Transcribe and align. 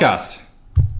Podcast. 0.00 0.40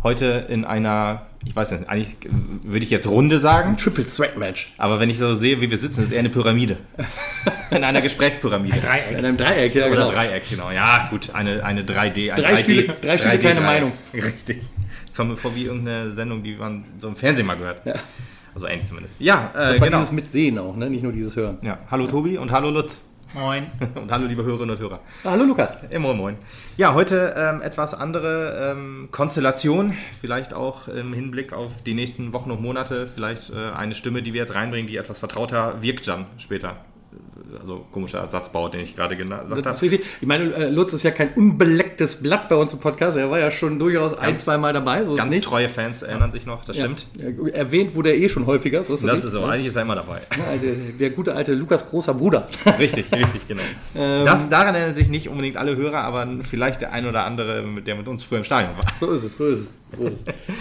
Heute 0.03 0.45
in 0.51 0.67
einer, 0.67 1.23
ich 1.47 1.57
weiß 1.57 1.71
nicht, 1.71 1.89
eigentlich 1.89 2.19
würde 2.67 2.85
ich 2.85 2.91
jetzt 2.91 3.07
Runde 3.09 3.39
sagen. 3.39 3.79
Triple 3.79 4.05
Threat 4.05 4.37
Match. 4.37 4.75
Aber 4.77 5.01
wenn 5.01 5.09
ich 5.09 5.17
so 5.17 5.35
sehe, 5.37 5.63
wie 5.63 5.71
wir 5.71 5.79
sitzen, 5.79 6.05
ist 6.05 6.13
eher 6.13 6.19
eine 6.19 6.29
Pyramide. 6.29 6.77
in 7.71 7.83
einer 7.83 8.03
Gesprächspyramide. 8.03 8.75
Ein 8.75 8.81
Dreieck. 8.83 9.11
In 9.19 9.25
einem 9.25 9.37
Dreieck, 9.39 9.75
ja, 9.75 9.87
Oder 9.87 10.05
genau. 10.05 10.11
Dreieck, 10.11 10.51
genau. 10.51 10.71
Ja, 10.71 11.07
gut, 11.09 11.35
eine, 11.35 11.65
eine 11.65 11.81
3D. 11.83 12.31
Ein 12.31 12.43
Drei 12.43 12.55
3D, 12.57 12.59
Stühle- 12.59 12.95
drei 13.01 13.17
Stühle, 13.17 13.39
keine 13.39 13.61
3D. 13.61 13.65
Meinung. 13.65 13.93
Richtig. 14.13 14.61
Das 15.07 15.17
kommt 15.17 15.31
mir 15.31 15.37
vor 15.39 15.55
wie 15.57 15.65
irgendeine 15.65 16.13
Sendung, 16.13 16.43
die 16.43 16.57
man 16.57 16.85
so 16.99 17.09
im 17.09 17.17
Fernsehen 17.17 17.47
mal 17.47 17.57
gehört. 17.57 17.87
Ja. 17.87 17.95
Also 18.55 18.67
ähnlich 18.67 18.87
zumindest. 18.87 19.17
Ja, 19.19 19.51
äh, 19.55 19.59
Das 19.71 19.81
war 19.81 19.87
genau. 19.87 20.01
dieses 20.01 20.13
Mitsehen 20.13 20.59
auch, 20.59 20.77
ne? 20.77 20.91
nicht 20.91 21.03
nur 21.03 21.13
dieses 21.13 21.35
Hören. 21.37 21.57
Ja, 21.63 21.79
hallo 21.91 22.07
Tobi 22.07 22.37
und 22.37 22.53
hallo 22.53 22.69
Lutz. 22.69 23.01
Moin. 23.33 23.71
Und 23.95 24.11
hallo 24.11 24.27
liebe 24.27 24.43
Hörerinnen 24.43 24.71
und 24.71 24.81
Hörer. 24.81 25.01
Hallo 25.23 25.45
Lukas. 25.45 25.79
Ja, 25.89 26.01
moin, 26.01 26.17
moin. 26.17 26.37
Ja, 26.77 26.95
heute 26.95 27.35
ähm, 27.37 27.63
etwas 27.63 27.95
andere 27.95 28.73
ähm, 28.73 29.09
Konstellation, 29.13 29.97
vielleicht 30.21 30.53
auch 30.53 30.89
im 30.89 31.13
Hinblick 31.13 31.53
auf 31.53 31.83
die 31.83 31.95
nächsten 31.95 32.33
Wochen 32.33 32.51
und 32.51 32.61
Monate, 32.61 33.07
vielleicht 33.07 33.51
äh, 33.51 33.71
eine 33.71 33.95
Stimme, 33.95 34.23
die 34.23 34.33
wir 34.33 34.41
jetzt 34.41 34.55
reinbringen, 34.55 34.89
die 34.89 34.97
etwas 34.97 35.21
vertrauter 35.21 35.81
wirkt 35.81 36.09
dann 36.09 36.27
später. 36.39 36.77
Also 37.61 37.85
komischer 37.91 38.27
Satzbau, 38.29 38.69
den 38.69 38.83
ich 38.83 38.95
gerade 38.95 39.17
gesagt 39.17 39.51
Das 39.51 39.59
habe. 39.59 39.71
ist 39.75 39.83
richtig. 39.83 40.01
Ich 40.21 40.27
meine, 40.27 40.53
äh, 40.55 40.69
Lutz 40.71 40.93
ist 40.93 41.03
ja 41.03 41.11
kein 41.11 41.33
unbelecktes 41.35 42.23
Blatt 42.23 42.49
bei 42.49 42.55
uns 42.55 42.73
im 42.73 42.79
Podcast. 42.79 43.17
Er 43.19 43.29
war 43.31 43.41
ja 43.41 43.51
schon 43.51 43.79
durchaus 43.81 44.17
ein, 44.17 44.29
Ganz- 44.31 44.45
zwei 44.45 44.57
Mal 44.57 44.73
dabei. 44.73 45.05
So 45.05 45.17
Ganz 45.17 45.35
nicht. 45.35 45.45
treue 45.45 45.69
Fans 45.69 46.03
erinnern 46.03 46.31
sich 46.31 46.47
noch, 46.47 46.65
das 46.65 46.77
Ja. 46.77 46.85
stimmt. 46.85 47.07
Äh, 47.19 47.51
Erwähnt 47.51 47.97
wurde 47.97 48.11
er 48.11 48.17
eh 48.19 48.29
schon 48.29 48.47
häufiger. 48.47 48.85
So 48.85 48.95
ist 48.95 49.03
Das 49.03 49.17
nicht. 49.17 49.25
ist 49.25 49.33
so, 49.33 49.43
eigentlich 49.45 49.67
ist 49.67 49.77
er 49.77 49.83
immer 49.83 49.97
dabei. 49.97 50.21
Ja, 50.39 50.57
der, 50.57 50.73
der 51.01 51.11
gute 51.11 51.35
alte 51.35 51.53
Lukas 51.55 51.91
großer 51.91 52.15
Bruder. 52.15 52.47
richtig, 52.79 53.11
richtig, 53.11 53.49
genau. 53.49 53.63
Ähm. 53.97 54.25
das, 54.25 54.49
daran 54.49 54.77
erinnern 54.77 54.95
sich 54.95 55.09
nicht 55.09 55.29
unbedingt 55.29 55.57
alle 55.57 55.75
Hörer, 55.77 55.99
aber 56.03 56.27
vielleicht 56.43 56.81
der 56.83 56.93
ein 56.93 57.07
oder 57.07 57.25
andere, 57.25 57.65
der 57.85 57.97
mit 57.97 58.07
uns 58.07 58.23
früher 58.23 58.39
im 58.39 58.45
Stadion 58.45 58.77
war. 58.77 58.85
So 59.01 59.11
ist 59.11 59.25
es, 59.25 59.37
so 59.37 59.47
ist 59.49 59.59
es. 59.61 59.71
So. 59.97 60.11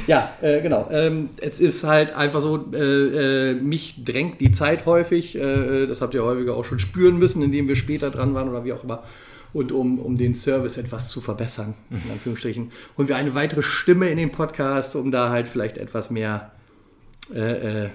Ja, 0.08 0.34
äh, 0.42 0.62
genau. 0.62 0.88
Ähm, 0.92 1.30
es 1.40 1.60
ist 1.60 1.84
halt 1.84 2.14
einfach 2.14 2.42
so, 2.42 2.72
äh, 2.74 3.52
äh, 3.52 3.54
mich 3.54 4.04
drängt 4.04 4.42
die 4.42 4.52
Zeit 4.52 4.86
häufig. 4.86 5.38
Äh, 5.38 5.86
das 5.88 6.02
habt 6.02 6.14
ihr 6.14 6.24
häufiger 6.24 6.56
auch 6.56 6.66
schon 6.66 6.80
spüren 6.80 7.18
müssen, 7.18 7.42
indem 7.42 7.68
wir 7.68 7.76
später 7.76 8.10
dran 8.10 8.34
waren 8.34 8.50
oder 8.50 8.66
wie 8.66 8.74
auch 8.74 8.84
immer. 8.84 9.04
Und 9.52 9.72
um, 9.72 10.00
um 10.00 10.18
den 10.18 10.36
Service 10.36 10.78
etwas 10.78 11.10
zu 11.10 11.22
verbessern, 11.22 11.74
in 11.90 12.12
Anführungsstrichen, 12.12 12.72
holen 12.98 13.08
wir 13.08 13.16
eine 13.16 13.34
weitere 13.34 13.64
Stimme 13.64 14.10
in 14.10 14.18
den 14.18 14.32
Podcast, 14.32 14.96
um 14.96 15.12
da 15.12 15.30
halt 15.30 15.48
vielleicht 15.48 15.78
etwas 15.78 16.12
mehr 16.12 16.52
äh, 17.34 17.86
äh, 17.86 17.90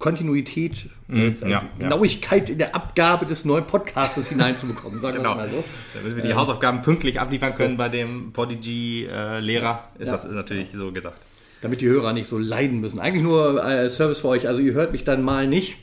Kontinuität, 0.00 0.88
äh, 1.08 1.28
ja, 1.28 1.46
ja. 1.48 1.62
Genauigkeit 1.78 2.50
in 2.50 2.58
der 2.58 2.74
Abgabe 2.74 3.26
des 3.26 3.44
neuen 3.44 3.64
Podcastes 3.66 4.28
hineinzubekommen, 4.30 4.98
sagen 4.98 5.18
Genau. 5.18 5.30
wir 5.32 5.36
mal 5.36 5.48
so. 5.48 5.62
Damit 5.94 6.16
wir 6.16 6.22
die 6.24 6.34
Hausaufgaben 6.34 6.80
pünktlich 6.82 7.20
abliefern 7.20 7.54
können 7.54 7.76
bei 7.76 7.88
dem 7.88 8.32
Podigy-Lehrer, 8.32 9.88
ist 9.98 10.06
Ja. 10.08 10.12
das 10.14 10.24
natürlich 10.28 10.70
so 10.74 10.90
gedacht. 10.90 11.20
damit 11.62 11.82
die 11.82 11.88
Hörer 11.88 12.14
nicht 12.14 12.26
so 12.26 12.38
leiden 12.38 12.80
müssen. 12.80 12.98
Eigentlich 13.00 13.22
nur 13.22 13.62
äh, 13.62 13.90
Service 13.90 14.20
für 14.20 14.28
euch. 14.28 14.48
Also 14.48 14.62
ihr 14.62 14.72
hört 14.72 14.92
mich 14.92 15.04
dann 15.04 15.22
mal 15.22 15.46
nicht. 15.46 15.76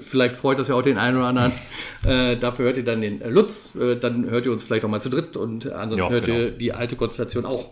Vielleicht 0.00 0.36
freut 0.36 0.58
das 0.58 0.66
ja 0.66 0.74
auch 0.74 0.82
den 0.82 0.98
einen 0.98 1.16
oder 1.16 1.26
anderen. 1.26 1.52
äh, 2.04 2.36
dafür 2.36 2.64
hört 2.64 2.76
ihr 2.76 2.82
dann 2.82 3.00
den 3.00 3.22
äh, 3.22 3.28
Lutz. 3.28 3.76
Äh, 3.76 3.94
dann 3.96 4.28
hört 4.28 4.46
ihr 4.46 4.50
uns 4.52 4.64
vielleicht 4.64 4.84
auch 4.84 4.88
mal 4.88 5.00
zu 5.00 5.10
dritt. 5.10 5.36
Und 5.36 5.70
ansonsten 5.70 6.06
Ja, 6.06 6.10
hört 6.10 6.26
genau. 6.26 6.38
ihr 6.38 6.50
die 6.50 6.72
alte 6.72 6.96
Konstellation 6.96 7.46
auch. 7.46 7.70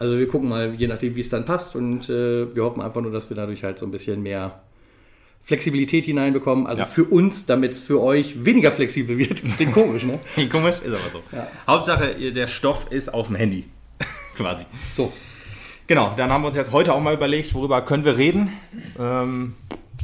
Also 0.00 0.18
wir 0.18 0.26
gucken 0.26 0.48
mal, 0.48 0.74
je 0.74 0.88
nachdem, 0.88 1.14
wie 1.14 1.20
es 1.20 1.28
dann 1.28 1.44
passt. 1.44 1.76
Und 1.76 2.08
äh, 2.10 2.52
wir 2.52 2.64
hoffen 2.64 2.82
einfach 2.82 3.00
nur, 3.00 3.12
dass 3.12 3.30
wir 3.30 3.36
dadurch 3.36 3.62
halt 3.62 3.78
so 3.78 3.86
ein 3.86 3.92
bisschen 3.92 4.20
mehr 4.20 4.60
Flexibilität 5.48 6.04
hineinbekommen. 6.04 6.66
Also 6.66 6.82
Ja. 6.82 6.86
für 6.86 7.04
uns, 7.04 7.46
damit 7.46 7.72
es 7.72 7.80
für 7.80 8.02
euch 8.02 8.44
weniger 8.44 8.70
flexibel 8.70 9.16
wird. 9.16 9.42
Klingt 9.56 9.72
komisch, 9.72 10.02
ne? 10.04 10.18
Komisch, 10.50 10.76
ist 10.84 10.88
aber 10.88 11.10
so. 11.10 11.22
Hauptsache, 11.66 12.10
ihr- 12.18 12.34
der 12.34 12.48
Stoff 12.48 12.92
ist 12.92 13.08
auf 13.14 13.28
dem 13.28 13.36
Handy. 13.36 13.64
Quasi. 14.36 14.66
So. 14.94 15.10
Genau, 15.86 16.12
dann 16.18 16.30
haben 16.30 16.42
wir 16.44 16.48
uns 16.48 16.56
jetzt 16.58 16.70
heute 16.70 16.92
auch 16.92 17.00
mal 17.00 17.14
überlegt, 17.14 17.54
worüber 17.54 17.80
können 17.80 18.04
wir 18.04 18.18
reden. 18.18 18.52
Ähm, 19.00 19.54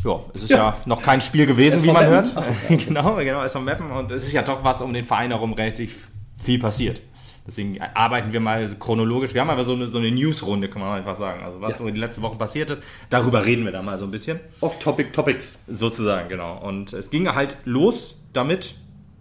ja, 0.03 0.19
es 0.33 0.45
ist 0.45 0.51
ja. 0.51 0.79
noch 0.87 1.03
kein 1.03 1.21
Spiel 1.21 1.45
gewesen, 1.45 1.75
SV 1.77 1.85
wie 1.89 1.93
man 1.93 2.11
Meppen. 2.11 2.35
hört. 2.35 2.35
Ach 2.37 2.69
genau, 2.87 3.17
genau, 3.17 3.43
SV 3.45 3.61
Mappen. 3.61 3.91
Und 3.91 4.11
es 4.13 4.25
ist 4.25 4.33
ja 4.33 4.41
doch 4.41 4.65
was 4.65 4.81
um 4.81 4.95
den 4.95 5.05
Verein 5.05 5.31
herum 5.31 5.53
relativ 5.53 6.09
viel 6.43 6.59
passiert. 6.59 7.03
Deswegen 7.47 7.79
arbeiten 7.81 8.33
wir 8.33 8.41
mal 8.41 8.75
chronologisch. 8.79 9.35
Wir 9.35 9.43
haben 9.43 9.51
aber 9.51 9.65
so 9.67 9.75
eine, 9.75 9.87
so 9.89 9.99
eine 9.99 10.11
News-Runde, 10.11 10.69
kann 10.71 10.81
man 10.81 10.97
einfach 10.99 11.19
sagen. 11.19 11.43
Also 11.45 11.61
was 11.61 11.73
Ja. 11.73 11.79
so 11.79 11.87
in 11.87 11.95
den 11.95 12.01
letzten 12.01 12.23
Wochen 12.23 12.39
passiert 12.39 12.71
ist, 12.71 12.83
darüber 13.11 13.45
reden 13.45 13.65
wir 13.67 13.73
da 13.73 13.83
mal 13.83 13.99
so 13.99 14.07
ein 14.07 14.11
bisschen. 14.11 14.41
Off-Topic 14.61 15.11
Topics. 15.13 15.59
Sozusagen, 15.69 16.29
genau. 16.31 16.59
Und 16.67 16.93
es 16.95 17.11
ging 17.11 17.29
halt 17.29 17.59
los 17.67 18.19
damit, 18.33 18.77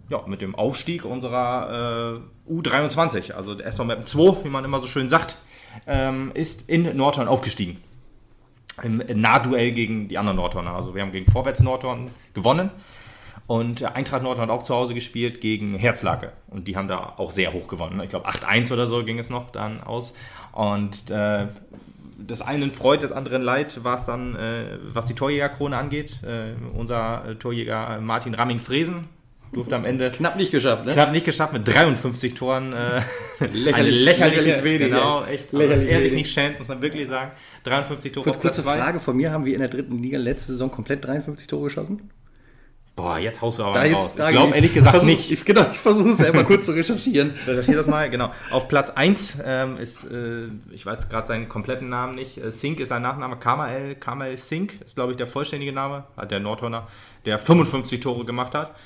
ja, 0.08 0.22
mit 0.26 0.40
dem 0.40 0.54
Aufstieg 0.54 1.04
unserer 1.04 2.20
äh, 2.48 2.50
U23, 2.52 3.32
also 3.32 3.54
der 3.54 3.66
SV 3.66 3.84
Mappen 3.84 4.06
2, 4.06 4.44
wie 4.44 4.48
man 4.50 4.64
immer 4.64 4.80
so 4.80 4.86
schön 4.86 5.08
sagt, 5.10 5.36
ähm, 5.86 6.30
ist 6.32 6.68
in 6.70 6.96
Nordhorn 6.96 7.28
aufgestiegen. 7.28 7.76
Im 8.82 9.02
Nahduell 9.20 9.70
gegen 9.72 10.08
die 10.08 10.18
anderen 10.18 10.36
Nordhorner. 10.36 10.74
Also 10.74 10.94
wir 10.94 11.02
haben 11.02 11.12
gegen 11.12 11.30
Vorwärts 11.30 11.60
Nordhorn 11.62 12.10
gewonnen. 12.32 12.70
Und 13.46 13.82
äh, 13.82 13.86
Eintracht 13.86 14.22
Nordhorn 14.22 14.48
hat 14.48 14.56
auch 14.56 14.62
zu 14.62 14.74
Hause 14.74 14.94
gespielt 14.94 15.40
gegen 15.40 15.74
Herzlake. 15.76 16.32
Und 16.48 16.66
die 16.68 16.76
haben 16.76 16.88
da 16.88 17.14
auch 17.18 17.30
sehr 17.30 17.52
hoch 17.52 17.68
gewonnen. 17.68 18.00
Ich 18.02 18.08
glaube 18.10 18.26
8-1 18.28 18.72
oder 18.72 18.86
so 18.86 19.04
ging 19.04 19.18
es 19.18 19.28
noch 19.30 19.50
dann 19.50 19.82
aus. 19.82 20.14
Und 20.52 21.10
äh, 21.10 21.46
des 22.16 22.40
einen 22.40 22.70
freut, 22.70 23.02
des 23.02 23.12
anderen 23.12 23.42
leid 23.42 23.84
war 23.84 23.96
es 23.96 24.04
dann, 24.06 24.34
äh, 24.36 24.78
was 24.92 25.04
die 25.04 25.14
Torjägerkrone 25.14 25.76
angeht. 25.76 26.20
Äh, 26.22 26.54
unser 26.74 27.24
äh, 27.28 27.34
Torjäger 27.34 28.00
Martin 28.00 28.34
Ramming-Fresen 28.34 29.04
durfte 29.52 29.76
am 29.76 29.84
Ende 29.84 30.10
Knapp 30.10 30.36
nicht 30.36 30.50
geschafft, 30.50 30.84
ne? 30.84 30.92
knapp 30.94 31.12
nicht 31.12 31.24
geschafft 31.26 31.52
mit 31.52 31.68
53 31.68 32.34
Toren. 32.34 32.72
Äh, 32.72 33.02
Lächerlich- 33.52 33.74
eine 33.74 33.90
lächerliche, 33.90 34.40
lächerlich 34.40 34.64
wenig, 34.64 34.88
Genau, 34.88 35.22
echt. 35.24 35.44
Also, 35.52 35.58
Lächerlich 35.58 35.86
dass 35.88 35.96
er 35.96 36.00
sich 36.02 36.12
nicht 36.14 36.32
schämt, 36.32 36.58
muss 36.58 36.68
man 36.68 36.80
wirklich 36.82 37.08
sagen. 37.08 37.30
53 37.64 38.10
Tore 38.12 38.24
Kurz, 38.24 38.36
auf 38.36 38.42
Platz 38.42 38.56
kurze. 38.62 38.68
Frage 38.78 39.00
von 39.00 39.16
mir. 39.16 39.30
Haben 39.30 39.44
wir 39.44 39.52
in 39.54 39.60
der 39.60 39.68
dritten 39.68 40.02
Liga 40.02 40.18
letzte 40.18 40.52
Saison 40.52 40.70
komplett 40.70 41.04
53 41.04 41.46
Tore 41.46 41.64
geschossen? 41.64 42.10
Boah, 42.96 43.18
jetzt 43.18 43.40
haust 43.40 43.58
du 43.58 43.64
aber 43.64 43.80
Da 43.80 43.92
raus. 43.96 44.16
Ich 44.16 44.28
glaube 44.28 44.54
ehrlich 44.54 44.72
gesagt 44.72 44.92
versuch, 44.92 45.06
nicht. 45.06 45.30
Ich, 45.32 45.44
genau, 45.44 45.62
ich 45.72 45.80
versuche 45.80 46.10
es 46.10 46.16
selber 46.18 46.44
kurz 46.44 46.66
zu 46.66 46.72
recherchieren. 46.72 47.34
Recherchiere 47.44 47.78
das 47.78 47.88
mal, 47.88 48.08
genau. 48.08 48.30
Auf 48.52 48.68
Platz 48.68 48.90
1 48.90 49.42
ähm, 49.44 49.78
ist, 49.78 50.04
äh, 50.04 50.46
ich 50.70 50.86
weiß 50.86 51.08
gerade 51.08 51.26
seinen 51.26 51.48
kompletten 51.48 51.88
Namen 51.88 52.14
nicht, 52.14 52.38
äh, 52.38 52.52
Sink 52.52 52.78
ist 52.78 52.90
sein 52.90 53.02
Nachname, 53.02 53.36
Kamael, 53.36 53.96
Kamael 53.96 54.38
Sink 54.38 54.80
ist, 54.84 54.94
glaube 54.94 55.10
ich, 55.10 55.16
der 55.16 55.26
vollständige 55.26 55.72
Name, 55.72 56.04
hat 56.16 56.30
der 56.30 56.38
Nordhorner, 56.38 56.86
der 57.24 57.40
55 57.40 57.98
Tore 57.98 58.24
gemacht 58.24 58.54
hat. 58.54 58.76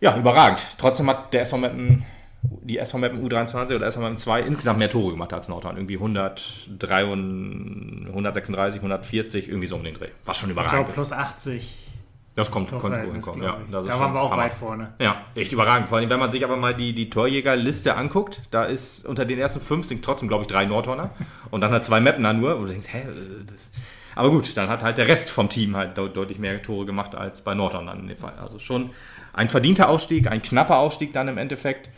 Ja, 0.00 0.14
überragend. 0.16 0.62
Trotzdem 0.76 1.08
hat 1.08 1.32
der 1.32 1.42
SV 1.42 1.58
Meppen, 1.58 2.04
die 2.42 2.76
SV 2.76 2.98
Meppen 2.98 3.26
U23 3.26 3.76
oder 3.76 3.86
SV 3.86 4.00
Meppen 4.00 4.18
2 4.18 4.42
insgesamt 4.42 4.78
mehr 4.80 4.90
Tore 4.90 5.12
gemacht 5.12 5.32
als 5.32 5.48
Nordhorn. 5.48 5.76
Irgendwie 5.76 5.94
103, 5.96 7.04
und 7.06 8.06
136, 8.08 8.80
140, 8.80 9.48
irgendwie 9.48 9.66
so 9.68 9.76
um 9.76 9.84
den 9.84 9.94
Dreh. 9.94 10.08
Was 10.26 10.36
schon 10.38 10.50
Ich 10.50 10.56
glaube, 10.56 10.66
überragend 10.68 10.88
ist. 10.90 10.94
plus 10.94 11.12
80. 11.12 11.88
Das 12.34 12.50
kommt, 12.50 12.70
kommt, 12.70 12.80
kommt, 12.80 12.94
Torverhältnis, 12.94 13.24
kommt, 13.26 13.40
glaub 13.40 13.58
ja. 13.70 13.82
Da 13.82 13.98
waren 14.00 14.14
wir 14.14 14.20
auch 14.22 14.30
Hammer. 14.30 14.42
weit 14.44 14.54
vorne. 14.54 14.94
Ja, 14.98 15.22
echt 15.34 15.52
überragend. 15.52 15.88
Vor 15.90 15.98
allem, 15.98 16.08
wenn 16.08 16.18
man 16.18 16.32
sich 16.32 16.42
aber 16.44 16.56
mal 16.56 16.74
die, 16.74 16.94
die 16.94 17.10
Torjägerliste 17.10 17.94
anguckt, 17.94 18.40
da 18.50 18.64
ist 18.64 19.06
unter 19.06 19.24
den 19.26 19.38
ersten 19.38 19.60
fünf 19.60 19.86
sind 19.86 20.02
trotzdem, 20.04 20.28
glaube 20.28 20.42
ich, 20.42 20.48
drei 20.48 20.64
Nordhorner 20.64 21.10
und 21.50 21.60
dann 21.60 21.70
halt 21.72 21.84
zwei 21.84 22.00
Mapner 22.00 22.32
nur, 22.32 22.56
wo 22.58 22.62
du 22.64 22.68
denkst, 22.72 22.88
hä? 22.90 23.00
äh, 23.00 23.04
Das 23.46 23.68
aber 24.14 24.30
gut, 24.30 24.56
dann 24.56 24.68
hat 24.68 24.82
halt 24.82 24.98
der 24.98 25.08
Rest 25.08 25.30
vom 25.30 25.48
Team 25.48 25.74
halt 25.76 25.96
deut- 25.96 26.14
deutlich 26.16 26.38
mehr 26.38 26.60
Tore 26.62 26.84
gemacht 26.86 27.14
als 27.14 27.40
bei 27.42 27.54
Nordhorn 27.54 27.86
dann 27.86 28.00
in 28.00 28.08
dem 28.08 28.18
Fall. 28.18 28.34
Also 28.40 28.58
schon 28.58 28.90
ein 29.32 29.48
verdienter 29.48 29.88
Aufstieg, 29.88 30.26
ein 30.30 30.42
knapper 30.42 30.78
Aufstieg 30.78 31.12
dann 31.14 31.28
im 31.28 31.38
Endeffekt. 31.38 31.88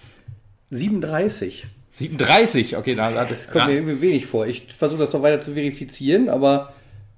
37. 0.70 1.66
37, 1.94 2.76
okay, 2.76 2.94
da 2.96 3.12
hat 3.14 3.30
Das 3.30 3.50
kommt 3.50 3.66
mir 3.66 3.74
irgendwie 3.74 4.00
wenig 4.00 4.26
vor. 4.26 4.46
Ich 4.46 4.72
versuche 4.72 4.98
das 5.00 5.12
noch 5.12 5.22
weiter 5.22 5.40
zu 5.40 5.52
verifizieren, 5.54 6.28
aber 6.28 6.72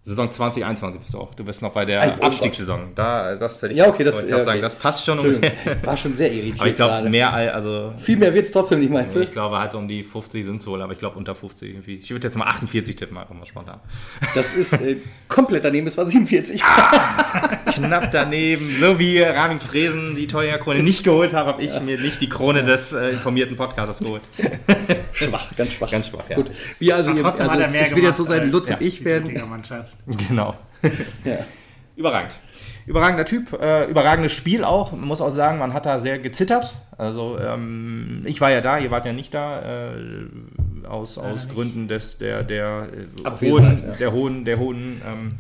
Saison 0.09 0.31
2021 0.31 1.01
bist 1.01 1.15
du 1.15 1.19
auch. 1.19 1.35
Du 1.35 1.43
bist 1.43 1.63
noch 1.63 1.73
bei 1.73 1.85
der 1.85 2.17
oh 2.21 2.23
Abstiegssaison. 2.27 2.93
Da, 2.95 3.35
das 3.35 3.61
hätte 3.61 3.73
ich, 3.73 3.79
Ja, 3.79 3.89
okay, 3.89 4.05
das- 4.05 4.23
ich 4.23 4.31
ja, 4.31 4.37
grad 4.37 4.45
sagen, 4.45 4.59
okay. 4.59 4.63
das 4.63 4.75
passt 4.77 5.05
schon 5.05 5.41
ich 5.43 5.85
war 5.87 5.97
schon 5.97 6.15
sehr 6.15 6.31
irritiert 6.33 6.61
Aber 6.61 6.69
ich 6.69 6.77
glaube, 6.77 6.93
gerade. 6.93 7.09
mehr, 7.11 7.33
al- 7.33 7.49
also 7.51 7.93
Viel 7.99 8.17
mehr 8.17 8.33
wird 8.33 8.47
es 8.47 8.53
trotzdem 8.53 8.79
nicht, 8.79 8.93
meinst 8.93 9.17
du? 9.17 9.21
Ich 9.21 9.33
glaube 9.33 9.59
halt 9.59 9.73
so 9.73 9.79
um 9.79 9.89
die 9.89 10.05
50 10.05 10.47
sind 10.47 10.61
es 10.61 10.67
wohl, 10.69 10.81
aber 10.81 10.93
ich 10.93 11.01
glaube 11.01 11.19
unter 11.19 11.35
50 11.35 11.69
irgendwie. 11.71 11.97
Ich 11.97 12.09
würde 12.13 12.29
jetzt 12.29 12.37
mal 12.37 12.47
48 12.47 12.95
tippen, 12.95 13.19
einfach 13.19 13.35
mal 13.35 13.47
spontan. 13.47 13.81
Das 14.37 14.55
ist 14.55 14.75
äh, 14.75 14.99
komplett 15.27 15.65
daneben, 15.65 15.89
es 15.89 15.99
war 15.99 16.09
47. 16.09 16.63
Knapp 17.75 18.13
daneben. 18.13 18.77
So 18.81 19.01
wie 19.01 19.19
Ramin 19.21 19.59
Fresen 19.59 20.15
die 20.15 20.29
Torjägerkrone 20.29 20.85
nicht 20.85 21.03
geholt 21.05 21.33
habe, 21.35 21.51
habe 21.51 21.63
ich 21.65 21.81
mir 21.81 21.99
nicht 21.99 22.21
die 22.21 22.29
Krone 22.29 22.63
des 22.63 22.93
äh, 22.93 23.11
informierten 23.11 23.57
Podcasters 23.57 23.99
geholt. 23.99 24.23
schwach, 25.13 25.49
ganz 25.57 25.73
schwach. 25.73 25.91
Ganz 25.91 26.07
schwach, 26.07 26.25
ja. 26.29 26.37
Gut. 26.37 26.53
Wie 26.79 26.93
also, 26.93 27.13
ihr, 27.13 27.23
trotzdem 27.23 27.49
also 27.49 27.59
hat 27.61 27.67
er 27.67 27.73
mehr 27.73 27.83
es 27.83 27.95
wird 27.95 28.05
jetzt 28.05 28.19
so 28.19 28.25
sein, 28.25 28.53
Lutz 28.53 28.71
und 28.71 28.81
ich 28.81 29.05
werden. 29.05 29.35
Genau. 30.29 30.55
Ja. 31.25 31.39
Überragend. 31.97 32.39
Überragender 32.87 33.25
Typ, 33.25 33.53
äh, 33.55 33.87
überragendes 33.87 34.33
Spiel 34.33 34.63
auch. 34.63 34.93
Man 34.93 35.09
muss 35.09 35.21
auch 35.21 35.31
sagen, 35.31 35.59
man 35.59 35.73
hat 35.73 35.87
da 35.87 35.99
sehr 35.99 36.19
gezittert. 36.19 36.77
Also 36.97 37.39
ähm, 37.39 38.23
ich 38.25 38.41
war 38.41 38.51
ja 38.51 38.61
da, 38.61 38.79
ihr 38.79 38.91
wart 38.91 39.07
ja 39.07 39.13
nicht 39.13 39.35
da, 39.35 39.91
äh, 39.91 40.87
aus, 40.87 41.19
aus 41.19 41.45
nicht. 41.45 41.55
Gründen 41.55 41.89
des 41.89 42.19
der 42.19 42.45
der 42.45 42.89
äh, 43.25 43.31
hohen, 43.51 43.83
ja. 43.85 43.93
der 43.95 44.13
hohen 44.13 44.45
der 44.45 44.59
hohen 44.59 45.03
ähm, 45.05 45.39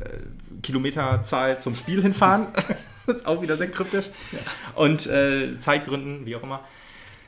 äh, 0.00 0.60
Kilometerzahl 0.62 1.60
zum 1.60 1.74
Spiel 1.74 2.00
hinfahren. 2.00 2.46
das 3.06 3.16
ist 3.16 3.26
auch 3.26 3.42
wieder 3.42 3.56
sehr 3.56 3.70
kryptisch. 3.70 4.06
Und 4.74 5.06
äh, 5.08 5.58
Zeitgründen, 5.60 6.24
wie 6.26 6.36
auch 6.36 6.42
immer, 6.42 6.60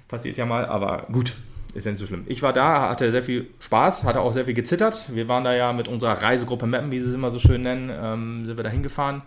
passiert 0.09 0.37
ja 0.37 0.47
mal. 0.47 0.65
Aber 0.65 1.07
gut, 1.13 1.35
ist 1.75 1.85
ja 1.85 1.93
nicht 1.93 2.01
so 2.01 2.07
schlimm. 2.07 2.25
Ich 2.27 2.43
war 2.43 2.53
da, 2.53 2.91
hatte 2.91 3.11
sehr 3.11 3.23
viel 3.23 3.49
Spaß, 3.61 4.05
hatte 4.05 4.21
auch 4.21 4.33
sehr 4.33 4.45
viel 4.45 4.55
gezittert. 4.55 5.05
Wir 5.09 5.29
waren 5.29 5.45
da 5.45 5.55
ja 5.55 5.73
mit 5.73 5.89
unserer 5.89 6.21
Reisegruppe 6.21 6.67
Mappen, 6.67 6.91
wie 6.91 7.01
sie 7.01 7.09
es 7.09 7.15
immer 7.15 7.31
so 7.31 7.39
schön 7.39 7.63
nennen, 7.63 7.91
ähm, 7.93 8.45
sind 8.45 8.57
wir 8.57 8.65
da 8.65 8.71
hingefahren. 8.71 9.23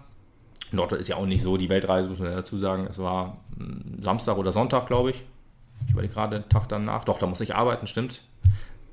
Norddeutsch 0.72 1.01
ist 1.01 1.07
ja 1.07 1.16
auch 1.18 1.25
nicht 1.25 1.44
so 1.44 1.57
die 1.57 1.69
Weltreise, 1.69 2.10
muss 2.10 2.19
man 2.19 2.31
dazu 2.31 2.57
sagen. 2.57 2.88
Es 2.90 2.98
war 2.98 3.38
hm, 3.57 4.01
Samstag 4.01 4.38
oder 4.38 4.51
Sonntag, 4.51 4.88
glaube 4.88 5.12
ich. 5.12 5.24
Ich 5.86 5.92
überlege 5.92 6.13
gerade 6.13 6.40
den 6.40 6.50
Tag 6.50 6.68
danach. 6.68 7.04
Doch, 7.06 7.19
da 7.19 7.28
muss 7.28 7.42
ich 7.42 7.56
arbeiten, 7.56 7.88
stimmt. 7.88 8.22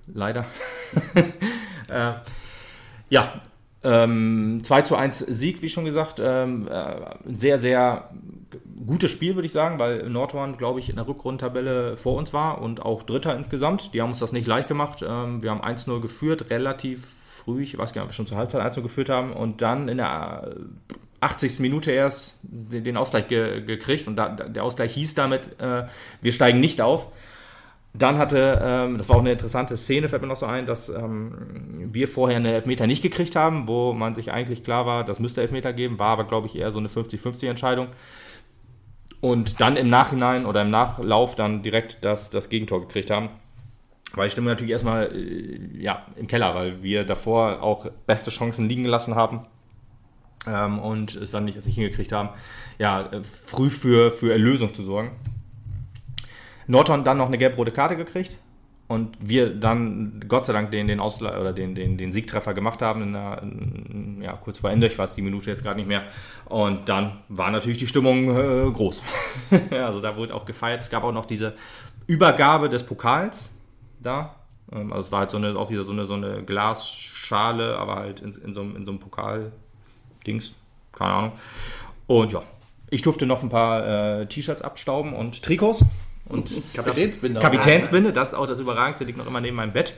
Leider. 0.07 0.45
äh, 1.89 2.13
ja, 3.09 3.41
ähm, 3.83 4.61
2 4.63 4.83
zu 4.83 4.97
1 4.97 5.19
Sieg, 5.19 5.63
wie 5.63 5.69
schon 5.69 5.85
gesagt. 5.85 6.21
Ähm, 6.23 6.69
äh, 6.69 6.97
sehr, 7.37 7.59
sehr 7.59 8.11
gutes 8.87 9.11
Spiel, 9.11 9.35
würde 9.35 9.47
ich 9.47 9.53
sagen, 9.53 9.79
weil 9.79 10.09
Nordhorn, 10.09 10.57
glaube 10.57 10.81
ich, 10.81 10.91
in 10.91 10.97
der 10.97 11.07
Rückrundentabelle 11.07 11.97
vor 11.97 12.17
uns 12.17 12.33
war 12.33 12.61
und 12.61 12.83
auch 12.83 13.03
Dritter 13.03 13.37
insgesamt. 13.37 13.95
Die 13.95 14.03
haben 14.03 14.11
uns 14.11 14.21
das 14.21 14.33
nicht 14.33 14.47
leicht 14.47 14.69
gemacht. 14.69 15.05
Ähm, 15.07 15.43
wir 15.43 15.51
haben 15.51 15.63
1-0 15.63 16.01
geführt, 16.01 16.51
relativ 16.51 17.07
früh, 17.41 17.63
ich 17.63 17.79
weiß 17.79 17.93
gar 17.93 18.03
nicht, 18.03 18.09
ob 18.09 18.11
wir 18.11 18.15
schon 18.15 18.27
zur 18.27 18.37
Halbzeit 18.37 18.61
1-0 18.61 18.83
geführt 18.83 19.09
haben 19.09 19.33
und 19.33 19.63
dann 19.63 19.89
in 19.89 19.97
der 19.97 20.55
80. 21.21 21.61
Minute 21.61 21.91
erst 21.91 22.39
den, 22.43 22.85
den 22.85 22.97
Ausgleich 22.97 23.29
ge, 23.29 23.63
gekriegt 23.63 24.09
und 24.09 24.17
da, 24.17 24.29
der 24.29 24.65
Ausgleich 24.65 24.95
hieß 24.95 25.15
damit, 25.15 25.61
äh, 25.61 25.85
wir 26.21 26.33
steigen 26.33 26.61
nicht 26.61 26.81
auf. 26.81 27.09
Dann 27.93 28.19
hatte, 28.19 28.61
ähm, 28.63 28.99
das 28.99 29.09
war 29.09 29.17
auch 29.17 29.21
eine 29.21 29.33
interessante 29.33 29.77
Szene, 29.77 30.09
fällt 30.09 30.23
mir 30.23 30.29
noch 30.29 30.37
so 30.37 30.47
ein, 30.47 30.65
dass 30.65 30.89
ähm, 30.89 31.89
wir 31.93 32.07
vorher 32.07 32.37
eine 32.37 32.53
Elfmeter 32.53 32.87
nicht 32.87 33.03
gekriegt 33.03 33.35
haben, 33.35 33.67
wo 33.67 33.93
man 33.93 34.15
sich 34.15 34.31
eigentlich 34.31 34.63
klar 34.63 34.87
war, 34.87 35.05
das 35.05 35.19
müsste 35.19 35.41
Elfmeter 35.41 35.73
geben, 35.73 35.99
war 35.99 36.11
aber, 36.11 36.25
glaube 36.25 36.47
ich, 36.47 36.57
eher 36.57 36.71
so 36.71 36.79
eine 36.79 36.89
50-50 36.89 37.49
Entscheidung. 37.49 37.89
Und 39.21 39.61
dann 39.61 39.77
im 39.77 39.89
Nachhinein 39.89 40.47
oder 40.47 40.63
im 40.63 40.69
Nachlauf 40.69 41.35
dann 41.35 41.63
direkt 41.63 42.05
das, 42.05 42.31
das 42.31 42.49
Gegentor 42.49 42.81
gekriegt 42.81 43.11
haben. 43.11 43.29
Weil 44.15 44.29
die 44.29 44.33
Stimmung 44.33 44.51
natürlich 44.51 44.73
erstmal 44.73 45.15
äh, 45.15 45.61
ja, 45.79 46.07
im 46.17 46.27
Keller, 46.27 46.55
weil 46.55 46.83
wir 46.83 47.05
davor 47.05 47.63
auch 47.63 47.87
beste 48.07 48.31
Chancen 48.31 48.69
liegen 48.69 48.85
gelassen 48.85 49.15
haben 49.15 49.47
ähm, 50.47 50.79
und 50.79 51.17
es 51.17 51.33
dann 51.33 51.45
nicht, 51.45 51.65
nicht 51.67 51.75
hingekriegt 51.75 52.13
haben, 52.13 52.31
ja, 52.79 53.11
früh 53.23 53.69
für, 53.69 54.11
für 54.11 54.33
Erlösung 54.33 54.75
zu 54.75 54.83
sorgen. 54.83 55.11
Norton 56.71 57.05
dann 57.05 57.19
noch 57.19 57.27
eine 57.27 57.39
gelb-rote 57.39 57.73
Karte 57.73 57.97
gekriegt 57.97 58.39
und 58.91 59.17
wir 59.21 59.55
dann 59.55 60.25
Gott 60.27 60.47
sei 60.47 60.53
Dank 60.53 60.73
den, 60.73 60.89
den 60.89 60.99
Ausgleich 60.99 61.39
oder 61.39 61.53
den, 61.53 61.75
den, 61.75 61.97
den 61.97 62.13
Siegtreffer 62.13 62.55
gemacht 62.55 62.83
haben, 62.83 63.03
in 63.03 63.13
der, 63.13 63.43
ja, 64.21 64.33
kurz 64.33 64.59
vor 64.59 64.71
Ende, 64.71 64.89
ich 64.89 64.99
weiß 64.99 65.13
die 65.15 65.23
Minute 65.23 65.49
jetzt 65.49 65.63
gerade 65.63 65.77
nicht 65.77 65.87
mehr. 65.87 66.03
Und 66.47 66.89
dann 66.89 67.19
war 67.29 67.53
natürlich 67.53 67.79
die 67.79 67.87
Stimmung 67.87 68.37
äh, 68.37 68.69
groß. 68.69 69.03
also 69.71 70.01
da 70.01 70.17
wurde 70.17 70.35
auch 70.35 70.45
gefeiert. 70.45 70.81
Es 70.81 70.91
gab 70.91 71.05
auch 71.05 71.13
noch 71.13 71.27
diese 71.27 71.55
Übergabe 72.09 72.69
des 72.69 72.83
Pokals 72.83 73.51
da. 74.01 74.35
Ähm, 74.73 74.93
also 74.93 75.07
es 75.07 75.13
war 75.13 75.21
halt 75.21 75.31
so 75.31 75.37
eine, 75.37 75.57
auch 75.57 75.71
wieder 75.71 75.85
so 75.85 75.93
eine, 75.93 76.05
so 76.05 76.15
eine 76.15 76.43
Glasschale, 76.43 77.79
aber 77.79 77.95
halt 77.95 78.21
in, 78.23 78.33
in, 78.45 78.55
so, 78.55 78.63
in 78.63 78.85
so 78.85 78.91
einem 78.91 78.99
Pokal-Dings, 78.99 80.55
keine 80.91 81.13
Ahnung. 81.13 81.33
Und 82.09 82.33
ja, 82.33 82.43
ich 82.91 83.03
durfte 83.03 83.25
noch 83.25 83.45
ein 83.45 83.51
paar 83.51 84.21
äh, 84.21 84.27
T-Shirts 84.27 84.63
abstauben 84.63 85.13
und 85.13 85.45
Trikots. 85.45 85.85
Und 86.31 86.51
Kapitänsbinde. 86.75 87.41
Das, 87.41 87.45
Kapitänsbinde, 87.45 88.13
das 88.13 88.29
ist 88.29 88.35
auch 88.35 88.47
das 88.47 88.59
Überragendste, 88.59 89.05
liegt 89.05 89.19
noch 89.19 89.27
immer 89.27 89.41
neben 89.41 89.57
meinem 89.57 89.73
Bett. 89.73 89.95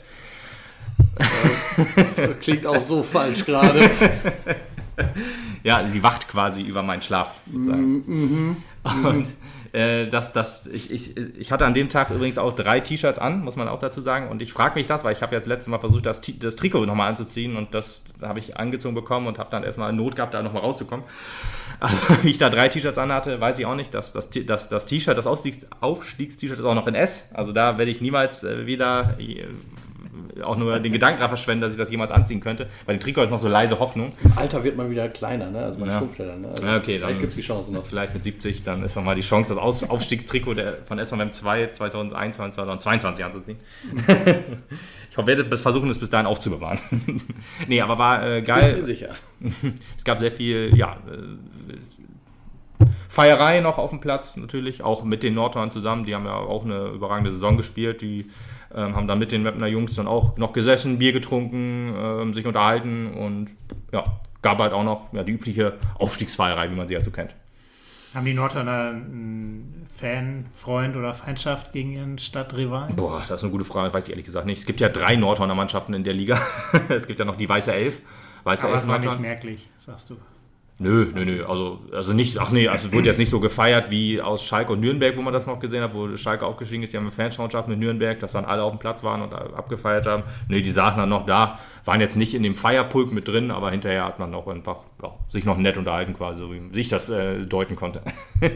Das 2.17 2.39
klingt 2.41 2.67
auch 2.67 2.81
so 2.81 3.03
falsch 3.03 3.45
gerade. 3.45 3.91
ja, 5.63 5.89
sie 5.89 6.03
wacht 6.03 6.29
quasi 6.29 6.63
über 6.63 6.83
meinen 6.83 7.03
Schlaf. 7.03 7.39
Mhm, 7.47 8.05
mhm. 8.07 8.57
Und 9.05 9.29
äh, 9.73 10.07
das, 10.09 10.33
das, 10.33 10.67
ich, 10.67 10.91
ich, 10.91 11.17
ich 11.17 11.51
hatte 11.51 11.65
an 11.65 11.73
dem 11.73 11.89
Tag 11.89 12.11
übrigens 12.11 12.37
auch 12.37 12.55
drei 12.55 12.81
T-Shirts 12.81 13.19
an, 13.19 13.41
muss 13.41 13.57
man 13.57 13.69
auch 13.69 13.79
dazu 13.79 14.03
sagen. 14.03 14.29
Und 14.29 14.43
ich 14.43 14.53
frage 14.53 14.75
mich 14.75 14.87
das, 14.87 15.03
weil 15.03 15.15
ich 15.15 15.23
habe 15.23 15.35
jetzt 15.35 15.47
letztes 15.47 15.69
Mal 15.69 15.79
versucht, 15.79 16.05
das, 16.05 16.21
das 16.21 16.57
Trikot 16.57 16.85
nochmal 16.85 17.09
anzuziehen 17.09 17.57
und 17.57 17.75
das 17.75 18.03
habe 18.21 18.39
ich 18.39 18.57
angezogen 18.57 18.95
bekommen 18.95 19.27
und 19.27 19.39
habe 19.39 19.51
dann 19.51 19.65
erstmal 19.65 19.93
Not 19.93 20.17
gehabt, 20.17 20.35
da 20.35 20.43
nochmal 20.43 20.63
rauszukommen. 20.63 21.05
Also, 21.81 21.97
wie 22.23 22.31
ich 22.31 22.39
da 22.39 22.49
drei 22.49 22.69
T-Shirts 22.69 22.97
anhatte, 22.97 23.41
weiß 23.41 23.59
ich 23.59 23.67
auch 23.67 23.75
nicht. 23.75 23.93
Das, 23.93 24.13
das, 24.13 24.29
das, 24.31 24.69
das 24.69 24.87
T-Shirt, 24.87 25.19
das 25.19 25.27
Aufstiegs-T-Shirt 25.27 26.57
ist 26.57 26.65
auch 26.65 26.77
noch 26.77 26.87
in 26.87 26.95
S. 26.95 27.33
Also 27.35 27.51
da 27.51 27.77
werde 27.77 27.91
ich 27.91 28.01
niemals 28.01 28.45
äh, 28.45 28.67
wieder 28.67 29.17
äh, 29.19 29.47
auch 30.43 30.57
nur 30.57 30.79
den 30.79 30.93
Gedanken 30.93 31.19
daran 31.19 31.31
verschwenden, 31.31 31.63
dass 31.63 31.73
ich 31.73 31.79
das 31.79 31.91
jemals 31.91 32.11
anziehen 32.11 32.41
könnte. 32.41 32.69
Weil 32.87 32.97
dem 32.97 33.01
Trikot 33.01 33.25
ist 33.25 33.31
noch 33.31 33.39
so 33.39 33.49
leise 33.49 33.79
Hoffnung. 33.79 34.13
Im 34.25 34.37
Alter 34.37 34.65
wird 34.65 34.77
man 34.77 34.91
wieder 34.91 35.09
kleiner, 35.09 35.51
ne? 35.51 35.65
Also 35.65 35.79
man 35.79 35.89
ja. 35.89 35.99
schrumpft 35.99 36.19
ja 36.19 36.27
dann. 36.27 36.43
Ne? 36.43 36.49
Also 36.49 36.67
ja, 36.67 36.77
okay, 36.77 36.99
vielleicht 36.99 37.21
gibt 37.21 37.31
es 37.31 37.37
die 37.37 37.43
Chance 37.43 37.73
noch. 37.73 37.87
Vielleicht 37.87 38.15
mit 38.15 38.25
70, 38.25 38.63
dann 38.63 38.83
ist 38.83 38.97
nochmal 38.97 39.15
die 39.15 39.23
Chance, 39.23 39.55
das 39.55 39.89
Aufstiegstrikot 39.89 40.55
der, 40.55 40.83
von 40.83 41.05
SVM 41.05 41.33
2 41.33 41.69
2021, 41.69 42.55
2022 42.55 43.25
anzuziehen. 43.25 43.59
ich 45.11 45.27
werde 45.27 45.59
versuchen, 45.59 45.91
es 45.91 45.99
bis 45.99 46.11
dahin 46.11 46.27
aufzubewahren. 46.27 46.79
nee, 47.69 47.81
aber 47.81 47.99
war 47.99 48.27
äh, 48.27 48.43
geil. 48.43 48.73
Bin 48.73 48.77
mir 48.77 48.85
sicher. 48.85 49.11
es 49.97 50.05
gab 50.05 50.21
sehr 50.21 50.33
viel, 50.33 50.73
ja, 50.77 50.97
äh, 51.11 51.77
Feierei 53.09 53.61
noch 53.61 53.79
auf 53.79 53.91
dem 53.91 54.01
Platz 54.01 54.37
natürlich, 54.37 54.83
auch 54.83 55.05
mit 55.05 55.23
den 55.23 55.35
Nordhorn 55.35 55.71
zusammen. 55.71 56.05
Die 56.05 56.15
haben 56.15 56.25
ja 56.25 56.35
auch 56.35 56.65
eine 56.65 56.89
überragende 56.89 57.33
Saison 57.33 57.57
gespielt. 57.57 58.01
Die 58.03 58.27
ähm, 58.75 58.97
haben 58.97 59.07
dann 59.07 59.19
mit 59.19 59.33
den 59.33 59.43
Mapner 59.43 59.67
Jungs 59.67 59.95
dann 59.95 60.07
auch 60.07 60.37
noch 60.37 60.53
gesessen, 60.53 60.99
Bier 60.99 61.13
getrunken, 61.13 61.95
ähm, 61.97 62.35
sich 62.35 62.47
unterhalten 62.47 63.13
und 63.15 63.51
ja, 63.93 64.05
gab 64.43 64.59
halt 64.59 64.73
auch 64.73 64.85
noch 64.85 65.13
ja, 65.13 65.23
die 65.23 65.33
übliche 65.33 65.75
Aufstiegsfeierei, 65.99 66.71
wie 66.71 66.77
man 66.77 66.89
sie 66.89 66.95
ja 66.95 67.03
so 67.03 67.11
kennt. 67.11 67.35
Haben 68.15 68.27
die 68.27 68.35
Nordhörner 68.35 68.91
einen 68.91 69.87
Fan, 69.97 70.47
Freund 70.55 70.97
oder 70.97 71.15
Feindschaft 71.15 71.73
gegen 71.73 71.93
ihren 71.93 72.19
Stadtrivalen? 72.19 72.95
Boah, 72.95 73.21
das 73.21 73.41
ist 73.41 73.45
eine 73.45 73.53
gute 73.53 73.65
Frage, 73.65 73.93
weiß 73.95 74.05
ich 74.05 74.11
ehrlich 74.11 74.27
gesagt 74.27 74.45
nicht. 74.45 74.59
Es 74.59 74.67
gibt 74.67 74.81
ja 74.81 74.91
drei 74.91 75.17
Nordhorner 75.17 75.55
Mannschaften 75.55 75.95
in 75.95 76.05
der 76.05 76.13
Liga. 76.13 76.41
es 76.91 77.07
gibt 77.07 77.19
ja 77.19 77.25
noch 77.25 77.37
die 77.37 77.49
Weiße 77.49 77.73
Elf. 77.73 78.01
Weiße 78.45 78.65
Aber 78.65 78.75
Elf 78.75 78.83
das 78.83 78.89
war 78.89 78.99
nicht 78.99 79.21
merklich, 79.21 79.71
sagst 79.79 80.11
du. 80.11 80.17
Nö, 80.79 81.07
nö, 81.15 81.25
nö. 81.25 81.45
Also, 81.45 81.81
also 81.93 82.13
nicht, 82.13 82.39
ach 82.39 82.51
nee, 82.51 82.67
also 82.67 82.93
wurde 82.93 83.07
jetzt 83.07 83.19
nicht 83.19 83.31
so 83.31 83.41
gefeiert 83.41 83.91
wie 83.91 84.21
aus 84.21 84.43
Schalke 84.43 84.73
und 84.73 84.81
Nürnberg, 84.81 85.17
wo 85.17 85.23
man 85.23 85.33
das 85.33 85.47
noch 85.47 85.61
gesehen 85.61 85.83
hat, 85.83 85.95
wo 85.95 86.17
Schalke 86.17 86.45
aufgestiegen 86.45 86.83
ist. 86.83 86.93
Die 86.93 86.97
haben 86.97 87.05
eine 87.05 87.13
Fanschauenschaft 87.13 87.69
mit 87.69 87.79
Nürnberg, 87.79 88.19
dass 88.19 88.33
dann 88.33 88.45
alle 88.45 88.63
auf 88.63 88.73
dem 88.73 88.79
Platz 88.79 89.05
waren 89.05 89.23
und 89.23 89.33
abgefeiert 89.33 90.07
haben. 90.07 90.25
Nee, 90.49 90.63
die 90.63 90.73
saßen 90.73 90.99
dann 90.99 91.09
noch 91.09 91.27
da, 91.27 91.61
waren 91.85 92.01
jetzt 92.01 92.17
nicht 92.17 92.35
in 92.35 92.43
dem 92.43 92.55
Feierpulk 92.55 93.13
mit 93.13 93.29
drin, 93.29 93.51
aber 93.51 93.71
hinterher 93.71 94.05
hat 94.05 94.19
man 94.19 94.35
auch 94.35 94.49
einfach 94.49 94.79
ja, 95.03 95.13
sich 95.29 95.45
noch 95.45 95.57
nett 95.57 95.79
unterhalten, 95.79 96.15
quasi, 96.15 96.41
so 96.41 96.53
wie 96.53 96.73
sich 96.73 96.89
das 96.89 97.11
äh, 97.11 97.47
deuten 97.47 97.77
konnte. 97.77 98.03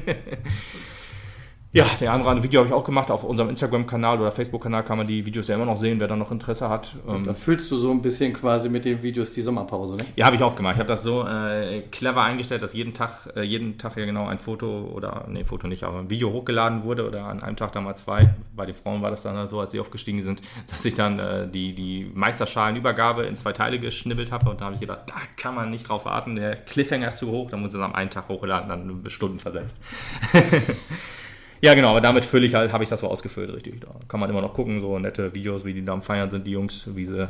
Ja, 1.77 1.85
der 2.01 2.11
andere 2.11 2.31
ein 2.31 2.43
Video 2.43 2.61
habe 2.61 2.69
ich 2.69 2.73
auch 2.73 2.85
gemacht. 2.85 3.11
Auf 3.11 3.23
unserem 3.23 3.51
Instagram-Kanal 3.51 4.19
oder 4.19 4.33
Facebook-Kanal 4.33 4.83
kann 4.83 4.97
man 4.97 5.07
die 5.07 5.27
Videos 5.27 5.47
ja 5.47 5.57
immer 5.57 5.67
noch 5.67 5.77
sehen, 5.77 6.01
wer 6.01 6.09
da 6.09 6.17
noch 6.17 6.33
Interesse 6.33 6.71
hat. 6.71 6.97
da 7.07 7.35
füllst 7.35 7.71
du 7.71 7.77
so 7.77 7.91
ein 7.91 8.01
bisschen 8.01 8.33
quasi 8.33 8.71
mit 8.71 8.87
den 8.87 9.03
Videos 9.03 9.35
die 9.35 9.43
Sommerpause, 9.43 9.97
ne? 9.97 10.07
Ja, 10.17 10.25
habe 10.25 10.37
ich 10.37 10.43
auch 10.43 10.57
gemacht. 10.57 10.77
Ich 10.77 10.79
habe 10.79 10.89
das 10.89 11.03
so 11.03 11.27
äh, 11.27 11.83
clever 11.91 12.23
eingestellt, 12.23 12.63
dass 12.63 12.73
jeden 12.73 12.95
Tag, 12.95 13.29
äh, 13.37 13.43
jeden 13.43 13.77
Tag 13.77 13.95
ja 13.99 14.07
genau 14.07 14.27
ein 14.27 14.39
Foto 14.39 14.91
oder, 14.91 15.27
nee, 15.29 15.45
Foto 15.45 15.69
nicht, 15.69 15.83
aber 15.83 15.99
ein 15.99 16.09
Video 16.09 16.33
hochgeladen 16.33 16.83
wurde 16.83 17.07
oder 17.07 17.27
an 17.27 17.43
einem 17.43 17.57
Tag 17.57 17.73
dann 17.73 17.85
mal 17.85 17.95
zwei. 17.95 18.35
Bei 18.57 18.65
den 18.65 18.75
Frauen 18.75 19.03
war 19.03 19.11
das 19.11 19.23
dann 19.23 19.37
halt 19.37 19.51
so, 19.51 19.61
als 19.61 19.73
sie 19.73 19.81
aufgestiegen 19.81 20.23
sind, 20.23 20.41
dass 20.69 20.83
ich 20.87 20.95
dann 20.95 21.19
äh, 21.19 21.47
die, 21.47 21.75
die 21.75 22.11
Meisterschalenübergabe 22.15 23.25
in 23.25 23.37
zwei 23.37 23.53
Teile 23.53 23.79
geschnibbelt 23.79 24.33
habe 24.33 24.49
und 24.49 24.63
da 24.63 24.65
habe 24.65 24.77
ich 24.77 24.81
gedacht, 24.81 25.01
da 25.09 25.17
kann 25.37 25.55
man 25.55 25.69
nicht 25.69 25.91
drauf 25.91 26.07
warten. 26.07 26.37
Der 26.37 26.57
Cliffhanger 26.57 27.09
ist 27.09 27.19
zu 27.19 27.31
hoch, 27.31 27.51
dann 27.51 27.61
muss 27.61 27.75
es 27.75 27.81
am 27.83 27.95
einen 27.95 28.09
Tag 28.09 28.31
hochladen, 28.31 28.71
dann 28.71 29.11
Stunden 29.11 29.41
versetzt. 29.41 29.79
Ja, 31.61 31.75
genau, 31.75 31.91
aber 31.91 32.01
damit 32.01 32.25
fülle 32.25 32.47
ich 32.47 32.55
halt, 32.55 32.73
habe 32.73 32.85
ich 32.85 32.91
das 32.91 33.01
so 33.01 33.09
ausgefüllt, 33.09 33.53
richtig. 33.53 33.81
Da 33.81 33.89
kann 34.09 34.21
man 34.21 34.31
immer 34.31 34.43
noch 34.43 34.55
gucken, 34.55 34.81
so 34.81 34.99
nette 34.99 35.35
Videos, 35.35 35.65
wie 35.65 35.75
die 35.75 35.85
da 35.85 35.93
am 35.93 36.03
Feiern 36.03 36.31
sind, 36.31 36.47
die 36.47 36.53
Jungs, 36.53 36.89
wie 36.95 37.05
sie 37.05 37.29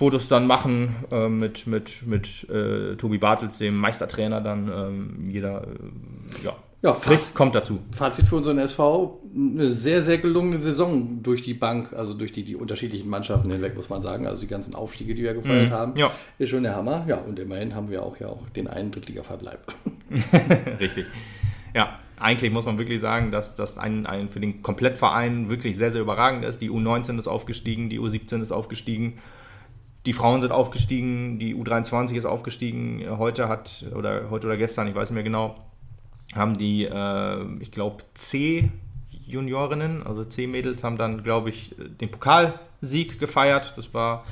Fotos 0.00 0.28
dann 0.28 0.46
machen 0.46 0.96
äh, 1.10 1.28
mit, 1.28 1.66
mit, 1.66 2.06
mit 2.06 2.48
äh, 2.48 2.96
Tobi 2.96 3.18
Bartels, 3.18 3.58
dem 3.58 3.76
Meistertrainer, 3.76 4.40
dann 4.40 4.70
ähm, 4.74 5.24
jeder, 5.30 5.62
äh, 5.62 6.44
ja, 6.44 6.56
ja 6.80 6.94
Fazit, 6.94 7.34
kommt 7.34 7.54
dazu. 7.54 7.80
Fazit 7.92 8.24
für 8.24 8.36
unseren 8.36 8.56
SV, 8.56 9.20
eine 9.34 9.70
sehr, 9.70 10.02
sehr 10.02 10.16
gelungene 10.16 10.58
Saison 10.58 11.22
durch 11.22 11.42
die 11.42 11.52
Bank, 11.52 11.92
also 11.92 12.14
durch 12.14 12.32
die, 12.32 12.44
die 12.44 12.56
unterschiedlichen 12.56 13.10
Mannschaften 13.10 13.50
hinweg, 13.50 13.76
muss 13.76 13.90
man 13.90 14.00
sagen. 14.00 14.26
Also 14.26 14.40
die 14.40 14.48
ganzen 14.48 14.74
Aufstiege, 14.74 15.14
die 15.14 15.22
wir 15.22 15.34
gefeiert 15.34 15.68
mhm, 15.68 15.74
haben, 15.74 15.96
ja. 15.96 16.10
ist 16.38 16.48
schon 16.48 16.62
der 16.62 16.76
Hammer. 16.76 17.04
Ja, 17.06 17.16
und 17.16 17.38
immerhin 17.38 17.74
haben 17.74 17.90
wir 17.90 18.02
auch 18.02 18.18
ja 18.18 18.28
auch 18.28 18.48
den 18.56 18.68
einen 18.68 18.92
Drittliga-Verbleib. 18.92 19.60
Richtig. 20.80 21.04
Ja, 21.74 21.98
eigentlich 22.20 22.52
muss 22.52 22.66
man 22.66 22.78
wirklich 22.78 23.00
sagen, 23.00 23.30
dass 23.30 23.56
das 23.56 23.78
ein, 23.78 24.06
ein 24.06 24.28
für 24.28 24.40
den 24.40 24.62
Komplettverein 24.62 25.48
wirklich 25.48 25.76
sehr, 25.76 25.90
sehr 25.90 26.02
überragend 26.02 26.44
ist. 26.44 26.60
Die 26.60 26.70
U19 26.70 27.18
ist 27.18 27.26
aufgestiegen, 27.28 27.88
die 27.88 27.98
U17 27.98 28.42
ist 28.42 28.52
aufgestiegen, 28.52 29.18
die 30.06 30.12
Frauen 30.12 30.42
sind 30.42 30.52
aufgestiegen, 30.52 31.38
die 31.38 31.54
U23 31.54 32.16
ist 32.16 32.26
aufgestiegen. 32.26 33.04
Heute 33.18 33.48
hat, 33.48 33.86
oder 33.94 34.28
heute 34.30 34.46
oder 34.46 34.56
gestern, 34.56 34.86
ich 34.88 34.94
weiß 34.94 35.10
nicht 35.10 35.14
mehr 35.14 35.24
genau, 35.24 35.56
haben 36.34 36.58
die, 36.58 36.84
äh, 36.84 37.44
ich 37.60 37.72
glaube, 37.72 38.04
C-Juniorinnen, 38.14 40.06
also 40.06 40.24
C-Mädels, 40.24 40.84
haben 40.84 40.96
dann, 40.96 41.22
glaube 41.22 41.48
ich, 41.48 41.74
den 41.78 42.10
Pokalsieg 42.10 43.18
gefeiert. 43.18 43.74
Das 43.76 43.92
war 43.94 44.24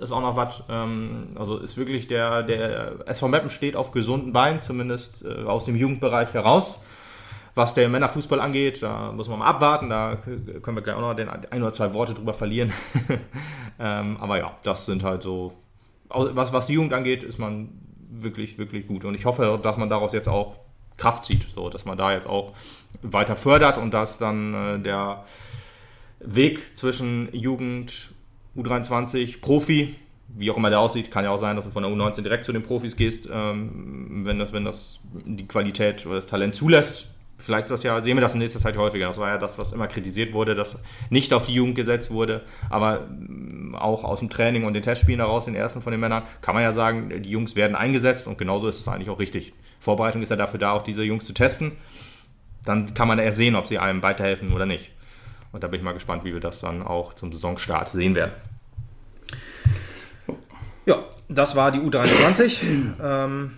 ist 0.00 0.10
auch 0.10 0.22
noch 0.22 0.36
was. 0.36 0.62
Ähm, 0.70 1.28
also 1.36 1.58
ist 1.58 1.76
wirklich 1.76 2.08
der, 2.08 2.42
der 2.42 2.94
SV 3.06 3.28
Meppen 3.28 3.50
steht 3.50 3.76
auf 3.76 3.92
gesunden 3.92 4.32
Beinen, 4.32 4.62
zumindest 4.62 5.24
äh, 5.24 5.44
aus 5.44 5.66
dem 5.66 5.76
Jugendbereich 5.76 6.32
heraus. 6.32 6.76
Was 7.54 7.74
der 7.74 7.88
Männerfußball 7.88 8.40
angeht, 8.40 8.82
da 8.82 9.12
muss 9.12 9.28
man 9.28 9.38
mal 9.38 9.46
abwarten. 9.46 9.90
Da 9.90 10.16
können 10.16 10.76
wir 10.76 10.82
gleich 10.82 10.96
auch 10.96 11.00
noch 11.00 11.14
den 11.14 11.28
ein 11.28 11.62
oder 11.62 11.72
zwei 11.72 11.92
Worte 11.92 12.14
drüber 12.14 12.34
verlieren. 12.34 12.72
ähm, 13.78 14.16
aber 14.18 14.38
ja, 14.38 14.56
das 14.62 14.86
sind 14.86 15.02
halt 15.02 15.22
so, 15.22 15.52
was, 16.08 16.52
was 16.52 16.66
die 16.66 16.74
Jugend 16.74 16.92
angeht, 16.94 17.22
ist 17.22 17.38
man 17.38 17.68
wirklich, 18.10 18.58
wirklich 18.58 18.86
gut. 18.86 19.04
Und 19.04 19.14
ich 19.14 19.24
hoffe, 19.24 19.58
dass 19.62 19.76
man 19.76 19.90
daraus 19.90 20.12
jetzt 20.12 20.28
auch 20.28 20.56
Kraft 20.96 21.24
zieht, 21.24 21.46
so 21.54 21.68
dass 21.68 21.84
man 21.84 21.98
da 21.98 22.12
jetzt 22.12 22.26
auch 22.26 22.52
weiter 23.02 23.36
fördert 23.36 23.78
und 23.78 23.92
dass 23.92 24.18
dann 24.18 24.54
äh, 24.54 24.78
der 24.78 25.24
Weg 26.20 26.78
zwischen 26.78 27.28
Jugend, 27.32 28.12
U23, 28.56 29.40
Profi, 29.40 29.96
wie 30.28 30.50
auch 30.50 30.56
immer 30.56 30.70
der 30.70 30.80
aussieht, 30.80 31.10
kann 31.10 31.24
ja 31.24 31.30
auch 31.30 31.38
sein, 31.38 31.56
dass 31.56 31.64
du 31.64 31.70
von 31.70 31.82
der 31.82 31.92
U19 31.92 32.22
direkt 32.22 32.44
zu 32.44 32.52
den 32.52 32.62
Profis 32.62 32.96
gehst, 32.96 33.28
ähm, 33.30 34.24
wenn, 34.24 34.38
das, 34.38 34.52
wenn 34.52 34.64
das 34.64 35.00
die 35.12 35.46
Qualität 35.46 36.06
oder 36.06 36.16
das 36.16 36.26
Talent 36.26 36.54
zulässt. 36.54 37.11
Vielleicht 37.42 37.64
ist 37.64 37.70
das 37.70 37.82
ja, 37.82 38.00
sehen 38.02 38.16
wir 38.16 38.20
das 38.20 38.34
in 38.34 38.38
nächster 38.38 38.60
Zeit 38.60 38.76
häufiger. 38.76 39.06
Das 39.06 39.18
war 39.18 39.28
ja 39.28 39.38
das, 39.38 39.58
was 39.58 39.72
immer 39.72 39.88
kritisiert 39.88 40.32
wurde, 40.32 40.54
dass 40.54 40.80
nicht 41.10 41.32
auf 41.34 41.46
die 41.46 41.54
Jugend 41.54 41.74
gesetzt 41.74 42.10
wurde, 42.10 42.42
aber 42.70 43.00
mm, 43.00 43.74
auch 43.74 44.04
aus 44.04 44.20
dem 44.20 44.30
Training 44.30 44.64
und 44.64 44.74
den 44.74 44.82
Testspielen 44.82 45.20
heraus, 45.20 45.46
den 45.46 45.54
ersten 45.54 45.82
von 45.82 45.90
den 45.90 46.00
Männern, 46.00 46.22
kann 46.40 46.54
man 46.54 46.62
ja 46.62 46.72
sagen, 46.72 47.22
die 47.22 47.30
Jungs 47.30 47.56
werden 47.56 47.74
eingesetzt 47.74 48.26
und 48.26 48.38
genauso 48.38 48.68
ist 48.68 48.78
es 48.78 48.88
eigentlich 48.88 49.10
auch 49.10 49.18
richtig. 49.18 49.52
Vorbereitung 49.80 50.22
ist 50.22 50.28
ja 50.28 50.36
dafür 50.36 50.60
da, 50.60 50.72
auch 50.72 50.84
diese 50.84 51.02
Jungs 51.02 51.24
zu 51.24 51.32
testen. 51.32 51.72
Dann 52.64 52.94
kann 52.94 53.08
man 53.08 53.18
eher 53.18 53.32
sehen, 53.32 53.56
ob 53.56 53.66
sie 53.66 53.78
einem 53.78 54.02
weiterhelfen 54.02 54.52
oder 54.52 54.66
nicht. 54.66 54.92
Und 55.50 55.64
da 55.64 55.68
bin 55.68 55.80
ich 55.80 55.84
mal 55.84 55.92
gespannt, 55.92 56.24
wie 56.24 56.32
wir 56.32 56.40
das 56.40 56.60
dann 56.60 56.82
auch 56.82 57.12
zum 57.12 57.32
Saisonstart 57.32 57.88
sehen 57.88 58.14
werden. 58.14 58.32
Ja, 60.86 61.04
das 61.28 61.56
war 61.56 61.72
die 61.72 61.80
U23. 61.80 62.60
ähm, 63.02 63.50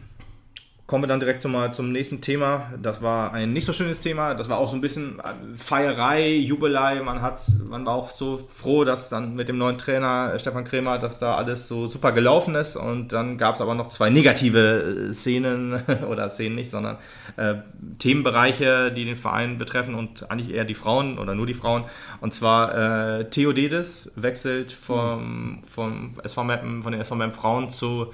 kommen 0.95 1.03
wir 1.03 1.09
dann 1.09 1.19
direkt 1.19 1.43
zum, 1.43 1.57
zum 1.73 1.91
nächsten 1.91 2.21
Thema. 2.21 2.71
Das 2.81 3.03
war 3.03 3.33
ein 3.33 3.53
nicht 3.53 3.65
so 3.65 3.73
schönes 3.73 3.99
Thema. 3.99 4.35
Das 4.35 4.49
war 4.49 4.59
auch 4.59 4.69
so 4.69 4.77
ein 4.77 4.81
bisschen 4.81 5.19
äh, 5.19 5.57
Feierei, 5.57 6.37
Jubelei. 6.37 7.03
Man, 7.03 7.21
hat, 7.21 7.43
man 7.69 7.85
war 7.85 7.95
auch 7.97 8.11
so 8.11 8.37
froh, 8.37 8.85
dass 8.85 9.09
dann 9.09 9.35
mit 9.35 9.49
dem 9.49 9.59
neuen 9.59 9.77
Trainer 9.77 10.31
äh, 10.33 10.39
Stefan 10.39 10.63
Kremer, 10.63 11.01
dass 11.01 11.19
da 11.19 11.35
alles 11.35 11.67
so 11.67 11.89
super 11.89 12.13
gelaufen 12.13 12.55
ist. 12.55 12.77
Und 12.77 13.09
dann 13.13 13.39
gab 13.39 13.57
es 13.57 13.61
aber 13.61 13.75
noch 13.75 13.89
zwei 13.89 14.09
negative 14.09 15.09
äh, 15.09 15.13
Szenen, 15.13 15.83
oder 16.09 16.31
Szenen 16.31 16.55
nicht, 16.55 16.71
sondern 16.71 16.99
äh, 17.39 17.57
Themenbereiche, 17.99 18.93
die 18.93 19.05
den 19.05 19.17
Verein 19.17 19.59
betreffen 19.59 19.97
und 19.97 20.31
eigentlich 20.31 20.55
eher 20.55 20.65
die 20.65 20.75
Frauen 20.75 21.19
oder 21.19 21.35
nur 21.35 21.47
die 21.47 21.55
Frauen. 21.55 21.83
Und 22.21 22.35
zwar 22.35 23.19
äh, 23.19 23.31
Theo 23.31 23.53
Dedes 23.53 24.13
wechselt 24.15 24.71
vom, 24.71 25.65
vom 25.67 26.15
SV 26.23 26.45
Mappen, 26.45 26.85
von 26.85 26.93
den 26.93 27.01
SV 27.01 27.17
Mappen 27.17 27.35
Frauen 27.35 27.71
zu 27.71 28.13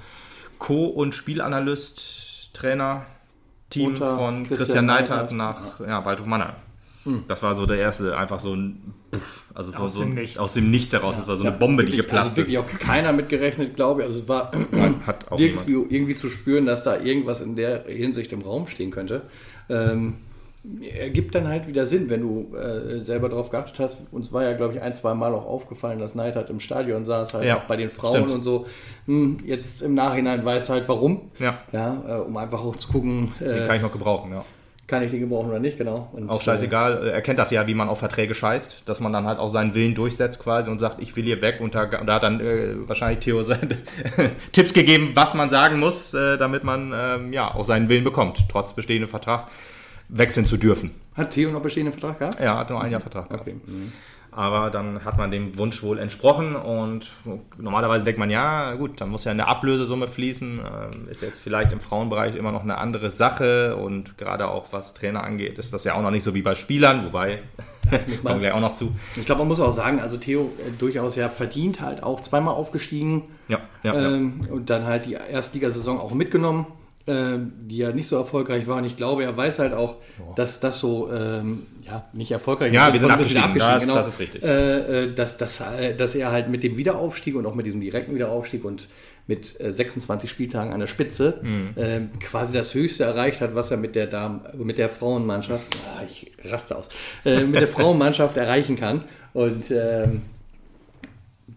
Co- 0.57 0.87
und 0.87 1.13
Spielanalyst 1.13 2.30
Trainer-Team 2.53 3.97
von 3.97 4.47
Christian, 4.47 4.57
Christian 4.57 4.85
Neidhardt 4.85 5.31
nach 5.31 5.79
ja, 5.79 6.03
Waldhof 6.05 6.27
Mannheim. 6.27 6.55
Hm. 7.03 7.23
Das 7.27 7.41
war 7.41 7.55
so 7.55 7.65
der 7.65 7.77
erste, 7.77 8.15
einfach 8.15 8.39
so 8.39 8.53
ein 8.53 8.93
Puff, 9.09 9.43
also 9.53 9.75
aus, 9.77 9.95
so, 9.95 10.03
dem 10.03 10.13
Nichts. 10.13 10.37
aus 10.37 10.53
dem 10.53 10.69
Nichts 10.69 10.93
heraus. 10.93 11.15
Ja. 11.15 11.21
Das 11.21 11.27
war 11.27 11.37
so 11.37 11.45
eine 11.45 11.57
Bombe, 11.57 11.83
wirklich, 11.83 11.95
die 11.95 12.01
geplatzt 12.03 12.25
also 12.25 12.37
wirklich 12.37 12.55
ist. 12.55 12.61
auch 12.61 12.79
keiner 12.79 13.11
mitgerechnet, 13.11 13.75
glaube 13.75 14.01
ich. 14.01 14.07
Also 14.07 14.19
es 14.19 14.29
war 14.29 14.51
hat 15.05 15.25
irgendwie, 15.37 15.73
irgendwie, 15.73 16.15
zu 16.15 16.29
spüren, 16.29 16.65
dass 16.65 16.83
da 16.83 16.99
irgendwas 16.99 17.41
in 17.41 17.55
der 17.55 17.85
Hinsicht 17.85 18.31
im 18.31 18.41
Raum 18.41 18.67
stehen 18.67 18.91
könnte. 18.91 19.23
Ähm, 19.67 20.17
ergibt 20.81 21.33
dann 21.33 21.47
halt 21.47 21.67
wieder 21.67 21.85
Sinn, 21.85 22.09
wenn 22.09 22.21
du 22.21 22.55
äh, 22.55 22.99
selber 22.99 23.29
darauf 23.29 23.49
geachtet 23.49 23.79
hast. 23.79 24.01
Uns 24.11 24.31
war 24.31 24.43
ja, 24.43 24.53
glaube 24.53 24.73
ich, 24.73 24.81
ein, 24.81 24.93
zwei 24.93 25.13
Mal 25.13 25.33
auch 25.33 25.45
aufgefallen, 25.45 25.99
dass 25.99 26.13
Neidhardt 26.13 26.49
im 26.51 26.59
Stadion 26.59 27.03
saß, 27.03 27.33
halt 27.33 27.45
ja, 27.45 27.57
auch 27.57 27.63
bei 27.63 27.77
den 27.77 27.89
Frauen 27.89 28.13
stimmt. 28.13 28.31
und 28.31 28.43
so. 28.43 28.67
Hm, 29.07 29.37
jetzt 29.43 29.81
im 29.81 29.95
Nachhinein 29.95 30.45
weiß 30.45 30.69
halt 30.69 30.87
warum. 30.87 31.31
Ja. 31.39 31.59
ja 31.71 32.03
äh, 32.07 32.21
um 32.21 32.37
einfach 32.37 32.63
auch 32.63 32.75
zu 32.75 32.89
gucken. 32.89 33.33
Äh, 33.39 33.45
den 33.45 33.67
kann 33.67 33.75
ich 33.77 33.81
noch 33.81 33.91
gebrauchen, 33.91 34.31
ja. 34.31 34.45
Kann 34.85 35.01
ich 35.03 35.09
den 35.09 35.21
gebrauchen 35.21 35.49
oder 35.49 35.59
nicht, 35.59 35.77
genau. 35.77 36.09
Und, 36.11 36.29
auch 36.29 36.41
scheißegal. 36.41 37.07
Äh, 37.07 37.09
er 37.11 37.21
kennt 37.21 37.39
das 37.39 37.49
ja, 37.49 37.65
wie 37.65 37.73
man 37.73 37.89
auf 37.89 37.99
Verträge 37.99 38.35
scheißt, 38.35 38.83
dass 38.85 38.99
man 38.99 39.11
dann 39.11 39.25
halt 39.25 39.39
auch 39.39 39.49
seinen 39.49 39.73
Willen 39.73 39.95
durchsetzt 39.95 40.43
quasi 40.43 40.69
und 40.69 40.77
sagt, 40.77 41.01
ich 41.01 41.15
will 41.15 41.23
hier 41.23 41.41
weg. 41.41 41.59
Und 41.59 41.73
da, 41.73 41.85
da 41.87 42.13
hat 42.13 42.23
dann 42.23 42.39
äh, 42.39 42.75
wahrscheinlich 42.87 43.19
Theo 43.19 43.41
Tipps 44.51 44.73
gegeben, 44.73 45.11
was 45.15 45.33
man 45.33 45.49
sagen 45.49 45.79
muss, 45.79 46.13
äh, 46.13 46.37
damit 46.37 46.63
man 46.63 46.93
ähm, 46.93 47.33
ja 47.33 47.51
auch 47.51 47.63
seinen 47.63 47.89
Willen 47.89 48.03
bekommt, 48.03 48.45
trotz 48.47 48.73
bestehendem 48.73 49.09
Vertrag 49.09 49.47
wechseln 50.11 50.45
zu 50.45 50.57
dürfen. 50.57 50.91
Hat 51.15 51.31
Theo 51.31 51.51
noch 51.51 51.61
bestehenden 51.61 51.93
Vertrag 51.93 52.19
gehabt? 52.19 52.39
Ja, 52.39 52.57
hat 52.57 52.69
nur 52.69 52.81
ein 52.81 52.91
Jahr 52.91 53.01
Vertrag 53.01 53.29
gehabt. 53.29 53.47
Okay. 53.47 53.59
Mhm. 53.65 53.91
Aber 54.33 54.69
dann 54.69 55.03
hat 55.03 55.17
man 55.17 55.29
dem 55.29 55.57
Wunsch 55.57 55.83
wohl 55.83 55.99
entsprochen 55.99 56.55
und 56.55 57.11
normalerweise 57.57 58.05
denkt 58.05 58.17
man, 58.17 58.29
ja, 58.29 58.75
gut, 58.75 59.01
dann 59.01 59.09
muss 59.09 59.25
ja 59.25 59.31
eine 59.31 59.45
Ablösesumme 59.45 60.07
fließen. 60.07 60.59
Ähm, 60.59 61.07
ist 61.09 61.21
jetzt 61.21 61.37
vielleicht 61.37 61.73
im 61.73 61.81
Frauenbereich 61.81 62.37
immer 62.37 62.53
noch 62.53 62.63
eine 62.63 62.77
andere 62.77 63.11
Sache 63.11 63.75
und 63.75 64.17
gerade 64.17 64.47
auch 64.47 64.71
was 64.71 64.93
Trainer 64.93 65.25
angeht, 65.25 65.57
ist 65.59 65.73
das 65.73 65.83
ja 65.83 65.95
auch 65.95 66.01
noch 66.01 66.11
nicht 66.11 66.23
so 66.23 66.33
wie 66.33 66.41
bei 66.41 66.55
Spielern, 66.55 67.05
wobei, 67.05 67.39
kommen 68.23 68.39
wir 68.39 68.39
gleich 68.39 68.53
auch 68.53 68.61
noch 68.61 68.75
zu. 68.75 68.93
Ich 69.17 69.25
glaube, 69.25 69.39
man 69.39 69.49
muss 69.49 69.59
auch 69.59 69.73
sagen, 69.73 69.99
also 69.99 70.15
Theo 70.15 70.53
äh, 70.65 70.71
durchaus 70.79 71.17
ja 71.17 71.27
verdient, 71.27 71.81
halt 71.81 72.01
auch 72.01 72.21
zweimal 72.21 72.53
aufgestiegen 72.53 73.23
ja, 73.49 73.59
ja, 73.83 73.93
ähm, 73.95 74.45
ja. 74.45 74.53
und 74.53 74.69
dann 74.69 74.85
halt 74.85 75.07
die 75.07 75.13
Erstligasaison 75.13 75.99
auch 75.99 76.13
mitgenommen 76.13 76.67
ähm, 77.07 77.53
die 77.63 77.77
ja 77.77 77.91
nicht 77.91 78.07
so 78.07 78.15
erfolgreich 78.15 78.67
waren. 78.67 78.85
Ich 78.85 78.97
glaube, 78.97 79.23
er 79.23 79.35
weiß 79.35 79.59
halt 79.59 79.73
auch, 79.73 79.95
oh. 80.19 80.33
dass 80.35 80.59
das 80.59 80.79
so 80.79 81.11
ähm, 81.11 81.65
ja, 81.85 82.07
nicht 82.13 82.31
erfolgreich 82.31 82.71
ja, 82.71 82.83
ist. 82.83 82.87
Ja, 82.87 82.93
wir 82.93 82.99
sind 82.99 83.11
abgestiegen, 83.11 83.43
abgestiegen 83.43 83.73
das, 83.73 83.83
genau. 83.83 83.95
das 83.95 84.07
ist 84.07 84.19
richtig. 84.19 84.43
Äh, 84.43 85.05
äh, 85.05 85.13
dass, 85.13 85.37
dass, 85.37 85.61
äh, 85.61 85.95
dass 85.95 86.15
er 86.15 86.31
halt 86.31 86.49
mit 86.49 86.63
dem 86.63 86.77
Wiederaufstieg 86.77 87.35
und 87.35 87.45
auch 87.45 87.55
mit 87.55 87.65
diesem 87.65 87.81
direkten 87.81 88.13
Wiederaufstieg 88.13 88.63
und 88.63 88.87
mit 89.27 89.45
26 89.45 90.29
äh, 90.29 90.33
Spieltagen 90.33 90.73
an 90.73 90.79
der 90.79 90.87
Spitze 90.87 91.39
mhm. 91.41 91.69
äh, 91.75 92.01
quasi 92.19 92.57
das 92.57 92.73
Höchste 92.73 93.03
erreicht 93.03 93.41
hat, 93.41 93.55
was 93.55 93.71
er 93.71 93.77
mit 93.77 93.95
der 93.95 94.07
Damen, 94.07 94.41
mit 94.55 94.77
der 94.77 94.89
Frauenmannschaft, 94.89 95.63
ah, 95.95 96.03
ich 96.03 96.31
raste 96.43 96.75
aus, 96.75 96.89
äh, 97.25 97.43
mit 97.43 97.61
der 97.61 97.67
Frauenmannschaft 97.67 98.37
erreichen 98.37 98.75
kann. 98.75 99.05
Und 99.33 99.71
ähm, 99.71 100.23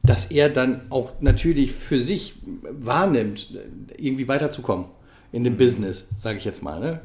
dass 0.03 0.31
er 0.31 0.51
dann 0.51 0.83
auch 0.91 1.13
natürlich 1.21 1.73
für 1.73 1.99
sich 1.99 2.35
wahrnimmt, 2.63 3.59
irgendwie 3.97 4.29
weiterzukommen 4.29 4.87
in 5.35 5.43
dem 5.43 5.57
Business, 5.57 6.09
sage 6.19 6.39
ich 6.39 6.45
jetzt 6.45 6.63
mal. 6.63 6.79
Ne? 6.79 7.01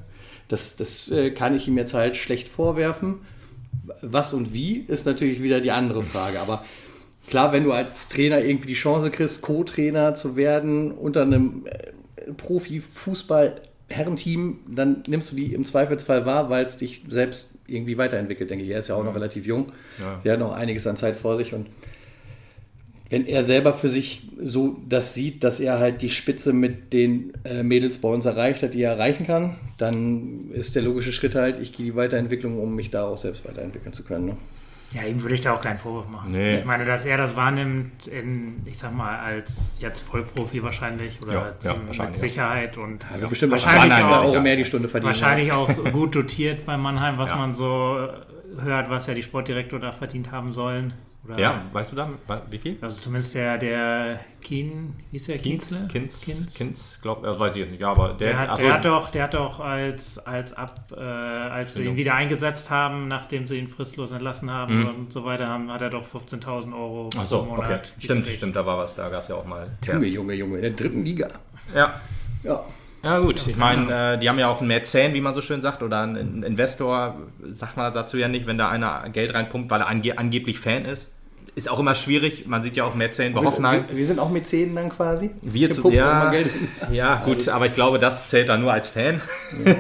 Das, 0.48 0.76
das 0.76 1.10
äh, 1.10 1.32
kann 1.32 1.56
ich 1.56 1.68
ihm 1.68 1.76
jetzt 1.78 1.96
halt 1.96 2.16
schlecht 2.16 2.48
vorwerfen. 2.48 3.22
Was 4.02 4.34
und 4.34 4.54
wie 4.54 4.86
ist 4.88 5.08
natürlich 5.08 5.42
wieder 5.42 5.62
die 5.62 5.72
andere 5.72 6.04
Frage. 6.04 6.40
Aber 6.40 6.64
klar, 7.28 7.54
wenn 7.54 7.64
du 7.64 7.72
als 7.72 8.08
Trainer 8.08 8.40
irgendwie 8.40 8.68
die 8.68 8.76
Chance 8.76 9.10
kriegst, 9.10 9.42
Co-Trainer 9.42 10.14
zu 10.14 10.36
werden 10.36 10.92
unter 10.92 11.24
einem 11.24 11.66
äh, 11.66 11.94
Profi-Fußball-Herrenteam, 12.34 14.60
dann 14.68 15.02
nimmst 15.08 15.32
du 15.32 15.36
die 15.36 15.56
im 15.56 15.66
Zweifelsfall 15.66 16.28
wahr, 16.28 16.52
weil 16.52 16.66
es 16.66 16.78
dich 16.78 17.06
selbst 17.10 17.50
irgendwie 17.66 17.98
weiterentwickelt, 17.98 18.52
denke 18.52 18.64
ich. 18.64 18.70
Er 18.70 18.78
ist 18.80 18.90
ja 18.90 18.96
auch 18.96 19.00
ja. 19.00 19.06
noch 19.06 19.16
relativ 19.16 19.48
jung. 19.48 19.72
Ja. 20.00 20.22
Der 20.24 20.34
hat 20.34 20.40
noch 20.40 20.52
einiges 20.52 20.86
an 20.86 20.98
Zeit 20.98 21.18
vor 21.18 21.36
sich 21.36 21.56
und 21.56 21.66
wenn 23.10 23.26
er 23.26 23.44
selber 23.44 23.74
für 23.74 23.90
sich 23.90 24.22
so 24.40 24.78
das 24.88 25.14
sieht, 25.14 25.44
dass 25.44 25.60
er 25.60 25.80
halt 25.80 26.02
die 26.02 26.10
Spitze 26.10 26.54
mit 26.54 26.94
den 26.94 27.34
äh, 27.44 27.64
Mädels 27.64 27.98
bei 27.98 28.08
uns 28.08 28.26
erreicht 28.26 28.62
hat, 28.62 28.74
die 28.74 28.84
er 28.84 28.92
erreichen 28.94 29.26
kann, 29.26 29.56
dann 29.78 30.52
ist 30.52 30.76
der 30.76 30.84
logische 30.84 31.12
Schritt 31.12 31.36
halt, 31.36 31.60
ich 31.60 31.74
gehe 31.74 31.88
die 31.88 31.96
Weiterentwicklung, 31.96 32.60
um 32.60 32.76
mich 32.76 32.92
da 32.92 33.08
auch 33.08 33.18
selbst 33.18 33.48
weiterentwickeln 33.48 33.94
zu 33.94 34.04
können. 34.04 34.28
Ne? 34.28 34.38
Ja, 34.92 35.04
ihm 35.04 35.22
würde 35.22 35.36
ich 35.36 35.42
da 35.42 35.54
auch 35.54 35.62
keinen 35.62 35.78
Vorwurf 35.78 36.08
machen. 36.08 36.32
Nee. 36.32 36.58
Ich 36.58 36.66
meine, 36.66 36.86
dass 36.86 37.06
er 37.06 37.18
das 37.18 37.36
wahrnimmt, 37.36 38.08
in, 38.08 38.62
ich 38.66 38.78
sag 38.78 38.94
mal, 38.94 39.20
als 39.20 39.80
jetzt 39.80 40.02
Vollprofi 40.02 40.64
wahrscheinlich 40.64 41.22
oder 41.22 41.34
ja, 41.34 41.60
zum, 41.60 41.72
ja, 41.72 41.88
wahrscheinlich, 41.88 42.22
mit 42.22 42.30
Sicherheit 42.30 42.76
ja. 42.76 42.84
und 42.84 43.06
ja, 43.20 43.28
bestimmt 43.28 43.52
wahrscheinlich 43.52 44.04
auch, 44.04 44.24
Euro 44.24 44.42
mehr 44.42 44.56
die 44.56 44.66
Stunde 44.66 44.88
verdienen. 44.88 45.14
Wahrscheinlich 45.14 45.52
auch 45.52 45.70
gut 45.92 46.16
dotiert 46.16 46.66
bei 46.66 46.78
Mannheim, 46.78 47.18
was 47.18 47.32
man 47.36 47.54
so 47.54 48.08
hört, 48.62 48.90
was 48.90 49.06
ja 49.06 49.14
die 49.14 49.24
Sportdirektor 49.24 49.80
da 49.80 49.92
verdient 49.92 50.32
haben 50.32 50.54
sollen. 50.54 50.94
Oder 51.30 51.38
ja, 51.38 51.64
weißt 51.72 51.92
du 51.92 51.96
da, 51.96 52.10
wie 52.50 52.58
viel? 52.58 52.78
Also 52.82 53.02
zumindest 53.02 53.36
der, 53.36 53.60
der 53.60 54.20
Keen, 54.42 54.96
wie 55.12 55.18
ist 55.18 55.28
der? 55.28 55.38
Kienzle? 55.38 55.88
Kinz, 55.88 56.22
Kinz, 56.22 56.56
Kinz 56.56 57.00
glaub, 57.04 57.24
äh, 57.24 57.40
weiß 57.40 57.54
ich 57.54 57.60
jetzt 57.60 57.70
nicht, 57.70 57.82
ja, 57.82 57.92
aber 57.92 58.14
der, 58.14 58.30
der, 58.30 58.40
hat, 58.40 58.60
der 58.60 58.74
hat 58.74 58.86
doch, 58.86 59.12
der 59.12 59.24
hat 59.26 59.34
doch 59.36 59.60
als, 59.60 60.18
als 60.18 60.54
ab, 60.54 60.92
äh, 60.98 61.00
als 61.00 61.76
sie 61.76 61.84
ihn 61.84 61.96
wieder 61.96 62.16
eingesetzt 62.16 62.72
haben, 62.72 63.08
nachdem 63.08 63.46
sie 63.46 63.60
ihn 63.60 63.68
fristlos 63.68 64.10
entlassen 64.10 64.50
haben 64.50 64.80
mhm. 64.80 64.88
und 64.88 65.14
so 65.14 65.24
weiter, 65.24 65.48
haben, 65.48 65.72
hat 65.72 65.84
er 65.84 65.92
doch 65.92 66.08
15.000 66.08 66.74
Euro 66.74 67.10
Ach 67.16 67.26
so, 67.28 67.44
Monat. 67.44 67.92
Okay. 67.94 68.04
Stimmt, 68.06 68.28
stimmt, 68.28 68.56
da 68.56 68.66
war 68.66 68.80
was, 68.80 68.96
da 68.96 69.08
gab 69.10 69.22
es 69.22 69.30
ja 69.30 69.36
auch 69.36 69.46
mal. 69.46 69.68
Junge, 69.86 70.08
Junge, 70.08 70.34
Junge, 70.34 70.56
in 70.56 70.62
der 70.64 70.72
dritten 70.72 71.06
Liga. 71.06 71.30
Ja. 71.76 72.02
Ja. 72.44 72.64
Ja 73.04 73.20
gut, 73.20 73.48
ich 73.48 73.56
meine, 73.56 74.16
äh, 74.16 74.18
die 74.18 74.28
haben 74.28 74.40
ja 74.40 74.50
auch 74.50 74.60
einen 74.60 74.68
Mäzen, 74.68 75.14
wie 75.14 75.22
man 75.22 75.34
so 75.34 75.40
schön 75.40 75.62
sagt, 75.62 75.84
oder 75.84 76.02
einen 76.02 76.44
Investor, 76.44 77.18
sagt 77.50 77.78
man 77.78 77.94
dazu 77.94 78.18
ja 78.18 78.28
nicht, 78.28 78.46
wenn 78.46 78.58
da 78.58 78.68
einer 78.70 79.08
Geld 79.10 79.34
reinpumpt, 79.34 79.70
weil 79.70 79.82
er 79.82 79.88
ange 79.88 80.18
angeblich 80.18 80.60
Fan 80.60 80.84
ist 80.84 81.14
ist 81.60 81.70
auch 81.70 81.80
immer 81.80 81.94
schwierig. 81.94 82.48
Man 82.48 82.64
sieht 82.64 82.76
ja 82.78 82.86
auch 82.86 82.96
Mäzen 82.96 83.34
bei 83.34 83.42
Hoffenheim. 83.42 83.88
Wir, 83.90 83.98
wir, 83.98 84.06
sind 84.06 84.20
auch 84.20 84.30
Mäzenen 84.30 84.76
dann 84.76 84.90
quasi. 84.90 85.32
Wir, 85.42 85.72
zu, 85.72 85.92
ja, 85.92 86.34
ja, 86.92 87.18
gut, 87.18 87.36
also. 87.36 87.52
aber 87.52 87.68
ich 87.68 87.74
glaube, 87.74 88.00
das 88.00 88.30
zählt 88.30 88.50
dann 88.50 88.62
nur 88.62 88.74
als 88.74 88.88
Fan. 88.88 89.22
Ja. 89.66 89.76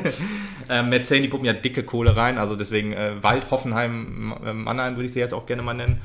ähm, 0.70 0.90
Mäzen, 0.90 1.22
die 1.22 1.28
pumpen 1.28 1.48
ja 1.48 1.54
dicke 1.54 1.84
Kohle 1.84 2.16
rein, 2.16 2.38
also 2.38 2.56
deswegen 2.56 2.94
äh, 2.94 3.14
Wald, 3.22 3.50
Hoffenheim, 3.50 4.36
äh, 4.46 4.54
Mannheim 4.54 4.96
würde 4.96 5.06
ich 5.06 5.14
sie 5.14 5.20
jetzt 5.20 5.34
auch 5.34 5.46
gerne 5.46 5.62
mal 5.62 5.74
nennen. 5.74 6.02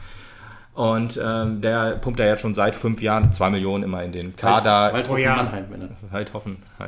Und 0.75 1.21
ähm, 1.23 1.61
der 1.61 1.97
pumpt 2.00 2.19
ja 2.19 2.26
jetzt 2.26 2.40
schon 2.40 2.54
seit 2.54 2.75
fünf 2.75 3.00
Jahren 3.02 3.33
zwei 3.33 3.50
Millionen 3.50 3.85
immer 3.85 4.02
in 4.02 4.12
den 4.12 4.37
Kader. 4.37 4.93
Wald, 4.93 4.95
Waldhofen, 4.95 5.14
oh, 5.14 5.25
ja. 5.25 5.37
Mannheim. 5.37 5.64
Waldhofen, 6.11 6.57
ja. 6.78 6.87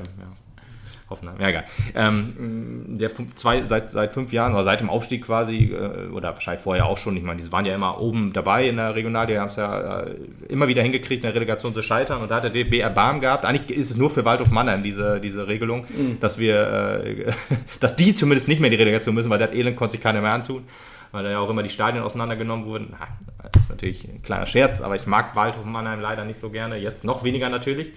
Hoffenheim, 1.08 1.40
ja 1.40 1.48
egal. 1.48 1.64
Ähm, 1.94 2.98
der 2.98 3.10
zwei, 3.36 3.62
seit, 3.68 3.90
seit 3.90 4.12
fünf 4.12 4.32
Jahren 4.32 4.54
oder 4.54 4.64
seit 4.64 4.80
dem 4.80 4.90
Aufstieg 4.90 5.24
quasi, 5.24 5.72
äh, 5.72 6.08
oder 6.08 6.34
wahrscheinlich 6.34 6.62
vorher 6.62 6.86
auch 6.86 6.98
schon, 6.98 7.16
ich 7.16 7.22
meine, 7.22 7.40
die 7.40 7.52
waren 7.52 7.64
ja 7.64 7.74
immer 7.74 8.00
oben 8.00 8.32
dabei 8.32 8.68
in 8.68 8.76
der 8.76 8.94
Regional, 8.96 9.26
die 9.26 9.38
haben 9.38 9.48
es 9.48 9.56
ja 9.56 10.00
äh, 10.00 10.16
immer 10.48 10.66
wieder 10.66 10.82
hingekriegt, 10.82 11.22
in 11.24 11.30
der 11.30 11.34
Relegation 11.34 11.72
zu 11.74 11.82
scheitern 11.82 12.22
und 12.22 12.30
da 12.30 12.36
hat 12.36 12.44
der 12.44 12.50
DFB 12.50 12.80
Erbarmen 12.80 13.20
gehabt. 13.20 13.44
Eigentlich 13.44 13.78
ist 13.78 13.90
es 13.90 13.96
nur 13.96 14.10
für 14.10 14.24
Waldhof 14.24 14.50
Mannheim 14.50 14.82
diese, 14.82 15.20
diese 15.20 15.46
Regelung, 15.46 15.86
mhm. 15.88 16.18
dass 16.20 16.38
wir, 16.38 17.02
äh, 17.04 17.32
dass 17.80 17.94
die 17.94 18.14
zumindest 18.14 18.48
nicht 18.48 18.60
mehr 18.60 18.70
in 18.70 18.76
die 18.76 18.82
Relegation 18.82 19.14
müssen, 19.14 19.30
weil 19.30 19.38
das 19.38 19.52
Elend 19.52 19.76
konnte 19.76 19.92
sich 19.92 20.02
keiner 20.02 20.20
mehr 20.20 20.32
antun 20.32 20.64
weil 21.12 21.24
da 21.24 21.30
ja 21.30 21.38
auch 21.38 21.48
immer 21.48 21.62
die 21.62 21.70
Stadien 21.70 22.02
auseinandergenommen 22.02 22.66
wurden. 22.66 22.88
Na, 22.90 23.48
das 23.50 23.62
ist 23.62 23.70
natürlich 23.70 24.06
ein 24.06 24.22
kleiner 24.22 24.44
Scherz, 24.44 24.82
aber 24.82 24.96
ich 24.96 25.06
mag 25.06 25.34
Waldhof 25.34 25.64
Mannheim 25.64 26.00
leider 26.00 26.24
nicht 26.24 26.38
so 26.38 26.50
gerne, 26.50 26.76
jetzt 26.76 27.04
noch 27.04 27.24
weniger 27.24 27.48
natürlich. 27.48 27.92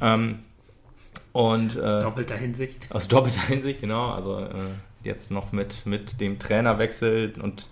Ähm, 0.00 0.40
und, 1.32 1.80
aus 1.80 2.00
äh, 2.00 2.02
doppelter 2.02 2.36
Hinsicht. 2.36 2.86
Aus 2.90 3.08
doppelter 3.08 3.42
Hinsicht, 3.48 3.80
genau. 3.80 4.10
Also 4.10 4.40
äh, 4.40 4.48
jetzt 5.04 5.30
noch 5.30 5.52
mit, 5.52 5.86
mit 5.86 6.20
dem 6.20 6.38
Trainerwechsel 6.38 7.34
und 7.42 7.68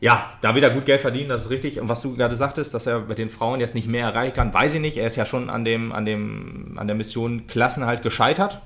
ja, 0.00 0.32
da 0.42 0.54
wieder 0.54 0.70
gut 0.70 0.86
Geld 0.86 1.00
verdienen, 1.00 1.28
das 1.28 1.46
ist 1.46 1.50
richtig. 1.50 1.80
Und 1.80 1.88
was 1.88 2.02
du 2.02 2.14
gerade 2.16 2.36
sagtest, 2.36 2.72
dass 2.72 2.86
er 2.86 3.00
mit 3.00 3.18
den 3.18 3.30
Frauen 3.30 3.58
jetzt 3.58 3.74
nicht 3.74 3.88
mehr 3.88 4.06
erreichen 4.06 4.34
kann, 4.34 4.54
weiß 4.54 4.74
ich 4.74 4.80
nicht. 4.80 4.96
Er 4.96 5.08
ist 5.08 5.16
ja 5.16 5.26
schon 5.26 5.50
an, 5.50 5.64
dem, 5.64 5.92
an, 5.92 6.04
dem, 6.04 6.74
an 6.76 6.86
der 6.86 6.94
Mission 6.94 7.48
Klassen 7.48 7.84
halt 7.84 8.02
gescheitert 8.02 8.60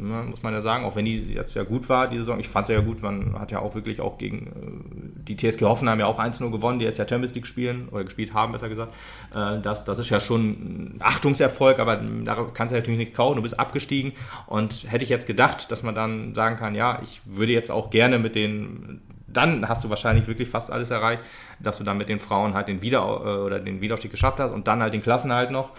ne, 0.00 0.24
muss 0.28 0.42
man 0.42 0.52
ja 0.52 0.60
sagen, 0.60 0.84
auch 0.84 0.96
wenn 0.96 1.04
die 1.04 1.34
jetzt 1.34 1.54
ja 1.54 1.62
gut 1.62 1.88
war, 1.88 2.08
die 2.08 2.18
Saison. 2.18 2.40
Ich 2.40 2.48
fand 2.48 2.66
sie 2.66 2.72
ja 2.72 2.80
gut, 2.80 3.02
man 3.02 3.38
hat 3.38 3.50
ja 3.50 3.60
auch 3.60 3.74
wirklich 3.74 4.00
auch 4.00 4.18
gegen 4.18 4.46
äh, 4.46 5.22
die 5.22 5.36
TSG 5.36 5.62
Hoffenheim 5.62 6.00
ja 6.00 6.06
auch 6.06 6.18
1-0 6.18 6.50
gewonnen, 6.50 6.78
die 6.78 6.84
jetzt 6.84 6.98
ja 6.98 7.08
Champions 7.08 7.34
League 7.34 7.46
spielen 7.46 7.88
oder 7.90 8.04
gespielt 8.04 8.34
haben, 8.34 8.52
besser 8.52 8.68
gesagt. 8.68 8.94
Äh, 9.34 9.60
das, 9.60 9.84
das 9.84 9.98
ist 9.98 10.10
ja 10.10 10.20
schon 10.20 10.42
ein 10.42 10.96
Achtungserfolg, 11.00 11.78
aber 11.78 11.96
darauf 11.96 12.54
kannst 12.54 12.72
du 12.72 12.76
natürlich 12.76 12.98
nicht 12.98 13.14
kauen, 13.14 13.36
du 13.36 13.42
bist 13.42 13.58
abgestiegen 13.58 14.12
und 14.46 14.90
hätte 14.90 15.04
ich 15.04 15.10
jetzt 15.10 15.26
gedacht, 15.26 15.70
dass 15.70 15.82
man 15.82 15.94
dann 15.94 16.34
sagen 16.34 16.56
kann, 16.56 16.74
ja, 16.74 17.00
ich 17.02 17.20
würde 17.24 17.52
jetzt 17.52 17.70
auch 17.70 17.90
gerne 17.90 18.18
mit 18.18 18.34
den 18.34 19.00
dann 19.30 19.68
hast 19.68 19.84
du 19.84 19.90
wahrscheinlich 19.90 20.26
wirklich 20.26 20.48
fast 20.48 20.70
alles 20.70 20.90
erreicht, 20.90 21.22
dass 21.60 21.78
du 21.78 21.84
dann 21.84 21.98
mit 21.98 22.08
den 22.08 22.18
Frauen 22.18 22.54
halt 22.54 22.68
den 22.68 22.82
Wieder 22.82 23.00
äh, 23.00 23.44
oder 23.44 23.60
den 23.60 23.80
Wiederaufstieg 23.80 24.10
geschafft 24.10 24.40
hast 24.40 24.52
und 24.52 24.66
dann 24.66 24.82
halt 24.82 24.94
den 24.94 25.02
Klassen 25.02 25.32
halt 25.32 25.50
noch. 25.50 25.72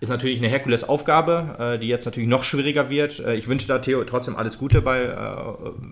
Ist 0.00 0.08
natürlich 0.08 0.38
eine 0.38 0.48
Herkules-Aufgabe, 0.48 1.74
äh, 1.74 1.78
die 1.78 1.88
jetzt 1.88 2.04
natürlich 2.04 2.28
noch 2.28 2.44
schwieriger 2.44 2.90
wird. 2.90 3.20
Äh, 3.20 3.34
ich 3.34 3.48
wünsche 3.48 3.66
da 3.66 3.78
Theo 3.78 4.04
trotzdem 4.04 4.36
alles 4.36 4.58
Gute 4.58 4.82
bei, 4.82 5.02
äh, 5.02 5.14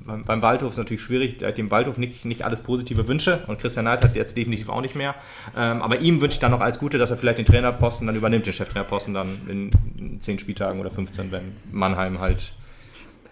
beim, 0.06 0.24
beim 0.24 0.42
Waldhof. 0.42 0.72
Ist 0.72 0.78
natürlich 0.78 1.02
schwierig, 1.02 1.38
dem 1.38 1.70
Waldhof 1.70 1.98
nicht, 1.98 2.24
nicht 2.24 2.44
alles 2.44 2.60
positive 2.60 3.08
wünsche. 3.08 3.44
Und 3.46 3.60
Christian 3.60 3.84
Neid 3.84 4.02
hat 4.04 4.16
jetzt 4.16 4.36
definitiv 4.36 4.68
auch 4.68 4.80
nicht 4.80 4.94
mehr. 4.94 5.14
Ähm, 5.56 5.82
aber 5.82 6.00
ihm 6.00 6.20
wünsche 6.20 6.36
ich 6.36 6.40
dann 6.40 6.50
noch 6.50 6.60
alles 6.60 6.78
Gute, 6.78 6.98
dass 6.98 7.10
er 7.10 7.16
vielleicht 7.16 7.38
den 7.38 7.46
Trainerposten 7.46 8.06
dann 8.06 8.16
übernimmt, 8.16 8.46
den 8.46 8.52
Cheftrainerposten 8.52 9.14
dann 9.14 9.40
in 9.48 10.20
10 10.20 10.38
Spieltagen 10.38 10.80
oder 10.80 10.90
15, 10.90 11.32
wenn 11.32 11.52
Mannheim 11.70 12.20
halt 12.20 12.52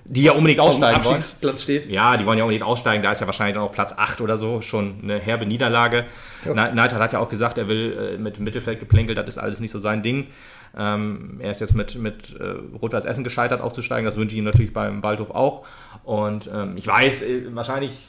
die 0.04 0.22
ja 0.22 0.32
unbedingt 0.32 0.60
aussteigen 0.60 1.04
wollen. 1.04 1.22
Platz 1.40 1.62
steht. 1.62 1.90
Ja, 1.90 2.16
die 2.16 2.26
wollen 2.26 2.38
ja 2.38 2.44
unbedingt 2.44 2.64
aussteigen. 2.64 3.02
Da 3.02 3.12
ist 3.12 3.20
ja 3.20 3.26
wahrscheinlich 3.26 3.54
dann 3.54 3.62
auch 3.62 3.72
Platz 3.72 3.94
8 3.96 4.20
oder 4.20 4.36
so 4.36 4.60
schon 4.60 5.00
eine 5.02 5.18
herbe 5.18 5.46
Niederlage. 5.46 6.06
Ja. 6.44 6.54
Neidhardt 6.54 7.02
hat 7.02 7.12
ja 7.12 7.18
auch 7.18 7.28
gesagt, 7.28 7.58
er 7.58 7.68
will 7.68 8.16
äh, 8.16 8.18
mit 8.18 8.40
Mittelfeld 8.40 8.80
geplänkelt, 8.80 9.18
das 9.18 9.28
ist 9.28 9.38
alles 9.38 9.60
nicht 9.60 9.70
so 9.70 9.78
sein 9.78 10.02
Ding. 10.02 10.28
Ähm, 10.76 11.36
er 11.40 11.50
ist 11.50 11.60
jetzt 11.60 11.74
mit, 11.74 11.96
mit 11.96 12.36
äh, 12.38 12.54
Rot-Weiß 12.80 13.04
Essen 13.04 13.24
gescheitert 13.24 13.60
aufzusteigen. 13.60 14.04
Das 14.04 14.16
wünsche 14.16 14.34
ich 14.34 14.38
ihm 14.38 14.44
natürlich 14.44 14.72
beim 14.72 15.02
Waldhof 15.02 15.30
auch. 15.30 15.66
Und 16.04 16.48
ähm, 16.52 16.76
ich 16.76 16.86
weiß, 16.86 17.22
äh, 17.22 17.54
wahrscheinlich 17.54 18.08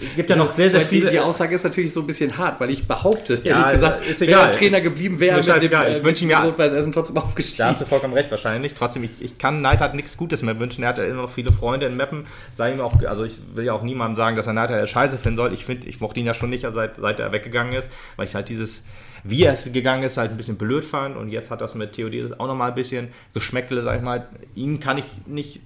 es 0.00 0.14
gibt 0.14 0.30
ja 0.30 0.36
noch 0.36 0.54
sehr, 0.54 0.70
sehr 0.70 0.82
viele. 0.82 1.06
Die, 1.06 1.12
die, 1.12 1.20
Aussage 1.20 1.54
ist 1.54 1.64
natürlich 1.64 1.92
so 1.92 2.00
ein 2.00 2.06
bisschen 2.06 2.36
hart, 2.36 2.60
weil 2.60 2.70
ich 2.70 2.86
behaupte, 2.86 3.40
ja, 3.44 3.72
gesagt, 3.72 4.06
ist 4.06 4.22
egal. 4.22 4.50
er 4.50 4.52
Trainer 4.52 4.78
ist, 4.78 4.84
geblieben 4.84 5.20
wäre, 5.20 5.36
mit 5.38 5.46
dem, 5.46 5.62
egal. 5.62 5.96
ich 5.96 6.04
wünsche 6.04 6.24
ihm 6.24 6.30
ja 6.30 6.42
Rot-Weiß 6.42 6.72
Essen 6.72 6.92
trotzdem 6.92 7.16
aufgestiegen. 7.18 7.58
Da 7.58 7.68
hast 7.68 7.80
du 7.80 7.84
vollkommen 7.84 8.14
recht, 8.14 8.30
wahrscheinlich. 8.30 8.74
Trotzdem, 8.74 9.04
ich, 9.04 9.22
ich 9.22 9.38
kann 9.38 9.60
Neidhardt 9.62 9.94
nichts 9.94 10.16
Gutes 10.16 10.42
mehr 10.42 10.58
wünschen. 10.60 10.82
Er 10.82 10.90
hat 10.90 10.98
ja 10.98 11.04
immer 11.04 11.22
noch 11.22 11.30
viele 11.30 11.52
Freunde 11.52 11.86
in 11.86 11.96
Meppen. 11.96 12.26
Sei 12.52 12.72
ihm 12.72 12.80
auch, 12.80 13.02
also 13.04 13.24
ich 13.24 13.38
will 13.54 13.64
ja 13.64 13.72
auch 13.72 13.82
niemandem 13.82 14.16
sagen, 14.16 14.36
dass 14.36 14.46
er 14.46 14.52
Neidhardt 14.52 14.88
scheiße 14.88 15.18
finden 15.18 15.36
soll. 15.36 15.52
Ich 15.52 15.64
finde, 15.64 15.88
ich 15.88 16.00
mochte 16.00 16.20
ihn 16.20 16.26
ja 16.26 16.34
schon 16.34 16.50
nicht, 16.50 16.66
seit, 16.72 16.96
seit 16.96 17.20
er 17.20 17.32
weggegangen 17.32 17.72
ist, 17.72 17.90
weil 18.16 18.26
ich 18.26 18.34
halt 18.34 18.48
dieses 18.48 18.82
wie 19.24 19.44
er 19.44 19.52
es 19.52 19.70
gegangen 19.72 20.02
ist, 20.02 20.16
halt 20.16 20.30
ein 20.30 20.36
bisschen 20.36 20.56
blöd 20.56 20.84
fand. 20.84 21.16
Und 21.16 21.28
jetzt 21.28 21.50
hat 21.50 21.60
das 21.60 21.74
mit 21.74 21.92
Theodesis 21.92 22.38
auch 22.38 22.46
nochmal 22.46 22.70
ein 22.70 22.74
bisschen 22.74 23.08
Geschmäckle, 23.34 23.82
sag 23.82 23.96
ich 23.96 24.02
mal. 24.02 24.28
Ihm 24.54 24.80
kann 24.80 24.98
ich 24.98 25.04
nicht 25.26 25.60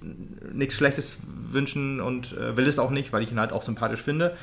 nichts 0.53 0.75
Schlechtes 0.75 1.17
wünschen 1.51 2.01
und 2.01 2.33
äh, 2.33 2.57
will 2.57 2.67
es 2.67 2.79
auch 2.79 2.89
nicht, 2.89 3.13
weil 3.13 3.23
ich 3.23 3.31
ihn 3.31 3.39
halt 3.39 3.51
auch 3.51 3.61
sympathisch 3.61 4.01
finde. 4.01 4.35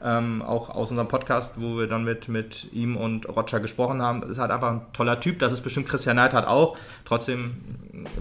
Ähm, 0.00 0.42
auch 0.42 0.70
aus 0.70 0.90
unserem 0.90 1.08
Podcast, 1.08 1.54
wo 1.56 1.76
wir 1.76 1.88
dann 1.88 2.04
mit, 2.04 2.28
mit 2.28 2.72
ihm 2.72 2.96
und 2.96 3.28
Roger 3.28 3.58
gesprochen 3.58 4.00
haben. 4.00 4.20
Das 4.20 4.30
ist 4.30 4.38
halt 4.38 4.52
einfach 4.52 4.70
ein 4.70 4.82
toller 4.92 5.18
Typ. 5.18 5.40
Das 5.40 5.52
ist 5.52 5.62
bestimmt 5.62 5.88
Christian 5.88 6.16
Neidhardt 6.16 6.46
auch. 6.46 6.78
Trotzdem 7.04 7.56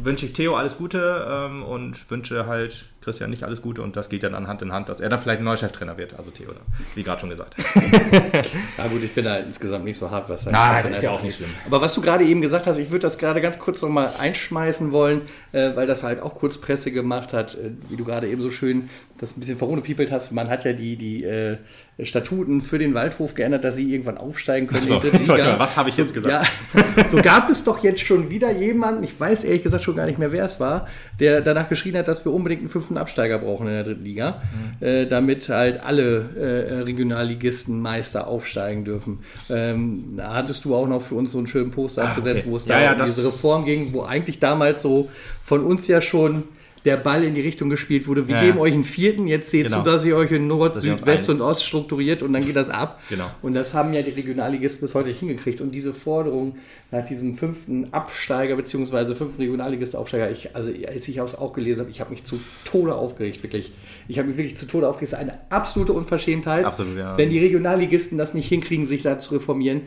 wünsche 0.02 0.26
ich 0.26 0.34
Theo 0.34 0.56
alles 0.56 0.78
Gute 0.78 1.28
ähm, 1.30 1.64
und 1.64 2.10
wünsche 2.10 2.48
halt 2.48 2.88
Christian 3.08 3.30
nicht 3.30 3.44
alles 3.44 3.62
Gute 3.62 3.82
und 3.82 3.96
das 3.96 4.10
geht 4.10 4.24
dann 4.24 4.36
an 4.36 4.50
Hand 4.50 4.62
in 4.62 4.74
Hand, 4.74 4.90
dass 4.90 5.00
er 5.00 5.08
dann 5.08 5.18
vielleicht 5.18 5.40
ein 5.40 5.46
neuer 5.46 5.56
Cheftrainer 5.56 5.98
wird, 5.98 6.16
also 6.18 6.30
Theo, 6.30 6.52
wie 6.94 7.04
gerade 7.04 7.22
schon 7.22 7.30
gesagt. 7.30 7.56
ja 8.78 8.88
gut, 8.88 9.02
ich 9.02 9.14
bin 9.14 9.24
da 9.24 9.38
insgesamt 9.38 9.86
nicht 9.86 9.98
so 9.98 10.12
hart, 10.12 10.28
was 10.28 10.44
das 10.44 10.52
Nein, 10.52 10.84
das 10.84 10.98
ist 10.98 11.04
ja 11.04 11.12
auch 11.12 11.24
nicht 11.24 11.38
schlimm. 11.38 11.50
Aber 11.66 11.80
was 11.80 11.94
du 11.94 12.02
gerade 12.02 12.26
eben 12.26 12.42
gesagt 12.42 12.66
hast, 12.66 12.78
ich 12.80 12.92
würde 12.92 13.04
das 13.04 13.18
gerade 13.18 13.40
ganz 13.40 13.60
kurz 13.60 13.82
nochmal 13.82 14.12
einschmeißen 14.20 14.92
wollen, 14.92 15.22
äh, 15.54 15.74
weil 15.74 15.88
das 15.88 16.04
halt 16.04 16.22
auch 16.22 16.36
kurz 16.36 16.58
Presse 16.58 16.92
gemacht 16.92 17.32
hat, 17.32 17.56
äh, 17.56 17.72
wie 17.88 17.96
du 17.96 18.04
gerade 18.04 18.28
eben 18.28 18.42
so 18.42 18.52
schön 18.52 18.90
das 19.20 19.38
ein 19.38 19.40
bisschen 19.40 19.58
verrunepiepelt 19.58 20.12
hast. 20.12 20.34
Man 20.34 20.50
hat 20.50 20.66
ja 20.66 20.74
die, 20.74 20.98
die 20.98 21.24
äh, 21.24 21.58
Statuten 22.04 22.62
für 22.62 22.78
den 22.78 22.94
Waldhof 22.94 23.34
geändert, 23.34 23.64
dass 23.64 23.76
sie 23.76 23.92
irgendwann 23.92 24.18
aufsteigen 24.18 24.68
können. 24.68 24.86
So, 24.86 25.00
mal, 25.00 25.60
was 25.60 25.78
habe 25.78 25.90
ich 25.90 25.98
jetzt 25.98 26.14
gesagt? 26.14 26.32
Ja, 26.32 27.04
so 27.10 27.18
gab 27.18 27.50
es 27.50 27.64
doch 27.64 27.84
jetzt 27.84 28.02
schon 28.02 28.30
wieder 28.30 28.52
jemanden, 28.52 29.04
ich 29.04 29.20
weiß 29.20 29.44
ehrlich 29.46 29.64
gesagt 29.64 29.84
schon 29.84 29.96
gar 29.96 30.06
nicht 30.06 30.20
mehr, 30.20 30.32
wer 30.32 30.46
es 30.46 30.60
war, 30.60 30.88
der 31.20 31.42
danach 31.42 31.70
geschrien 31.70 31.98
hat, 31.98 32.08
dass 32.08 32.24
wir 32.24 32.32
unbedingt 32.32 32.62
einen 32.62 32.70
fünften 32.70 32.98
Absteiger 32.98 33.40
brauchen 33.40 33.66
in 33.66 33.74
der 33.74 33.84
dritten 33.84 34.04
Liga, 34.04 34.44
mhm. 34.80 34.86
äh, 34.86 35.06
damit 35.08 35.50
halt 35.50 35.84
alle 35.84 36.30
äh, 36.36 36.74
Regionalligisten 36.82 37.82
Meister 37.82 38.28
aufsteigen 38.28 38.86
dürfen. 38.86 39.20
Ähm, 39.50 40.18
da 40.18 40.36
hattest 40.36 40.66
du 40.66 40.76
auch 40.76 40.88
noch 40.88 41.02
für 41.02 41.16
uns 41.16 41.32
so 41.32 41.40
einen 41.40 41.48
schönen 41.48 41.72
Poster 41.72 42.04
ah, 42.04 42.10
abgesetzt, 42.10 42.42
okay. 42.42 42.52
wo 42.52 42.58
es 42.58 42.68
ja, 42.68 42.76
da 42.76 42.84
ja, 42.84 42.94
um 42.94 43.06
diese 43.06 43.26
Reform 43.26 43.66
ging, 43.66 43.94
wo 43.94 44.04
eigentlich 44.04 44.40
damals 44.40 44.84
so 44.84 45.10
von 45.44 45.64
uns 45.64 45.88
ja 45.88 46.00
schon 46.02 46.44
der 46.88 46.96
Ball 46.96 47.26
in 47.26 47.34
die 47.34 47.42
Richtung 47.42 47.70
gespielt 47.70 48.08
wurde. 48.08 48.30
Wir 48.30 48.36
ja, 48.36 48.44
geben 48.44 48.58
ja. 48.58 48.64
euch 48.64 48.74
einen 48.74 48.86
vierten, 48.86 49.28
jetzt 49.28 49.52
seht 49.52 49.66
genau. 49.66 49.80
zu, 49.80 49.84
dass 49.84 50.06
ihr 50.06 50.16
euch 50.16 50.32
in 50.32 50.48
Nord, 50.48 50.78
das 50.78 50.84
Süd, 50.84 51.06
West 51.06 51.30
und 51.30 51.42
Ost 51.42 51.66
strukturiert 51.66 52.24
und 52.24 52.32
dann 52.32 52.46
geht 52.46 52.56
das 52.56 52.70
ab. 52.70 53.02
Genau. 53.10 53.30
Und 53.42 53.56
das 53.56 53.74
haben 53.74 53.94
ja 53.94 54.02
die 54.02 54.12
Regionalligisten 54.12 54.88
bis 54.88 54.96
heute 54.96 55.10
nicht 55.10 55.20
hingekriegt. 55.20 55.60
Und 55.60 55.72
diese 55.72 55.94
Forderung 55.94 56.56
nach 56.90 57.06
diesem 57.06 57.36
fünften 57.36 57.94
Absteiger 57.94 58.56
bzw. 58.56 59.16
fünften 59.16 59.42
Regionalligist-Aufsteiger, 59.42 60.32
ich, 60.32 60.56
also 60.56 60.72
als 60.88 61.08
ich 61.10 61.20
auch 61.20 61.52
gelesen 61.52 61.82
habe, 61.82 61.92
ich 61.92 62.00
habe 62.00 62.12
mich 62.12 62.24
zu 62.24 62.40
Tode 62.64 62.96
aufgeregt, 62.96 63.44
wirklich. 63.44 63.74
Ich 64.08 64.18
habe 64.18 64.30
mich 64.30 64.38
wirklich 64.38 64.56
zu 64.56 64.66
Tode 64.66 64.88
aufgeregt. 64.88 65.12
Es 65.12 65.20
ist 65.20 65.20
eine 65.20 65.38
absolute 65.50 65.92
Unverschämtheit, 65.92 66.64
Absolut, 66.64 66.98
ja. 66.98 67.18
wenn 67.18 67.30
die 67.30 67.40
Regionalligisten 67.40 68.18
das 68.18 68.34
nicht 68.34 68.48
hinkriegen, 68.48 68.86
sich 68.86 69.04
da 69.04 69.20
zu 69.20 69.34
reformieren 69.36 69.82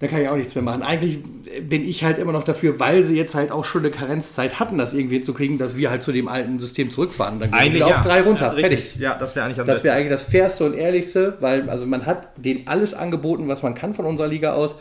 da 0.00 0.08
kann 0.08 0.20
ich 0.20 0.28
auch 0.28 0.36
nichts 0.36 0.54
mehr 0.54 0.64
machen. 0.64 0.82
Eigentlich 0.82 1.18
bin 1.62 1.88
ich 1.88 2.02
halt 2.02 2.18
immer 2.18 2.32
noch 2.32 2.42
dafür, 2.42 2.80
weil 2.80 3.04
sie 3.04 3.16
jetzt 3.16 3.34
halt 3.34 3.52
auch 3.52 3.64
schon 3.64 3.82
eine 3.82 3.90
Karenzzeit 3.90 4.58
hatten, 4.58 4.76
das 4.76 4.92
irgendwie 4.92 5.20
zu 5.20 5.32
kriegen, 5.32 5.56
dass 5.56 5.76
wir 5.76 5.90
halt 5.90 6.02
zu 6.02 6.10
dem 6.10 6.26
alten 6.26 6.58
System 6.58 6.90
zurückfahren. 6.90 7.38
Dann 7.38 7.52
gehen 7.52 7.72
wir 7.72 7.80
ja. 7.80 7.86
auf 7.86 8.00
drei 8.00 8.22
runter. 8.22 8.52
Ja, 8.54 8.68
Fertig. 8.68 8.96
Ja, 8.96 9.16
das 9.16 9.36
wäre 9.36 9.46
eigentlich 9.46 9.60
am 9.60 9.66
Das 9.66 9.84
wäre 9.84 9.94
eigentlich 9.94 10.10
das 10.10 10.22
Fairste 10.22 10.64
und 10.64 10.74
Ehrlichste, 10.74 11.36
weil 11.40 11.70
also 11.70 11.86
man 11.86 12.06
hat 12.06 12.28
denen 12.36 12.66
alles 12.66 12.92
angeboten, 12.92 13.46
was 13.46 13.62
man 13.62 13.74
kann 13.74 13.94
von 13.94 14.04
unserer 14.04 14.26
Liga 14.26 14.54
aus, 14.54 14.76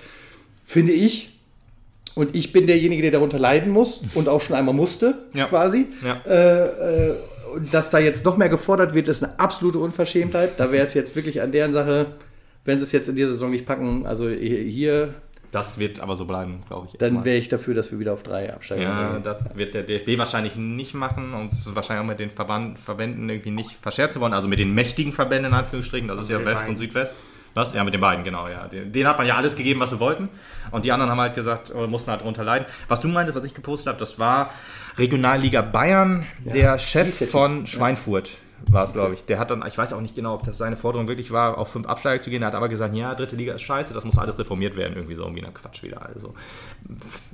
finde 0.66 0.94
ich. 0.94 1.38
Und 2.16 2.36
ich 2.36 2.52
bin 2.52 2.68
derjenige, 2.68 3.02
der 3.04 3.12
darunter 3.12 3.40
leiden 3.40 3.72
muss 3.72 4.02
und 4.16 4.28
auch 4.28 4.42
schon 4.42 4.56
einmal 4.56 4.76
musste, 4.76 5.20
ja. 5.34 5.46
quasi. 5.46 5.88
Ja. 6.04 6.22
Äh, 6.28 6.64
äh, 6.64 7.16
dass 7.72 7.92
da 7.92 8.00
jetzt 8.00 8.26
noch 8.26 8.36
mehr 8.36 8.50
gefordert 8.50 8.96
wird, 8.96 9.08
ist 9.08 9.24
eine 9.24 9.40
absolute 9.40 9.78
Unverschämtheit. 9.78 10.54
Da 10.58 10.72
wäre 10.72 10.86
es 10.86 10.96
jetzt 10.96 11.16
wirklich 11.16 11.42
an 11.42 11.52
deren 11.52 11.72
Sache 11.72 12.08
wenn 12.66 12.78
sie 12.78 12.84
es 12.84 12.92
jetzt 12.92 13.10
in 13.10 13.16
dieser 13.16 13.32
Saison 13.32 13.52
nicht 13.52 13.66
packen, 13.66 14.06
also 14.06 14.30
hier. 14.30 15.14
Das 15.52 15.78
wird 15.78 16.00
aber 16.00 16.16
so 16.16 16.26
bleiben, 16.26 16.64
glaube 16.68 16.88
ich. 16.92 16.98
Dann 16.98 17.26
wäre 17.26 17.38
ich 17.38 17.48
dafür, 17.48 17.76
dass 17.76 17.92
wir 17.92 18.00
wieder 18.00 18.14
auf 18.14 18.24
drei 18.24 18.52
absteigen. 18.52 18.82
Ja, 18.82 19.20
das 19.20 19.38
wird 19.54 19.76
der 19.76 19.84
DFB 19.84 20.18
wahrscheinlich 20.18 20.56
nicht 20.56 20.96
machen 20.96 21.36
und 21.36 21.52
es 21.52 21.60
ist 21.60 21.76
wahrscheinlich 21.76 22.04
auch 22.04 22.08
mit 22.08 22.20
den 22.20 22.32
Verband, 22.32 22.80
Verbänden 22.80 23.30
irgendwie 23.30 23.52
nicht 23.52 23.72
verscherzen 23.80 24.20
wollen. 24.20 24.34
Also 24.34 24.48
mit 24.48 24.58
den 24.58 24.74
mächtigen 24.74 25.14
Verbänden 25.14 25.52
in 25.52 25.58
Anführungsstrichen, 25.58 26.08
das 26.08 26.22
ist 26.22 26.30
ja 26.32 26.44
West 26.44 26.62
beiden. 26.62 26.70
und 26.70 26.78
Südwest. 26.80 27.16
Was? 27.54 27.72
Ja, 27.76 27.84
mit 27.84 27.94
den 27.94 28.02
beiden, 28.02 28.24
genau, 28.24 28.48
ja. 28.48 28.68
Den, 28.68 28.92
denen 28.92 29.08
hat 29.08 29.20
man 29.20 29.28
ja 29.28 29.36
alles 29.36 29.56
gegeben, 29.56 29.80
was 29.80 29.92
sie 29.92 30.00
wollten. 30.00 30.30
Und 30.72 30.86
die 30.86 30.92
anderen 30.92 31.12
haben 31.12 31.20
halt 31.20 31.36
gesagt, 31.36 31.70
oder 31.70 31.86
mussten 31.86 32.10
halt 32.10 32.22
darunter 32.22 32.44
leiden. 32.44 32.66
Was 32.88 33.00
du 33.00 33.08
meintest, 33.08 33.38
was 33.38 33.46
ich 33.46 33.54
gepostet 33.54 33.90
habe, 33.90 34.00
das 34.00 34.18
war 34.18 34.50
Regionalliga 34.98 35.62
Bayern, 35.62 36.26
ja, 36.44 36.54
der 36.54 36.80
Chef 36.80 37.30
von 37.30 37.68
Schweinfurt 37.68 38.38
war 38.72 38.84
es, 38.84 38.94
glaube 38.94 39.14
ich. 39.14 39.26
Der 39.26 39.40
hat 39.40 39.52
dann, 39.52 39.64
ich 39.68 39.78
weiß 39.78 39.94
auch 39.94 40.02
nicht 40.02 40.16
genau, 40.16 40.36
ob 40.36 40.44
das 40.44 40.58
seine 40.58 40.76
Forderung 40.78 41.08
wirklich 41.08 41.32
war, 41.32 41.58
auf 41.58 41.70
fünf 41.70 41.88
Absteiger 41.88 42.22
zu 42.22 42.30
gehen. 42.30 42.42
Er 42.42 42.48
hat 42.48 42.56
aber 42.56 42.70
gesagt, 42.70 42.96
ja, 42.96 43.14
dritte 43.16 43.36
Liga 43.36 43.54
ist 43.54 43.62
scheiße, 43.62 43.94
das 43.94 44.06
muss 44.06 44.18
alles 44.18 44.38
reformiert 44.38 44.76
werden. 44.76 44.94
Irgendwie 44.96 45.16
so 45.16 45.24
irgendwie 45.24 45.44
ein 45.44 45.54
Quatsch 45.54 45.84
wieder. 45.84 46.02
Also, 46.02 46.34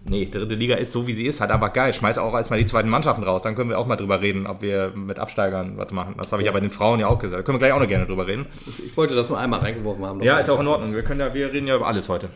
nee, 0.09 0.25
dritte 0.25 0.55
Liga 0.55 0.75
ist 0.75 0.91
so, 0.91 1.07
wie 1.07 1.13
sie 1.13 1.25
ist, 1.25 1.41
halt 1.41 1.51
einfach 1.51 1.73
geil. 1.73 1.93
Schmeiß 1.93 2.17
auch 2.17 2.33
erstmal 2.33 2.59
die 2.59 2.65
zweiten 2.65 2.89
Mannschaften 2.89 3.23
raus. 3.23 3.41
Dann 3.41 3.55
können 3.55 3.69
wir 3.69 3.79
auch 3.79 3.87
mal 3.87 3.95
drüber 3.95 4.21
reden, 4.21 4.47
ob 4.47 4.61
wir 4.61 4.91
mit 4.95 5.19
Absteigern 5.19 5.77
was 5.77 5.91
machen. 5.91 6.15
Das 6.17 6.31
habe 6.31 6.41
ich 6.41 6.45
ja 6.47 6.51
bei 6.51 6.59
den 6.59 6.71
Frauen 6.71 6.99
ja 6.99 7.07
auch 7.07 7.19
gesagt. 7.19 7.39
Da 7.39 7.43
können 7.43 7.55
wir 7.55 7.59
gleich 7.59 7.73
auch 7.73 7.79
noch 7.79 7.87
gerne 7.87 8.05
drüber 8.05 8.27
reden. 8.27 8.45
Ich, 8.67 8.85
ich 8.87 8.97
wollte 8.97 9.15
das 9.15 9.29
nur 9.29 9.37
einmal 9.37 9.59
reingeworfen 9.59 10.05
haben. 10.05 10.23
Ja, 10.23 10.39
ist 10.39 10.49
auch 10.49 10.59
in 10.59 10.67
Ordnung. 10.67 10.93
Wir, 10.93 11.03
können 11.03 11.19
ja, 11.19 11.33
wir 11.33 11.51
reden 11.53 11.67
ja 11.67 11.75
über 11.75 11.87
alles 11.87 12.09
heute. 12.09 12.29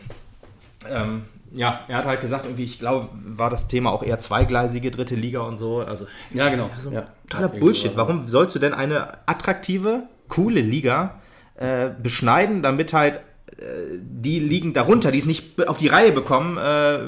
Ähm, 0.88 1.22
ja, 1.54 1.80
er 1.88 1.98
hat 1.98 2.04
halt 2.04 2.20
gesagt, 2.20 2.44
irgendwie, 2.44 2.64
ich 2.64 2.78
glaube, 2.78 3.08
war 3.12 3.48
das 3.48 3.68
Thema 3.68 3.92
auch 3.92 4.02
eher 4.02 4.18
zweigleisige 4.18 4.90
dritte 4.90 5.14
Liga 5.14 5.40
und 5.40 5.56
so. 5.56 5.80
Also, 5.80 6.06
Ja, 6.32 6.48
genau. 6.48 6.68
so 6.76 6.90
ja. 6.90 7.06
totaler 7.28 7.48
Bullshit. 7.48 7.92
Warum 7.96 8.26
sollst 8.26 8.54
du 8.56 8.58
denn 8.58 8.74
eine 8.74 9.18
attraktive, 9.26 10.02
coole 10.28 10.60
Liga 10.60 11.20
äh, 11.56 11.90
beschneiden, 12.02 12.62
damit 12.62 12.92
halt 12.92 13.20
äh, 13.56 13.98
die 14.00 14.40
Ligen 14.40 14.72
darunter, 14.72 15.12
die 15.12 15.18
es 15.18 15.26
nicht 15.26 15.68
auf 15.68 15.78
die 15.78 15.86
Reihe 15.88 16.10
bekommen, 16.10 16.58
äh, 16.58 16.98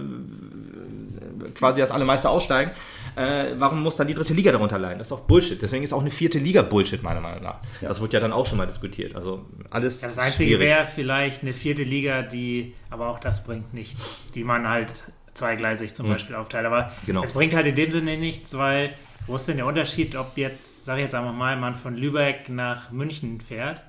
quasi 1.54 1.80
als 1.80 1.90
alle 1.90 2.04
Meister 2.04 2.30
aussteigen, 2.30 2.70
äh, 3.16 3.54
warum 3.58 3.82
muss 3.82 3.96
dann 3.96 4.06
die 4.06 4.14
dritte 4.14 4.34
Liga 4.34 4.52
darunter 4.52 4.78
leiden? 4.78 4.98
Das 4.98 5.06
ist 5.06 5.10
doch 5.12 5.20
Bullshit. 5.20 5.60
Deswegen 5.60 5.82
ist 5.82 5.92
auch 5.92 6.00
eine 6.00 6.10
vierte 6.10 6.38
Liga 6.38 6.62
Bullshit, 6.62 7.02
meiner 7.02 7.20
Meinung 7.20 7.42
nach. 7.42 7.60
Das 7.80 8.00
wird 8.00 8.12
ja 8.12 8.20
dann 8.20 8.32
auch 8.32 8.46
schon 8.46 8.58
mal 8.58 8.66
diskutiert. 8.66 9.16
Also 9.16 9.46
alles. 9.70 10.00
Ja, 10.02 10.08
das 10.08 10.18
Einzige 10.18 10.58
wäre 10.60 10.86
vielleicht 10.86 11.42
eine 11.42 11.54
vierte 11.54 11.82
Liga, 11.82 12.22
die, 12.22 12.74
aber 12.90 13.08
auch 13.08 13.18
das 13.18 13.42
bringt 13.42 13.72
nichts, 13.74 14.20
die 14.34 14.44
man 14.44 14.68
halt 14.68 15.02
zweigleisig 15.34 15.94
zum 15.94 16.08
Beispiel 16.08 16.34
aufteilt. 16.36 16.66
Aber 16.66 16.92
Genau. 17.06 17.22
es 17.24 17.32
bringt 17.32 17.54
halt 17.54 17.66
in 17.66 17.74
dem 17.74 17.90
Sinne 17.92 18.16
nichts, 18.16 18.56
weil 18.56 18.94
wo 19.26 19.34
ist 19.36 19.48
denn 19.48 19.56
der 19.56 19.66
Unterschied, 19.66 20.14
ob 20.14 20.36
jetzt, 20.36 20.84
sag 20.84 20.98
ich 20.98 21.02
jetzt 21.04 21.14
einfach 21.14 21.32
mal, 21.34 21.56
man 21.56 21.74
von 21.74 21.96
Lübeck 21.96 22.48
nach 22.48 22.90
München 22.92 23.40
fährt 23.40 23.82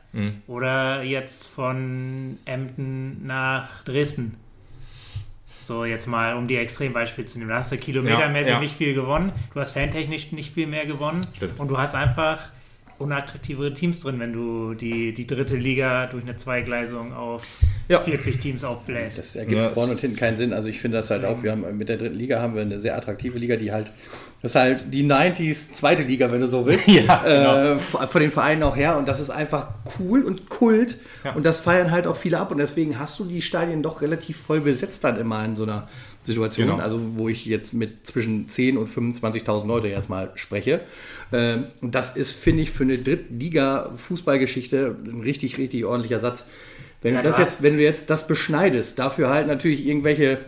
oder 0.48 1.04
jetzt 1.04 1.48
von 1.48 2.40
Emden 2.46 3.26
nach 3.28 3.84
Dresden? 3.84 4.38
So, 5.68 5.84
jetzt 5.86 6.08
mal, 6.08 6.36
um 6.38 6.48
die 6.48 6.56
Extrembeispiele 6.56 7.28
zu 7.28 7.40
nehmen. 7.40 7.50
Da 7.50 7.58
hast 7.58 7.72
du 7.74 7.78
kilometermäßig 7.78 8.48
Ja, 8.48 8.54
ja. 8.56 8.60
nicht 8.60 8.76
viel 8.78 8.94
gewonnen, 8.94 9.34
du 9.54 9.60
hast 9.60 9.74
fantechnisch 9.74 10.32
nicht 10.32 10.54
viel 10.54 10.66
mehr 10.66 10.86
gewonnen 10.86 11.28
Stimmt. 11.36 11.60
und 11.60 11.68
du 11.70 11.78
hast 11.78 11.94
einfach 11.94 12.40
unattraktivere 13.00 13.74
Teams 13.74 14.00
drin, 14.00 14.20
wenn 14.20 14.34
du 14.34 14.74
die, 14.74 15.14
die 15.14 15.28
dritte 15.28 15.56
Liga 15.56 16.08
durch 16.08 16.24
eine 16.24 16.36
Zweigleisung 16.38 17.14
auf 17.14 17.42
Ja. 17.90 18.02
40 18.02 18.40
Teams 18.40 18.64
aufbläst. 18.64 19.20
Das 19.20 19.36
ergibt 19.36 19.58
Ja, 19.62 19.70
vorne 19.70 19.92
es 19.92 19.98
und 19.98 20.02
hinten 20.02 20.18
keinen 20.18 20.38
Sinn. 20.38 20.54
Also 20.54 20.70
ich 20.70 20.80
finde 20.80 20.98
das 20.98 21.12
halt 21.12 21.24
auch, 21.26 21.44
wir 21.44 21.52
haben 21.52 21.78
mit 21.78 21.90
der 21.90 21.98
dritten 21.98 22.16
Liga 22.18 22.42
haben 22.42 22.56
wir 22.56 22.62
eine 22.64 22.80
sehr 22.80 22.96
attraktive 22.98 23.38
Liga, 23.38 23.56
die 23.58 23.72
halt, 23.72 23.92
das 24.42 24.52
ist 24.52 24.56
halt 24.56 24.94
die 24.94 25.04
90s 25.04 25.74
zweite 25.74 26.04
Liga, 26.04 26.32
wenn 26.32 26.42
du 26.42 26.48
so 26.48 26.66
willst. 26.66 26.88
Ja, 26.88 27.74
äh, 27.74 27.80
von 27.80 28.22
den 28.22 28.32
Vereinen 28.32 28.62
auch 28.64 28.76
her. 28.76 28.98
Und 28.98 29.08
das 29.08 29.20
ist 29.20 29.30
einfach 29.30 29.70
cool 30.00 30.24
und 30.24 30.50
Kult. 30.50 31.00
Ja. 31.24 31.34
Und 31.34 31.44
das 31.44 31.60
feiern 31.60 31.92
halt 31.92 32.06
auch 32.06 32.16
viele 32.18 32.40
ab. 32.40 32.52
Und 32.52 32.58
deswegen 32.58 33.00
hast 33.00 33.20
du 33.20 33.26
die 33.26 33.42
Stadien 33.42 33.82
doch 33.82 34.02
relativ 34.02 34.38
voll 34.38 34.62
besetzt 34.62 35.04
dann 35.04 35.20
immer 35.20 35.44
in 35.44 35.56
so 35.56 35.64
einer 35.64 35.88
Situation. 36.24 36.68
Genau. 36.68 36.84
Also 36.84 37.00
wo 37.16 37.30
ich 37.30 37.46
jetzt 37.46 37.74
mit 37.74 38.06
zwischen 38.06 38.48
10 38.48 38.78
und 38.78 38.88
25.000 38.88 39.66
Leute 39.66 39.88
erstmal 39.88 40.32
spreche. 40.36 40.82
Ähm, 41.34 41.64
und 41.82 41.96
das 41.96 42.16
ist, 42.16 42.34
finde 42.34 42.62
ich, 42.62 42.72
für 42.72 42.84
eine 42.84 42.98
Drittliga-Fußballgeschichte 43.00 44.96
ein 45.06 45.22
richtig, 45.22 45.58
richtig 45.58 45.86
ordentlicher 45.86 46.20
Satz. 46.20 46.48
Wenn 47.02 47.14
Ja, 47.14 47.22
du 47.22 47.28
das 47.28 47.38
jetzt, 47.38 47.64
wenn 47.64 47.78
du 47.78 47.84
jetzt 47.84 48.10
das 48.10 48.28
beschneidest, 48.28 49.00
dafür 49.00 49.30
halt 49.30 49.48
natürlich 49.48 49.86
irgendwelche 49.86 50.40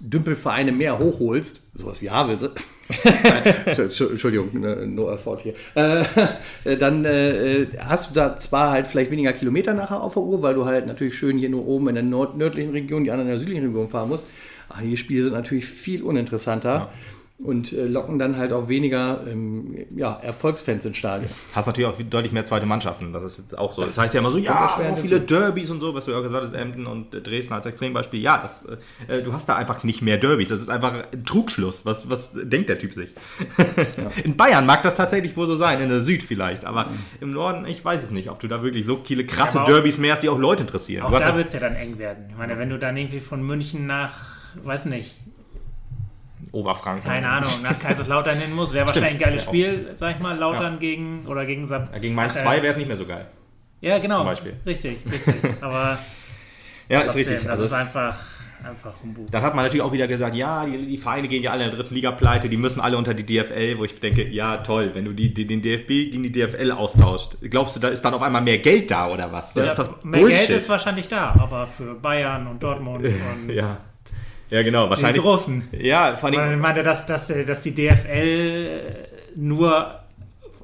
Dümpelvereine 0.00 0.72
mehr 0.72 0.98
hochholst, 0.98 1.60
sowas 1.74 2.02
wie 2.02 2.10
Havelse, 2.10 2.52
Entschuldigung, 3.66 4.60
ne, 4.60 4.86
no 4.86 5.10
effort 5.10 5.40
hier, 5.42 5.54
äh, 5.74 6.76
dann 6.76 7.04
äh, 7.04 7.66
hast 7.78 8.10
du 8.10 8.14
da 8.14 8.36
zwar 8.36 8.70
halt 8.70 8.86
vielleicht 8.86 9.10
weniger 9.10 9.32
Kilometer 9.32 9.74
nachher 9.74 10.02
auf 10.02 10.14
der 10.14 10.22
Uhr, 10.22 10.42
weil 10.42 10.54
du 10.54 10.66
halt 10.66 10.86
natürlich 10.86 11.16
schön 11.16 11.38
hier 11.38 11.48
nur 11.48 11.66
oben 11.66 11.88
in 11.88 11.94
der 11.94 12.04
nördlichen 12.04 12.70
Region, 12.72 13.04
die 13.04 13.10
anderen 13.10 13.28
in 13.28 13.34
der 13.34 13.40
südlichen 13.40 13.66
Region 13.66 13.88
fahren 13.88 14.08
musst. 14.08 14.26
Aber 14.68 14.82
die 14.82 14.96
Spiele 14.96 15.24
sind 15.24 15.32
natürlich 15.32 15.66
viel 15.66 16.02
uninteressanter 16.02 16.90
und 17.38 17.72
äh, 17.74 17.84
locken 17.84 18.18
dann 18.18 18.38
halt 18.38 18.54
auch 18.54 18.68
weniger 18.68 19.20
ähm, 19.26 19.76
ja, 19.94 20.18
Erfolgsfans 20.22 20.86
ins 20.86 20.96
Stadion. 20.96 21.30
Hast 21.52 21.66
natürlich 21.66 21.88
auch 21.88 22.00
deutlich 22.08 22.32
mehr 22.32 22.44
zweite 22.44 22.64
Mannschaften. 22.64 23.12
Das 23.12 23.22
ist 23.24 23.38
jetzt 23.38 23.58
auch 23.58 23.72
so. 23.72 23.82
Das, 23.84 23.98
heißt 23.98 24.14
ja 24.14 24.20
immer 24.20 24.30
so, 24.30 24.38
ja, 24.38 24.70
so 24.88 24.96
viele 24.96 25.20
Derbys 25.20 25.70
und 25.70 25.80
so, 25.80 25.94
was 25.94 26.06
du 26.06 26.12
ja 26.12 26.18
auch 26.18 26.22
gesagt 26.22 26.44
hast, 26.44 26.54
Emden 26.54 26.86
und 26.86 27.10
Dresden 27.10 27.52
als 27.52 27.66
Extrembeispiel. 27.66 28.20
Ja, 28.22 28.42
das, 28.42 28.64
äh, 29.06 29.22
du 29.22 29.34
hast 29.34 29.50
da 29.50 29.56
einfach 29.56 29.84
nicht 29.84 30.00
mehr 30.00 30.16
Derbys. 30.16 30.48
Das 30.48 30.62
ist 30.62 30.70
einfach 30.70 30.94
ein 31.12 31.24
Trugschluss. 31.26 31.84
Was, 31.84 32.08
was 32.08 32.32
denkt 32.34 32.70
der 32.70 32.78
Typ 32.78 32.94
sich? 32.94 33.10
In 34.24 34.36
Bayern 34.36 34.64
mag 34.64 34.82
das 34.82 34.94
tatsächlich 34.94 35.36
wohl 35.36 35.46
so 35.46 35.56
sein, 35.56 35.82
in 35.82 35.90
der 35.90 36.00
Süd 36.00 36.22
vielleicht. 36.22 36.64
Aber 36.64 36.90
im 37.20 37.32
Norden, 37.32 37.66
ich 37.66 37.84
weiß 37.84 38.02
es 38.02 38.10
nicht, 38.10 38.30
ob 38.30 38.40
du 38.40 38.48
da 38.48 38.62
wirklich 38.62 38.86
so 38.86 39.00
viele 39.04 39.26
krasse 39.26 39.58
Ja, 39.58 39.64
auch- 39.64 39.66
Derbys 39.66 39.98
mehr 39.98 40.14
hast, 40.14 40.22
die 40.22 40.30
auch 40.30 40.38
Leute 40.38 40.62
interessieren. 40.62 41.04
Auch 41.04 41.18
da 41.18 41.36
wird 41.36 41.48
es 41.48 41.54
ja 41.54 41.60
dann 41.60 41.74
eng 41.74 41.98
werden. 41.98 42.24
Ich 42.30 42.36
meine, 42.36 42.58
wenn 42.58 42.70
du 42.70 42.78
dann 42.78 42.96
irgendwie 42.96 43.20
von 43.20 43.42
München 43.42 43.86
nach, 43.86 44.14
weiß 44.64 44.86
nicht, 44.86 45.14
Oberfranken. 46.56 47.04
keine 47.04 47.28
Ahnung, 47.28 47.50
nach 47.62 47.78
Kaiserslautern 47.78 48.38
hin 48.38 48.54
musst, 48.54 48.72
wäre 48.72 48.86
wahrscheinlich 48.86 49.12
ein 49.12 49.18
geiles. 49.18 49.44
Spiel, 49.44 49.90
sag 49.94 50.16
ich 50.16 50.22
mal, 50.22 50.36
Lautern 50.36 50.74
Ja. 50.74 50.78
gegen 50.78 51.26
oder 51.26 51.44
gegen 51.46 51.66
Sab. 51.66 51.92
Ja, 51.92 51.98
Gegen 51.98 52.14
Mainz 52.14 52.34
Ach, 52.38 52.42
2 52.42 52.56
äh, 52.58 52.62
wäre 52.62 52.72
es 52.72 52.76
nicht 52.78 52.88
mehr 52.88 52.96
so 52.96 53.06
geil. 53.06 53.26
Ja, 53.80 53.98
genau. 53.98 54.18
zum 54.18 54.26
Beispiel. 54.26 54.54
Richtig, 54.64 54.98
richtig. 55.10 55.34
Aber 55.60 55.98
Ja, 56.88 57.00
ist 57.00 57.14
richtig. 57.16 57.36
das 57.36 57.46
Also 57.48 57.64
ist 57.64 57.72
es- 57.72 57.76
einfach, 57.76 58.16
einfach 58.64 58.94
Humbug. 59.02 59.30
Dann 59.30 59.42
hat 59.42 59.54
man 59.54 59.64
natürlich 59.64 59.82
auch 59.82 59.92
wieder 59.92 60.06
gesagt, 60.08 60.34
ja, 60.34 60.64
die, 60.64 60.86
die 60.86 60.96
Vereine 60.96 61.26
gehen 61.28 61.42
ja 61.42 61.50
alle 61.50 61.64
in 61.64 61.70
der 61.70 61.78
dritten 61.80 61.94
Liga 61.94 62.12
pleite, 62.12 62.48
die 62.48 62.56
müssen 62.56 62.80
alle 62.80 62.96
unter 62.96 63.12
die 63.12 63.24
DFL, 63.26 63.76
wo 63.78 63.84
ich 63.84 63.98
denke, 64.00 64.26
ja, 64.28 64.58
toll, 64.58 64.92
wenn 64.94 65.04
du 65.04 65.12
die, 65.12 65.34
die, 65.34 65.46
den 65.46 65.62
DFB 65.62 65.88
gegen 65.88 66.22
die 66.22 66.32
DFL 66.32 66.70
austauscht, 66.72 67.36
glaubst 67.50 67.76
du, 67.76 67.80
da 67.80 67.88
ist 67.88 68.02
dann 68.02 68.14
auf 68.14 68.22
einmal 68.22 68.40
mehr 68.42 68.58
Geld 68.58 68.90
da 68.90 69.08
oder 69.12 69.30
was? 69.32 69.52
Das 69.52 69.66
Ja, 69.66 69.72
ist 69.72 69.78
doch 69.78 70.04
mehr 70.04 70.20
Bullshit. 70.20 70.46
Geld 70.46 70.60
ist 70.60 70.68
wahrscheinlich 70.68 71.08
da, 71.08 71.34
aber 71.38 71.66
für 71.66 71.94
Bayern 71.94 72.46
und 72.46 72.62
Dortmund 72.62 73.04
und 73.44 73.50
ja. 73.52 73.78
Ja, 74.50 74.62
genau, 74.62 74.84
die 74.84 74.90
wahrscheinlich. 74.90 75.22
Großen. 75.22 75.68
Ja, 75.72 76.16
vor 76.16 76.30
Ich 76.30 76.38
allem, 76.38 76.60
meine, 76.60 76.82
dass, 76.82 77.06
dass, 77.06 77.28
dass 77.28 77.60
die 77.60 77.74
DFL 77.74 79.08
nur 79.36 80.00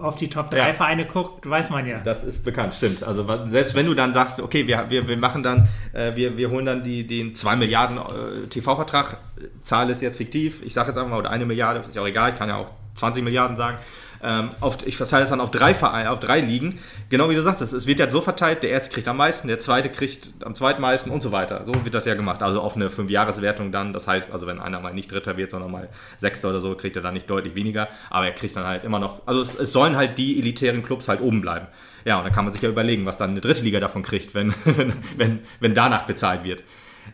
auf 0.02 0.16
die 0.16 0.28
Top 0.28 0.50
3 0.50 0.58
Ja. 0.58 0.72
Vereine 0.72 1.06
guckt, 1.06 1.48
weiß 1.48 1.70
man 1.70 1.86
ja. 1.86 1.98
das 2.00 2.24
ist 2.24 2.44
bekannt, 2.44 2.74
stimmt. 2.74 3.02
Also 3.04 3.24
selbst 3.50 3.74
wenn 3.74 3.86
du 3.86 3.94
dann 3.94 4.12
sagst, 4.12 4.40
okay, 4.40 4.66
wir, 4.66 4.86
wir, 4.88 5.06
wir 5.08 5.16
machen 5.16 5.42
dann, 5.42 5.68
äh, 5.92 6.14
wir, 6.16 6.36
wir 6.36 6.50
holen 6.50 6.66
dann 6.66 6.82
die, 6.82 7.06
den 7.06 7.34
2 7.34 7.56
Milliarden 7.56 7.98
äh, 7.98 8.48
TV-Vertrag, 8.48 9.18
Zahl 9.62 9.90
ist 9.90 10.02
jetzt 10.02 10.16
fiktiv, 10.16 10.62
ich 10.64 10.74
sage 10.74 10.88
jetzt 10.88 10.98
einfach 10.98 11.10
mal, 11.10 11.18
oder 11.18 11.30
eine 11.30 11.46
Milliarde, 11.46 11.80
ist 11.86 11.94
ja 11.94 12.02
auch 12.02 12.06
egal, 12.06 12.32
ich 12.32 12.38
kann 12.38 12.48
ja 12.48 12.56
auch 12.56 12.70
20 12.94 13.22
Milliarden 13.22 13.56
sagen. 13.56 13.78
Ähm, 14.22 14.50
auf, 14.60 14.86
ich 14.86 14.96
verteile 14.96 15.22
das 15.22 15.30
dann 15.30 15.40
auf 15.40 15.50
drei 15.50 15.74
Vereine, 15.74 16.10
auf 16.10 16.20
drei 16.20 16.40
Ligen. 16.40 16.78
Genau 17.08 17.28
wie 17.28 17.34
du 17.34 17.42
sagst, 17.42 17.60
es, 17.60 17.72
es 17.72 17.86
wird 17.86 17.98
ja 17.98 18.08
so 18.08 18.20
verteilt, 18.20 18.62
der 18.62 18.70
erste 18.70 18.94
kriegt 18.94 19.08
am 19.08 19.16
meisten, 19.16 19.48
der 19.48 19.58
zweite 19.58 19.88
kriegt 19.88 20.30
am 20.44 20.54
zweitmeisten 20.54 21.10
und 21.10 21.22
so 21.22 21.32
weiter. 21.32 21.64
So 21.66 21.74
wird 21.74 21.94
das 21.94 22.04
ja 22.04 22.14
gemacht. 22.14 22.42
Also 22.42 22.60
auf 22.60 22.76
eine 22.76 22.88
Fünfjahreswertung 22.88 23.72
dann. 23.72 23.92
Das 23.92 24.06
heißt, 24.06 24.32
also 24.32 24.46
wenn 24.46 24.60
einer 24.60 24.80
mal 24.80 24.94
nicht 24.94 25.10
Dritter 25.10 25.36
wird, 25.36 25.50
sondern 25.50 25.70
mal 25.70 25.88
Sechster 26.18 26.50
oder 26.50 26.60
so, 26.60 26.74
kriegt 26.76 26.96
er 26.96 27.02
dann 27.02 27.14
nicht 27.14 27.28
deutlich 27.28 27.54
weniger. 27.54 27.88
Aber 28.10 28.26
er 28.26 28.32
kriegt 28.32 28.54
dann 28.54 28.66
halt 28.66 28.84
immer 28.84 29.00
noch, 29.00 29.22
also 29.26 29.40
es, 29.40 29.54
es 29.56 29.72
sollen 29.72 29.96
halt 29.96 30.18
die 30.18 30.38
elitären 30.38 30.82
Clubs 30.82 31.08
halt 31.08 31.20
oben 31.20 31.40
bleiben. 31.40 31.66
Ja, 32.04 32.18
und 32.18 32.24
dann 32.24 32.32
kann 32.32 32.44
man 32.44 32.52
sich 32.52 32.62
ja 32.62 32.68
überlegen, 32.68 33.06
was 33.06 33.18
dann 33.18 33.30
eine 33.30 33.40
dritte 33.40 33.62
Liga 33.62 33.80
davon 33.80 34.02
kriegt, 34.02 34.34
wenn, 34.34 34.54
wenn, 34.64 34.92
wenn, 35.16 35.40
wenn 35.60 35.74
danach 35.74 36.04
bezahlt 36.04 36.44
wird. 36.44 36.62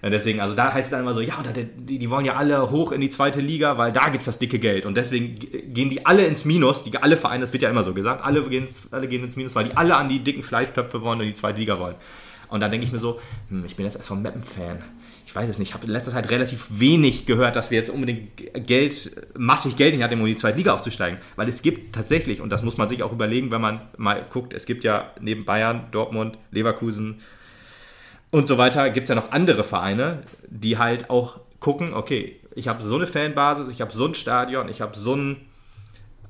Äh, 0.02 0.10
Deswegen, 0.10 0.40
also 0.40 0.54
da 0.54 0.72
heißt 0.72 0.86
es 0.86 0.90
dann 0.90 1.00
immer 1.00 1.14
so, 1.14 1.20
ja, 1.20 1.42
die, 1.76 1.98
die 1.98 2.10
wollen 2.10 2.24
ja 2.24 2.36
alle 2.36 2.70
hoch 2.70 2.92
in 2.92 3.00
die 3.00 3.10
zweite 3.10 3.40
Liga, 3.40 3.78
weil 3.78 3.92
da 3.92 4.08
gibt 4.10 4.22
es 4.22 4.26
das 4.26 4.38
dicke 4.38 4.58
Geld. 4.58 4.86
Und 4.86 4.96
deswegen 4.96 5.36
gehen 5.74 5.90
die 5.90 6.06
alle 6.06 6.24
ins 6.26 6.44
Minus, 6.44 6.84
die, 6.84 6.96
alle 6.96 7.16
Vereine, 7.16 7.40
das 7.42 7.52
wird 7.52 7.62
ja 7.62 7.70
immer 7.70 7.82
so 7.84 7.94
gesagt, 7.94 8.24
alle 8.24 8.42
gehen, 8.42 8.64
ins- 8.64 8.88
alle 8.92 9.08
gehen 9.08 9.24
ins 9.24 9.36
Minus, 9.36 9.54
weil 9.54 9.64
die 9.64 9.76
alle 9.76 9.96
an 9.96 10.08
die 10.08 10.20
dicken 10.20 10.42
Fleischtöpfe 10.42 11.02
wollen 11.02 11.20
und 11.20 11.26
die 11.26 11.34
zweite 11.34 11.58
Liga 11.58 11.78
wollen. 11.78 11.96
Und 12.48 12.60
dann 12.60 12.70
denke 12.70 12.86
ich 12.86 12.92
mir 12.92 12.98
so, 13.00 13.20
hm, 13.50 13.64
ich 13.66 13.76
bin 13.76 13.84
jetzt 13.84 13.96
erst 13.96 14.08
von 14.08 14.22
Meppen-Fan. 14.22 14.78
Ich 15.26 15.36
weiß 15.36 15.50
es 15.50 15.58
nicht, 15.58 15.68
ich 15.68 15.74
habe 15.74 15.84
in 15.84 15.92
letzter 15.92 16.12
Zeit 16.12 16.30
relativ 16.30 16.64
wenig 16.70 17.26
gehört, 17.26 17.54
dass 17.56 17.70
wir 17.70 17.76
jetzt 17.76 17.90
unbedingt 17.90 18.30
Geld, 18.66 19.10
massig 19.36 19.76
Geld 19.76 19.92
in 19.92 19.98
nehmen, 20.00 20.22
um 20.22 20.26
in 20.26 20.32
die 20.32 20.36
zweite 20.36 20.56
Liga 20.56 20.72
aufzusteigen. 20.72 21.18
Weil 21.36 21.50
es 21.50 21.60
gibt 21.60 21.94
tatsächlich, 21.94 22.40
und 22.40 22.50
das 22.50 22.62
muss 22.62 22.78
man 22.78 22.88
sich 22.88 23.02
auch 23.02 23.12
überlegen, 23.12 23.50
wenn 23.50 23.60
man 23.60 23.82
mal 23.98 24.22
guckt, 24.32 24.54
es 24.54 24.64
gibt 24.64 24.84
ja 24.84 25.12
neben 25.20 25.44
Bayern, 25.44 25.88
Dortmund, 25.90 26.38
Leverkusen, 26.50 27.20
und 28.30 28.48
so 28.48 28.58
weiter 28.58 28.90
gibt 28.90 29.04
es 29.04 29.08
ja 29.08 29.14
noch 29.14 29.32
andere 29.32 29.64
Vereine, 29.64 30.22
die 30.48 30.78
halt 30.78 31.10
auch 31.10 31.40
gucken, 31.60 31.94
okay, 31.94 32.40
ich 32.54 32.68
habe 32.68 32.82
so 32.82 32.96
eine 32.96 33.06
Fanbasis, 33.06 33.68
ich 33.68 33.80
habe 33.80 33.92
so 33.92 34.06
ein 34.06 34.14
Stadion, 34.14 34.68
ich 34.68 34.80
habe 34.80 34.96
so 34.96 35.12
einen 35.12 35.36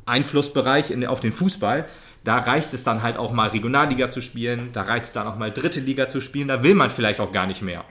Einflussbereich 0.07 0.91
in, 0.91 1.07
auf 1.07 1.21
den 1.21 1.33
Fußball. 1.33 1.87
Da 2.25 2.39
reicht 2.39 2.75
es 2.75 2.85
dann 2.85 3.03
halt 3.03 3.17
auch 3.17 3.33
mal 3.33 3.49
Regionalliga 3.49 4.11
zu 4.11 4.21
spielen, 4.21 4.71
da 4.73 4.83
reicht 4.83 5.07
es 5.07 5.13
dann 5.13 5.27
auch 5.27 5.37
mal 5.37 5.51
dritte 5.51 5.81
Liga 5.81 6.09
zu 6.09 6.21
spielen, 6.21 6.49
da 6.49 6.63
will 6.63 6.75
man 6.75 6.91
vielleicht 6.91 7.21
auch 7.21 7.33
gar 7.33 7.47
nicht 7.47 7.63
mehr. 7.63 7.85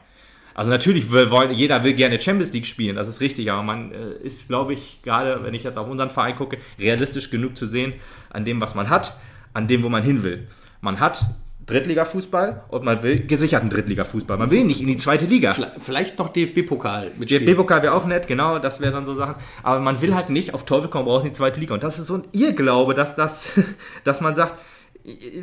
Also 0.54 0.72
natürlich 0.72 1.12
will, 1.12 1.30
jeder 1.52 1.84
will 1.84 1.94
gerne 1.94 2.20
Champions 2.20 2.52
League 2.52 2.66
spielen, 2.66 2.96
das 2.96 3.08
ist 3.08 3.22
richtig, 3.22 3.52
aber 3.52 3.64
man 3.64 3.92
äh, 3.92 4.14
ist, 4.24 4.48
glaube 4.48 4.74
ich, 4.74 5.02
gerade 5.04 5.44
wenn 5.44 5.54
ich 5.54 5.64
jetzt 5.64 5.78
auf 5.78 5.88
unseren 5.88 6.10
Verein 6.10 6.36
gucke, 6.36 6.58
realistisch 6.80 7.30
genug 7.30 7.56
zu 7.56 7.68
sehen 7.68 7.94
an 8.30 8.44
dem, 8.44 8.60
was 8.60 8.76
man 8.76 8.90
hat, 8.90 9.16
an 9.54 9.68
dem, 9.68 9.84
wo 9.84 9.90
man 9.90 10.04
hin 10.04 10.24
will. 10.24 10.48
Man 10.82 11.00
hat 11.00 11.26
Drittliga-Fußball 11.68 12.62
und 12.70 12.84
man 12.84 13.04
will 13.04 13.26
gesicherten 13.28 13.70
Drittliga-Fußball. 13.70 14.38
Man 14.38 14.50
will 14.52 14.64
nicht 14.64 14.82
in 14.82 14.88
die 14.88 14.98
zweite 14.98 15.26
Liga. 15.26 15.56
Vielleicht 15.80 16.18
noch 16.18 16.30
DFB-Pokal 16.30 17.12
mit 17.18 17.30
Der 17.30 17.40
B-Pokal 17.40 17.84
wäre 17.84 17.94
auch 17.94 18.06
nett, 18.06 18.28
genau, 18.28 18.58
das 18.58 18.80
wäre 18.80 18.94
dann 18.94 19.06
so 19.06 19.16
Sachen. 19.16 19.36
Aber 19.64 19.80
man 19.82 20.02
will 20.02 20.16
halt 20.16 20.30
nicht 20.30 20.54
auf 20.54 20.66
Teufel 20.66 20.90
komm 20.90 21.06
raus 21.08 21.24
in 21.24 21.30
die 21.30 21.34
zweite 21.36 21.60
Liga. 21.60 21.74
Und 21.74 21.84
das 21.84 22.00
ist 22.00 22.08
so 22.08 22.16
ein 22.16 22.24
Irrglaube, 22.32 22.94
dass, 22.94 23.16
das, 23.16 23.52
dass 24.06 24.22
man 24.22 24.36
sagt, 24.36 24.56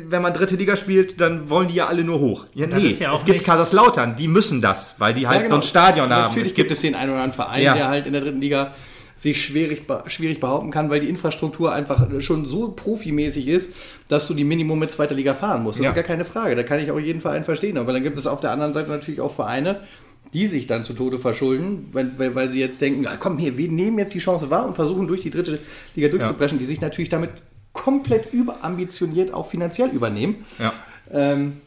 wenn 0.07 0.21
man 0.21 0.33
dritte 0.33 0.55
Liga 0.55 0.75
spielt, 0.75 1.21
dann 1.21 1.49
wollen 1.49 1.67
die 1.67 1.75
ja 1.75 1.87
alle 1.87 2.03
nur 2.03 2.19
hoch. 2.19 2.45
Ja, 2.53 2.67
das 2.67 2.81
nee, 2.81 2.89
ja 2.89 3.13
es 3.15 3.25
gibt 3.25 3.43
Kaiserslautern, 3.43 4.15
die 4.15 4.27
müssen 4.27 4.61
das, 4.61 4.95
weil 4.99 5.13
die 5.13 5.27
halt 5.27 5.37
Ja, 5.37 5.43
genau. 5.43 5.55
so 5.55 5.61
ein 5.61 5.67
Stadion 5.67 6.09
haben. 6.11 6.29
Natürlich 6.29 6.49
Es 6.49 6.55
gibt 6.55 6.71
es 6.71 6.81
den 6.81 6.93
einen 6.95 7.11
oder 7.11 7.21
anderen 7.21 7.35
Verein, 7.35 7.63
Ja. 7.63 7.73
der 7.73 7.87
halt 7.87 8.05
in 8.07 8.13
der 8.13 8.21
dritten 8.21 8.41
Liga 8.41 8.73
sich 9.17 9.41
schwierig, 9.43 9.83
schwierig 10.07 10.39
behaupten 10.39 10.71
kann, 10.71 10.89
weil 10.89 10.99
die 10.99 11.09
Infrastruktur 11.09 11.71
einfach 11.73 12.05
schon 12.21 12.43
so 12.45 12.69
profimäßig 12.75 13.47
ist, 13.47 13.71
dass 14.09 14.27
du 14.27 14.33
die 14.33 14.43
Minimum 14.43 14.77
mit 14.79 14.91
zweiter 14.91 15.15
Liga 15.15 15.33
fahren 15.33 15.63
musst. 15.63 15.79
Das 15.79 15.83
Ja. 15.85 15.89
ist 15.91 15.95
gar 15.95 16.03
keine 16.03 16.25
Frage. 16.25 16.55
Da 16.55 16.63
kann 16.63 16.79
ich 16.79 16.91
auch 16.91 16.99
jeden 16.99 17.21
Verein 17.21 17.43
verstehen. 17.45 17.77
Aber 17.77 17.93
dann 17.93 18.03
gibt 18.03 18.17
es 18.17 18.27
auf 18.27 18.41
der 18.41 18.51
anderen 18.51 18.73
Seite 18.73 18.89
natürlich 18.89 19.21
auch 19.21 19.31
Vereine, 19.33 19.81
die 20.33 20.47
sich 20.47 20.67
dann 20.67 20.83
zu 20.83 20.93
Tode 20.93 21.17
verschulden, 21.17 21.87
weil, 21.93 22.17
weil, 22.19 22.35
weil 22.35 22.49
sie 22.49 22.59
jetzt 22.59 22.81
denken, 22.81 23.03
ja, 23.03 23.15
komm 23.15 23.37
hier, 23.37 23.57
wir 23.57 23.69
nehmen 23.71 23.97
jetzt 23.99 24.13
die 24.13 24.19
Chance 24.19 24.49
wahr 24.49 24.65
und 24.67 24.75
versuchen 24.75 25.07
durch 25.07 25.21
die 25.21 25.29
dritte 25.29 25.59
Liga 25.95 26.09
durchzupreschen, 26.09 26.59
die 26.59 26.65
sich 26.65 26.81
natürlich 26.81 27.09
damit 27.09 27.29
komplett 27.71 28.33
überambitioniert 28.33 29.33
auch 29.33 29.49
finanziell 29.49 29.89
übernehmen. 29.89 30.45
Ja. 30.59 30.73
Ähm, 31.11 31.61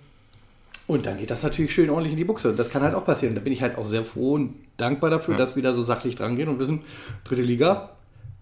und 0.88 1.07
dann 1.07 1.16
geht 1.18 1.31
das 1.31 1.44
natürlich 1.44 1.72
schön 1.72 1.88
ordentlich 1.90 2.12
in 2.14 2.18
die 2.18 2.24
Buchse. 2.24 2.51
Und 2.51 2.59
das 2.59 2.68
kann 2.70 2.83
halt 2.83 2.94
auch 2.94 3.05
passieren. 3.05 3.37
Da 3.37 3.40
bin 3.40 3.53
ich 3.53 3.62
halt 3.62 3.79
auch 3.79 3.85
sehr 3.85 4.05
froh 4.05 4.33
und 4.33 4.57
dankbar 4.79 5.11
dafür, 5.11 5.35
Ja. 5.35 5.38
dass 5.38 5.55
wir 5.55 5.62
da 5.62 5.72
so 5.72 5.83
sachlich 5.85 6.16
dran 6.16 6.35
gehen 6.35 6.48
und 6.48 6.59
wissen, 6.59 6.81
dritte 7.24 7.42
Liga, 7.42 7.90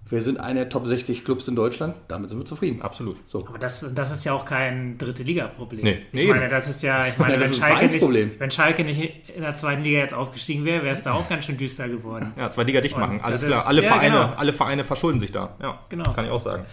wir 0.08 0.22
sind 0.22 0.38
einer 0.38 0.60
der 0.60 0.68
Top 0.68 0.86
60 0.86 1.24
Clubs 1.24 1.48
in 1.48 1.56
Deutschland, 1.56 1.96
damit 2.06 2.30
sind 2.30 2.38
wir 2.38 2.44
zufrieden. 2.44 2.80
Absolut. 2.80 3.16
So. 3.26 3.44
Aber 3.48 3.58
das, 3.58 3.84
das 3.92 4.12
ist 4.12 4.24
ja 4.24 4.32
auch 4.34 4.44
kein 4.44 4.96
dritte 4.98 5.24
Liga-Problem. 5.24 5.82
Nee, 5.82 5.90
ich 5.94 6.12
nee, 6.12 6.28
meine, 6.28 6.42
eben. 6.42 6.50
das 6.50 6.68
ist 6.68 6.80
ja, 6.84 7.08
ich 7.08 7.18
meine, 7.18 7.34
Ja, 7.34 7.40
wenn, 7.40 7.48
Schalke 7.52 7.74
Vereinsproblem. 7.74 8.28
nicht, 8.28 8.38
wenn 8.40 8.50
Schalke 8.52 8.84
nicht 8.84 9.28
in 9.34 9.42
der 9.42 9.56
zweiten 9.56 9.82
Liga 9.82 9.98
jetzt 9.98 10.14
aufgestiegen 10.14 10.64
wäre, 10.64 10.84
wäre 10.84 10.94
es 10.94 11.02
da 11.02 11.12
auch 11.14 11.28
ganz 11.28 11.44
schön 11.46 11.56
düster 11.56 11.88
geworden. 11.88 12.32
Ja, 12.38 12.48
zwei 12.50 12.62
Liga 12.62 12.80
dicht 12.80 12.96
machen, 12.96 13.18
alles 13.20 13.44
klar. 13.44 13.62
ist- 13.62 13.66
alle, 13.66 13.82
ja, 13.82 13.88
Vereine, 13.88 14.14
genau. 14.14 14.32
alle 14.36 14.52
Vereine 14.52 14.84
verschulden 14.84 15.18
sich 15.18 15.32
da. 15.32 15.56
Ja, 15.60 15.80
Genau. 15.88 16.12
kann 16.12 16.24
ich 16.24 16.30
auch 16.30 16.38
sagen. 16.38 16.64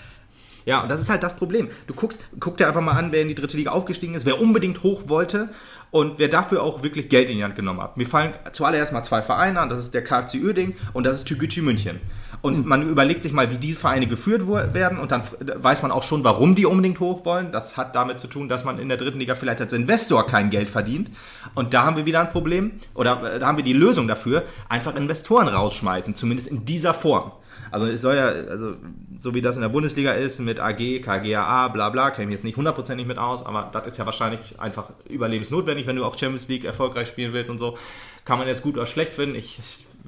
Ja, 0.66 0.82
und 0.82 0.90
das 0.90 1.00
ist 1.00 1.10
halt 1.10 1.24
das 1.24 1.36
Problem. 1.36 1.70
Du 1.88 1.94
guckst, 1.94 2.22
guck 2.40 2.58
dir 2.58 2.68
einfach 2.68 2.82
mal 2.82 2.94
an, 2.94 3.12
wer 3.12 3.22
in 3.22 3.28
die 3.28 3.36
dritte 3.36 3.58
Liga 3.58 3.72
aufgestiegen 3.72 4.16
ist, 4.16 4.26
wer 4.26 4.40
unbedingt 4.40 4.84
hoch 4.84 5.04
wollte 5.08 5.50
und 5.92 6.18
wer 6.18 6.28
dafür 6.28 6.64
auch 6.64 6.82
wirklich 6.84 7.10
Geld 7.10 7.30
in 7.30 7.38
die 7.38 7.44
Hand 7.44 7.56
genommen 7.56 7.82
hat. 7.82 7.98
Mir 7.98 8.08
fallen 8.08 8.34
zuallererst 8.52 8.94
mal 8.94 9.04
zwei 9.04 9.22
Vereine 9.22 9.60
an, 9.60 9.70
das 9.70 9.80
ist 9.80 9.94
der 9.94 10.04
KFC 10.04 10.42
Uerdingen 10.44 10.76
und 10.94 11.06
das 11.06 11.18
ist 11.18 11.28
Türkgücü 11.28 11.62
München. 11.62 12.00
Und 12.42 12.66
man 12.66 12.90
überlegt 12.90 13.24
sich 13.24 13.32
mal, 13.32 13.52
wie 13.52 13.58
diese 13.58 13.80
Vereine 13.80 14.06
geführt 14.06 14.46
werden 14.48 15.00
und 15.00 15.12
dann 15.12 15.22
weiß 15.40 15.82
man 15.82 15.92
auch 15.92 16.04
schon, 16.04 16.26
warum 16.26 16.56
die 16.56 16.66
unbedingt 16.66 17.00
hoch 17.00 17.24
wollen. 17.24 17.54
Das 17.54 17.78
hat 17.78 17.96
damit 17.96 18.20
zu 18.20 18.28
tun, 18.28 18.50
dass 18.50 18.66
man 18.66 18.80
in 18.80 18.90
der 18.90 18.98
dritten 18.98 19.20
Liga 19.20 19.36
vielleicht 19.36 19.62
als 19.62 19.72
Investor 19.72 20.28
kein 20.28 20.50
Geld 20.50 20.70
verdient. 20.70 21.10
Und 21.56 21.74
da 21.74 21.86
haben 21.86 21.96
wir 21.96 22.06
wieder 22.06 22.20
ein 22.20 22.30
Problem, 22.32 22.74
oder 22.96 23.36
äh, 23.36 23.40
da 23.40 23.48
haben 23.48 23.56
wir 23.56 23.64
die 23.64 23.72
Lösung 23.72 24.10
dafür, 24.10 24.44
einfach 24.68 24.96
Investoren 24.96 25.48
rausschmeißen, 25.48 26.16
zumindest 26.16 26.50
in 26.50 26.66
dieser 26.66 26.94
Form. 26.94 27.32
Also 27.72 27.88
es 27.88 28.02
soll 28.02 28.16
ja, 28.16 28.28
also 28.28 28.76
so 29.20 29.34
wie 29.34 29.42
das 29.42 29.56
in 29.56 29.62
der 29.62 29.70
Bundesliga 29.70 30.14
ist, 30.14 30.40
mit 30.40 30.60
AG, 30.60 31.02
KGAA, 31.02 31.70
bla 31.70 31.90
bla, 31.90 32.10
mich 32.18 32.30
jetzt 32.30 32.44
nicht 32.44 32.58
hundertprozentig 32.58 33.08
mit 33.08 33.18
aus, 33.18 33.46
aber 33.46 33.70
das 33.72 33.88
ist 33.88 33.98
ja 33.98 34.06
wahrscheinlich 34.06 34.60
einfach 34.60 34.92
überlebensnotwendig, 35.10 35.88
wenn 35.88 35.96
du 35.96 36.06
auch 36.06 36.18
Champions 36.18 36.48
League 36.48 36.66
erfolgreich 36.66 37.08
spielen 37.08 37.34
willst 37.34 37.50
und 37.50 37.58
so. 37.58 37.78
Kann 38.26 38.40
man 38.40 38.48
jetzt 38.48 38.62
gut 38.62 38.76
oder 38.76 38.86
schlecht 38.86 39.14
finden. 39.14 39.36
Ich, 39.36 39.60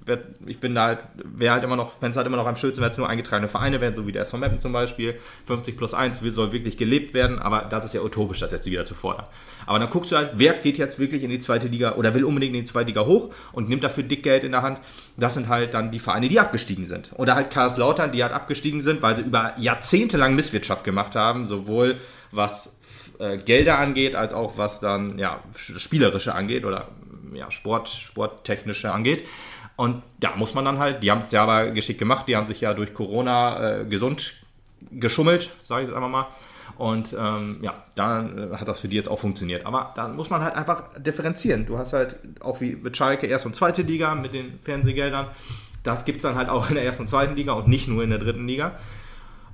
werd, 0.05 0.25
ich 0.45 0.59
bin 0.59 0.75
da 0.75 0.85
halt, 0.85 0.99
wäre 1.15 1.53
halt 1.53 1.63
immer 1.63 1.75
noch, 1.75 1.93
wenn 2.01 2.11
es 2.11 2.17
halt 2.17 2.27
immer 2.27 2.37
noch 2.37 2.45
am 2.45 2.55
schönsten 2.55 2.81
wäre, 2.81 2.91
es 2.91 2.97
nur 2.97 3.09
eingetragene 3.09 3.47
Vereine 3.47 3.81
wären, 3.81 3.95
so 3.95 4.05
wie 4.05 4.11
der 4.11 4.23
SV 4.23 4.37
Meppen 4.37 4.59
zum 4.59 4.71
Beispiel. 4.71 5.15
50 5.47 5.77
plus 5.77 5.93
1 5.93 6.19
soll 6.19 6.51
wirklich 6.51 6.77
gelebt 6.77 7.13
werden, 7.13 7.39
aber 7.39 7.61
das 7.69 7.85
ist 7.85 7.93
ja 7.93 8.01
utopisch, 8.01 8.39
das 8.39 8.51
jetzt 8.51 8.65
wieder 8.65 8.85
zu 8.85 8.93
fordern. 8.93 9.25
Aber 9.65 9.79
dann 9.79 9.89
guckst 9.89 10.11
du 10.11 10.15
halt, 10.15 10.31
wer 10.35 10.53
geht 10.53 10.77
jetzt 10.77 10.99
wirklich 10.99 11.23
in 11.23 11.29
die 11.29 11.39
zweite 11.39 11.67
Liga 11.67 11.95
oder 11.95 12.13
will 12.13 12.23
unbedingt 12.23 12.55
in 12.55 12.61
die 12.61 12.67
zweite 12.67 12.87
Liga 12.87 13.05
hoch 13.05 13.33
und 13.51 13.67
nimmt 13.67 13.83
dafür 13.83 14.03
dick 14.03 14.23
Geld 14.23 14.43
in 14.43 14.51
der 14.51 14.61
Hand. 14.61 14.79
Das 15.17 15.33
sind 15.33 15.49
halt 15.49 15.73
dann 15.73 15.91
die 15.91 15.99
Vereine, 15.99 16.29
die 16.29 16.39
abgestiegen 16.39 16.85
sind. 16.85 17.11
Oder 17.15 17.35
halt 17.35 17.49
Karlslautern, 17.49 18.11
die 18.11 18.23
halt 18.23 18.33
abgestiegen 18.33 18.81
sind, 18.81 19.01
weil 19.01 19.15
sie 19.15 19.23
über 19.23 19.53
Jahrzehnte 19.57 20.17
lang 20.17 20.35
Misswirtschaft 20.35 20.83
gemacht 20.83 21.15
haben, 21.15 21.47
sowohl 21.47 21.97
was 22.31 22.75
äh, 23.19 23.37
Gelder 23.37 23.79
angeht, 23.79 24.15
als 24.15 24.33
auch 24.33 24.57
was 24.57 24.79
dann 24.79 25.17
ja, 25.17 25.43
spielerische 25.55 26.35
angeht 26.35 26.65
oder 26.65 26.89
ja, 27.33 27.51
Sport, 27.51 27.89
sporttechnische 27.89 28.91
angeht. 28.91 29.25
Und 29.75 30.03
da 30.19 30.35
muss 30.35 30.53
man 30.53 30.65
dann 30.65 30.79
halt, 30.79 31.03
die 31.03 31.11
haben 31.11 31.21
es 31.21 31.31
ja 31.31 31.43
aber 31.43 31.71
geschickt 31.71 31.99
gemacht, 31.99 32.27
die 32.27 32.35
haben 32.35 32.47
sich 32.47 32.61
ja 32.61 32.73
durch 32.73 32.93
Corona 32.93 33.81
äh, 33.81 33.85
gesund 33.85 34.33
geschummelt, 34.91 35.49
sage 35.67 35.83
ich 35.83 35.88
jetzt 35.89 35.95
einfach 35.95 36.09
mal. 36.09 36.27
Und 36.77 37.15
ähm, 37.17 37.59
ja, 37.61 37.73
dann 37.95 38.51
äh, 38.51 38.55
hat 38.55 38.67
das 38.67 38.79
für 38.79 38.88
die 38.88 38.95
jetzt 38.95 39.09
auch 39.09 39.19
funktioniert. 39.19 39.65
Aber 39.65 39.93
da 39.95 40.07
muss 40.07 40.29
man 40.29 40.43
halt 40.43 40.55
einfach 40.55 40.89
differenzieren. 40.97 41.65
Du 41.65 41.77
hast 41.77 41.93
halt 41.93 42.17
auch 42.41 42.59
wie 42.61 42.75
mit 42.75 42.97
Schalke 42.97 43.27
erste 43.27 43.47
und 43.47 43.53
zweite 43.55 43.81
Liga 43.81 44.15
mit 44.15 44.33
den 44.33 44.59
Fernsehgeldern. 44.61 45.27
Das 45.83 46.03
gibt 46.03 46.17
es 46.17 46.23
dann 46.23 46.35
halt 46.35 46.49
auch 46.49 46.69
in 46.69 46.75
der 46.75 46.83
ersten 46.83 47.03
und 47.03 47.07
zweiten 47.07 47.35
Liga 47.35 47.53
und 47.53 47.67
nicht 47.67 47.88
nur 47.88 48.03
in 48.03 48.09
der 48.09 48.19
dritten 48.19 48.47
Liga. 48.47 48.77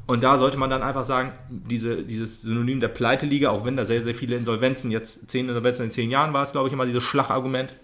Und 0.07 0.23
da 0.23 0.37
sollte 0.37 0.57
man 0.57 0.69
dann 0.69 0.81
einfach 0.81 1.03
sagen, 1.03 1.31
diese, 1.49 2.03
dieses 2.03 2.41
Synonym 2.41 2.79
der 2.79 2.87
Pleite-Liga, 2.87 3.49
auch 3.49 3.65
wenn 3.65 3.77
da 3.77 3.85
sehr, 3.85 4.03
sehr 4.03 4.15
viele 4.15 4.35
Insolvenzen, 4.35 4.89
jetzt 4.91 5.29
zehn 5.29 5.47
Insolvenzen 5.47 5.85
in 5.85 5.91
zehn 5.91 6.09
Jahren 6.09 6.33
war 6.33 6.43
es, 6.43 6.51
glaube 6.51 6.67
ich, 6.67 6.73
immer 6.73 6.85
dieses 6.85 7.03
Schlagargument. 7.03 7.75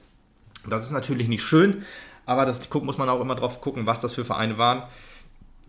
Das 0.68 0.84
ist 0.84 0.92
natürlich 0.92 1.28
nicht 1.28 1.44
schön, 1.44 1.84
aber 2.28 2.46
das 2.46 2.70
muss 2.72 2.98
man 3.00 3.10
auch 3.10 3.22
immer 3.22 3.36
drauf 3.36 3.62
gucken, 3.62 3.88
was 3.88 4.02
das 4.02 4.14
für 4.14 4.26
Vereine 4.26 4.58
waren. 4.58 4.84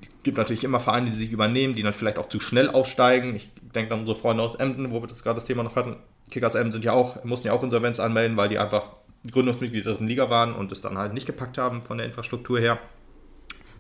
Es 0.03 0.09
gibt 0.25 0.37
natürlich 0.37 0.65
immer 0.65 0.81
Vereine, 0.81 1.07
die 1.07 1.17
sich 1.17 1.33
übernehmen, 1.33 1.75
die 1.75 1.83
dann 1.83 1.93
vielleicht 1.93 2.19
auch 2.19 2.29
zu 2.29 2.41
schnell 2.41 2.69
aufsteigen. 2.69 3.35
Ich 3.37 3.51
denke 3.75 3.95
an 3.95 4.01
unsere 4.01 4.19
Freunde 4.19 4.43
aus 4.43 4.57
Emden, 4.57 4.91
wo 4.91 5.01
wir 5.01 5.07
das 5.07 5.23
gerade 5.23 5.37
das 5.37 5.45
Thema 5.45 5.63
noch 5.63 5.77
hatten. 5.77 5.97
Kickers 6.31 6.57
Emden 6.57 6.73
sind 6.73 6.85
ja 6.85 6.93
auch, 6.93 7.25
mussten 7.25 7.47
ja 7.47 7.53
auch 7.53 7.63
Insolvenz 7.63 8.01
anmelden, 8.01 8.37
weil 8.37 8.49
die 8.49 8.59
einfach 8.59 8.83
Gründungsmitglied 9.31 9.85
der 9.85 9.93
dritten 9.93 10.09
Liga 10.09 10.31
waren 10.31 10.53
und 10.53 10.73
es 10.73 10.81
dann 10.81 10.99
halt 10.99 11.15
nicht 11.15 11.27
gepackt 11.27 11.59
haben 11.59 11.83
von 11.83 11.97
der 11.97 12.07
Infrastruktur 12.07 12.59
her. 12.59 12.79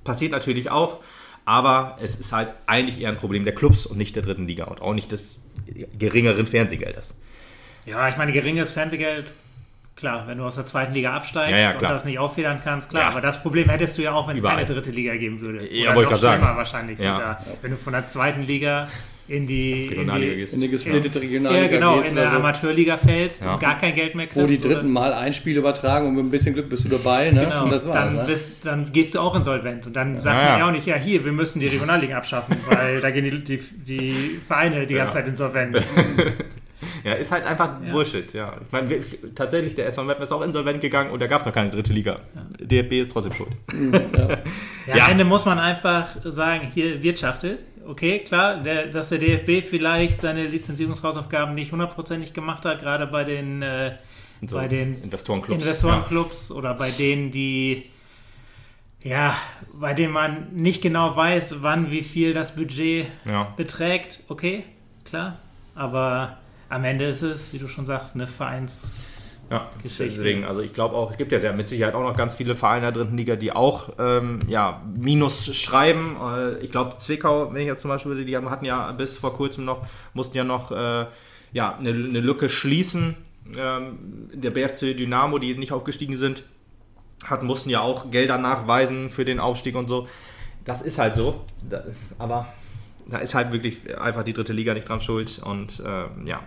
Passiert 0.05 0.31
natürlich 0.31 0.71
auch, 0.71 1.01
aber 1.45 1.99
es 2.01 2.15
ist 2.15 2.33
halt 2.33 2.53
eigentlich 2.67 3.01
eher 3.01 3.09
ein 3.09 3.17
Problem 3.17 3.45
der 3.45 3.55
Clubs 3.55 3.87
und 3.87 3.99
nicht 3.99 4.15
der 4.15 4.23
dritten 4.23 4.47
Liga 4.47 4.65
und 4.65 4.81
auch 4.81 4.95
nicht 4.95 5.11
des 5.11 5.41
geringeren 5.99 6.47
Fernsehgeldes. 6.47 7.15
Ja, 7.87 8.09
ich 8.09 8.17
meine, 8.17 8.33
geringes 8.33 8.73
Fernsehgeld, 8.73 9.27
klar, 9.99 10.25
wenn 10.27 10.39
du 10.39 10.45
aus 10.45 10.55
der 10.55 10.65
zweiten 10.67 10.95
Liga 10.95 11.13
absteigst 11.15 11.51
Ja, 11.51 11.59
ja, 11.59 11.71
und 11.73 11.83
das 11.83 12.05
nicht 12.05 12.19
auffedern 12.19 12.61
kannst, 12.65 12.89
klar. 12.91 13.03
Ja. 13.05 13.09
Aber 13.11 13.21
das 13.21 13.43
Problem 13.43 13.69
hättest 13.69 13.99
du 13.99 14.03
ja 14.03 14.13
auch, 14.13 14.29
wenn 14.29 14.37
es 14.37 14.43
keine 14.43 14.65
dritte 14.65 14.91
Liga 14.91 15.15
geben 15.17 15.41
würde. 15.41 15.67
Ja, 15.71 15.89
Oder 15.91 15.97
wollte 15.97 16.15
ich 16.15 16.21
sagen. 16.21 16.41
schlimmer 16.43 16.57
wahrscheinlich 16.57 16.99
Ja. 16.99 17.15
sogar. 17.15 17.45
Wenn 17.63 17.71
du 17.73 17.77
von 17.77 17.93
der 17.93 18.09
zweiten 18.09 18.43
Liga 18.43 18.89
in 19.27 19.47
die, 19.47 19.83
in 19.83 19.89
Regionalliga 19.91 20.31
die 20.33 20.37
gehst. 20.41 20.55
In 20.55 20.61
eine 20.63 20.71
gesplittete 20.71 21.21
Regionalliga 21.21 21.63
ja, 21.65 21.69
genau, 21.69 21.97
gehst 21.97 22.09
in 22.09 22.15
der 22.17 22.31
so, 22.31 22.37
Amateurliga 22.37 22.97
fällst 22.97 23.45
Ja. 23.45 23.53
und 23.55 23.61
gar 23.61 23.77
kein 23.77 23.95
Geld 23.95 24.15
mehr 24.15 24.25
kriegst. 24.27 24.41
wo 24.41 24.47
die 24.47 24.59
oder- 24.59 24.77
dritten 24.77 24.91
Mal 24.91 25.13
ein 25.13 25.35
Spiel 25.35 25.59
übertragen 25.59 26.07
und 26.09 26.15
mit 26.15 26.25
ein 26.25 26.31
bisschen 26.31 26.55
Glück 26.55 26.71
bist 26.71 26.85
du 26.85 26.89
dabei, 26.89 27.31
ne? 27.31 27.45
Genau, 27.45 27.65
und 27.65 27.71
das 27.73 27.87
war's. 27.87 27.95
dann, 27.95 28.17
ne? 28.17 28.25
bist, 28.27 28.65
dann 28.65 28.91
gehst 28.91 29.15
du 29.15 29.19
auch 29.21 29.35
insolvent. 29.37 29.87
Und 29.87 29.95
dann 29.97 30.19
sagt 30.19 30.35
Ja, 30.35 30.43
man 30.45 30.53
ja. 30.53 30.59
ja 30.61 30.67
auch 30.69 30.73
nicht, 30.73 30.87
ja, 30.87 30.97
hier, 30.97 31.23
wir 31.27 31.33
müssen 31.33 31.61
die 31.61 31.67
Regionalliga 31.67 32.17
abschaffen, 32.17 32.57
weil 32.71 33.03
da 33.03 33.11
gehen 33.11 33.25
die, 33.25 33.45
die, 33.45 33.59
die 33.87 34.41
Vereine 34.47 34.87
die 34.87 34.95
Ja. 34.95 35.03
ganze 35.05 35.19
Zeit 35.19 35.29
insolvent. 35.29 35.77
Ja, 37.09 37.15
ist 37.15 37.33
halt 37.33 37.45
einfach 37.45 37.75
Bullshit, 37.91 38.33
ja. 38.35 38.55
Ich 38.65 38.73
meine, 38.73 38.91
wir- 38.91 39.35
tatsächlich, 39.35 39.75
der 39.75 39.87
SV 39.89 40.05
Meppen 40.05 40.23
ist 40.25 40.33
auch 40.33 40.43
insolvent 40.43 40.81
gegangen 40.81 41.11
und 41.11 41.21
da 41.21 41.27
gab 41.27 41.41
es 41.41 41.47
noch 41.47 41.53
keine 41.53 41.71
dritte 41.71 41.93
Liga. 41.93 42.17
DFB 42.61 43.01
ist 43.03 43.13
trotzdem 43.13 43.33
schuld. 43.33 43.51
Ja, 44.87 44.95
Ja. 44.97 45.05
Am 45.05 45.13
Ende 45.13 45.25
muss 45.25 45.45
man 45.45 45.59
einfach 45.59 46.07
sagen, 46.25 46.71
hier 46.73 47.03
wirtschaftet. 47.03 47.61
Okay, 47.87 48.19
klar, 48.21 48.57
der, 48.63 48.87
dass 48.89 49.09
der 49.09 49.19
DFB 49.19 49.63
vielleicht 49.67 50.21
seine 50.21 50.47
Lizenzierungshausaufgaben 50.47 51.55
nicht 51.55 51.73
hundertprozentig 51.73 52.35
gemacht 52.35 52.65
hat, 52.67 52.81
gerade 52.81 53.07
bei 53.07 53.25
den, 53.25 53.63
äh, 53.63 53.93
so 54.47 54.57
bei 54.57 54.69
den 54.69 55.03
Investorenclubs. 55.03 55.63
Investorenclubs 55.65 56.51
oder 56.53 56.75
bei 56.75 56.91
denen, 56.91 57.31
die 57.31 57.85
ja, 59.03 59.35
bei 59.73 59.95
denen 59.95 60.13
man 60.13 60.49
nicht 60.55 60.83
genau 60.83 61.15
weiß, 61.17 61.63
wann 61.63 61.91
wie 61.91 62.03
viel 62.03 62.35
das 62.35 62.55
Budget 62.57 63.07
Ja. 63.25 63.33
ja. 63.33 63.55
beträgt. 63.57 64.21
Okay, 64.29 64.65
klar. 65.05 65.39
Aber 65.75 66.37
am 66.69 66.85
Ende 66.85 67.07
ist 67.07 67.23
es, 67.23 67.53
wie 67.53 67.59
du 67.59 67.69
schon 67.69 67.87
sagst, 67.87 68.15
eine 68.15 68.27
Vereins. 68.27 69.15
Ja, 69.51 69.71
Geschichte. 69.83 70.17
deswegen, 70.17 70.45
also 70.45 70.61
ich 70.61 70.75
glaube 70.75 70.95
auch, 70.95 71.11
es 71.11 71.17
gibt 71.17 71.33
ja 71.33 71.41
sehr, 71.41 71.55
mit 71.55 71.71
Sicherheit 71.71 71.95
auch 71.95 72.03
noch 72.03 72.15
ganz 72.15 72.35
viele 72.35 72.55
Vereine 72.55 72.83
der 72.83 72.93
dritten 72.93 73.17
Liga, 73.17 73.35
die 73.35 73.51
auch 73.51 73.95
ähm, 73.99 74.41
ja, 74.47 74.83
Minus 74.95 75.57
schreiben. 75.57 76.19
Äh, 76.23 76.59
ich 76.59 76.71
glaube, 76.71 76.99
Zwickau, 76.99 77.55
wenn 77.55 77.63
ich 77.63 77.67
jetzt 77.67 77.81
zum 77.81 77.89
Beispiel, 77.89 78.27
die 78.27 78.37
hatten 78.37 78.67
ja 78.67 78.93
bis 78.93 79.17
vor 79.17 79.33
kurzem 79.33 79.65
noch, 79.65 79.87
mussten 80.13 80.37
ja 80.37 80.45
noch 80.45 80.71
äh, 80.71 81.07
ja, 81.53 81.77
eine, 81.79 81.91
eine 81.91 82.21
Lücke 82.21 82.51
schließen. 82.51 83.17
Ähm, 83.57 84.29
der 84.35 84.51
BFC 84.51 84.95
Dynamo, 84.95 85.39
die 85.39 85.57
nicht 85.57 85.73
aufgestiegen 85.73 86.19
sind, 86.19 86.43
hat, 87.25 87.43
mussten 87.43 87.71
ja 87.71 87.81
auch 87.81 88.11
Gelder 88.11 88.37
nachweisen 88.37 89.09
für 89.09 89.25
den 89.25 89.41
Aufstieg 89.41 89.77
und 89.77 89.89
so. 89.89 90.09
Das 90.67 90.83
ist 90.83 90.99
halt 90.99 91.15
so. 91.15 91.45
Da, 91.69 91.85
aber 92.19 92.47
da 93.09 93.19
ist 93.19 93.35
halt 93.35 93.53
wirklich 93.53 93.99
einfach 93.99 94.23
die 94.23 94.35
dritte 94.35 94.53
Liga 94.53 94.75
nicht 94.75 94.89
dran 94.89 95.01
schuld. 95.01 95.41
Und 95.43 95.83
ähm, 95.85 96.27
ja, 96.27 96.43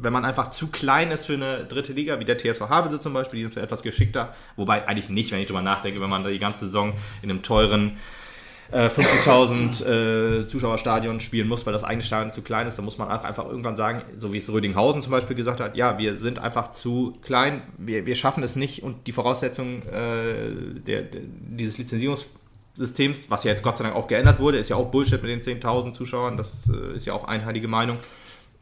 wenn 0.00 0.12
man 0.12 0.24
einfach 0.24 0.50
zu 0.50 0.68
klein 0.68 1.10
ist 1.10 1.26
für 1.26 1.34
eine 1.34 1.64
dritte 1.64 1.92
Liga, 1.92 2.18
wie 2.20 2.24
der 2.24 2.38
TSV 2.38 2.68
Havelse 2.68 3.00
zum 3.00 3.12
Beispiel, 3.12 3.38
die 3.38 3.44
sind 3.44 3.56
etwas 3.56 3.82
geschickter. 3.82 4.34
Wobei 4.56 4.86
eigentlich 4.88 5.10
nicht, 5.10 5.30
wenn 5.32 5.40
ich 5.40 5.46
drüber 5.46 5.62
nachdenke, 5.62 6.00
wenn 6.00 6.10
man 6.10 6.24
die 6.24 6.38
ganze 6.38 6.66
Saison 6.66 6.94
in 7.22 7.30
einem 7.30 7.42
teuren 7.42 7.98
äh, 8.72 8.86
50.000 8.86 10.42
äh, 10.42 10.46
Zuschauerstadion 10.46 11.20
spielen 11.20 11.48
muss, 11.48 11.66
weil 11.66 11.72
das 11.74 11.84
eigene 11.84 12.02
Stadion 12.02 12.32
zu 12.32 12.42
klein 12.42 12.66
ist, 12.66 12.76
dann 12.76 12.84
muss 12.84 12.98
man 12.98 13.08
einfach 13.08 13.44
irgendwann 13.46 13.76
sagen, 13.76 14.02
so 14.18 14.32
wie 14.32 14.38
es 14.38 14.50
Rödinghausen 14.50 15.02
zum 15.02 15.12
Beispiel 15.12 15.36
gesagt 15.36 15.60
hat, 15.60 15.76
ja, 15.76 15.98
wir 15.98 16.18
sind 16.18 16.38
einfach 16.38 16.70
zu 16.70 17.18
klein, 17.22 17.62
wir, 17.76 18.06
wir 18.06 18.14
schaffen 18.14 18.42
es 18.42 18.56
nicht 18.56 18.82
und 18.82 19.06
die 19.06 19.12
Voraussetzungen 19.12 19.82
äh, 19.88 20.80
der, 20.80 21.02
der, 21.02 21.20
dieses 21.22 21.78
Lizenzierungssystems, 22.76 23.30
was 23.30 23.44
ja 23.44 23.50
jetzt 23.52 23.62
Gott 23.62 23.78
sei 23.78 23.84
Dank 23.84 23.96
auch 23.96 24.08
geändert 24.08 24.40
wurde, 24.40 24.58
ist 24.58 24.68
ja 24.68 24.76
auch 24.76 24.90
Bullshit 24.90 25.22
mit 25.22 25.30
den 25.30 25.40
10.000 25.40 25.92
Zuschauern, 25.92 26.36
das 26.36 26.68
äh, 26.68 26.96
ist 26.96 27.06
ja 27.06 27.14
auch 27.14 27.24
einheilige 27.24 27.68
Meinung 27.68 27.98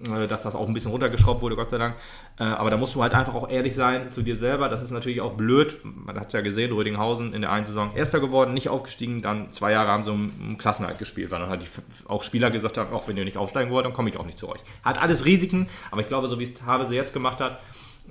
äh, 0.05 0.27
dass 0.27 0.43
das 0.43 0.57
auch 0.57 0.67
ein 0.67 0.75
bisschen 0.75 0.91
runtergeschraubt 0.91 1.43
wurde, 1.43 1.55
Gott 1.55 1.71
sei 1.71 1.79
Dank. 1.79 1.95
Äh, 2.39 2.43
Aber 2.45 2.71
da 2.71 2.77
musst 2.77 2.95
du 2.95 3.03
halt 3.03 3.15
einfach 3.15 3.35
auch 3.35 3.49
ehrlich 3.49 3.75
sein 3.75 4.11
zu 4.11 4.23
dir 4.23 4.37
selber. 4.37 4.69
Das 4.69 4.83
ist 4.83 4.91
natürlich 4.91 5.21
auch 5.21 5.35
blöd. 5.35 5.79
Man 5.85 6.19
hat 6.19 6.27
es 6.27 6.33
ja 6.33 6.41
gesehen, 6.41 6.73
Rödinghausen 6.73 7.33
in 7.35 7.43
der 7.43 7.53
einen 7.53 7.67
Saison 7.67 7.95
Erster 7.95 8.19
geworden, 8.19 8.53
nicht 8.53 8.69
aufgestiegen. 8.69 9.23
Dann 9.23 9.53
zwei 9.53 9.71
Jahre 9.71 9.89
haben 9.91 10.05
sie 10.05 10.11
um 10.11 10.59
Klassenerhalt 10.59 10.99
gespielt, 10.99 11.31
weil 11.31 11.39
dann 11.39 11.51
halt 11.51 11.65
auch 12.09 12.25
Spieler 12.25 12.51
gesagt 12.51 12.79
haben, 12.79 12.93
auch 12.93 13.07
wenn 13.07 13.17
ihr 13.17 13.25
nicht 13.25 13.37
aufsteigen 13.39 13.71
wollt, 13.71 13.87
dann 13.87 13.93
komme 13.93 14.11
ich 14.11 14.17
auch 14.17 14.27
nicht 14.27 14.39
zu 14.39 14.49
euch. 14.49 14.61
Hat 14.83 15.01
alles 15.01 15.25
Risiken, 15.25 15.69
aber 15.93 16.01
ich 16.01 16.09
glaube, 16.09 16.29
so 16.29 16.39
wie 16.41 16.45
es 16.45 16.61
Havelse 16.67 16.95
jetzt 16.95 17.13
gemacht 17.13 17.41
hat, 17.41 17.61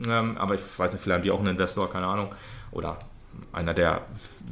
Ähm, 0.08 0.38
aber 0.38 0.56
ich 0.56 0.62
weiß 0.78 0.94
nicht, 0.94 1.02
vielleicht 1.02 1.18
haben 1.18 1.24
die 1.24 1.32
auch 1.32 1.40
einen 1.40 1.50
Investor, 1.50 1.90
keine 1.90 2.08
Ahnung. 2.08 2.34
Oder 2.72 2.98
einer, 3.54 3.74
der, 3.74 4.06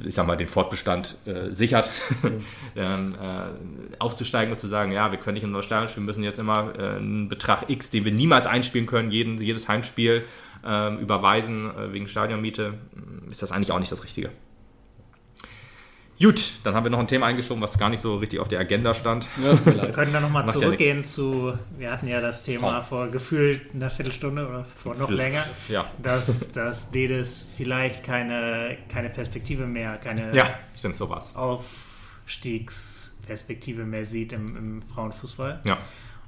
ich 0.06 0.16
sag 0.16 0.28
mal, 0.28 0.36
den 0.36 0.48
Fortbestand 0.48 1.18
äh, 1.26 1.52
sichert, 1.52 1.90
ähm, 2.76 3.14
äh, 3.14 3.96
aufzusteigen 4.00 4.52
und 4.52 4.60
zu 4.60 4.68
sagen, 4.68 4.92
ja, 4.92 5.12
wir 5.12 5.20
können 5.20 5.36
nicht 5.36 5.44
in 5.44 5.50
unser 5.50 5.64
Stadion 5.64 5.88
spielen, 5.88 6.06
wir 6.06 6.10
müssen 6.12 6.24
jetzt 6.24 6.40
immer 6.40 6.74
äh, 6.78 6.98
einen 6.98 7.30
Betrag 7.30 7.70
X, 7.70 7.92
den 7.92 8.06
wir 8.06 8.12
niemals 8.12 8.48
einspielen 8.48 8.88
können, 8.88 9.12
jeden, 9.12 9.40
jedes 9.42 9.68
Heimspiel 9.68 10.26
ähm, 10.66 11.00
überweisen 11.00 11.76
äh, 11.76 11.94
wegen 11.94 12.08
Stadionmiete, 12.08 12.74
ist 13.30 13.42
das 13.42 13.52
eigentlich 13.52 13.72
auch 13.72 13.80
nicht 13.80 13.92
das 13.92 14.04
Richtige. 14.04 14.32
Gut, 16.22 16.52
dann 16.66 16.76
haben 16.76 16.84
wir 16.84 16.90
noch 16.90 17.00
ein 17.00 17.08
Thema 17.08 17.28
eingeschoben, 17.28 17.64
was 17.64 17.78
gar 17.78 17.90
nicht 17.90 18.02
so 18.02 18.18
richtig 18.18 18.42
auf 18.42 18.50
der 18.50 18.60
Agenda 18.60 18.94
stand. 18.94 19.30
Ja, 19.42 19.58
wir 19.66 19.94
können 19.94 20.12
dann 20.12 20.24
nochmal 20.24 20.50
zurückgehen 20.50 20.98
ja 20.98 21.04
zu, 21.06 21.58
wir 21.78 21.92
hatten 21.92 22.10
ja 22.10 22.20
das 22.20 22.44
Thema 22.44 22.80
oh. 22.80 22.84
vor 22.84 23.08
gefühlt 23.08 23.74
einer 23.74 23.90
Viertelstunde 23.90 24.46
oder 24.46 24.66
vor 24.76 24.96
noch 24.96 25.10
länger, 25.10 25.46
ja. 25.70 25.90
dass, 26.04 26.52
dass 26.54 26.92
Dedes 26.92 27.48
vielleicht 27.56 28.04
keine, 28.04 28.76
keine 28.90 29.10
Perspektive 29.10 29.66
mehr, 29.66 29.96
keine 29.96 30.36
ja, 30.36 30.60
stimmt, 30.76 30.98
so 30.98 31.10
Aufstiegsperspektive 31.10 33.86
mehr 33.86 34.04
sieht 34.04 34.34
im, 34.34 34.58
im 34.58 34.82
Frauenfußball. 34.94 35.62
Ja. 35.66 35.76
Und 35.76 35.82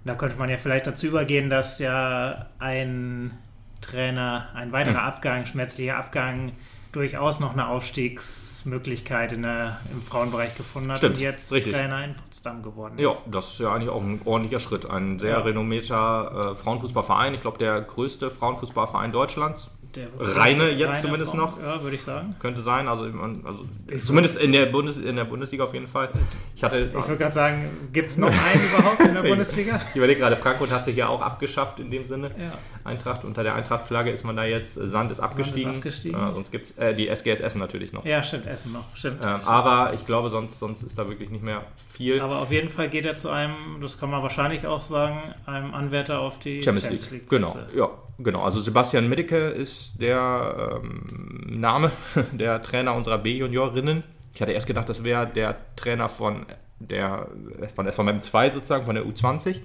da 0.06 0.16
könnte 0.16 0.38
man 0.38 0.50
ja 0.50 0.56
vielleicht 0.56 0.88
dazu 0.88 1.08
übergehen, 1.08 1.50
dass 1.50 1.80
ja 1.80 2.46
ein 2.60 3.38
Trainer, 3.82 4.48
ein 4.54 4.72
weiterer 4.72 5.02
hm. 5.02 5.02
Abgang, 5.02 5.46
schmerzlicher 5.46 5.98
Abgang, 5.98 6.54
durchaus 6.92 7.40
noch 7.40 7.54
eine 7.54 7.68
Aufstiegsmöglichkeit 7.68 9.34
in 9.34 9.44
der, 9.44 9.80
im 9.92 10.02
Frauenbereich 10.02 10.56
gefunden 10.56 10.92
hat 10.92 11.00
Stimmt, 11.00 11.16
und 11.16 11.22
jetzt 11.22 11.52
richtig. 11.52 11.74
Trainer 11.74 12.04
in 12.04 12.16
Potsdam 12.16 12.64
geworden 12.64 12.98
ist. 12.98 13.04
Ja, 13.04 13.16
das 13.28 13.54
ist 13.54 13.60
ja 13.60 13.74
eigentlich 13.74 13.90
auch 13.90 14.02
ein 14.02 14.22
ordentlicher 14.26 14.60
Schritt. 14.60 14.90
Ein 14.90 15.20
sehr 15.20 15.32
ja. 15.32 15.40
renommierter 15.40 16.52
äh, 16.52 16.56
Frauenfußballverein. 16.56 17.34
Ich 17.34 17.42
glaube, 17.42 17.58
der 17.58 17.82
größte 17.82 18.30
Frauenfußballverein 18.30 19.12
Deutschlands 19.12 19.70
der 19.96 20.08
reine 20.20 20.70
jetzt 20.70 20.90
reine 20.90 21.02
zumindest 21.02 21.32
Frau, 21.32 21.38
noch. 21.38 21.62
Ja, 21.62 21.82
würde 21.82 21.96
ich 21.96 22.04
sagen. 22.04 22.36
Könnte 22.40 22.62
sein, 22.62 22.88
also, 22.88 23.06
also 23.06 23.66
zumindest 24.04 24.38
in 24.40 24.52
der, 24.52 24.68
Bundes, 24.68 24.98
in 24.98 25.16
der 25.16 25.26
Bundesliga 25.26 25.64
auf 25.64 25.74
jeden 25.74 25.88
Fall. 25.88 26.10
Ich, 26.56 26.64
hatte, 26.64 26.90
ich 26.90 26.94
würde 26.94 27.18
gerade 27.18 27.34
sagen, 27.34 27.70
gibt 27.92 28.12
es 28.12 28.18
noch 28.18 28.30
einen 28.30 28.66
überhaupt 28.66 29.00
in 29.02 29.14
der 29.14 29.22
Bundesliga? 29.30 29.82
Ich 29.90 29.96
überlege 29.96 30.20
gerade, 30.20 30.36
Frankfurt 30.36 30.72
hat 30.72 30.86
sich 30.86 30.96
ja 30.96 31.08
auch 31.08 31.22
abgeschafft 31.22 31.80
in 31.80 31.92
dem 31.92 32.06
Sinne. 32.06 32.32
Ja. 32.38 32.52
Eintracht, 32.84 33.26
unter 33.26 33.44
der 33.44 33.56
Eintracht-Flagge 33.56 34.12
ist 34.12 34.24
man 34.24 34.36
da 34.36 34.46
jetzt, 34.46 34.74
Sand 34.74 35.12
ist 35.12 35.20
abgestiegen. 35.20 35.74
Sand 35.74 35.76
ist 35.76 35.78
abgestiegen. 35.78 36.30
Äh, 36.30 36.34
sonst 36.34 36.52
gibt 36.52 36.68
es 36.68 36.78
äh, 36.78 36.96
die 36.96 37.08
SGS 37.08 37.42
Essen 37.42 37.60
natürlich 37.60 37.94
noch. 37.94 38.06
Ja, 38.06 38.24
stimmt, 38.24 38.48
Essen 38.48 38.72
noch, 38.74 38.96
stimmt. 38.96 39.20
Ähm, 39.24 39.42
aber 39.46 39.94
ich 39.94 40.06
glaube, 40.06 40.30
sonst, 40.30 40.60
sonst 40.60 40.84
ist 40.84 40.98
da 40.98 41.08
wirklich 41.08 41.30
nicht 41.30 41.44
mehr 41.44 41.64
viel. 41.90 42.22
Aber 42.22 42.40
auf 42.40 42.52
jeden 42.52 42.70
Fall 42.70 42.90
geht 42.90 43.06
er 43.06 43.16
zu 43.16 43.30
einem, 43.30 43.80
das 43.82 44.00
kann 44.00 44.10
man 44.10 44.24
wahrscheinlich 44.24 44.66
auch 44.66 44.82
sagen, 44.82 45.22
einem 45.46 45.74
Anwärter 45.74 46.20
auf 46.20 46.40
die 46.40 46.62
Champions, 46.62 46.84
Champions 46.84 47.12
League. 47.12 47.22
League 47.22 47.30
genau, 47.30 47.58
ja, 47.76 47.90
genau. 48.24 48.44
Also 48.44 48.62
Sebastian 48.62 49.10
Middeke 49.10 49.50
ist 49.50 50.02
der 50.02 50.82
ähm, 50.84 51.04
Name 51.48 51.92
der 52.32 52.62
Trainer 52.62 52.94
unserer 52.96 53.18
B-Juniorinnen. 53.18 54.04
Ich 54.34 54.42
hatte 54.42 54.52
erst 54.52 54.68
gedacht, 54.68 54.88
das 54.90 55.04
wäre 55.04 55.28
der 55.28 55.58
Trainer 55.76 56.10
von 56.10 56.46
der 56.80 57.28
von 57.76 57.92
SVM 57.92 58.22
2 58.22 58.52
sozusagen, 58.52 58.86
von 58.86 58.96
der 58.96 59.06
U20. 59.06 59.62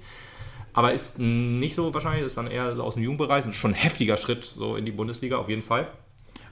Aber 0.73 0.93
ist 0.93 1.17
nicht 1.17 1.73
so 1.73 1.91
wahrscheinlich, 1.93 2.25
ist 2.25 2.37
dann 2.37 2.45
eher 2.45 2.79
aus 2.79 2.93
dem 2.93 3.03
Jugendbereich. 3.03 3.45
Ist 3.45 3.55
schon 3.55 3.71
ein 3.71 3.73
heftiger 3.73 4.17
Schritt 4.17 4.43
so 4.43 4.75
in 4.75 4.85
die 4.85 4.91
Bundesliga 4.91 5.37
auf 5.37 5.49
jeden 5.49 5.63
Fall. 5.63 5.87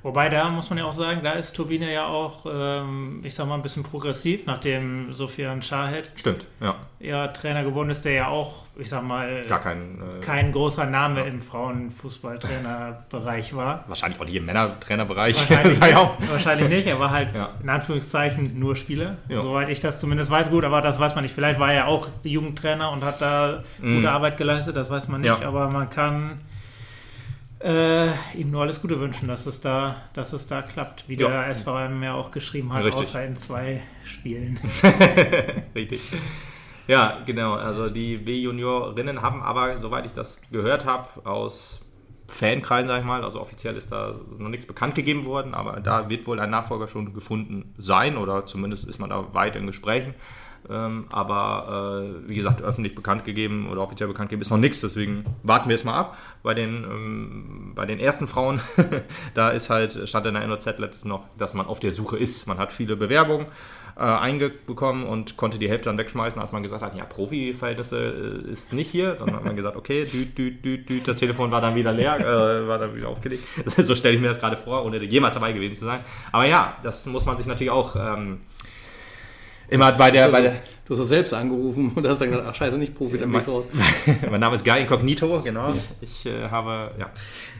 Wobei 0.05 0.29
da 0.29 0.49
muss 0.49 0.69
man 0.69 0.77
ja 0.77 0.85
auch 0.85 0.93
sagen, 0.93 1.21
da 1.23 1.31
ist 1.31 1.55
Turbine 1.55 1.91
ja 1.91 2.05
auch, 2.05 2.45
ähm, 2.45 3.21
ich 3.23 3.33
sag 3.33 3.47
mal, 3.47 3.55
ein 3.55 3.63
bisschen 3.63 3.81
progressiv, 3.81 4.45
nachdem 4.45 5.15
Sofian 5.15 5.63
Shahed 5.63 6.11
Stimmt, 6.15 6.45
ja. 6.61 6.75
ja 6.99 7.29
Trainer 7.29 7.63
geworden 7.63 7.89
ist, 7.89 8.05
der 8.05 8.11
ja 8.11 8.27
auch, 8.27 8.65
ich 8.77 8.87
sag 8.87 9.01
mal, 9.01 9.43
Gar 9.49 9.61
kein, 9.61 9.99
äh, 9.99 10.19
kein 10.21 10.51
großer 10.51 10.85
Name 10.85 11.21
ja. 11.21 11.25
im 11.25 11.41
Frauenfußballtrainerbereich 11.41 13.55
war. 13.55 13.83
Wahrscheinlich 13.87 14.21
auch 14.21 14.25
nicht 14.25 14.35
im 14.35 14.45
Männertrainerbereich. 14.45 15.37
Wahrscheinlich, 15.49 15.79
nicht, 15.79 15.95
wahrscheinlich 16.29 16.69
nicht, 16.69 16.85
er 16.85 16.99
war 16.99 17.09
halt 17.09 17.35
ja. 17.35 17.49
in 17.63 17.69
Anführungszeichen 17.69 18.59
nur 18.59 18.75
Spieler, 18.75 19.17
ja. 19.27 19.37
soweit 19.37 19.69
ich 19.69 19.79
das 19.79 19.99
zumindest 19.99 20.29
weiß. 20.29 20.51
Gut, 20.51 20.65
aber 20.65 20.81
das 20.81 20.99
weiß 20.99 21.15
man 21.15 21.23
nicht. 21.23 21.33
Vielleicht 21.33 21.59
war 21.59 21.73
er 21.73 21.87
auch 21.87 22.09
Jugendtrainer 22.21 22.91
und 22.91 23.03
hat 23.03 23.23
da 23.23 23.63
mhm. 23.81 23.95
gute 23.95 24.11
Arbeit 24.11 24.37
geleistet, 24.37 24.77
das 24.77 24.91
weiß 24.91 25.07
man 25.07 25.21
nicht, 25.21 25.41
aber 25.41 25.71
man 25.71 25.89
kann 25.89 26.41
äh, 27.65 28.11
ihm 28.37 28.51
nur 28.51 28.61
alles 28.61 28.79
Gute 28.79 28.99
wünschen, 28.99 29.27
dass 29.27 29.47
es 29.47 29.59
da, 29.59 29.95
dass 30.13 30.33
es 30.33 30.45
da 30.45 30.61
klappt, 30.61 31.09
wie 31.09 31.15
ja. 31.15 31.27
der 31.27 31.55
SVM 31.55 32.03
ja 32.03 32.13
auch 32.13 32.29
geschrieben 32.29 32.71
hat, 32.71 32.83
Richtig. 32.83 33.01
außer 33.01 33.25
in 33.25 33.35
zwei 33.37 33.81
Spielen. 34.03 34.59
Richtig. 35.75 36.01
Ja, 36.87 37.23
genau. 37.25 37.53
Also 37.53 37.89
die 37.89 38.17
B-Juniorinnen 38.17 39.23
haben 39.23 39.41
aber, 39.41 39.81
soweit 39.81 40.05
ich 40.05 40.13
das 40.13 40.39
gehört 40.51 40.85
habe, 40.85 41.25
aus 41.25 41.81
Fankreisen, 42.27 42.87
sag 42.87 42.99
ich 42.99 43.05
mal, 43.05 43.23
also 43.23 43.41
offiziell 43.41 43.75
ist 43.75 43.91
da 43.91 44.13
noch 44.37 44.49
nichts 44.49 44.67
bekannt 44.67 44.93
gegeben 44.93 45.25
worden, 45.25 45.55
aber 45.55 45.79
da 45.79 46.07
wird 46.09 46.27
wohl 46.27 46.39
ein 46.39 46.51
Nachfolger 46.51 46.87
schon 46.87 47.13
gefunden 47.13 47.73
sein 47.77 48.17
oder 48.17 48.45
zumindest 48.45 48.87
ist 48.87 48.99
man 48.99 49.09
da 49.09 49.33
weit 49.33 49.55
in 49.55 49.65
Gesprächen. 49.65 50.13
Ähm, 50.69 51.05
aber 51.11 52.03
äh, 52.25 52.29
wie 52.29 52.35
gesagt, 52.35 52.61
öffentlich 52.61 52.95
bekannt 52.95 53.25
gegeben 53.25 53.67
oder 53.69 53.81
offiziell 53.81 54.07
bekannt 54.07 54.29
gegeben 54.29 54.41
ist 54.41 54.49
noch 54.49 54.57
nichts, 54.57 54.81
deswegen 54.81 55.23
warten 55.43 55.69
wir 55.69 55.75
es 55.75 55.83
mal 55.83 55.95
ab. 55.95 56.17
Bei 56.43 56.53
den, 56.53 56.83
ähm, 56.83 57.71
bei 57.75 57.85
den 57.85 57.99
ersten 57.99 58.27
Frauen, 58.27 58.61
da 59.33 59.49
ist 59.49 59.69
halt, 59.69 60.07
stand 60.07 60.25
in 60.25 60.33
der 60.33 60.47
NOZ 60.47 60.65
letztens 60.65 61.05
noch, 61.05 61.25
dass 61.37 61.53
man 61.53 61.67
auf 61.67 61.79
der 61.79 61.91
Suche 61.91 62.17
ist. 62.17 62.47
Man 62.47 62.57
hat 62.57 62.71
viele 62.71 62.95
Bewerbungen 62.95 63.47
äh, 63.97 64.01
eingebekommen 64.01 65.03
und 65.03 65.37
konnte 65.37 65.57
die 65.57 65.69
Hälfte 65.69 65.85
dann 65.85 65.97
wegschmeißen, 65.97 66.41
als 66.41 66.51
man 66.51 66.63
gesagt 66.63 66.81
hat, 66.81 66.95
ja, 66.95 67.05
Profi-Verhältnisse 67.05 68.43
äh, 68.45 68.51
ist 68.51 68.73
nicht 68.73 68.89
hier. 68.89 69.13
Dann 69.13 69.33
hat 69.33 69.45
man 69.45 69.55
gesagt, 69.55 69.77
okay, 69.77 70.05
düt, 70.05 70.37
düt, 70.37 70.65
düt, 70.65 70.89
düt, 70.89 71.07
das 71.07 71.17
Telefon 71.17 71.51
war 71.51 71.61
dann 71.61 71.75
wieder 71.75 71.93
leer, 71.93 72.19
äh, 72.19 72.67
war 72.67 72.77
dann 72.77 72.95
wieder 72.95 73.09
aufgelegt. 73.09 73.43
so 73.83 73.95
stelle 73.95 74.15
ich 74.15 74.21
mir 74.21 74.27
das 74.27 74.39
gerade 74.39 74.57
vor, 74.57 74.83
ohne 74.83 75.01
jemals 75.03 75.35
dabei 75.35 75.53
gewesen 75.53 75.75
zu 75.75 75.85
sein. 75.85 76.01
Aber 76.31 76.45
ja, 76.45 76.75
das 76.83 77.05
muss 77.05 77.25
man 77.25 77.37
sich 77.37 77.45
natürlich 77.45 77.71
auch 77.71 77.95
ähm, 77.95 78.41
Immer 79.69 79.91
bei 79.93 80.11
der, 80.11 80.29
bei 80.29 80.41
der. 80.41 80.53
Du 80.85 80.93
hast 80.93 80.99
es 80.99 81.07
selbst 81.07 81.33
angerufen 81.33 81.91
und 81.95 82.07
hast 82.07 82.21
dann 82.21 82.29
gesagt, 82.29 82.47
ach 82.47 82.53
scheiße, 82.53 82.77
nicht 82.77 82.93
Profi, 82.93 83.17
dann 83.17 83.31
bin 83.31 83.41
ich 83.41 83.47
raus. 83.47 83.65
mein 84.29 84.39
Name 84.39 84.55
ist 84.55 84.63
Guy 84.63 84.81
Incognito, 84.81 85.41
genau. 85.41 85.73
Ich 85.99 86.27
äh, 86.27 86.47
habe, 86.49 86.91
ja. 86.99 87.09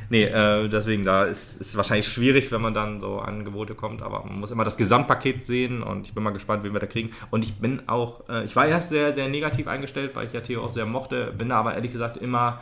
Nee, 0.09 0.25
äh, 0.25 0.69
deswegen, 0.69 1.03
da 1.05 1.23
ist 1.23 1.59
es 1.59 1.75
wahrscheinlich 1.75 2.07
schwierig, 2.07 2.51
wenn 2.51 2.61
man 2.61 2.75
dann 2.75 3.01
so 3.01 3.17
Angebote 3.17 3.73
kommt, 3.73 4.03
aber 4.03 4.23
man 4.23 4.39
muss 4.39 4.51
immer 4.51 4.63
das 4.63 4.77
Gesamtpaket 4.77 5.43
sehen 5.43 5.81
und 5.81 6.05
ich 6.05 6.13
bin 6.13 6.23
mal 6.23 6.33
gespannt, 6.33 6.63
wen 6.63 6.73
wir 6.73 6.79
da 6.79 6.85
kriegen. 6.85 7.09
Und 7.31 7.43
ich 7.43 7.55
bin 7.55 7.81
auch, 7.87 8.29
äh, 8.29 8.45
ich 8.45 8.55
war 8.55 8.67
erst 8.67 8.89
sehr, 8.89 9.15
sehr 9.15 9.27
negativ 9.27 9.67
eingestellt, 9.67 10.11
weil 10.13 10.27
ich 10.27 10.33
ja 10.33 10.41
Theo 10.41 10.61
auch 10.61 10.71
sehr 10.71 10.85
mochte, 10.85 11.33
bin 11.35 11.49
da 11.49 11.55
aber 11.55 11.73
ehrlich 11.73 11.91
gesagt 11.91 12.17
immer 12.17 12.61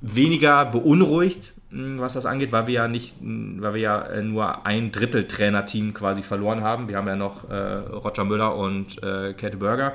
weniger 0.00 0.64
beunruhigt, 0.64 1.54
was 1.70 2.14
das 2.14 2.26
angeht, 2.26 2.50
weil 2.52 2.66
wir 2.66 2.74
ja 2.74 2.88
nicht, 2.88 3.14
weil 3.20 3.74
wir 3.74 3.80
ja 3.80 4.02
äh, 4.02 4.22
nur 4.22 4.66
ein 4.66 4.90
Drittel 4.90 5.28
Trainerteam 5.28 5.94
quasi 5.94 6.22
verloren 6.22 6.62
haben. 6.62 6.88
Wir 6.88 6.96
haben 6.96 7.06
ja 7.06 7.16
noch 7.16 7.48
äh, 7.48 7.54
Roger 7.54 8.24
Müller 8.24 8.56
und 8.56 9.02
äh, 9.02 9.34
Kate 9.34 9.56
Burger. 9.56 9.94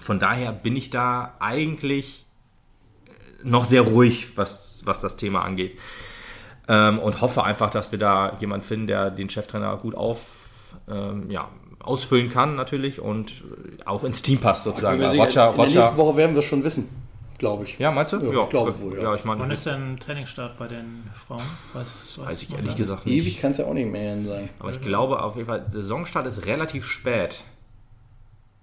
Von 0.00 0.18
daher 0.18 0.52
bin 0.52 0.76
ich 0.76 0.90
da 0.90 1.34
eigentlich 1.40 2.24
äh, 3.06 3.10
noch 3.46 3.66
sehr 3.66 3.82
ruhig, 3.82 4.36
was, 4.36 4.82
was 4.84 5.00
das 5.00 5.16
Thema 5.16 5.42
angeht. 5.42 5.78
Ähm, 6.68 6.98
und 6.98 7.20
hoffe 7.20 7.44
einfach, 7.44 7.70
dass 7.70 7.92
wir 7.92 7.98
da 7.98 8.36
jemanden 8.40 8.66
finden, 8.66 8.86
der 8.86 9.10
den 9.10 9.28
Cheftrainer 9.28 9.76
gut 9.76 9.94
auf, 9.94 10.74
ähm, 10.88 11.30
ja, 11.30 11.48
ausfüllen 11.80 12.30
kann 12.30 12.56
natürlich 12.56 13.00
und 13.00 13.42
auch 13.84 14.04
ins 14.04 14.22
Team 14.22 14.40
passt 14.40 14.64
sozusagen. 14.64 15.02
Roger, 15.02 15.46
Roger, 15.46 15.50
in 15.50 15.56
der 15.56 15.82
nächsten 15.82 15.96
Woche 15.96 16.16
werden 16.16 16.34
wir 16.34 16.40
es 16.40 16.46
schon 16.46 16.64
wissen 16.64 16.88
glaube 17.38 17.64
ich. 17.64 17.78
Ja, 17.78 17.90
meinst 17.90 18.12
du? 18.12 18.20
Ja, 18.20 18.42
ich 18.42 18.48
glaube 18.50 18.80
wohl. 18.80 18.96
Ja. 18.96 19.04
ja 19.04 19.14
ich 19.14 19.24
mein, 19.24 19.38
Wann 19.38 19.50
ist 19.50 19.64
denn 19.66 19.98
Trainingsstart 19.98 20.58
bei 20.58 20.68
den 20.68 21.04
Frauen? 21.14 21.42
Was, 21.72 22.20
weiß 22.20 22.42
ich 22.42 22.52
ehrlich 22.52 22.68
das? 22.68 22.76
gesagt 22.76 23.06
nicht. 23.06 23.22
Ewig 23.22 23.40
kann 23.40 23.52
es 23.52 23.58
ja 23.58 23.66
auch 23.66 23.74
nicht 23.74 23.90
mehr 23.90 24.20
sein. 24.22 24.48
Aber 24.58 24.70
ich 24.70 24.80
glaube 24.80 25.22
auf 25.22 25.36
jeden 25.36 25.46
Fall, 25.48 25.64
Saisonstart 25.70 26.26
ist 26.26 26.46
relativ 26.46 26.84
spät. 26.84 27.42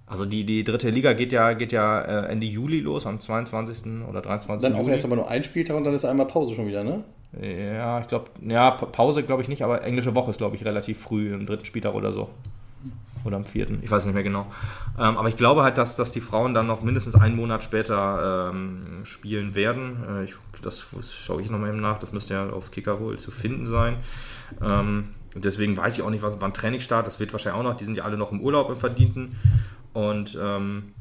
Also 0.07 0.26
die, 0.26 0.43
die 0.43 0.63
dritte 0.63 0.91
Liga 0.91 1.13
geht 1.13 1.32
ja, 1.32 1.53
geht 1.53 1.71
ja 1.71 2.01
äh, 2.01 2.32
Ende 2.32 2.45
Juli 2.45 2.80
los, 2.80 3.07
am 3.07 3.19
22. 3.19 4.07
oder 4.07 4.21
23. 4.21 4.61
Dann 4.61 4.73
auch 4.73 4.82
Juli. 4.82 4.91
erst 4.91 5.05
aber 5.05 5.15
nur 5.15 5.28
ein 5.28 5.43
Spieltag 5.43 5.76
und 5.78 5.84
dann 5.84 5.95
ist 5.95 6.05
einmal 6.05 6.28
Pause 6.28 6.53
schon 6.53 6.67
wieder, 6.67 6.84
ne? 6.84 7.03
Ja, 7.41 7.99
ich 7.99 8.07
glaube, 8.07 8.28
ja, 8.47 8.71
Pause 8.71 9.23
glaube 9.23 9.41
ich 9.41 9.49
nicht, 9.49 9.63
aber 9.63 9.84
englische 9.84 10.15
Woche 10.15 10.32
ist, 10.32 10.38
glaube 10.38 10.55
ich, 10.55 10.63
relativ 10.63 10.99
früh, 10.99 11.34
im 11.34 11.45
dritten 11.45 11.65
Spieltag 11.65 11.95
oder 11.95 12.13
so 12.13 12.30
oder 13.26 13.38
am 13.38 13.45
vierten, 13.45 13.80
ich 13.82 13.91
weiß 13.91 14.05
nicht 14.05 14.13
mehr 14.13 14.23
genau. 14.23 14.47
Ähm, 14.97 15.17
aber 15.17 15.28
ich 15.28 15.38
glaube 15.38 15.63
halt, 15.63 15.78
dass, 15.78 15.95
dass 15.95 16.11
die 16.11 16.21
Frauen 16.21 16.53
dann 16.53 16.67
noch 16.67 16.82
mindestens 16.82 17.15
einen 17.15 17.36
Monat 17.36 17.63
später 17.63 18.51
ähm, 18.51 18.82
spielen 19.03 19.55
werden. 19.55 19.97
Äh, 20.09 20.23
ich, 20.26 20.36
das 20.61 20.86
schaue 21.11 21.41
ich 21.41 21.49
nochmal 21.49 21.69
eben 21.69 21.82
nach, 21.82 21.99
das 21.99 22.11
müsste 22.11 22.34
ja 22.34 22.49
auf 22.49 22.71
Kicker 22.71 22.99
wohl 22.99 23.17
zu 23.17 23.32
finden 23.32 23.65
sein. 23.65 23.97
Ähm, 24.61 25.09
deswegen 25.36 25.76
weiß 25.76 25.97
ich 25.97 26.03
auch 26.03 26.09
nicht, 26.09 26.23
was 26.23 26.39
wann 26.39 26.53
Trainingsstart, 26.53 27.05
das 27.05 27.19
wird 27.19 27.34
wahrscheinlich 27.34 27.59
auch 27.59 27.63
noch, 27.63 27.78
die 27.78 27.86
sind 27.86 27.97
ja 27.97 28.03
alle 28.03 28.17
noch 28.17 28.32
im 28.32 28.41
Urlaub 28.41 28.69
im 28.69 28.78
Verdienten. 28.78 29.36
Und 29.93 30.38
ähm, 30.41 30.93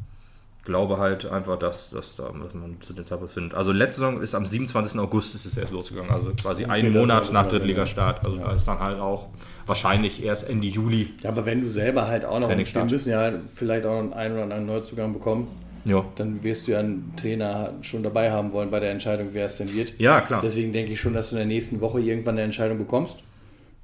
glaube 0.64 0.98
halt 0.98 1.26
einfach, 1.26 1.58
dass, 1.58 1.90
dass, 1.90 2.16
da, 2.16 2.24
dass 2.24 2.54
man 2.54 2.80
zu 2.80 2.92
den 2.92 3.04
Zeitpunkt 3.04 3.32
findet. 3.32 3.54
Also 3.54 3.72
letzte 3.72 4.00
Saison 4.00 4.22
ist 4.22 4.34
am 4.34 4.46
27. 4.46 4.98
August 4.98 5.34
ist 5.34 5.44
es 5.44 5.56
erst 5.56 5.72
losgegangen, 5.72 6.10
also 6.10 6.32
quasi 6.40 6.64
okay, 6.64 6.72
einen 6.72 6.92
Monat 6.92 7.32
nach 7.32 7.46
Drittligastart. 7.46 8.24
Also 8.24 8.38
ja. 8.38 8.44
da 8.44 8.54
ist 8.54 8.66
dann 8.66 8.78
halt 8.78 8.98
auch 8.98 9.28
wahrscheinlich 9.66 10.22
erst 10.22 10.48
Ende 10.48 10.66
Juli. 10.66 11.10
Ja, 11.22 11.30
aber 11.30 11.44
wenn 11.44 11.60
du 11.60 11.68
selber 11.68 12.06
halt 12.06 12.24
auch 12.24 12.40
noch, 12.40 12.48
wir 12.48 12.84
müssen 12.84 13.10
ja 13.10 13.32
vielleicht 13.54 13.84
auch 13.86 13.98
einen 14.12 14.34
oder 14.34 14.42
anderen 14.42 14.66
Neuzugang 14.66 15.12
bekommen, 15.12 15.48
ja. 15.84 16.04
dann 16.16 16.42
wirst 16.42 16.66
du 16.66 16.72
ja 16.72 16.78
einen 16.78 17.12
Trainer 17.16 17.74
schon 17.82 18.02
dabei 18.02 18.30
haben 18.30 18.52
wollen 18.52 18.70
bei 18.70 18.80
der 18.80 18.90
Entscheidung, 18.90 19.28
wer 19.32 19.46
es 19.46 19.58
denn 19.58 19.72
wird. 19.74 19.92
Ja, 19.98 20.22
klar. 20.22 20.40
Deswegen 20.42 20.72
denke 20.72 20.92
ich 20.92 21.00
schon, 21.00 21.12
dass 21.12 21.30
du 21.30 21.36
in 21.36 21.40
der 21.40 21.46
nächsten 21.46 21.80
Woche 21.80 22.00
irgendwann 22.00 22.36
eine 22.36 22.42
Entscheidung 22.42 22.78
bekommst. 22.78 23.16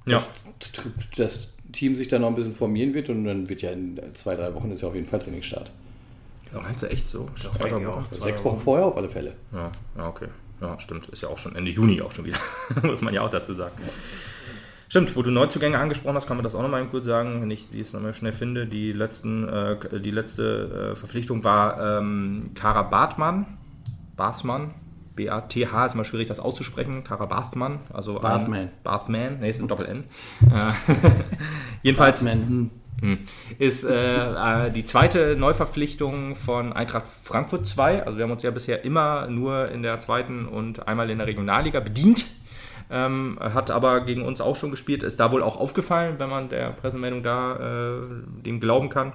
Ja. 0.06 0.16
Dass 0.16 0.32
das 1.16 1.52
Team 1.72 1.94
sich 1.94 2.08
dann 2.08 2.22
noch 2.22 2.28
ein 2.28 2.34
bisschen 2.34 2.54
formieren 2.54 2.94
wird 2.94 3.10
und 3.10 3.24
dann 3.24 3.48
wird 3.48 3.62
ja 3.62 3.70
in 3.70 4.00
zwei, 4.14 4.34
drei 4.34 4.54
Wochen 4.54 4.70
ist 4.70 4.80
ja 4.80 4.88
auf 4.88 4.94
jeden 4.94 5.06
Fall 5.06 5.20
Trainingsstart. 5.20 5.70
Ja, 6.52 6.60
meinst 6.60 6.82
du 6.82 6.90
echt 6.90 7.08
so? 7.08 7.28
Zwei, 7.36 7.70
Wochen. 7.86 8.06
Sechs 8.12 8.44
Wochen 8.44 8.58
vorher 8.58 8.86
auf 8.86 8.96
alle 8.96 9.08
Fälle. 9.08 9.34
Ja, 9.52 9.70
ja, 9.96 10.08
okay. 10.08 10.28
Ja, 10.60 10.78
stimmt. 10.78 11.08
Ist 11.08 11.22
ja 11.22 11.28
auch 11.28 11.38
schon 11.38 11.54
Ende 11.56 11.70
Juni 11.70 12.02
auch 12.02 12.12
schon 12.12 12.24
wieder. 12.24 12.38
Muss 12.82 13.00
man 13.00 13.14
ja 13.14 13.22
auch 13.22 13.30
dazu 13.30 13.54
sagen. 13.54 13.72
Ja. 13.78 13.92
Stimmt, 14.88 15.14
wo 15.14 15.22
du 15.22 15.30
Neuzugänge 15.30 15.78
angesprochen 15.78 16.16
hast, 16.16 16.26
kann 16.26 16.36
man 16.36 16.42
das 16.42 16.56
auch 16.56 16.62
nochmal 16.62 16.84
kurz 16.86 17.04
sagen, 17.04 17.42
wenn 17.42 17.50
ich 17.50 17.70
die 17.70 17.80
es 17.80 17.92
nochmal 17.92 18.12
schnell 18.12 18.32
finde. 18.32 18.66
Die, 18.66 18.92
letzten, 18.92 19.48
äh, 19.48 20.00
die 20.00 20.10
letzte 20.10 20.90
äh, 20.92 20.96
Verpflichtung 20.96 21.44
war 21.44 21.98
ähm, 22.00 22.50
Kara 22.54 22.82
Bartmann. 22.82 23.46
Bathmann. 24.16 24.74
B-A-T-H 25.14 25.86
ist 25.86 25.94
mal 25.94 26.04
schwierig, 26.04 26.28
das 26.28 26.40
auszusprechen. 26.40 27.04
Kara 27.04 27.26
Bathmann. 27.26 27.78
Also 27.92 28.18
Bathman. 28.18 28.70
Bathman, 28.82 29.38
ne, 29.38 29.48
ist 29.48 29.60
mit 29.60 29.70
Doppel-N. 29.70 30.04
Äh, 30.50 30.72
jedenfalls. 31.82 32.24
Bathman. 32.24 32.70
Hm. 33.00 33.18
Ist 33.58 33.84
äh, 33.84 34.66
äh, 34.66 34.70
die 34.70 34.84
zweite 34.84 35.36
Neuverpflichtung 35.36 36.36
von 36.36 36.72
Eintracht 36.72 37.06
Frankfurt 37.06 37.66
2. 37.66 38.04
Also 38.04 38.18
wir 38.18 38.24
haben 38.24 38.32
uns 38.32 38.42
ja 38.42 38.50
bisher 38.50 38.84
immer 38.84 39.26
nur 39.28 39.70
in 39.70 39.82
der 39.82 39.98
zweiten 39.98 40.46
und 40.46 40.86
einmal 40.86 41.10
in 41.10 41.18
der 41.18 41.26
Regionalliga 41.26 41.80
bedient 41.80 42.26
ähm, 42.90 43.32
hat 43.38 43.70
aber 43.70 44.00
gegen 44.02 44.22
uns 44.22 44.40
auch 44.40 44.56
schon 44.56 44.70
gespielt. 44.70 45.02
Ist 45.02 45.20
da 45.20 45.30
wohl 45.32 45.42
auch 45.42 45.56
aufgefallen, 45.56 46.16
wenn 46.18 46.28
man 46.28 46.48
der 46.48 46.70
Pressemeldung 46.70 47.22
da 47.22 48.00
äh, 48.00 48.42
dem 48.44 48.60
glauben 48.60 48.88
kann. 48.88 49.12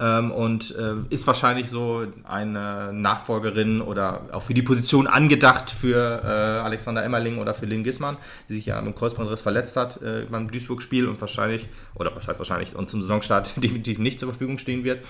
Ähm, 0.00 0.30
und 0.30 0.74
äh, 0.76 0.94
ist 1.10 1.26
wahrscheinlich 1.26 1.68
so 1.68 2.06
eine 2.24 2.90
Nachfolgerin 2.92 3.82
oder 3.82 4.22
auch 4.32 4.42
für 4.42 4.54
die 4.54 4.62
Position 4.62 5.06
angedacht 5.06 5.70
für 5.70 6.22
äh, 6.24 6.26
Alexander 6.64 7.04
Emmerling 7.04 7.38
oder 7.38 7.52
für 7.52 7.66
Lynn 7.66 7.84
Gismann, 7.84 8.16
die 8.48 8.54
sich 8.54 8.66
ja 8.66 8.80
dem 8.80 8.94
Kreuzbandriss 8.94 9.42
verletzt 9.42 9.76
hat 9.76 10.00
äh, 10.00 10.24
beim 10.30 10.50
Duisburg-Spiel 10.50 11.06
und 11.06 11.20
wahrscheinlich, 11.20 11.66
oder 11.94 12.16
was 12.16 12.26
heißt 12.28 12.40
wahrscheinlich, 12.40 12.74
und 12.74 12.88
zum 12.88 13.02
Saisonstart 13.02 13.52
definitiv 13.62 13.98
nicht 13.98 14.18
zur 14.20 14.30
Verfügung 14.30 14.56
stehen 14.56 14.84
wird. 14.84 15.04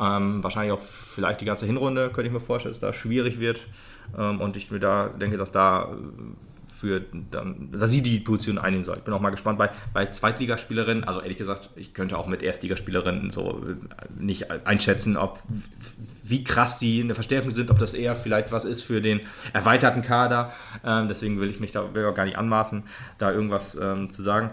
Ähm, 0.00 0.42
wahrscheinlich 0.42 0.72
auch 0.72 0.80
vielleicht 0.80 1.42
die 1.42 1.44
ganze 1.44 1.66
Hinrunde, 1.66 2.08
könnte 2.08 2.28
ich 2.28 2.32
mir 2.32 2.40
vorstellen, 2.40 2.72
dass 2.72 2.80
da 2.80 2.94
schwierig 2.94 3.40
wird. 3.40 3.60
Ähm, 4.16 4.40
und 4.40 4.56
ich 4.56 4.68
da 4.80 5.08
denke, 5.08 5.36
dass 5.36 5.52
da 5.52 5.88
für 6.76 7.00
dann, 7.30 7.70
dass 7.72 7.90
sie 7.90 8.02
die 8.02 8.18
Position 8.18 8.58
einnehmen 8.58 8.84
soll. 8.84 8.96
Ich 8.98 9.04
bin 9.04 9.14
auch 9.14 9.20
mal 9.20 9.30
gespannt 9.30 9.58
bei, 9.58 9.70
bei 9.92 10.06
Zweitligaspielerinnen, 10.06 11.04
also 11.04 11.20
ehrlich 11.20 11.38
gesagt, 11.38 11.70
ich 11.76 11.94
könnte 11.94 12.18
auch 12.18 12.26
mit 12.26 12.42
Erstligaspielerinnen 12.42 13.30
so 13.30 13.62
äh, 13.66 13.74
nicht 14.20 14.50
einschätzen, 14.50 15.16
ob 15.16 15.40
wie 16.24 16.42
krass 16.42 16.78
die 16.78 17.00
in 17.00 17.08
der 17.08 17.14
Verstärkung 17.14 17.50
sind, 17.50 17.70
ob 17.70 17.78
das 17.78 17.94
eher 17.94 18.16
vielleicht 18.16 18.50
was 18.50 18.64
ist 18.64 18.82
für 18.82 19.00
den 19.00 19.20
erweiterten 19.52 20.02
Kader. 20.02 20.52
Ähm, 20.84 21.08
deswegen 21.08 21.40
will 21.40 21.50
ich 21.50 21.60
mich 21.60 21.72
da 21.72 21.84
gar 21.84 22.24
nicht 22.24 22.38
anmaßen, 22.38 22.84
da 23.18 23.30
irgendwas 23.30 23.76
ähm, 23.80 24.10
zu 24.10 24.22
sagen. 24.22 24.50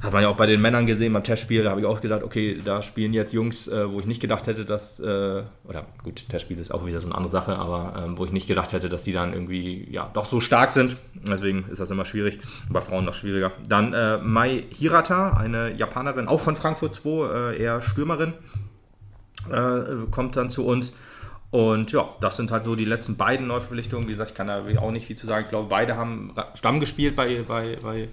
Hat 0.00 0.14
man 0.14 0.22
ja 0.22 0.30
auch 0.30 0.36
bei 0.36 0.46
den 0.46 0.62
Männern 0.62 0.86
gesehen 0.86 1.12
beim 1.12 1.24
Testspiel, 1.24 1.62
da 1.62 1.70
habe 1.70 1.80
ich 1.82 1.86
auch 1.86 2.00
gesagt, 2.00 2.24
okay, 2.24 2.58
da 2.64 2.80
spielen 2.80 3.12
jetzt 3.12 3.34
Jungs, 3.34 3.68
äh, 3.68 3.90
wo 3.90 4.00
ich 4.00 4.06
nicht 4.06 4.22
gedacht 4.22 4.46
hätte, 4.46 4.64
dass, 4.64 4.98
äh, 4.98 5.42
oder 5.64 5.86
gut, 6.02 6.26
Testspiel 6.30 6.58
ist 6.58 6.72
auch 6.72 6.86
wieder 6.86 7.00
so 7.00 7.06
eine 7.08 7.16
andere 7.16 7.30
Sache, 7.30 7.54
aber 7.56 8.02
ähm, 8.02 8.16
wo 8.16 8.24
ich 8.24 8.32
nicht 8.32 8.46
gedacht 8.46 8.72
hätte, 8.72 8.88
dass 8.88 9.02
die 9.02 9.12
dann 9.12 9.34
irgendwie, 9.34 9.86
ja, 9.90 10.10
doch 10.14 10.24
so 10.24 10.40
stark 10.40 10.70
sind. 10.70 10.96
Deswegen 11.14 11.66
ist 11.70 11.80
das 11.80 11.90
immer 11.90 12.06
schwierig, 12.06 12.38
bei 12.70 12.80
Frauen 12.80 13.04
noch 13.04 13.12
schwieriger. 13.12 13.52
Dann 13.68 13.92
äh, 13.92 14.16
Mai 14.18 14.64
Hirata, 14.70 15.34
eine 15.34 15.74
Japanerin, 15.74 16.28
auch 16.28 16.40
von 16.40 16.56
Frankfurt 16.56 16.94
2, 16.94 17.10
äh, 17.10 17.62
eher 17.62 17.82
Stürmerin, 17.82 18.32
äh, 19.50 20.06
kommt 20.10 20.34
dann 20.36 20.48
zu 20.48 20.64
uns. 20.64 20.96
Und 21.50 21.92
ja, 21.92 22.08
das 22.22 22.36
sind 22.38 22.52
halt 22.52 22.64
so 22.64 22.74
die 22.74 22.84
letzten 22.86 23.16
beiden 23.16 23.48
Neuverpflichtungen. 23.48 24.08
Wie 24.08 24.12
gesagt, 24.12 24.30
ich 24.30 24.36
kann 24.36 24.46
da 24.46 24.62
auch 24.80 24.92
nicht 24.92 25.06
viel 25.06 25.16
zu 25.16 25.26
sagen. 25.26 25.44
Ich 25.44 25.50
glaube, 25.50 25.68
beide 25.68 25.96
haben 25.96 26.32
Stamm 26.54 26.80
gespielt 26.80 27.16
bei, 27.16 27.42
bei, 27.46 27.76
bei 27.82 28.08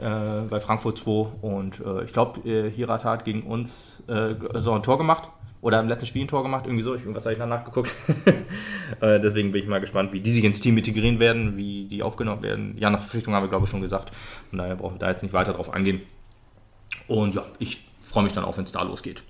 äh, 0.00 0.42
bei 0.48 0.60
Frankfurt 0.60 0.98
2. 0.98 1.10
Und 1.42 1.80
äh, 1.80 2.04
ich 2.04 2.12
glaube, 2.12 2.40
äh, 2.48 2.70
Hirata 2.70 3.10
hat 3.10 3.24
gegen 3.24 3.42
uns 3.42 4.02
äh, 4.08 4.34
so 4.54 4.72
ein 4.72 4.82
Tor 4.82 4.98
gemacht. 4.98 5.30
Oder 5.60 5.80
im 5.80 5.88
letzten 5.88 6.06
Spiel 6.06 6.22
ein 6.24 6.28
Tor 6.28 6.44
gemacht, 6.44 6.66
irgendwie 6.66 6.84
so. 6.84 6.94
Ich, 6.94 7.02
irgendwas 7.02 7.24
habe 7.24 7.32
ich 7.32 7.38
danach 7.38 7.58
nachgeguckt. 7.58 7.92
äh, 9.00 9.18
deswegen 9.18 9.50
bin 9.50 9.62
ich 9.62 9.68
mal 9.68 9.80
gespannt, 9.80 10.12
wie 10.12 10.20
die 10.20 10.30
sich 10.30 10.44
ins 10.44 10.60
Team 10.60 10.78
integrieren 10.78 11.18
werden, 11.18 11.56
wie 11.56 11.86
die 11.86 12.02
aufgenommen 12.02 12.42
werden. 12.42 12.76
Ja, 12.78 12.90
nach 12.90 13.00
Verpflichtung 13.00 13.34
haben 13.34 13.42
wir, 13.42 13.48
glaube 13.48 13.64
ich, 13.64 13.70
schon 13.70 13.80
gesagt. 13.80 14.12
Von 14.50 14.58
daher 14.58 14.76
brauchen 14.76 14.94
wir 14.94 15.00
da 15.00 15.10
jetzt 15.10 15.22
nicht 15.22 15.32
weiter 15.32 15.54
drauf 15.54 15.72
eingehen. 15.72 16.02
Und 17.08 17.34
ja, 17.34 17.44
ich 17.58 17.82
freue 18.02 18.22
mich 18.22 18.32
dann 18.32 18.44
auch, 18.44 18.56
wenn 18.56 18.64
es 18.64 18.72
da 18.72 18.82
losgeht. 18.82 19.24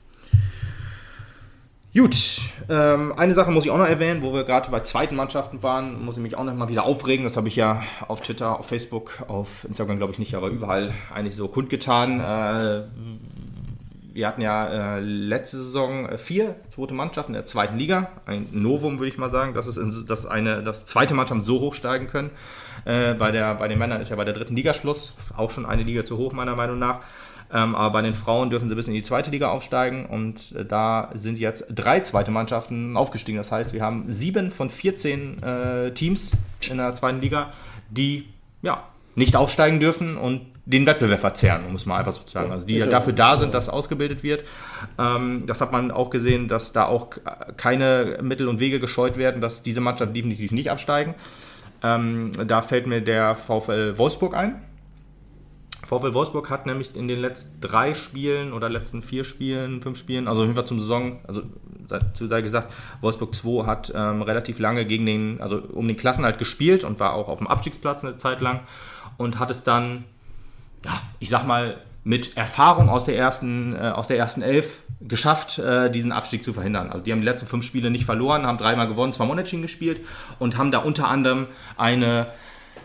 Gut, 1.99 2.39
ähm, 2.69 3.13
eine 3.17 3.35
Sache 3.35 3.51
muss 3.51 3.65
ich 3.65 3.73
auch 3.73 3.77
noch 3.77 3.89
erwähnen, 3.89 4.23
wo 4.23 4.33
wir 4.33 4.45
gerade 4.45 4.71
bei 4.71 4.79
zweiten 4.81 5.17
Mannschaften 5.17 5.65
waren, 5.65 6.05
muss 6.05 6.17
ich 6.17 6.23
mich 6.23 6.37
auch 6.37 6.45
noch 6.45 6.55
mal 6.55 6.69
wieder 6.69 6.85
aufregen. 6.85 7.25
Das 7.25 7.37
habe 7.37 7.49
ich 7.49 7.57
ja 7.57 7.83
auf 8.07 8.21
Twitter, 8.21 8.61
auf 8.61 8.67
Facebook, 8.67 9.25
auf 9.27 9.65
Instagram 9.65 9.97
glaube 9.97 10.13
ich 10.13 10.21
nicht, 10.21 10.37
aber 10.37 10.47
überall 10.47 10.93
eigentlich 11.13 11.35
so 11.35 11.49
kundgetan. 11.49 12.21
Äh, 12.21 12.85
wir 14.13 14.29
hatten 14.29 14.41
ja 14.41 14.99
äh, 14.99 15.01
letzte 15.01 15.57
Saison 15.57 16.17
vier 16.19 16.55
zweite 16.69 16.95
Mannschaften 16.95 17.33
in 17.33 17.39
der 17.41 17.47
zweiten 17.47 17.77
Liga. 17.77 18.11
Ein 18.27 18.47
Novum 18.53 19.01
würde 19.01 19.09
ich 19.09 19.19
mal 19.19 19.33
sagen, 19.33 19.55
dass, 19.55 19.67
es 19.67 19.77
in, 19.77 20.07
dass 20.07 20.25
eine 20.25 20.63
dass 20.63 20.87
zweite 20.87 21.15
Mannschaften 21.15 21.43
so 21.43 21.59
hoch 21.59 21.75
steigen 21.75 22.07
können. 22.07 22.31
Äh, 22.85 23.15
bei, 23.15 23.33
der, 23.33 23.57
bei 23.57 23.67
den 23.67 23.79
Männern 23.81 24.01
ist 24.01 24.11
ja 24.11 24.17
bei 24.17 24.25
der 24.25 24.35
dritten 24.35 24.55
Liga 24.55 24.73
Schluss, 24.73 25.15
auch 25.37 25.51
schon 25.51 25.67
eine 25.67 25.83
Liga 25.83 26.05
zu 26.05 26.17
hoch 26.17 26.33
meiner 26.33 26.55
Meinung 26.55 26.79
nach. 26.79 27.01
Ähm, 27.53 27.75
aber 27.75 27.93
bei 27.95 28.03
den 28.03 28.15
Frauen 28.15 28.51
dürfen 28.51 28.69
sie 28.69 28.75
bis 28.75 28.89
in 28.89 28.95
die 28.95 29.03
zweite 29.03 29.31
Liga 29.31 29.49
aufsteigen 29.51 30.07
und 30.07 30.53
äh, 30.53 30.65
da 30.65 31.11
sind 31.15 31.39
jetzt 31.39 31.67
drei 31.71 32.01
zweite 32.01 32.31
Mannschaften 32.31 32.97
aufgestiegen. 32.97 33.39
Das 33.39 33.51
heißt, 33.51 33.73
wir 33.73 33.83
haben 33.83 34.05
sieben 34.09 34.51
von 34.51 34.69
14 34.69 35.43
äh, 35.43 35.91
Teams 35.93 36.33
in 36.69 36.77
der 36.77 36.95
zweiten 36.95 37.21
Liga, 37.21 37.53
die 37.89 38.27
ja, 38.61 38.85
nicht 39.15 39.35
aufsteigen 39.35 39.81
dürfen 39.81 40.17
und 40.17 40.43
den 40.67 40.85
Wettbewerb 40.85 41.21
verzerren, 41.21 41.65
um 41.67 41.75
es 41.75 41.87
mal 41.87 41.97
einfach 41.97 42.13
so 42.13 42.23
zu 42.23 42.33
sagen. 42.33 42.53
Also 42.53 42.67
die 42.67 42.77
ja 42.77 42.87
dafür 42.87 43.15
da 43.15 43.39
sind, 43.39 43.55
dass 43.55 43.71
ausgebildet 43.71 44.23
wird. 44.23 44.45
Ähm, 44.99 45.45
das 45.47 45.63
hat 45.63 45.73
man 45.73 45.91
auch 45.91 46.11
gesehen, 46.11 46.47
dass 46.47 46.73
da 46.73 46.85
auch 46.85 47.09
keine 47.57 48.19
Mittel 48.21 48.49
und 48.49 48.61
Wege 48.61 48.79
gescheut 48.79 49.17
werden, 49.17 49.41
dass 49.41 49.63
diese 49.63 49.81
Mannschaften 49.81 50.13
definitiv 50.13 50.53
nicht 50.53 50.71
absteigen. 50.71 51.15
Ähm, 51.83 52.33
da 52.47 52.61
fällt 52.61 52.87
mir 52.87 53.01
der 53.01 53.35
VfL 53.35 53.97
Wolfsburg 53.97 54.35
ein. 54.35 54.61
VfL 55.89 56.13
Wolfsburg 56.13 56.51
hat 56.51 56.67
nämlich 56.67 56.95
in 56.95 57.09
den 57.09 57.19
letzten 57.19 57.63
drei 57.63 57.95
Spielen 57.95 58.53
oder 58.53 58.69
letzten 58.69 59.01
vier 59.01 59.25
Spielen, 59.25 59.81
fünf 59.81 59.99
Spielen, 59.99 60.29
also 60.29 60.43
auf 60.43 60.47
jeden 60.47 60.55
Fall 60.55 60.67
zum 60.67 60.81
Saison, 60.81 61.21
also 61.27 61.43
dazu 61.89 62.29
sei 62.29 62.43
gesagt, 62.43 62.71
Wolfsburg 63.01 63.35
2 63.35 63.65
hat 63.65 63.91
ähm, 63.95 64.21
relativ 64.21 64.59
lange 64.59 64.85
gegen 64.85 65.07
den, 65.07 65.41
also 65.41 65.57
um 65.73 65.89
den 65.89 65.97
Klassenhalt 65.97 66.37
gespielt 66.37 66.85
und 66.85 67.01
war 67.01 67.15
auch 67.15 67.29
auf 67.29 67.39
dem 67.39 67.47
Abstiegsplatz 67.47 68.05
eine 68.05 68.19
Zeit 68.19 68.43
lang 68.43 68.61
und 69.17 69.39
hat 69.39 69.51
es 69.51 69.65
dann, 69.65 70.05
ja, 70.85 71.01
ich 71.21 71.31
sag 71.31 71.47
mal, 71.47 71.79
mit 72.05 72.37
Erfahrung 72.37 72.91
aus 72.91 73.07
der 73.07 73.17
ersten, 73.17 73.75
äh, 73.75 73.93
aus 73.95 74.09
der 74.09 74.19
ersten 74.19 74.43
Elf 74.43 74.83
geschafft, 75.01 75.59
äh, 75.59 75.91
diesen 75.91 76.13
Abstieg 76.13 76.45
zu 76.45 76.53
verhindern. 76.53 76.91
Also 76.91 77.03
die 77.03 77.13
haben 77.13 77.21
die 77.21 77.27
letzten 77.27 77.49
fünf 77.49 77.65
Spiele 77.65 77.91
nicht 77.91 78.05
verloren, 78.05 78.47
haben 78.47 78.59
dreimal 78.59 78.89
gewonnen, 78.89 79.15
zweimal 79.15 79.33
unentschieden 79.33 79.63
gespielt 79.63 80.01
und 80.39 80.59
haben 80.59 80.71
da 80.71 80.81
unter 80.81 81.09
anderem 81.09 81.47
eine 81.79 82.27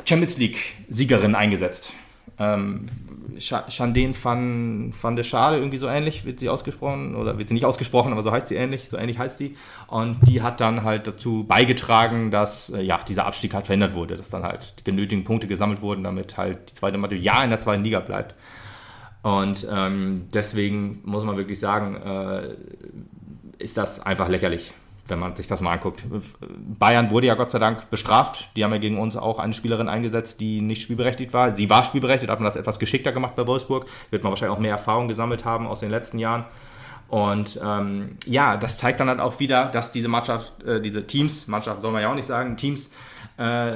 Champions 0.06 0.38
League-Siegerin 0.38 1.36
eingesetzt. 1.36 1.94
Ähm, 2.40 2.88
Chandene 3.40 4.14
van, 4.22 4.94
van 5.00 5.16
der 5.16 5.24
Schade, 5.24 5.58
irgendwie 5.58 5.78
so 5.78 5.88
ähnlich 5.88 6.26
wird 6.26 6.40
sie 6.40 6.50
ausgesprochen, 6.50 7.16
oder 7.16 7.38
wird 7.38 7.48
sie 7.48 7.54
nicht 7.54 7.66
ausgesprochen, 7.66 8.12
aber 8.12 8.24
so 8.24 8.32
heißt 8.32 8.48
sie 8.48 8.56
ähnlich, 8.56 8.90
so 8.90 8.98
ähnlich 8.98 9.18
heißt 9.18 9.38
sie. 9.38 9.56
Und 9.88 10.18
die 10.28 10.42
hat 10.42 10.62
dann 10.62 10.84
halt 10.84 11.08
dazu 11.08 11.44
beigetragen, 11.44 12.32
dass 12.32 12.70
äh, 12.70 12.82
ja, 12.82 13.00
dieser 13.08 13.26
Abstieg 13.26 13.54
halt 13.54 13.66
verhindert 13.66 13.94
wurde, 13.94 14.16
dass 14.16 14.30
dann 14.30 14.44
halt 14.44 14.76
die 14.80 14.84
genötigen 14.84 15.24
Punkte 15.24 15.48
gesammelt 15.48 15.82
wurden, 15.82 16.04
damit 16.04 16.38
halt 16.38 16.72
die 16.72 16.74
zweite 16.74 16.98
Mannschaft 16.98 17.24
ja 17.24 17.44
in 17.44 17.50
der 17.50 17.60
zweiten 17.60 17.84
Liga 17.84 18.00
bleibt. 18.00 18.36
Und 19.22 19.68
ähm, 19.72 20.28
deswegen 20.34 21.00
muss 21.04 21.24
man 21.24 21.38
wirklich 21.38 21.60
sagen, 21.60 21.96
äh, 21.96 22.56
ist 23.58 23.78
das 23.78 24.00
einfach 24.00 24.28
lächerlich 24.28 24.74
wenn 25.08 25.20
man 25.20 25.36
sich 25.36 25.48
das 25.48 25.62
mal 25.62 25.74
anguckt. 25.74 26.06
Bayern 26.80 27.12
wurde 27.12 27.28
ja 27.28 27.36
Gott 27.36 27.52
sei 27.52 27.60
Dank 27.60 27.90
bestraft. 27.90 28.50
Die 28.56 28.64
haben 28.64 28.72
ja 28.72 28.78
gegen 28.78 28.98
uns 28.98 29.18
auch 29.18 29.38
eine 29.38 29.54
Spielerin 29.54 29.90
eingesetzt, 29.90 30.40
die 30.40 30.62
nicht 30.62 30.82
spielberechtigt 30.82 31.34
war. 31.34 31.54
Sie 31.54 31.70
war 31.70 31.84
spielberechtigt, 31.84 32.32
hat 32.32 32.40
man 32.40 32.46
das 32.46 32.56
etwas 32.56 32.80
geschickter 32.80 33.12
gemacht 33.12 33.36
bei 33.36 33.46
Wolfsburg. 33.46 33.86
Wird 34.12 34.24
man 34.24 34.32
wahrscheinlich 34.32 34.56
auch 34.56 34.62
mehr 34.62 34.72
Erfahrung 34.72 35.08
gesammelt 35.08 35.44
haben 35.44 35.68
aus 35.68 35.80
den 35.80 35.90
letzten 35.90 36.20
Jahren. 36.20 36.46
Und 37.10 37.60
ähm, 37.64 38.18
ja, 38.26 38.58
das 38.58 38.78
zeigt 38.78 39.00
dann 39.00 39.10
halt 39.10 39.20
auch 39.20 39.40
wieder, 39.40 39.66
dass 39.66 39.92
diese 39.92 40.08
Mannschaft, 40.08 40.64
äh, 40.64 40.82
diese 40.82 41.06
Teams, 41.06 41.48
Mannschaft 41.48 41.82
soll 41.82 41.92
man 41.92 42.02
ja 42.02 42.10
auch 42.10 42.16
nicht 42.16 42.28
sagen, 42.28 42.56
Teams 42.56 42.90
äh, 43.38 43.74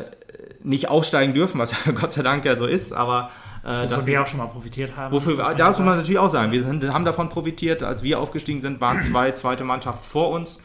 nicht 0.63 0.87
aufsteigen 0.87 1.33
dürfen, 1.33 1.59
was 1.59 1.71
ja 1.85 1.91
Gott 1.91 2.13
sei 2.13 2.23
Dank 2.23 2.45
ja 2.45 2.57
so 2.57 2.65
ist, 2.65 2.93
aber 2.93 3.31
äh, 3.63 3.89
wofür 3.89 4.05
wir 4.05 4.21
auch 4.21 4.27
schon 4.27 4.39
mal 4.39 4.47
profitiert 4.47 4.95
haben. 4.95 5.13
Wofür, 5.13 5.53
da 5.55 5.67
muss 5.67 5.79
man 5.79 5.97
natürlich 5.97 6.19
auch 6.19 6.29
sagen, 6.29 6.51
wir 6.51 6.63
sind, 6.63 6.91
haben 6.93 7.05
davon 7.05 7.29
profitiert, 7.29 7.83
als 7.83 8.01
wir 8.01 8.19
aufgestiegen 8.19 8.61
sind, 8.61 8.79
waren 8.81 9.01
zwei 9.01 9.31
zweite 9.33 9.65
Mannschaften 9.65 10.05
vor 10.05 10.29
uns. 10.29 10.59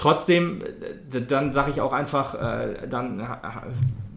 Trotzdem, 0.00 0.62
äh, 0.62 1.20
dann 1.20 1.52
sage 1.52 1.70
ich 1.70 1.80
auch 1.82 1.92
einfach, 1.92 2.34
äh, 2.34 2.88
dann 2.88 3.18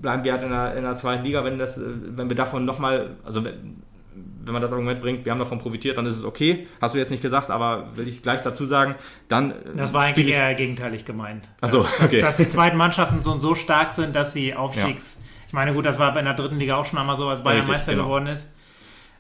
bleiben 0.02 0.24
wir 0.24 0.32
halt 0.32 0.44
in 0.44 0.50
der, 0.50 0.76
in 0.76 0.84
der, 0.84 0.96
zweiten 0.96 1.26
Liga, 1.26 1.44
wenn, 1.44 1.60
das, 1.60 1.78
äh, 1.78 1.82
wenn 1.84 2.30
wir 2.30 2.38
davon 2.38 2.64
nochmal, 2.64 3.18
also 3.26 3.44
wenn, 3.44 3.84
wenn 4.16 4.54
man 4.54 4.62
das 4.62 4.72
Argument 4.72 5.02
bringt, 5.02 5.26
wir 5.26 5.34
haben 5.34 5.40
davon 5.40 5.60
profitiert, 5.60 5.98
dann 5.98 6.06
ist 6.06 6.16
es 6.16 6.24
okay. 6.24 6.68
Hast 6.80 6.94
du 6.94 7.00
jetzt 7.00 7.12
nicht 7.12 7.22
gesagt, 7.22 7.50
aber 7.50 7.90
will 7.98 8.08
ich 8.08 8.22
gleich 8.22 8.40
dazu 8.42 8.66
sagen, 8.66 8.96
dann. 9.28 9.56
Das 9.76 9.94
war 9.94 10.04
eigentlich 10.04 10.28
ich- 10.28 10.34
eher 10.34 10.56
gegenteilig 10.56 11.04
gemeint. 11.04 11.50
Ach 11.60 11.68
so, 11.68 11.80
dass, 11.80 11.98
dass, 11.98 12.06
okay. 12.06 12.22
dass 12.22 12.38
die 12.38 12.48
zweiten 12.48 12.78
Mannschaften 12.78 13.22
so, 13.22 13.38
so 13.40 13.54
stark 13.54 13.92
sind, 13.92 14.16
dass 14.16 14.32
sie 14.32 14.56
Aufstiegs... 14.56 15.18
Ich 15.48 15.54
meine, 15.54 15.74
gut, 15.74 15.86
das 15.86 16.00
war 16.00 16.18
in 16.18 16.24
der 16.24 16.34
dritten 16.34 16.60
Liga 16.60 16.78
auch 16.78 16.86
schon 16.86 16.98
einmal 16.98 17.18
so, 17.18 17.28
als 17.28 17.44
Bayern 17.44 17.58
Richtig, 17.58 17.74
Meister 17.74 17.92
genau. 17.92 18.06
geworden 18.06 18.28
ist. 18.28 18.48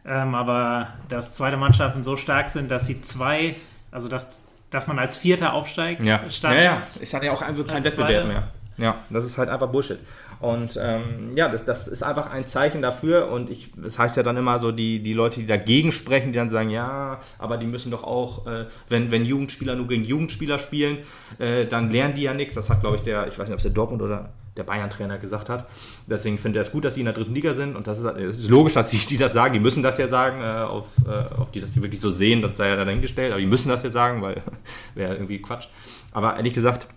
Ähm, 0.05 0.33
aber 0.33 0.93
dass 1.09 1.33
zweite 1.33 1.57
Mannschaften 1.57 2.03
so 2.03 2.15
stark 2.15 2.49
sind, 2.49 2.71
dass 2.71 2.85
sie 2.85 3.01
zwei, 3.01 3.55
also 3.91 4.07
dass, 4.07 4.41
dass 4.73 4.87
man 4.87 4.97
als 4.99 5.17
Vierter 5.17 5.53
aufsteigt, 5.53 6.05
Ja. 6.05 6.21
ja, 6.41 6.53
ja, 6.53 6.81
ist 6.99 7.13
halt 7.13 7.23
ja 7.23 7.31
auch 7.31 7.41
einfach 7.41 7.67
kein 7.67 7.83
Wettbewerb 7.83 8.27
mehr. 8.27 8.43
Ja, 8.77 8.95
das 9.09 9.23
ist 9.25 9.37
halt 9.37 9.49
einfach 9.49 9.67
Bullshit. 9.67 9.99
Und 10.43 10.77
ähm, 10.77 11.31
ja, 11.35 11.47
das, 11.47 11.63
das 11.63 11.87
ist 11.87 12.03
einfach 12.03 12.29
ein 12.29 12.47
Zeichen 12.47 12.81
dafür. 12.81 13.29
Und 13.29 13.49
ich, 13.49 13.71
das 13.77 13.97
heißt 13.97 14.17
ja 14.17 14.23
dann 14.23 14.35
immer 14.35 14.59
so, 14.59 14.73
die, 14.73 14.99
die 14.99 15.13
Leute, 15.13 15.39
die 15.39 15.45
dagegen 15.45 15.93
sprechen, 15.93 16.33
die 16.33 16.37
dann 16.37 16.49
sagen, 16.49 16.69
ja, 16.69 17.21
aber 17.39 17.55
die 17.55 17.65
müssen 17.65 17.91
doch 17.91 18.03
auch, 18.03 18.45
äh, 18.45 18.65
wenn, 18.89 19.09
wenn 19.09 19.23
Jugendspieler 19.23 19.75
nur 19.75 19.87
gegen 19.87 20.03
Jugendspieler 20.03 20.59
spielen, 20.59 20.97
äh, 21.39 21.65
dann 21.65 21.91
lernen 21.91 22.15
die 22.15 22.23
ja 22.23 22.33
nichts. 22.33 22.55
Das 22.55 22.69
hat, 22.69 22.81
glaube 22.81 22.97
ich, 22.97 23.03
der, 23.03 23.27
ich 23.27 23.39
weiß 23.39 23.47
nicht, 23.47 23.53
ob 23.53 23.59
es 23.59 23.63
der 23.63 23.71
Dortmund 23.71 24.01
oder 24.01 24.33
der 24.57 24.63
Bayern-Trainer 24.63 25.17
gesagt 25.17 25.47
hat. 25.47 25.65
Deswegen 26.07 26.37
finde 26.37 26.59
er 26.59 26.63
es 26.63 26.73
gut, 26.73 26.83
dass 26.83 26.95
sie 26.95 26.99
in 26.99 27.05
der 27.05 27.13
dritten 27.13 27.33
Liga 27.33 27.53
sind. 27.53 27.77
Und 27.77 27.87
das 27.87 27.99
ist, 27.99 28.05
es 28.05 28.39
ist 28.39 28.49
logisch, 28.49 28.73
dass 28.73 28.89
die, 28.89 28.97
die 28.97 29.15
das 29.15 29.31
sagen. 29.31 29.53
Die 29.53 29.61
müssen 29.61 29.81
das 29.81 29.97
ja 29.97 30.09
sagen. 30.09 30.41
Äh, 30.41 30.49
auf, 30.49 30.89
äh, 31.07 31.39
ob 31.39 31.53
die 31.53 31.61
das 31.61 31.73
wirklich 31.81 32.01
so 32.01 32.11
sehen, 32.11 32.41
das 32.41 32.57
sei 32.57 32.67
ja 32.67 32.83
dahingestellt. 32.83 33.31
Aber 33.31 33.39
die 33.39 33.47
müssen 33.47 33.69
das 33.69 33.83
ja 33.83 33.91
sagen, 33.91 34.21
weil 34.21 34.41
wäre 34.93 35.13
irgendwie 35.13 35.41
Quatsch. 35.41 35.67
Aber 36.11 36.35
ehrlich 36.35 36.51
gesagt, 36.51 36.87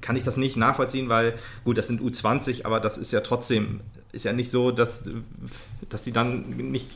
kann 0.00 0.16
ich 0.16 0.22
das 0.22 0.36
nicht 0.36 0.56
nachvollziehen, 0.56 1.08
weil 1.08 1.34
gut, 1.64 1.78
das 1.78 1.86
sind 1.86 2.02
U20, 2.02 2.64
aber 2.64 2.80
das 2.80 2.98
ist 2.98 3.12
ja 3.12 3.20
trotzdem, 3.20 3.80
ist 4.12 4.24
ja 4.24 4.32
nicht 4.32 4.50
so, 4.50 4.70
dass, 4.70 5.04
dass 5.88 6.02
die 6.02 6.12
dann 6.12 6.50
nicht 6.50 6.90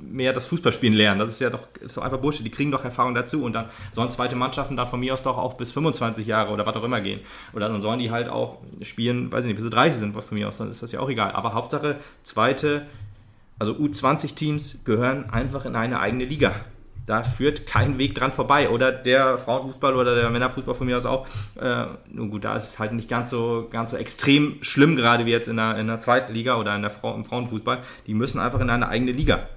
mehr 0.00 0.32
das 0.32 0.46
Fußballspielen 0.46 0.94
lernen. 0.94 1.20
Das 1.20 1.30
ist 1.30 1.40
ja 1.40 1.50
doch, 1.50 1.68
ist 1.80 1.98
einfach 1.98 2.18
Bullshit. 2.18 2.44
Die 2.44 2.50
kriegen 2.50 2.70
doch 2.70 2.84
Erfahrung 2.84 3.14
dazu 3.14 3.44
und 3.44 3.52
dann 3.52 3.66
sollen 3.92 4.10
zweite 4.10 4.36
Mannschaften 4.36 4.76
dann 4.76 4.88
von 4.88 5.00
mir 5.00 5.14
aus 5.14 5.22
doch 5.22 5.36
auch 5.36 5.54
bis 5.54 5.72
25 5.72 6.26
Jahre 6.26 6.52
oder 6.52 6.66
was 6.66 6.76
auch 6.76 6.84
immer 6.84 7.00
gehen. 7.00 7.20
Oder 7.52 7.68
dann 7.68 7.80
sollen 7.80 7.98
die 7.98 8.10
halt 8.10 8.28
auch 8.28 8.58
spielen, 8.82 9.30
weiß 9.30 9.44
ich 9.44 9.48
nicht, 9.48 9.56
bis 9.56 9.64
sie 9.64 9.70
30 9.70 10.00
sind 10.00 10.12
von 10.14 10.38
mir 10.38 10.48
aus, 10.48 10.56
dann 10.56 10.70
ist 10.70 10.82
das 10.82 10.92
ja 10.92 11.00
auch 11.00 11.10
egal. 11.10 11.32
Aber 11.32 11.52
Hauptsache, 11.52 11.96
zweite, 12.22 12.86
also 13.58 13.72
U20-Teams 13.72 14.78
gehören 14.84 15.30
einfach 15.30 15.64
in 15.66 15.76
eine 15.76 16.00
eigene 16.00 16.24
Liga. 16.24 16.54
Da 17.06 17.22
führt 17.22 17.66
kein 17.66 17.98
Weg 17.98 18.14
dran 18.14 18.32
vorbei. 18.32 18.70
Oder 18.70 18.92
der 18.92 19.38
Frauenfußball 19.38 19.94
oder 19.94 20.14
der 20.14 20.30
Männerfußball 20.30 20.74
von 20.74 20.86
mir 20.86 20.96
aus 20.96 21.04
auch. 21.04 21.26
Äh, 21.60 21.86
nun 22.08 22.30
gut, 22.30 22.44
da 22.44 22.56
ist 22.56 22.64
es 22.64 22.78
halt 22.78 22.92
nicht 22.92 23.08
ganz 23.08 23.30
so, 23.30 23.68
ganz 23.70 23.90
so 23.90 23.96
extrem 23.96 24.62
schlimm, 24.62 24.96
gerade 24.96 25.26
wie 25.26 25.30
jetzt 25.30 25.48
in 25.48 25.56
der, 25.56 25.76
in 25.78 25.86
der 25.86 26.00
zweiten 26.00 26.32
Liga 26.32 26.56
oder 26.56 26.74
in 26.74 26.82
der 26.82 26.90
Frau, 26.90 27.14
im 27.14 27.24
Frauenfußball. 27.24 27.78
Die 28.06 28.14
müssen 28.14 28.38
einfach 28.38 28.60
in 28.60 28.70
eine 28.70 28.88
eigene 28.88 29.12
Liga. 29.12 29.48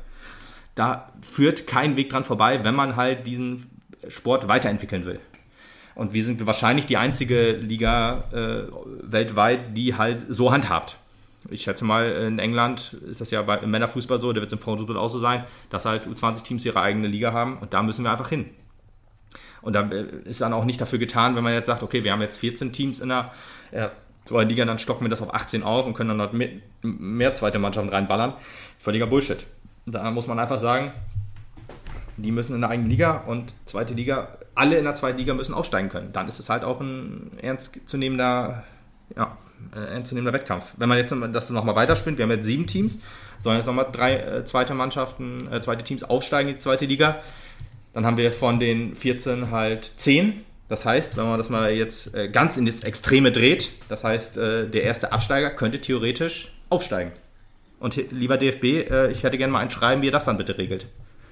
Da 0.76 1.12
führt 1.22 1.68
kein 1.68 1.96
Weg 1.96 2.10
dran 2.10 2.24
vorbei, 2.24 2.64
wenn 2.64 2.76
man 2.76 2.96
halt 2.96 3.26
diesen 3.26 3.70
Sport 4.10 4.48
weiterentwickeln 4.48 5.06
will. 5.06 5.20
Und 5.96 6.14
wir 6.14 6.24
sind 6.24 6.46
wahrscheinlich 6.46 6.86
die 6.86 6.98
einzige 6.98 7.54
Liga 7.54 8.26
äh, 8.32 8.72
weltweit, 9.02 9.76
die 9.76 9.96
halt 9.96 10.26
so 10.30 10.52
handhabt. 10.52 10.98
Ich 11.50 11.62
schätze 11.62 11.86
mal, 11.86 12.10
in 12.12 12.40
England 12.40 12.94
ist 13.08 13.22
das 13.22 13.32
ja 13.32 13.42
im 13.42 13.72
Männerfußball 13.72 14.20
so, 14.20 14.34
der 14.34 14.42
wird 14.42 14.52
es 14.52 14.58
im 14.58 14.64
Frauenfußball 14.64 14.98
auch 14.98 15.10
so 15.10 15.20
sein, 15.20 15.46
dass 15.70 15.86
halt 15.86 16.08
U20-Teams 16.08 16.66
ihre 16.66 16.82
eigene 16.82 17.08
Liga 17.08 17.32
haben 17.32 17.58
und 17.58 17.74
da 17.74 17.84
müssen 17.84 18.04
wir 18.04 18.12
einfach 18.12 18.30
hin. 18.30 18.50
Und 19.62 19.74
da 19.74 19.82
äh, 19.90 20.06
ist 20.26 20.42
dann 20.42 20.54
auch 20.54 20.66
nicht 20.66 20.80
dafür 20.80 21.00
getan, 21.00 21.36
wenn 21.36 21.44
man 21.44 21.54
jetzt 21.54 21.68
sagt, 21.68 21.84
okay, 21.84 22.04
wir 22.04 22.12
haben 22.12 22.22
jetzt 22.22 22.38
14 22.38 22.74
Teams 22.74 23.00
in 23.00 23.10
der 23.10 23.32
äh, 23.72 23.90
zweiten 24.26 24.50
Liga, 24.50 24.66
dann 24.66 24.80
stocken 24.80 25.06
wir 25.06 25.10
das 25.10 25.22
auf 25.22 25.34
18 25.34 25.64
auf 25.64 25.86
und 25.86 25.94
können 25.94 26.10
dann 26.10 26.20
dort 26.20 26.34
mit, 26.34 26.62
mehr 26.82 27.34
zweite 27.34 27.60
Mannschaften 27.60 27.90
reinballern. 27.90 28.34
Völliger 28.78 29.08
Bullshit. 29.08 29.46
Da 29.86 30.10
muss 30.12 30.28
man 30.28 30.40
einfach 30.40 30.60
sagen, 30.60 30.92
die 32.18 32.32
müssen 32.32 32.56
in 32.56 32.62
der 32.62 32.70
eigenen 32.70 32.90
Liga 32.90 33.24
und 33.28 33.54
zweite 33.66 33.94
Liga, 33.94 34.38
alle 34.56 34.78
in 34.78 34.84
der 34.84 34.96
zweiten 34.96 35.18
Liga 35.18 35.34
müssen 35.34 35.54
aufsteigen 35.54 35.90
können. 35.90 36.12
Dann 36.14 36.28
ist 36.28 36.40
es 36.40 36.50
halt 36.50 36.64
auch 36.64 36.82
ein 36.82 37.38
ernstzunehmender, 37.38 38.64
ja, 39.16 39.38
äh, 39.76 40.34
Wettkampf. 40.34 40.74
Wenn 40.78 40.90
man 40.90 40.98
jetzt 40.98 41.14
das 41.34 41.50
nochmal 41.50 41.76
weiterspinnt, 41.76 42.18
wir 42.18 42.24
haben 42.24 42.32
jetzt 42.32 42.46
sieben 42.46 42.68
Teams, 42.68 43.00
sollen 43.40 43.58
jetzt 43.58 43.66
nochmal 43.66 43.88
drei 43.92 44.18
äh, 44.18 44.46
zweite 44.46 44.74
Mannschaften, 44.74 45.52
äh, 45.52 45.62
zweite 45.62 45.84
Teams 45.84 46.04
aufsteigen 46.04 46.50
in 46.50 46.56
die 46.56 46.62
zweite 46.62 46.86
Liga. 46.86 47.22
Dann 47.94 48.06
haben 48.06 48.18
wir 48.18 48.32
von 48.32 48.60
den 48.60 48.96
14 48.96 49.52
halt 49.52 49.92
10. 49.98 50.46
Das 50.70 50.86
heißt, 50.86 51.16
wenn 51.18 51.26
man 51.26 51.38
das 51.38 51.50
mal 51.50 51.72
jetzt 51.72 52.14
äh, 52.14 52.28
ganz 52.28 52.58
in 52.58 52.66
das 52.66 52.84
Extreme 52.84 53.32
dreht, 53.32 53.70
das 53.90 54.04
heißt, 54.04 54.38
äh, 54.38 54.68
der 54.68 54.84
erste 54.84 55.12
Absteiger 55.14 55.50
könnte 55.52 55.80
theoretisch 55.80 56.52
aufsteigen. 56.70 57.12
Und 57.80 57.96
lieber 58.12 58.38
DFB, 58.38 58.90
äh, 58.90 59.12
ich 59.12 59.24
hätte 59.24 59.38
gerne 59.38 59.54
mal 59.54 59.60
ein 59.60 59.70
Schreiben, 59.70 60.02
wie 60.02 60.08
ihr 60.08 60.12
das 60.12 60.26
dann 60.26 60.38
bitte 60.38 60.58
regelt. 60.58 60.88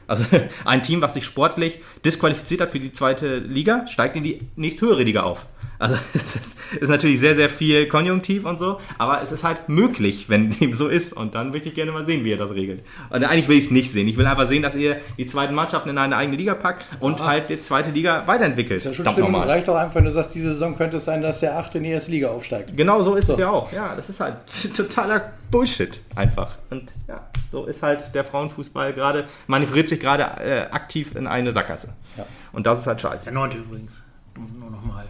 Also 0.07 0.23
ein 0.65 0.83
Team, 0.83 1.01
was 1.01 1.13
sich 1.13 1.25
sportlich 1.25 1.79
disqualifiziert 2.05 2.61
hat 2.61 2.71
für 2.71 2.79
die 2.79 2.91
zweite 2.91 3.37
Liga, 3.37 3.87
steigt 3.87 4.15
in 4.15 4.23
die 4.23 4.39
nächsthöhere 4.55 5.03
Liga 5.03 5.23
auf. 5.23 5.47
Also 5.79 5.95
es 6.13 6.35
ist, 6.35 6.57
ist 6.79 6.89
natürlich 6.89 7.19
sehr, 7.19 7.35
sehr 7.35 7.49
viel 7.49 7.87
Konjunktiv 7.87 8.45
und 8.45 8.57
so, 8.59 8.79
aber 8.97 9.21
es 9.21 9.31
ist 9.31 9.43
halt 9.43 9.67
möglich, 9.69 10.29
wenn 10.29 10.49
dem 10.59 10.73
so 10.73 10.87
ist. 10.87 11.13
Und 11.13 11.35
dann 11.35 11.51
möchte 11.51 11.69
ich 11.69 11.75
gerne 11.75 11.91
mal 11.91 12.05
sehen, 12.05 12.23
wie 12.25 12.29
ihr 12.29 12.37
das 12.37 12.51
regelt. 12.53 12.83
Und 13.09 13.23
eigentlich 13.23 13.47
will 13.47 13.57
ich 13.57 13.65
es 13.65 13.71
nicht 13.71 13.91
sehen. 13.91 14.07
Ich 14.07 14.17
will 14.17 14.25
einfach 14.25 14.47
sehen, 14.47 14.61
dass 14.63 14.75
ihr 14.75 14.97
die 15.17 15.25
zweiten 15.25 15.53
Mannschaften 15.53 15.89
in 15.89 15.97
eine 15.97 16.15
eigene 16.17 16.37
Liga 16.37 16.53
packt 16.53 16.85
und 16.99 17.23
halt 17.23 17.49
die 17.49 17.59
zweite 17.59 17.91
Liga 17.91 18.23
weiterentwickelt. 18.25 18.83
Das 18.85 18.91
ist 18.91 18.97
ja 18.99 19.05
schon 19.05 19.13
schlimm. 19.13 19.35
Es 19.35 19.47
reicht 19.47 19.67
doch 19.67 19.75
einfach, 19.75 19.95
wenn 19.95 20.05
du 20.05 20.11
sagst, 20.11 20.33
diese 20.35 20.53
Saison 20.53 20.77
könnte 20.77 20.97
es 20.97 21.05
sein, 21.05 21.21
dass 21.21 21.39
der 21.39 21.57
achte 21.57 21.77
in 21.77 21.83
die 21.83 21.91
erste 21.91 22.11
Liga 22.11 22.29
aufsteigt. 22.29 22.75
Genau 22.75 23.01
so 23.03 23.15
ist 23.15 23.29
es 23.29 23.35
So. 23.35 23.41
ja 23.41 23.49
auch. 23.49 23.71
Ja, 23.71 23.95
das 23.95 24.09
ist 24.09 24.19
halt 24.19 24.35
totaler 24.75 25.21
Bullshit 25.51 26.01
einfach. 26.15 26.57
Und 26.69 26.91
ja, 27.07 27.21
so 27.51 27.65
ist 27.65 27.83
halt 27.83 28.13
der 28.13 28.23
Frauenfußball 28.23 28.93
gerade, 28.93 29.25
manövriert 29.47 29.87
sich 29.87 29.99
gerade 29.99 30.23
äh, 30.43 30.61
aktiv 30.71 31.15
in 31.15 31.27
eine 31.27 31.51
Sackgasse. 31.51 31.93
Ja. 32.17 32.25
Und 32.51 32.65
das 32.65 32.79
ist 32.79 32.87
halt 32.87 32.99
scheiße. 33.01 33.25
Der 33.25 33.33
neunte 33.33 33.57
übrigens. 33.57 34.03
Nur 34.59 34.69
nochmal. 34.69 35.05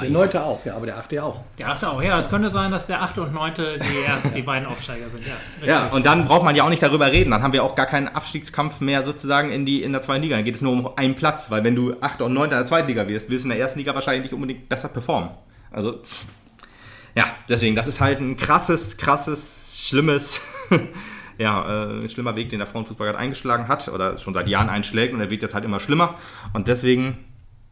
Der 0.00 0.10
neunte 0.10 0.42
auch, 0.42 0.64
ja, 0.64 0.76
aber 0.76 0.86
der 0.86 0.96
achte 0.96 1.16
ja 1.16 1.24
auch. 1.24 1.42
Der 1.58 1.68
achte 1.68 1.90
auch, 1.90 2.00
ja. 2.00 2.16
Es 2.18 2.30
könnte 2.30 2.50
sein, 2.50 2.70
dass 2.70 2.86
der 2.86 3.02
achte 3.02 3.22
und 3.22 3.34
neunte 3.34 3.78
die 3.78 3.98
erst 4.06 4.34
die 4.34 4.42
beiden 4.42 4.68
Aufsteiger 4.68 5.08
sind, 5.08 5.26
ja. 5.26 5.34
Ja, 5.66 5.78
richtig. 5.78 5.96
und 5.96 6.06
dann 6.06 6.26
braucht 6.26 6.44
man 6.44 6.54
ja 6.54 6.64
auch 6.64 6.68
nicht 6.68 6.82
darüber 6.82 7.10
reden. 7.10 7.32
Dann 7.32 7.42
haben 7.42 7.52
wir 7.52 7.64
auch 7.64 7.74
gar 7.74 7.86
keinen 7.86 8.08
Abstiegskampf 8.08 8.80
mehr 8.80 9.02
sozusagen 9.02 9.50
in, 9.50 9.66
die, 9.66 9.82
in 9.82 9.92
der 9.92 10.00
zweiten 10.00 10.22
Liga. 10.22 10.36
Dann 10.36 10.44
geht 10.44 10.54
es 10.54 10.62
nur 10.62 10.72
um 10.72 10.96
einen 10.96 11.16
Platz, 11.16 11.50
weil 11.50 11.64
wenn 11.64 11.74
du 11.74 11.96
8. 12.00 12.22
und 12.22 12.32
9. 12.32 12.44
in 12.44 12.50
der 12.50 12.64
zweiten 12.64 12.88
Liga 12.88 13.08
wirst, 13.08 13.28
wirst 13.28 13.44
du 13.44 13.48
in 13.48 13.50
der 13.50 13.58
ersten 13.58 13.80
Liga 13.80 13.94
wahrscheinlich 13.94 14.24
nicht 14.24 14.34
unbedingt 14.34 14.68
besser 14.68 14.88
performen. 14.88 15.30
Also, 15.72 16.02
ja, 17.16 17.24
deswegen, 17.48 17.74
das 17.74 17.88
ist 17.88 18.00
halt 18.00 18.20
ein 18.20 18.36
krasses, 18.36 18.96
krasses, 18.96 19.82
schlimmes, 19.84 20.40
ja, 21.38 21.98
äh, 21.98 22.08
schlimmer 22.08 22.36
Weg, 22.36 22.50
den 22.50 22.60
der 22.60 22.66
Frauenfußball 22.68 23.08
gerade 23.08 23.18
eingeschlagen 23.18 23.68
hat 23.68 23.88
oder 23.88 24.16
schon 24.16 24.32
seit 24.32 24.48
Jahren 24.48 24.68
einschlägt 24.68 25.12
und 25.12 25.20
er 25.20 25.30
wird 25.30 25.42
jetzt 25.42 25.54
halt 25.54 25.64
immer 25.64 25.80
schlimmer. 25.80 26.14
Und 26.52 26.68
deswegen 26.68 27.18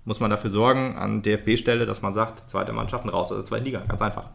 muss 0.04 0.20
man 0.20 0.30
dafür 0.30 0.50
sorgen 0.50 0.96
an 0.96 1.22
DFB-Stelle, 1.22 1.86
dass 1.86 2.02
man 2.02 2.12
sagt, 2.12 2.48
zweite 2.50 2.72
Mannschaften 2.72 3.08
raus 3.08 3.30
aus 3.30 3.38
der 3.38 3.44
zweiten 3.44 3.64
Liga. 3.64 3.82
Ganz 3.86 4.02
einfach. 4.02 4.30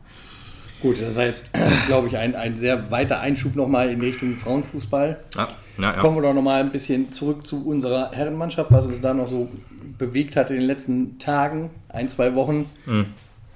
Gut, 0.82 1.02
das 1.02 1.16
war 1.16 1.26
jetzt, 1.26 1.50
glaube 1.88 2.08
ich, 2.08 2.18
ein, 2.18 2.36
ein 2.36 2.58
sehr 2.58 2.92
weiter 2.92 3.20
Einschub 3.20 3.56
nochmal 3.56 3.90
in 3.90 4.02
Richtung 4.02 4.36
Frauenfußball. 4.36 5.20
Ja, 5.36 5.48
ja, 5.78 5.84
ja. 5.84 5.94
Kommen 5.94 6.18
wir 6.18 6.22
doch 6.22 6.34
nochmal 6.34 6.62
ein 6.62 6.72
bisschen 6.72 7.12
zurück 7.12 7.46
zu 7.46 7.66
unserer 7.66 8.12
Herrenmannschaft, 8.12 8.72
was 8.72 8.86
uns 8.86 9.02
da 9.02 9.14
noch 9.14 9.28
so 9.28 9.50
bewegt 9.98 10.36
hat 10.36 10.50
in 10.50 10.58
den 10.58 10.66
letzten 10.66 11.18
Tagen, 11.20 11.72
ein, 11.90 12.10
zwei 12.10 12.36
Wochen. 12.36 12.70
Mhm. 12.86 13.06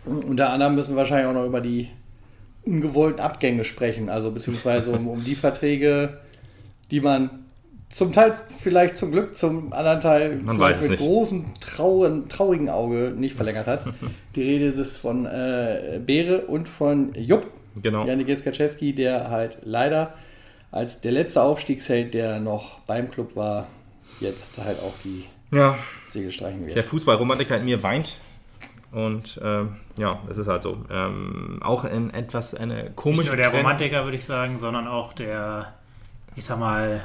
Unter 0.06 0.50
anderem 0.50 0.76
müssen 0.76 0.92
wir 0.92 0.98
wahrscheinlich 0.98 1.28
auch 1.28 1.34
noch 1.34 1.46
über 1.46 1.62
die 1.62 1.90
ungewollten 2.64 3.22
Abgänge 3.22 3.64
sprechen, 3.64 4.10
also 4.10 4.32
beziehungsweise 4.32 4.92
um, 4.92 5.08
um 5.08 5.24
die 5.24 5.36
Verträge, 5.36 6.20
die 6.92 7.02
man 7.02 7.46
zum 7.90 8.14
Teil 8.14 8.34
vielleicht 8.34 8.98
zum 8.98 9.12
Glück, 9.12 9.36
zum 9.36 9.74
anderen 9.74 10.00
Teil 10.02 10.36
mit 10.36 10.90
nicht. 10.90 10.98
großem 11.00 11.46
trauen, 11.60 12.30
traurigen 12.30 12.70
Auge 12.70 13.14
nicht 13.18 13.36
verlängert 13.36 13.68
hat. 13.68 13.86
die 14.36 14.44
Rede 14.44 14.66
ist 14.66 14.98
von 14.98 15.26
äh, 15.26 16.00
Beere 16.06 16.42
und 16.42 16.68
von 16.70 17.14
Jupp. 17.16 17.48
Genau. 17.82 18.06
Janik 18.06 18.28
Jeskaczewski, 18.28 18.94
der 18.94 19.30
halt 19.30 19.60
leider 19.64 20.14
als 20.72 21.02
der 21.02 21.12
letzte 21.14 21.42
Aufstiegsheld, 21.42 22.14
der 22.14 22.40
noch 22.40 22.80
beim 22.82 23.10
Club 23.10 23.36
war, 23.36 23.68
jetzt 24.20 24.58
halt 24.64 24.80
auch 24.82 24.94
die 25.04 25.26
Ja, 25.52 25.76
Segel 26.08 26.32
streichen 26.32 26.66
wird. 26.66 26.76
der 26.76 26.84
Fußballromantiker 26.84 27.58
in 27.58 27.66
mir 27.66 27.82
weint. 27.82 28.18
Und 28.92 29.40
ähm, 29.44 29.78
ja, 29.98 30.20
es 30.30 30.38
ist 30.38 30.48
halt 30.48 30.64
so. 30.64 30.78
Ähm, 30.92 31.60
auch 31.62 31.86
in 31.86 32.12
etwas 32.14 32.54
eine 32.56 32.92
komische 32.96 33.22
Nicht 33.22 33.28
nur 33.30 33.38
der 33.38 33.50
Trend- 33.50 33.64
Romantiker, 33.64 34.04
würde 34.04 34.18
ich 34.18 34.26
sagen, 34.26 34.58
sondern 34.58 34.88
auch 34.88 35.14
der, 35.14 35.74
ich 36.36 36.44
sag 36.46 36.60
mal, 36.60 37.02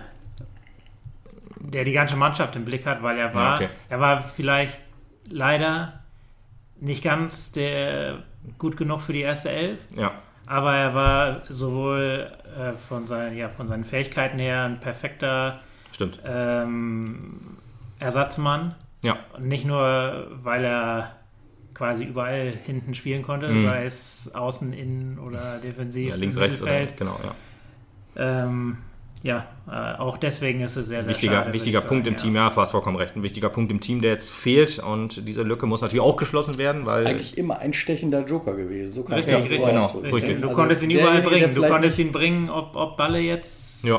der 1.70 1.84
die 1.84 1.92
ganze 1.92 2.16
Mannschaft 2.16 2.56
im 2.56 2.64
Blick 2.64 2.86
hat, 2.86 3.02
weil 3.02 3.18
er 3.18 3.34
war, 3.34 3.56
okay. 3.56 3.68
er 3.88 4.00
war 4.00 4.22
vielleicht 4.22 4.80
leider 5.30 6.00
nicht 6.80 7.02
ganz 7.04 7.52
der 7.52 8.22
gut 8.58 8.76
genug 8.76 9.00
für 9.00 9.12
die 9.12 9.22
erste 9.22 9.50
Elf, 9.50 9.78
Ja, 9.96 10.12
aber 10.46 10.74
er 10.74 10.94
war 10.94 11.42
sowohl 11.48 12.30
äh, 12.58 12.72
von, 12.72 13.06
seinen, 13.06 13.36
ja, 13.36 13.48
von 13.48 13.68
seinen 13.68 13.84
Fähigkeiten 13.84 14.38
her 14.38 14.64
ein 14.64 14.80
perfekter 14.80 15.60
stimmt. 15.92 16.18
ähm, 16.26 17.56
Ersatzmann. 17.98 18.74
Ja, 19.02 19.18
Und 19.36 19.46
nicht 19.48 19.64
nur, 19.64 20.28
weil 20.42 20.64
er 20.64 21.16
quasi 21.74 22.04
überall 22.04 22.52
hinten 22.64 22.94
spielen 22.94 23.22
konnte, 23.22 23.48
Mhm. 23.48 23.64
sei 23.64 23.84
es 23.86 24.34
außen, 24.34 24.72
innen 24.72 25.18
oder 25.18 25.58
defensiv, 25.58 26.10
ja 26.10 26.14
links, 26.16 26.36
im 26.36 26.42
rechts 26.42 26.62
oder 26.62 26.70
Mittelfeld. 26.72 26.98
genau, 26.98 27.18
ja. 27.24 27.34
Ähm, 28.44 28.78
ja, 29.25 29.47
äh, 29.66 29.99
auch 29.99 30.18
deswegen 30.18 30.61
ist 30.61 30.77
es 30.77 30.87
sehr, 30.89 31.03
sehr 31.03 31.09
wichtiger, 31.09 31.37
schade. 31.37 31.53
Wichtiger 31.55 31.81
Punkt 31.81 32.05
sagen, 32.05 32.09
im 32.09 32.18
ja. 32.18 32.22
Team, 32.22 32.37
ja, 32.37 32.51
du 32.51 32.57
hast 32.57 32.72
vollkommen 32.72 32.97
recht. 32.97 33.16
Ein 33.16 33.22
wichtiger 33.22 33.49
Punkt 33.49 33.72
im 33.72 33.81
Team, 33.81 34.03
der 34.03 34.11
jetzt 34.11 34.31
fehlt 34.31 34.81
und 34.81 35.27
diese 35.27 35.43
Lücke 35.43 35.64
muss 35.64 35.81
natürlich 35.81 36.03
auch 36.03 36.16
geschlossen 36.16 36.59
werden, 36.59 36.85
weil. 36.85 37.07
Eigentlich 37.07 37.39
immer 37.39 37.59
ein 37.59 37.72
stechender 37.72 38.22
Joker 38.27 38.55
gewesen. 38.55 38.95
So 38.95 39.03
kann 39.03 39.16
richtig, 39.16 39.35
richtig, 39.37 39.62
genau. 39.62 39.87
richtig. 39.87 40.43
Du 40.43 40.49
also 40.49 40.61
konntest 40.61 40.83
ihn 40.83 40.91
überall 40.91 41.22
bringen. 41.22 41.55
Du 41.55 41.66
konntest 41.66 41.99
ihn 41.99 42.12
bringen, 42.12 42.51
ob, 42.51 42.77
ob 42.77 42.99
Balle 42.99 43.18
jetzt 43.18 43.83
ja. 43.83 43.99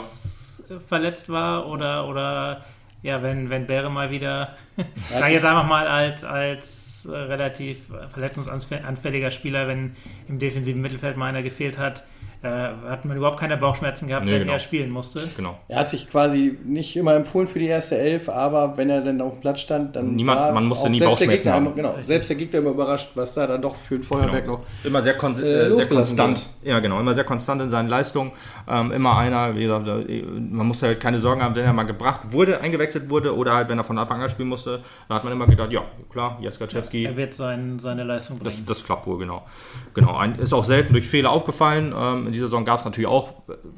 verletzt 0.87 1.27
war 1.29 1.69
oder, 1.69 2.07
oder 2.07 2.63
ja, 3.01 3.23
wenn, 3.23 3.49
wenn 3.49 3.65
Bäre 3.65 3.89
mal 3.89 4.11
wieder, 4.11 4.55
sag 5.09 5.31
jetzt 5.31 5.43
einfach 5.43 5.67
mal 5.67 5.87
als, 5.87 6.23
als 6.23 7.09
relativ 7.11 7.87
verletzungsanfälliger 8.11 9.31
Spieler, 9.31 9.67
wenn 9.67 9.95
im 10.29 10.37
defensiven 10.37 10.83
Mittelfeld 10.83 11.17
mal 11.17 11.29
einer 11.29 11.41
gefehlt 11.41 11.79
hat, 11.79 11.99
äh, 11.99 12.03
hat 12.45 13.05
man 13.05 13.17
überhaupt 13.17 13.39
keine 13.39 13.57
Bauchschmerzen 13.57 14.07
gehabt, 14.07 14.25
nee, 14.25 14.31
wenn 14.31 14.41
genau. 14.41 14.53
er 14.53 14.59
spielen 14.59 14.89
musste. 14.89 15.29
Genau. 15.35 15.57
Er 15.67 15.79
hat 15.79 15.89
sich 15.89 16.09
quasi 16.09 16.57
nicht 16.65 16.95
immer 16.95 17.15
empfohlen 17.15 17.47
für 17.47 17.59
die 17.59 17.67
erste 17.67 17.97
Elf, 17.97 18.29
aber 18.29 18.77
wenn 18.77 18.89
er 18.89 19.01
dann 19.01 19.21
auf 19.21 19.33
dem 19.33 19.41
Platz 19.41 19.61
stand, 19.61 19.95
dann 19.95 20.15
Niemand, 20.15 20.53
man 20.53 20.65
musste 20.65 20.89
nie 20.89 20.99
Bauchschmerzen 20.99 21.51
haben. 21.51 21.75
Genau, 21.75 21.95
selbst 22.01 22.29
der 22.29 22.35
Gegner 22.35 22.59
immer 22.59 22.71
überrascht, 22.71 23.09
was 23.15 23.33
da 23.33 23.47
dann 23.47 23.61
doch 23.61 23.75
für 23.75 23.95
ein 23.95 24.03
Feuerwerk 24.03 24.45
genau. 24.45 24.57
noch 24.57 24.65
Immer 24.83 25.01
sehr, 25.01 25.17
kon 25.17 25.33
äh, 25.33 25.75
sehr 25.75 25.87
konstant. 25.87 26.45
Wird. 26.61 26.71
Ja, 26.71 26.79
genau, 26.79 26.99
immer 26.99 27.13
sehr 27.13 27.23
konstant 27.23 27.61
in 27.61 27.69
seinen 27.69 27.89
Leistungen. 27.89 28.31
Ähm, 28.67 28.91
immer 28.91 29.17
einer, 29.17 29.55
wie 29.55 29.63
gesagt, 29.63 29.87
man 29.87 30.67
musste 30.67 30.87
halt 30.87 30.99
keine 30.99 31.19
Sorgen 31.19 31.41
haben, 31.41 31.55
wenn 31.55 31.65
er 31.65 31.73
mal 31.73 31.83
gebracht 31.83 32.31
wurde, 32.31 32.61
eingewechselt 32.61 33.09
wurde 33.09 33.35
oder 33.35 33.53
halt, 33.53 33.69
wenn 33.69 33.77
er 33.77 33.83
von 33.83 33.97
Anfang 33.97 34.21
an 34.21 34.29
spielen 34.29 34.49
musste, 34.49 34.81
da 35.07 35.15
hat 35.15 35.23
man 35.23 35.33
immer 35.33 35.47
gedacht, 35.47 35.71
ja, 35.71 35.83
klar, 36.11 36.37
Jaskaczewski. 36.41 37.05
Er 37.05 37.17
wird 37.17 37.33
sein, 37.33 37.79
seine 37.79 38.03
Leistung 38.03 38.39
bringen. 38.39 38.55
Das, 38.55 38.65
das 38.65 38.85
klappt 38.85 39.07
wohl, 39.07 39.17
genau. 39.17 39.45
genau. 39.93 40.15
Ein, 40.15 40.39
ist 40.39 40.53
auch 40.53 40.63
selten 40.63 40.93
durch 40.93 41.07
Fehler 41.07 41.31
aufgefallen. 41.31 41.93
Ähm, 41.97 42.33
dieser 42.35 42.47
Saison 42.47 42.65
gab 42.65 42.79
es 42.79 42.85
natürlich 42.85 43.07
auch, 43.07 43.33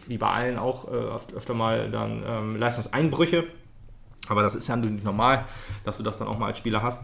wie 0.08 0.18
bei 0.18 0.30
allen 0.30 0.58
auch, 0.58 0.92
äh, 0.92 1.36
öfter 1.36 1.54
mal 1.54 1.90
dann 1.90 2.24
ähm, 2.26 2.56
Leistungseinbrüche. 2.58 3.46
Aber 4.28 4.42
das 4.42 4.56
ist 4.56 4.68
ja 4.68 4.76
natürlich 4.76 5.04
normal, 5.04 5.46
dass 5.86 5.98
du 5.98 6.04
das 6.04 6.18
dann 6.18 6.28
auch 6.28 6.38
mal 6.38 6.48
als 6.48 6.58
Spieler 6.58 6.84
hast. 6.84 7.04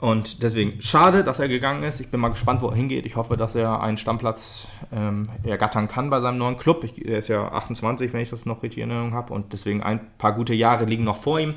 Und 0.00 0.42
deswegen 0.42 0.80
schade, 0.80 1.22
dass 1.22 1.40
er 1.40 1.48
gegangen 1.48 1.82
ist. 1.82 2.00
Ich 2.00 2.10
bin 2.10 2.20
mal 2.20 2.30
gespannt, 2.30 2.62
wo 2.62 2.68
er 2.68 2.74
hingeht. 2.74 3.04
Ich 3.04 3.16
hoffe, 3.16 3.36
dass 3.36 3.54
er 3.54 3.82
einen 3.82 3.98
Stammplatz 3.98 4.66
ähm, 4.92 5.24
ergattern 5.44 5.88
kann 5.88 6.08
bei 6.08 6.20
seinem 6.20 6.38
neuen 6.38 6.56
Club. 6.56 6.84
Ich, 6.84 7.04
er 7.04 7.18
ist 7.18 7.28
ja 7.28 7.48
28, 7.52 8.12
wenn 8.14 8.20
ich 8.20 8.30
das 8.30 8.46
noch 8.46 8.62
richtig 8.62 8.82
in 8.82 8.90
Erinnerung 8.90 9.14
habe. 9.14 9.34
Und 9.34 9.52
deswegen 9.52 9.82
ein 9.82 10.00
paar 10.16 10.32
gute 10.32 10.54
Jahre 10.54 10.86
liegen 10.86 11.04
noch 11.04 11.18
vor 11.22 11.38
ihm. 11.38 11.54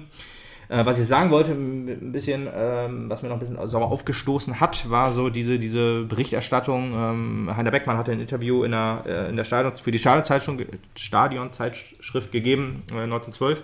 Äh, 0.70 0.86
was 0.86 1.00
ich 1.00 1.08
sagen 1.08 1.30
wollte, 1.30 1.52
ein 1.52 2.12
bisschen, 2.12 2.48
ähm, 2.54 3.10
was 3.10 3.22
mir 3.22 3.30
noch 3.30 3.36
ein 3.36 3.40
bisschen 3.40 3.68
sauer 3.68 3.92
aufgestoßen 3.92 4.60
hat, 4.60 4.90
war 4.90 5.12
so 5.12 5.30
diese, 5.30 5.60
diese 5.60 6.04
Berichterstattung. 6.04 6.94
Ähm, 6.94 7.56
Heiner 7.56 7.72
Beckmann 7.72 7.98
hatte 7.98 8.12
ein 8.12 8.20
Interview 8.20 8.64
in 8.64 8.72
der, 8.72 9.04
äh, 9.06 9.30
in 9.30 9.36
der 9.36 9.44
Stadion, 9.44 9.76
für 9.76 9.92
die 9.92 10.00
Stadionzeitschrift, 10.00 10.66
Stadionzeitschrift 10.96 12.32
gegeben, 12.32 12.84
äh, 12.92 13.04
1912, 13.04 13.64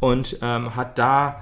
und 0.00 0.38
ähm, 0.42 0.76
hat 0.76 0.98
da 0.98 1.40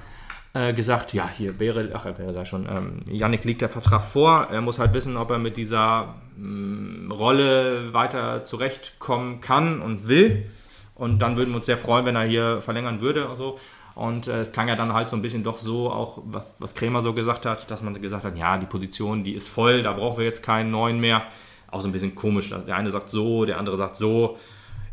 äh, 0.55 0.75
gesagt, 0.75 1.15
ja, 1.15 1.29
hier 1.29 1.59
wäre, 1.59 1.91
ach, 1.95 2.05
wäre 2.05 2.33
da 2.33 2.45
schon, 2.45 2.67
ähm, 2.67 3.01
Yannick 3.11 3.45
liegt 3.45 3.63
der 3.63 3.71
Vertrag 3.71 4.03
vor. 4.03 4.49
Er 4.51 4.61
muss 4.61 4.79
halt 4.79 4.93
wissen, 4.93 5.17
ob 5.17 5.31
er 5.31 5.39
mit 5.39 5.57
dieser 5.57 6.15
mh, 6.37 7.07
mm, 7.07 7.11
Rolle 7.11 7.95
weiter 7.95 8.45
zurechtkommen 8.45 9.41
kann 9.41 9.81
und 9.81 10.09
will. 10.09 10.51
Und 10.95 11.21
dann 11.21 11.37
würden 11.37 11.51
wir 11.51 11.57
uns 11.57 11.67
sehr 11.67 11.79
freuen, 11.79 12.05
wenn 12.05 12.17
er 12.17 12.25
hier 12.25 12.61
verlängern 12.61 13.01
würde 13.01 13.29
und 13.29 13.37
so. 13.37 13.59
Und 13.95 14.27
äh, 14.27 14.41
es 14.41 14.53
klang 14.53 14.69
ja 14.69 14.77
dann 14.77 14.93
halt 14.93 15.09
so 15.09 15.17
ein 15.17 15.23
bisschen 15.23 15.45
doch 15.45 15.59
so, 15.59 15.91
auch 15.91 16.23
was, 16.25 16.55
was 16.59 16.75
Krämer 16.75 17.03
so 17.03 17.13
gesagt 17.13 17.45
hat, 17.45 17.71
dass 17.71 17.83
man 17.83 18.01
gesagt 18.01 18.25
hat, 18.25 18.37
ja, 18.37 18.57
die 18.57 18.67
Position, 18.67 19.23
die 19.25 19.35
ist 19.35 19.49
voll, 19.49 19.83
da 19.83 19.93
brauchen 19.93 20.19
wir 20.19 20.25
jetzt 20.25 20.43
keinen 20.43 20.71
neuen 20.71 20.99
mehr. 20.99 21.25
Auch 21.71 21.81
so 21.81 21.89
ein 21.89 21.93
bisschen 21.93 22.15
komisch. 22.15 22.51
Der 22.51 22.77
eine 22.77 22.91
sagt 22.91 23.11
so, 23.11 23.45
der 23.45 23.59
andere 23.59 23.77
sagt 23.77 23.97
so. 23.97 24.39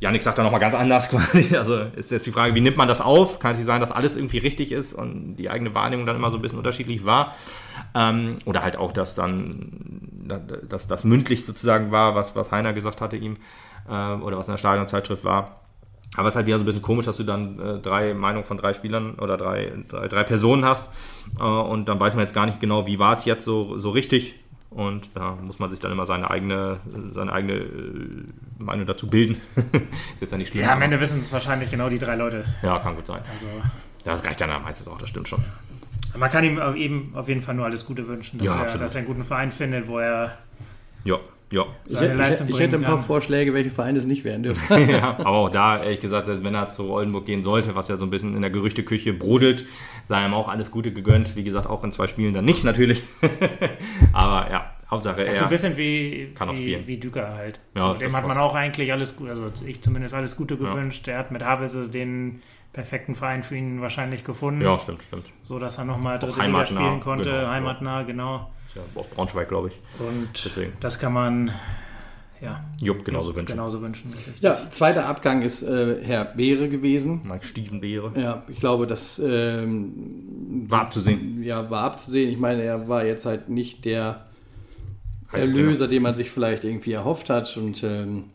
Janik 0.02 0.24
sagt 0.24 0.38
da 0.38 0.44
nochmal 0.44 0.62
ganz 0.62 0.74
anders 0.74 1.10
quasi. 1.12 1.56
Also 1.56 1.80
ist 1.96 2.12
jetzt 2.12 2.26
die 2.26 2.32
Frage, 2.32 2.56
wie 2.56 2.62
nimmt 2.62 2.78
man 2.78 2.88
das 2.88 3.02
auf? 3.02 3.40
Kann 3.40 3.52
es 3.52 3.58
nicht 3.58 3.68
sein, 3.68 3.82
dass 3.82 3.92
alles 3.92 4.16
irgendwie 4.16 4.38
richtig 4.38 4.72
ist 4.72 4.94
und 4.94 5.36
die 5.36 5.50
eigene 5.50 5.76
Wahrnehmung 5.76 6.06
dann 6.06 6.16
immer 6.16 6.32
so 6.32 6.38
ein 6.38 6.42
bisschen 6.42 6.58
unterschiedlich 6.58 7.04
war? 7.06 7.36
Ähm, 7.94 8.38
oder 8.46 8.64
halt 8.64 8.78
auch, 8.78 8.94
dass 8.94 9.16
dann, 9.16 10.30
dass 10.70 10.88
das 10.88 11.04
mündlich 11.04 11.46
sozusagen 11.46 11.92
war, 11.92 12.16
was, 12.16 12.36
was 12.36 12.52
Heiner 12.52 12.72
gesagt 12.72 13.02
hatte 13.02 13.18
ihm, 13.18 13.38
äh, 13.90 13.92
oder 13.92 14.38
was 14.38 14.48
in 14.48 14.54
der 14.54 14.58
Stadionzeitschrift 14.58 15.26
war. 15.26 15.59
Aber 16.16 16.28
es 16.28 16.34
ist 16.34 16.38
halt 16.38 16.48
wieder 16.48 16.58
so 16.58 16.64
ein 16.64 16.66
bisschen 16.66 16.82
komisch, 16.82 17.06
dass 17.06 17.18
du 17.18 17.24
dann 17.24 17.60
äh, 17.60 17.80
drei 17.80 18.14
Meinungen 18.14 18.46
von 18.46 18.58
drei 18.58 18.74
Spielern 18.74 19.16
oder 19.16 19.38
drei, 19.38 19.72
drei, 19.88 20.08
drei 20.08 20.24
Personen 20.24 20.66
hast 20.66 20.90
äh, 21.40 21.44
und 21.44 21.88
dann 21.88 22.00
weiß 22.00 22.14
man 22.14 22.22
jetzt 22.22 22.34
gar 22.34 22.46
nicht 22.46 22.60
genau, 22.60 22.88
wie 22.88 23.00
war 23.00 23.16
es 23.16 23.26
jetzt 23.26 23.46
so, 23.46 23.78
so 23.78 23.92
richtig. 23.92 24.36
Und 24.72 25.10
da 25.16 25.36
muss 25.46 25.58
man 25.58 25.72
sich 25.72 25.80
dann 25.80 25.92
immer 25.92 26.06
seine 26.06 26.30
eigene, 26.30 26.80
seine 27.12 27.34
eigene 27.34 27.54
äh, 27.54 28.26
Meinung 28.60 28.86
dazu 28.86 29.08
bilden. 29.08 29.42
ist 30.14 30.22
jetzt 30.22 30.32
ja 30.32 30.38
nicht 30.38 30.50
schlimm. 30.50 30.64
Ja, 30.64 30.74
am 30.74 30.82
Ende 30.82 31.00
wissen 31.00 31.22
es 31.22 31.34
wahrscheinlich 31.34 31.72
genau 31.72 31.90
die 31.90 31.98
drei 31.98 32.16
Leute. 32.16 32.46
Ja, 32.62 32.78
kann 32.80 32.96
gut 32.96 33.08
sein. 33.08 33.22
Also, 33.32 33.48
ja, 33.48 34.12
das 34.12 34.24
reicht 34.24 34.42
dann 34.42 34.50
meistens 34.62 34.88
auch, 34.88 34.98
das 34.98 35.10
stimmt 35.10 35.28
schon. 35.28 35.44
Man 36.18 36.32
kann 36.32 36.44
ihm 36.44 36.60
eben 36.76 37.12
auf 37.16 37.28
jeden 37.28 37.42
Fall 37.42 37.56
nur 37.56 37.66
alles 37.66 37.86
Gute 37.86 38.08
wünschen, 38.08 38.40
dass, 38.40 38.48
ja, 38.48 38.64
er, 38.64 38.78
dass 38.78 38.96
er 38.96 39.00
einen 39.00 39.08
guten 39.08 39.24
Verein 39.24 39.52
findet, 39.52 39.88
wo 39.88 40.00
er 40.00 40.38
ja. 41.06 41.18
Ja. 41.52 41.66
Ich, 41.86 42.00
hätte, 42.00 42.46
ich, 42.48 42.60
hätte 42.60 42.76
ein 42.76 42.84
paar 42.84 42.98
kann. 42.98 43.04
Vorschläge, 43.04 43.54
welche 43.54 43.72
Vereine 43.72 43.98
es 43.98 44.06
nicht 44.06 44.24
werden 44.24 44.44
dürfen. 44.44 44.90
ja, 44.90 45.18
aber 45.18 45.32
auch 45.32 45.50
da, 45.50 45.82
ehrlich 45.82 46.00
gesagt, 46.00 46.28
wenn 46.28 46.54
er 46.54 46.70
zu 46.70 46.92
Oldenburg 46.92 47.26
gehen 47.26 47.44
sollte, 47.44 47.76
was 47.76 47.88
ja 47.88 47.98
so 47.98 48.06
ein 48.06 48.12
bisschen 48.12 48.36
in 48.36 48.42
der 48.42 48.52
Gerüchteküche 48.52 49.14
brodelt, 49.14 49.66
sei 50.08 50.26
ihm 50.26 50.34
auch 50.34 50.48
alles 50.48 50.70
Gute 50.70 50.92
gegönnt. 50.92 51.36
Wie 51.36 51.44
gesagt, 51.44 51.68
auch 51.68 51.84
in 51.84 51.92
zwei 51.92 52.08
Spielen 52.08 52.34
dann 52.36 52.46
nicht 52.46 52.64
natürlich. 52.64 53.02
aber 54.14 54.52
ja, 54.52 54.76
Hauptsache 54.92 55.26
er. 55.26 55.36
So 55.36 55.44
ein 55.46 55.50
bisschen 55.50 55.76
wie, 55.76 56.32
kann 56.36 56.52
wie, 56.52 56.58
spielen. 56.58 56.88
wie 56.88 56.98
Düker 56.98 57.34
halt. 57.34 57.60
Ja, 57.76 57.94
so, 57.94 58.00
dem 58.00 58.16
hat 58.16 58.28
man 58.28 58.38
auch 58.38 58.54
eigentlich 58.54 58.92
alles 58.92 59.16
gut, 59.16 59.30
also 59.30 59.52
ich 59.66 59.82
zumindest 59.82 60.14
alles 60.14 60.36
Gute 60.36 60.56
gewünscht. 60.56 61.08
Ja. 61.08 61.14
Er 61.14 61.20
hat 61.20 61.32
mit 61.32 61.44
Havelse 61.44 61.90
den 61.90 62.42
perfekten 62.74 63.16
Verein 63.16 63.42
für 63.42 63.56
ihn 63.56 63.82
wahrscheinlich 63.82 64.24
gefunden. 64.24 64.62
Ja, 64.62 64.78
stimmt, 64.78 65.02
stimmt. 65.02 65.26
So 65.42 65.58
dass 65.58 65.80
er 65.80 65.86
nochmal 65.86 66.20
dritte 66.20 66.42
Liga 66.42 66.66
spielen 66.68 67.00
konnte, 67.00 67.32
genau, 67.32 67.48
heimatnah, 67.48 68.04
genau 68.04 68.52
ja 68.76 68.82
aus 68.96 69.08
Braunschweig, 69.08 69.50
glaube 69.50 69.70
ich. 69.70 69.80
Und 70.00 70.30
Deswegen. 70.34 70.74
das 70.80 71.00
kann 71.00 71.14
man 71.14 71.54
ja, 72.42 72.64
Jupp 72.82 73.04
genauso 73.04 73.36
wünschen. 73.36 73.52
Genauso 73.52 73.82
wünschen 73.82 74.12
ja, 74.40 74.70
zweiter 74.70 75.06
Abgang 75.08 75.42
ist 75.42 75.62
äh, 75.62 76.02
Herr 76.04 76.26
Beere 76.26 76.70
gewesen. 76.70 77.22
Mike 77.26 77.46
Steven 77.46 77.82
Beere. 77.82 78.14
Ja, 78.16 78.44
ich 78.48 78.60
glaube, 78.60 78.88
das 78.88 79.20
ähm, 79.20 80.66
war 80.70 80.82
abzusehen. 80.84 81.44
Ja, 81.44 81.70
war 81.70 81.84
abzusehen. 81.84 82.30
Ich 82.30 82.38
meine, 82.38 82.64
er 82.64 82.88
war 82.88 83.06
jetzt 83.06 83.26
halt 83.26 83.50
nicht 83.50 83.84
der 83.84 84.16
Erlöser, 85.32 85.88
den 85.88 86.02
man 86.02 86.16
sich 86.16 86.32
vielleicht 86.32 86.64
irgendwie 86.64 86.94
erhofft 86.94 87.30
hat. 87.30 87.56
Und 87.58 87.84
ähm, 87.84 88.26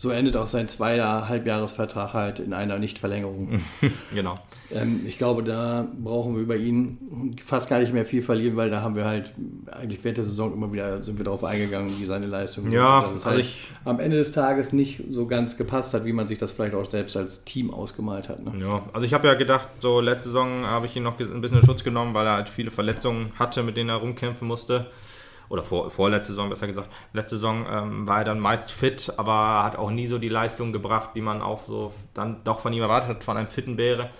so 0.00 0.10
endet 0.10 0.36
auch 0.36 0.46
sein 0.46 0.68
zweiter 0.68 1.28
Halbjahresvertrag 1.28 2.14
halt 2.14 2.38
in 2.38 2.54
einer 2.54 2.78
Nichtverlängerung. 2.78 3.60
genau. 4.14 4.36
Ähm, 4.70 5.00
ich 5.08 5.18
glaube, 5.18 5.42
da 5.42 5.88
brauchen 5.98 6.36
wir 6.36 6.42
über 6.42 6.54
ihn 6.54 7.34
fast 7.44 7.68
gar 7.68 7.80
nicht 7.80 7.92
mehr 7.92 8.06
viel 8.06 8.22
verlieren, 8.22 8.56
weil 8.56 8.70
da 8.70 8.80
haben 8.80 8.94
wir 8.94 9.06
halt 9.06 9.32
eigentlich 9.72 10.04
während 10.04 10.18
der 10.18 10.24
Saison 10.24 10.52
immer 10.52 10.72
wieder 10.72 11.02
sind 11.02 11.18
wir 11.18 11.24
darauf 11.24 11.42
eingegangen, 11.42 11.92
wie 11.98 12.04
seine 12.04 12.28
Leistung 12.28 12.70
ja, 12.70 13.00
dass 13.00 13.10
es 13.10 13.14
also 13.16 13.30
halt 13.30 13.40
ich, 13.40 13.66
am 13.84 13.98
Ende 13.98 14.18
des 14.18 14.30
Tages 14.30 14.72
nicht 14.72 15.02
so 15.10 15.26
ganz 15.26 15.56
gepasst 15.56 15.92
hat, 15.94 16.04
wie 16.04 16.12
man 16.12 16.28
sich 16.28 16.38
das 16.38 16.52
vielleicht 16.52 16.76
auch 16.76 16.88
selbst 16.88 17.16
als 17.16 17.42
Team 17.42 17.74
ausgemalt 17.74 18.28
hat. 18.28 18.44
Ne? 18.44 18.52
Ja, 18.60 18.84
also 18.92 19.04
ich 19.04 19.14
habe 19.14 19.26
ja 19.26 19.34
gedacht, 19.34 19.66
so 19.80 20.00
letzte 20.00 20.28
Saison 20.28 20.64
habe 20.64 20.86
ich 20.86 20.94
ihn 20.94 21.02
noch 21.02 21.18
ein 21.18 21.40
bisschen 21.40 21.58
in 21.58 21.66
Schutz 21.66 21.82
genommen, 21.82 22.14
weil 22.14 22.24
er 22.24 22.34
halt 22.34 22.48
viele 22.48 22.70
Verletzungen 22.70 23.32
hatte, 23.36 23.64
mit 23.64 23.76
denen 23.76 23.90
er 23.90 23.96
rumkämpfen 23.96 24.46
musste 24.46 24.86
oder 25.48 25.62
vor, 25.62 25.90
vorletzte 25.90 26.32
Saison 26.32 26.50
besser 26.50 26.66
gesagt, 26.66 26.90
letzte 27.12 27.36
Saison 27.36 27.66
ähm, 27.70 28.08
war 28.08 28.18
er 28.18 28.24
dann 28.24 28.40
meist 28.40 28.70
fit, 28.70 29.12
aber 29.16 29.64
hat 29.64 29.76
auch 29.76 29.90
nie 29.90 30.06
so 30.06 30.18
die 30.18 30.28
Leistung 30.28 30.72
gebracht, 30.72 31.10
die 31.14 31.20
man 31.20 31.42
auch 31.42 31.64
so 31.66 31.92
dann 32.14 32.42
doch 32.44 32.60
von 32.60 32.72
ihm 32.72 32.82
erwartet 32.82 33.08
hat, 33.10 33.24
von 33.24 33.36
einem 33.36 33.48
fitten 33.48 33.76
Bäre. 33.76 34.10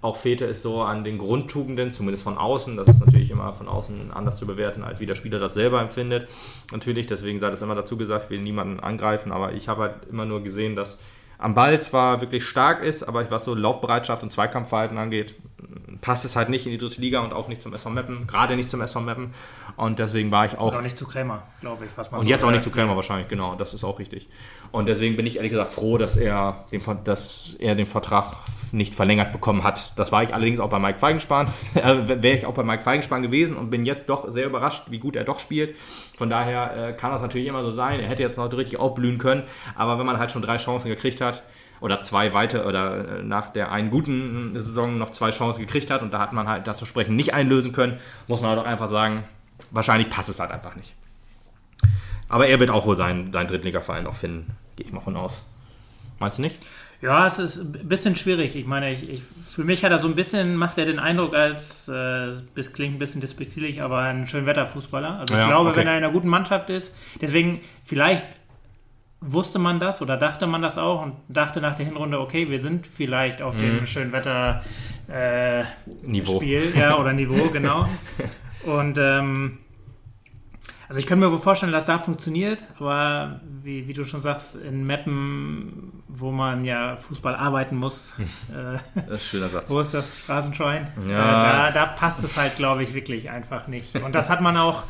Auch 0.00 0.16
fehlte 0.16 0.46
es 0.46 0.62
so 0.62 0.82
an 0.82 1.02
den 1.02 1.18
Grundtugenden, 1.18 1.92
zumindest 1.92 2.22
von 2.22 2.38
außen. 2.38 2.76
Das 2.76 2.86
ist 2.86 3.00
natürlich 3.00 3.32
immer 3.32 3.52
von 3.52 3.66
außen 3.66 4.12
anders 4.12 4.36
zu 4.38 4.46
bewerten, 4.46 4.84
als 4.84 5.00
wie 5.00 5.06
der 5.06 5.16
Spieler 5.16 5.40
das 5.40 5.54
selber 5.54 5.80
empfindet. 5.80 6.28
Natürlich, 6.70 7.08
deswegen 7.08 7.40
sei 7.40 7.50
das 7.50 7.62
immer 7.62 7.74
dazu 7.74 7.96
gesagt, 7.96 8.30
will 8.30 8.40
niemanden 8.40 8.78
angreifen, 8.78 9.32
aber 9.32 9.54
ich 9.54 9.68
habe 9.68 9.82
halt 9.82 9.94
immer 10.08 10.24
nur 10.24 10.44
gesehen, 10.44 10.76
dass 10.76 11.00
am 11.38 11.54
Ball 11.54 11.80
zwar 11.80 12.20
wirklich 12.20 12.44
stark 12.44 12.82
ist, 12.82 13.04
aber 13.04 13.30
was 13.30 13.44
so 13.44 13.54
Laufbereitschaft 13.54 14.22
und 14.22 14.32
Zweikampfverhalten 14.32 14.98
angeht, 14.98 15.34
passt 16.00 16.24
es 16.24 16.36
halt 16.36 16.48
nicht 16.48 16.66
in 16.66 16.72
die 16.72 16.78
dritte 16.78 17.00
Liga 17.00 17.20
und 17.20 17.32
auch 17.32 17.48
nicht 17.48 17.62
zum 17.62 17.72
SV 17.74 17.90
Meppen, 17.90 18.26
gerade 18.26 18.56
nicht 18.56 18.70
zum 18.70 18.80
SV 18.80 19.00
Meppen. 19.00 19.34
Und 19.76 19.98
deswegen 19.98 20.32
war 20.32 20.46
ich 20.46 20.58
auch. 20.58 20.72
Und 20.72 20.78
auch 20.78 20.82
nicht 20.82 20.98
zu 20.98 21.06
Krämer, 21.06 21.42
glaube 21.60 21.84
ich. 21.84 21.90
Was 21.96 22.10
man 22.10 22.20
und 22.20 22.24
so 22.24 22.30
jetzt 22.30 22.44
auch 22.44 22.50
nicht 22.50 22.64
zu 22.64 22.70
Krämer 22.70 22.96
wahrscheinlich, 22.96 23.28
genau, 23.28 23.54
das 23.54 23.74
ist 23.74 23.84
auch 23.84 23.98
richtig. 23.98 24.28
Und 24.72 24.86
deswegen 24.86 25.16
bin 25.16 25.26
ich 25.26 25.36
ehrlich 25.36 25.52
gesagt 25.52 25.72
froh, 25.72 25.98
dass 25.98 26.16
er 26.16 26.64
den, 26.72 26.82
dass 27.04 27.56
er 27.58 27.74
den 27.74 27.86
Vertrag 27.86 28.34
nicht 28.72 28.94
verlängert 28.94 29.32
bekommen 29.32 29.64
hat. 29.64 29.92
Das 29.96 30.12
war 30.12 30.22
ich 30.22 30.34
allerdings 30.34 30.60
auch 30.60 30.68
bei 30.68 30.78
Mike 30.78 30.98
Feigenspan. 30.98 31.48
Äh, 31.74 32.22
wäre 32.22 32.36
ich 32.36 32.44
auch 32.44 32.54
bei 32.54 32.64
Mike 32.64 32.82
Feigenspan 32.82 33.22
gewesen 33.22 33.56
und 33.56 33.70
bin 33.70 33.86
jetzt 33.86 34.08
doch 34.08 34.28
sehr 34.30 34.46
überrascht, 34.46 34.84
wie 34.88 34.98
gut 34.98 35.14
er 35.14 35.22
doch 35.22 35.38
spielt. 35.38 35.76
Von 36.18 36.28
daher 36.28 36.88
äh, 36.88 36.92
kann 36.92 37.12
das 37.12 37.22
natürlich 37.22 37.46
immer 37.46 37.62
so 37.62 37.70
sein. 37.70 38.00
Er 38.00 38.08
hätte 38.08 38.22
jetzt 38.22 38.36
noch 38.36 38.52
richtig 38.52 38.78
aufblühen 38.78 39.18
können, 39.18 39.44
aber 39.76 39.98
wenn 39.98 40.04
man 40.04 40.18
halt 40.18 40.32
schon 40.32 40.42
drei 40.42 40.56
Chancen 40.56 40.88
gekriegt 40.88 41.20
hat, 41.20 41.44
oder 41.80 42.00
zwei 42.00 42.34
weitere 42.34 42.66
oder 42.66 43.18
äh, 43.18 43.22
nach 43.22 43.50
der 43.50 43.70
einen 43.70 43.90
guten 43.90 44.52
Saison 44.54 44.98
noch 44.98 45.12
zwei 45.12 45.30
Chancen 45.30 45.60
gekriegt 45.60 45.90
hat 45.90 46.02
und 46.02 46.12
da 46.12 46.18
hat 46.18 46.32
man 46.32 46.48
halt 46.48 46.66
das 46.66 46.78
Versprechen 46.78 47.14
nicht 47.14 47.34
einlösen 47.34 47.70
können, 47.70 47.98
muss 48.26 48.40
man 48.40 48.50
halt 48.50 48.58
auch 48.58 48.66
einfach 48.66 48.88
sagen, 48.88 49.22
wahrscheinlich 49.70 50.10
passt 50.10 50.28
es 50.28 50.40
halt 50.40 50.50
einfach 50.50 50.74
nicht. 50.74 50.92
Aber 52.28 52.48
er 52.48 52.60
wird 52.60 52.70
auch 52.70 52.84
wohl 52.84 52.96
seinen, 52.96 53.32
seinen 53.32 53.46
Drittligaverein 53.46 54.04
noch 54.04 54.14
finden, 54.14 54.56
gehe 54.76 54.86
ich 54.86 54.92
mal 54.92 55.00
von 55.00 55.16
aus. 55.16 55.44
Meinst 56.18 56.38
du 56.38 56.42
nicht? 56.42 56.58
Ja, 57.00 57.26
es 57.26 57.38
ist 57.38 57.58
ein 57.58 57.88
bisschen 57.88 58.16
schwierig. 58.16 58.56
Ich 58.56 58.66
meine, 58.66 58.90
ich, 58.92 59.08
ich, 59.08 59.22
für 59.48 59.62
mich 59.62 59.84
hat 59.84 59.92
er 59.92 59.98
so 59.98 60.08
ein 60.08 60.16
bisschen, 60.16 60.56
macht 60.56 60.78
er 60.78 60.84
den 60.84 60.98
Eindruck 60.98 61.34
als, 61.34 61.88
äh, 61.88 62.32
das 62.56 62.72
klingt 62.72 62.96
ein 62.96 62.98
bisschen 62.98 63.20
despektierlich, 63.20 63.80
aber 63.82 63.98
ein 64.00 64.26
Schönwetterfußballer. 64.26 65.20
Also 65.20 65.34
ich 65.34 65.38
Ja, 65.40 65.46
glaube, 65.46 65.70
okay. 65.70 65.80
wenn 65.80 65.86
er 65.86 65.96
in 65.98 66.04
einer 66.04 66.12
guten 66.12 66.28
Mannschaft 66.28 66.70
ist, 66.70 66.92
deswegen 67.20 67.60
vielleicht 67.84 68.24
wusste 69.20 69.58
man 69.58 69.80
das 69.80 70.00
oder 70.02 70.16
dachte 70.16 70.46
man 70.46 70.62
das 70.62 70.78
auch 70.78 71.02
und 71.02 71.14
dachte 71.28 71.60
nach 71.60 71.74
der 71.74 71.86
Hinrunde, 71.86 72.20
okay, 72.20 72.50
wir 72.50 72.60
sind 72.60 72.86
vielleicht 72.86 73.42
auf 73.42 73.56
dem 73.56 73.84
Schönwetter 73.86 74.62
äh, 75.08 75.64
Niveau. 76.02 76.36
Spiel, 76.36 76.72
ja, 76.76 76.96
oder 76.96 77.12
Niveau, 77.12 77.48
genau. 77.52 77.88
Und 78.64 78.96
ähm, 79.00 79.58
also 80.88 81.00
ich 81.00 81.06
könnte 81.06 81.26
mir 81.26 81.32
wohl 81.32 81.38
vorstellen, 81.38 81.72
dass 81.72 81.84
da 81.84 81.98
funktioniert, 81.98 82.64
aber 82.78 83.40
wie, 83.62 83.86
wie 83.86 83.92
du 83.92 84.04
schon 84.04 84.22
sagst, 84.22 84.56
in 84.56 84.86
Mappen, 84.86 86.02
wo 86.08 86.30
man 86.30 86.64
ja 86.64 86.96
Fußball 86.96 87.36
arbeiten 87.36 87.76
muss, 87.76 88.14
äh, 88.50 88.78
wo 89.66 89.80
ist 89.80 89.92
das 89.92 90.16
Phrasenschwein? 90.16 90.90
Ja. 91.06 91.68
Äh, 91.68 91.72
da, 91.72 91.72
da 91.72 91.86
passt 91.86 92.24
es 92.24 92.36
halt, 92.36 92.56
glaube 92.56 92.82
ich, 92.82 92.94
wirklich 92.94 93.28
einfach 93.28 93.68
nicht. 93.68 93.96
Und 93.96 94.14
das 94.14 94.30
hat 94.30 94.40
man 94.40 94.56
auch, 94.56 94.84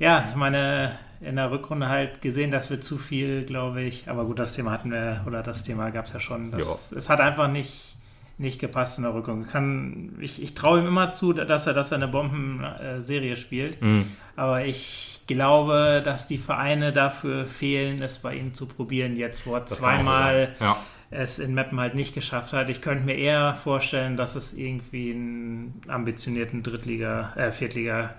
ja, 0.00 0.26
ich 0.30 0.36
meine, 0.36 0.98
in 1.20 1.36
der 1.36 1.50
Rückrunde 1.50 1.88
halt 1.88 2.22
gesehen, 2.22 2.50
dass 2.50 2.70
wir 2.70 2.80
zu 2.80 2.98
viel, 2.98 3.44
glaube 3.44 3.82
ich, 3.82 4.08
aber 4.08 4.24
gut, 4.24 4.38
das 4.38 4.54
Thema 4.54 4.72
hatten 4.72 4.90
wir, 4.90 5.22
oder 5.26 5.42
das 5.42 5.62
Thema 5.62 5.90
gab 5.90 6.06
es 6.06 6.12
ja 6.12 6.20
schon. 6.20 6.50
Das, 6.50 6.92
es 6.92 7.08
hat 7.08 7.20
einfach 7.20 7.48
nicht, 7.48 7.94
nicht 8.40 8.58
gepasst 8.58 8.98
in 8.98 9.04
der 9.04 9.14
Rückrunde. 9.14 9.46
Kann, 9.46 10.16
ich, 10.20 10.42
ich 10.42 10.54
traue 10.54 10.80
ihm 10.80 10.86
immer 10.86 11.12
zu, 11.12 11.32
dass 11.32 11.66
er, 11.66 11.74
dass 11.74 11.90
er 11.92 11.96
eine 11.98 12.08
Bombenserie 12.08 13.36
spielt. 13.36 13.80
Mhm. 13.82 14.06
Aber 14.36 14.64
ich 14.64 15.20
glaube, 15.26 16.00
dass 16.04 16.26
die 16.26 16.38
Vereine 16.38 16.92
dafür 16.92 17.44
fehlen, 17.46 18.02
es 18.02 18.18
bei 18.18 18.34
ihm 18.34 18.54
zu 18.54 18.66
probieren, 18.66 19.16
jetzt 19.16 19.46
wo 19.46 19.54
er 19.54 19.60
Das 19.60 19.70
zweimal. 19.78 20.48
Ja. 20.58 20.76
es 21.10 21.38
in 21.38 21.54
Meppen 21.54 21.78
halt 21.78 21.94
nicht 21.94 22.14
geschafft 22.14 22.52
hat. 22.52 22.70
Ich 22.70 22.80
könnte 22.80 23.04
mir 23.04 23.16
eher 23.16 23.54
vorstellen, 23.54 24.16
dass 24.16 24.34
es 24.36 24.54
irgendwie 24.54 25.10
einen 25.12 25.82
ambitionierten 25.88 26.62
Drittliga, 26.62 27.32
äh, 27.36 27.50
Viertliga. 27.50 28.14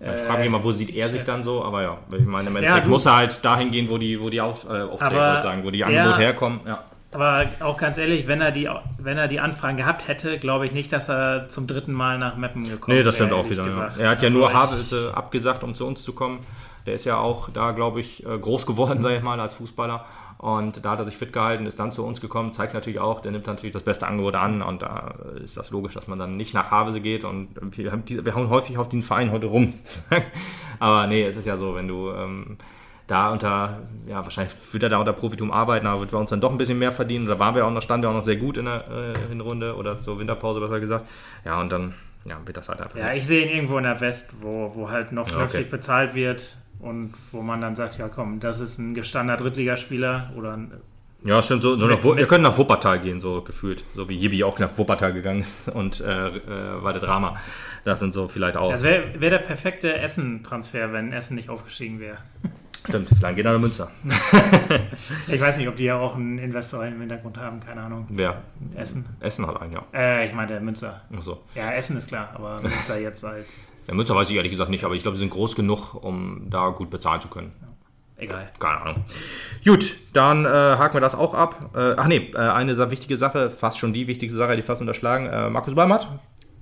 Ja, 0.00 0.14
Ich 0.14 0.22
frage 0.22 0.38
mich 0.40 0.46
immer, 0.48 0.62
wo 0.62 0.72
sieht 0.72 0.94
er 0.94 1.08
sich 1.08 1.22
dann 1.22 1.42
so, 1.42 1.64
aber 1.64 1.82
ja, 1.82 1.98
ich 2.12 2.24
meine, 2.26 2.48
im 2.50 2.56
Endeffekt 2.56 2.86
du- 2.86 2.90
muss 2.90 3.06
er 3.06 3.16
halt 3.16 3.44
dahin 3.44 3.70
gehen, 3.70 3.88
wo 3.88 3.96
die, 3.98 4.20
wo 4.20 4.28
die 4.30 4.40
Auf, 4.40 4.64
äh, 4.68 4.82
Aufträge, 4.82 5.34
ich 5.36 5.42
sagen, 5.42 5.64
wo 5.64 5.70
die 5.70 5.84
Angebote 5.84 6.12
er- 6.22 6.26
herkommen. 6.26 6.60
Ja. 6.66 6.84
Aber 7.16 7.46
auch 7.60 7.78
ganz 7.78 7.96
ehrlich, 7.96 8.26
wenn 8.26 8.42
er 8.42 8.50
die, 8.50 8.68
wenn 8.98 9.16
er 9.16 9.26
die 9.26 9.40
Anfragen 9.40 9.78
gehabt 9.78 10.06
hätte, 10.06 10.38
glaube 10.38 10.66
ich 10.66 10.72
nicht, 10.72 10.92
dass 10.92 11.08
er 11.08 11.48
zum 11.48 11.66
dritten 11.66 11.94
Mal 11.94 12.18
nach 12.18 12.36
Meppen 12.36 12.64
gekommen 12.64 12.94
Nee, 12.94 13.02
das 13.02 13.14
stimmt 13.14 13.30
wäre, 13.30 13.40
auch 13.40 13.48
wieder. 13.48 13.66
Ja. 13.66 13.90
Er 13.98 14.10
hat 14.10 14.20
ja 14.20 14.28
Also 14.28 14.38
nur 14.38 14.52
Havelse 14.52 15.12
abgesagt, 15.14 15.64
um 15.64 15.74
zu 15.74 15.86
uns 15.86 16.02
zu 16.02 16.12
kommen. 16.12 16.40
Der 16.84 16.92
ist 16.92 17.06
ja 17.06 17.16
auch 17.16 17.48
da, 17.48 17.72
glaube 17.72 18.02
ich, 18.02 18.26
äh, 18.26 18.38
groß 18.38 18.66
geworden, 18.66 19.02
sage 19.02 19.16
ich 19.16 19.22
mal, 19.22 19.40
als 19.40 19.54
Fußballer. 19.54 20.04
Und 20.36 20.84
da 20.84 20.90
hat 20.90 20.98
er 20.98 21.06
sich 21.06 21.16
fit 21.16 21.32
gehalten, 21.32 21.64
ist 21.64 21.80
dann 21.80 21.90
zu 21.90 22.04
uns 22.04 22.20
gekommen, 22.20 22.52
zeigt 22.52 22.74
natürlich 22.74 23.00
auch, 23.00 23.22
der 23.22 23.32
nimmt 23.32 23.46
natürlich 23.46 23.72
das 23.72 23.82
beste 23.82 24.06
Angebot 24.06 24.34
an 24.34 24.60
und 24.60 24.82
da 24.82 25.14
ist 25.42 25.56
das 25.56 25.70
logisch, 25.70 25.94
dass 25.94 26.08
man 26.08 26.18
dann 26.18 26.36
nicht 26.36 26.52
nach 26.52 26.70
Havelse 26.70 27.00
geht 27.00 27.24
und 27.24 27.48
wir, 27.78 27.92
haben 27.92 28.04
die, 28.04 28.22
wir 28.22 28.34
hauen 28.34 28.50
häufig 28.50 28.76
auf 28.76 28.90
den 28.90 29.00
Verein 29.00 29.32
heute 29.32 29.46
rum. 29.46 29.72
Aber 30.78 31.06
nee, 31.06 31.24
es 31.24 31.38
ist 31.38 31.46
ja 31.46 31.56
so, 31.56 31.74
wenn 31.74 31.88
du 31.88 32.10
ähm, 32.10 32.58
da 33.06 33.30
unter, 33.30 33.82
ja, 34.06 34.22
wahrscheinlich 34.24 34.52
wird 34.72 34.82
er 34.82 34.88
da 34.88 34.98
unter 34.98 35.12
Profitum 35.12 35.52
arbeiten, 35.52 35.86
aber 35.86 36.00
wird 36.00 36.10
bei 36.10 36.18
uns 36.18 36.30
dann 36.30 36.40
doch 36.40 36.50
ein 36.50 36.58
bisschen 36.58 36.78
mehr 36.78 36.90
verdienen. 36.92 37.26
Da 37.26 37.38
waren 37.38 37.54
wir 37.54 37.64
auch 37.64 37.70
noch, 37.70 37.82
standen 37.82 38.04
wir 38.04 38.10
auch 38.10 38.14
noch 38.14 38.24
sehr 38.24 38.36
gut 38.36 38.56
in 38.56 38.64
der 38.64 38.84
äh, 38.88 39.28
Hinrunde 39.28 39.76
oder 39.76 40.00
zur 40.00 40.18
Winterpause, 40.18 40.60
besser 40.60 40.80
gesagt. 40.80 41.06
Ja, 41.44 41.60
und 41.60 41.70
dann 41.70 41.94
ja, 42.24 42.36
wird 42.44 42.56
das 42.56 42.68
halt 42.68 42.80
einfach. 42.80 42.98
Ja, 42.98 43.10
nicht. 43.10 43.18
ich 43.18 43.26
sehe 43.26 43.46
ihn 43.46 43.54
irgendwo 43.54 43.78
in 43.78 43.84
der 43.84 44.00
West, 44.00 44.30
wo, 44.40 44.72
wo 44.74 44.90
halt 44.90 45.12
noch 45.12 45.26
Ja, 45.26 45.32
vernünftig 45.34 45.60
okay. 45.60 45.70
bezahlt 45.70 46.14
wird 46.14 46.56
und 46.80 47.14
wo 47.30 47.42
man 47.42 47.60
dann 47.60 47.76
sagt, 47.76 47.96
ja 47.98 48.08
komm, 48.08 48.40
das 48.40 48.58
ist 48.58 48.78
ein 48.78 48.94
gestandener 48.94 49.38
Drittligaspieler 49.38 50.32
oder 50.36 50.54
ein 50.54 50.72
Ja, 51.22 51.40
stimmt. 51.42 51.62
So, 51.62 51.78
so 51.78 51.86
Mit- 51.86 52.04
nach, 52.04 52.16
wir 52.16 52.26
können 52.26 52.42
nach 52.42 52.58
Wuppertal 52.58 52.98
gehen, 53.00 53.20
so 53.20 53.42
gefühlt. 53.42 53.84
So 53.94 54.08
wie 54.08 54.16
Jibi 54.16 54.42
auch 54.42 54.58
nach 54.58 54.76
Wuppertal 54.76 55.12
gegangen 55.12 55.42
ist 55.42 55.68
und 55.74 56.00
äh, 56.00 56.26
äh, 56.26 56.82
Walde 56.82 56.98
Drama. 56.98 57.36
Das 57.84 58.00
sind 58.00 58.14
so 58.14 58.26
vielleicht 58.26 58.56
auch. 58.56 58.72
Das 58.72 58.82
wäre 58.82 59.04
wär 59.20 59.30
der 59.30 59.38
perfekte 59.38 59.94
Essen-Transfer, 59.96 60.92
wenn 60.92 61.12
Essen 61.12 61.36
nicht 61.36 61.48
aufgestiegen 61.48 62.00
wäre. 62.00 62.18
Stimmt, 62.88 63.08
vielleicht 63.08 63.36
geht 63.36 63.44
er 63.44 63.52
nach 63.52 63.60
Münster. 63.60 63.90
Ich 65.28 65.40
weiß 65.40 65.56
nicht, 65.58 65.68
ob 65.68 65.76
die 65.76 65.84
ja 65.84 65.98
auch 65.98 66.14
einen 66.16 66.38
Investor 66.38 66.84
im 66.84 67.00
Hintergrund 67.00 67.38
haben, 67.38 67.60
keine 67.60 67.82
Ahnung. 67.82 68.06
Wer? 68.08 68.42
Essen. 68.74 69.04
Essen 69.20 69.46
hat 69.46 69.60
einen, 69.60 69.72
ja. 69.72 69.82
Äh, 69.92 70.26
ich 70.26 70.34
meinte 70.34 70.60
Münster. 70.60 71.02
Ach 71.16 71.22
so. 71.22 71.42
Ja, 71.54 71.72
Essen 71.72 71.96
ist 71.96 72.08
klar, 72.08 72.30
aber 72.34 72.60
Münster 72.62 72.98
jetzt 72.98 73.24
als. 73.24 73.72
Ja, 73.86 73.94
Münster 73.94 74.14
weiß 74.14 74.30
ich 74.30 74.36
ehrlich 74.36 74.52
gesagt 74.52 74.70
nicht, 74.70 74.84
aber 74.84 74.94
ich 74.94 75.02
glaube, 75.02 75.16
sie 75.16 75.20
sind 75.20 75.30
groß 75.30 75.56
genug, 75.56 75.94
um 75.94 76.46
da 76.48 76.68
gut 76.68 76.90
bezahlen 76.90 77.20
zu 77.20 77.28
können. 77.28 77.52
Egal. 78.18 78.50
Keine 78.58 78.80
Ahnung. 78.80 79.04
Gut, 79.64 79.94
dann 80.14 80.46
äh, 80.46 80.48
haken 80.48 80.94
wir 80.94 81.00
das 81.02 81.14
auch 81.14 81.34
ab. 81.34 81.70
Äh, 81.74 81.94
ach 81.98 82.06
nee, 82.06 82.30
äh, 82.34 82.38
eine 82.38 82.74
sehr 82.74 82.90
wichtige 82.90 83.16
Sache, 83.16 83.50
fast 83.50 83.78
schon 83.78 83.92
die 83.92 84.06
wichtigste 84.06 84.38
Sache, 84.38 84.56
die 84.56 84.62
fast 84.62 84.80
unterschlagen. 84.80 85.26
Äh, 85.26 85.50
Markus 85.50 85.74
Ballmatt, 85.74 86.08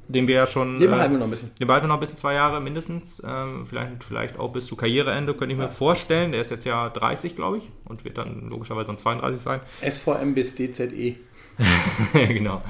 den 0.09 0.28
wir 0.28 0.34
ja 0.34 0.46
schon. 0.46 0.78
Den 0.78 0.88
äh, 0.88 0.90
behalten 0.92 1.12
wir 1.12 1.18
noch 1.18 1.26
ein 1.26 1.30
bisschen. 1.30 1.50
Den 1.59 1.66
behalten 1.66 1.84
wir 1.84 1.88
noch 1.88 1.96
ein 1.96 2.00
bisschen, 2.00 2.16
zwei 2.16 2.34
Jahre 2.34 2.61
mindestens. 2.61 3.22
Ähm, 3.26 3.66
vielleicht, 3.66 4.05
vielleicht 4.05 4.38
auch 4.38 4.52
bis 4.52 4.66
zu 4.66 4.76
Karriereende, 4.76 5.34
könnte 5.34 5.55
ich 5.55 5.59
mir 5.61 5.68
vorstellen. 5.68 6.32
Der 6.32 6.40
ist 6.40 6.50
jetzt 6.50 6.64
ja 6.64 6.88
30, 6.88 7.36
glaube 7.36 7.59
ich, 7.59 7.70
und 7.84 8.05
wird 8.05 8.18
dann 8.18 8.48
logischerweise 8.50 8.86
dann 8.86 8.98
32 8.98 9.40
sein. 9.40 9.61
SVM 9.88 10.34
bis 10.34 10.55
DZE. 10.55 11.16
genau. 12.12 12.62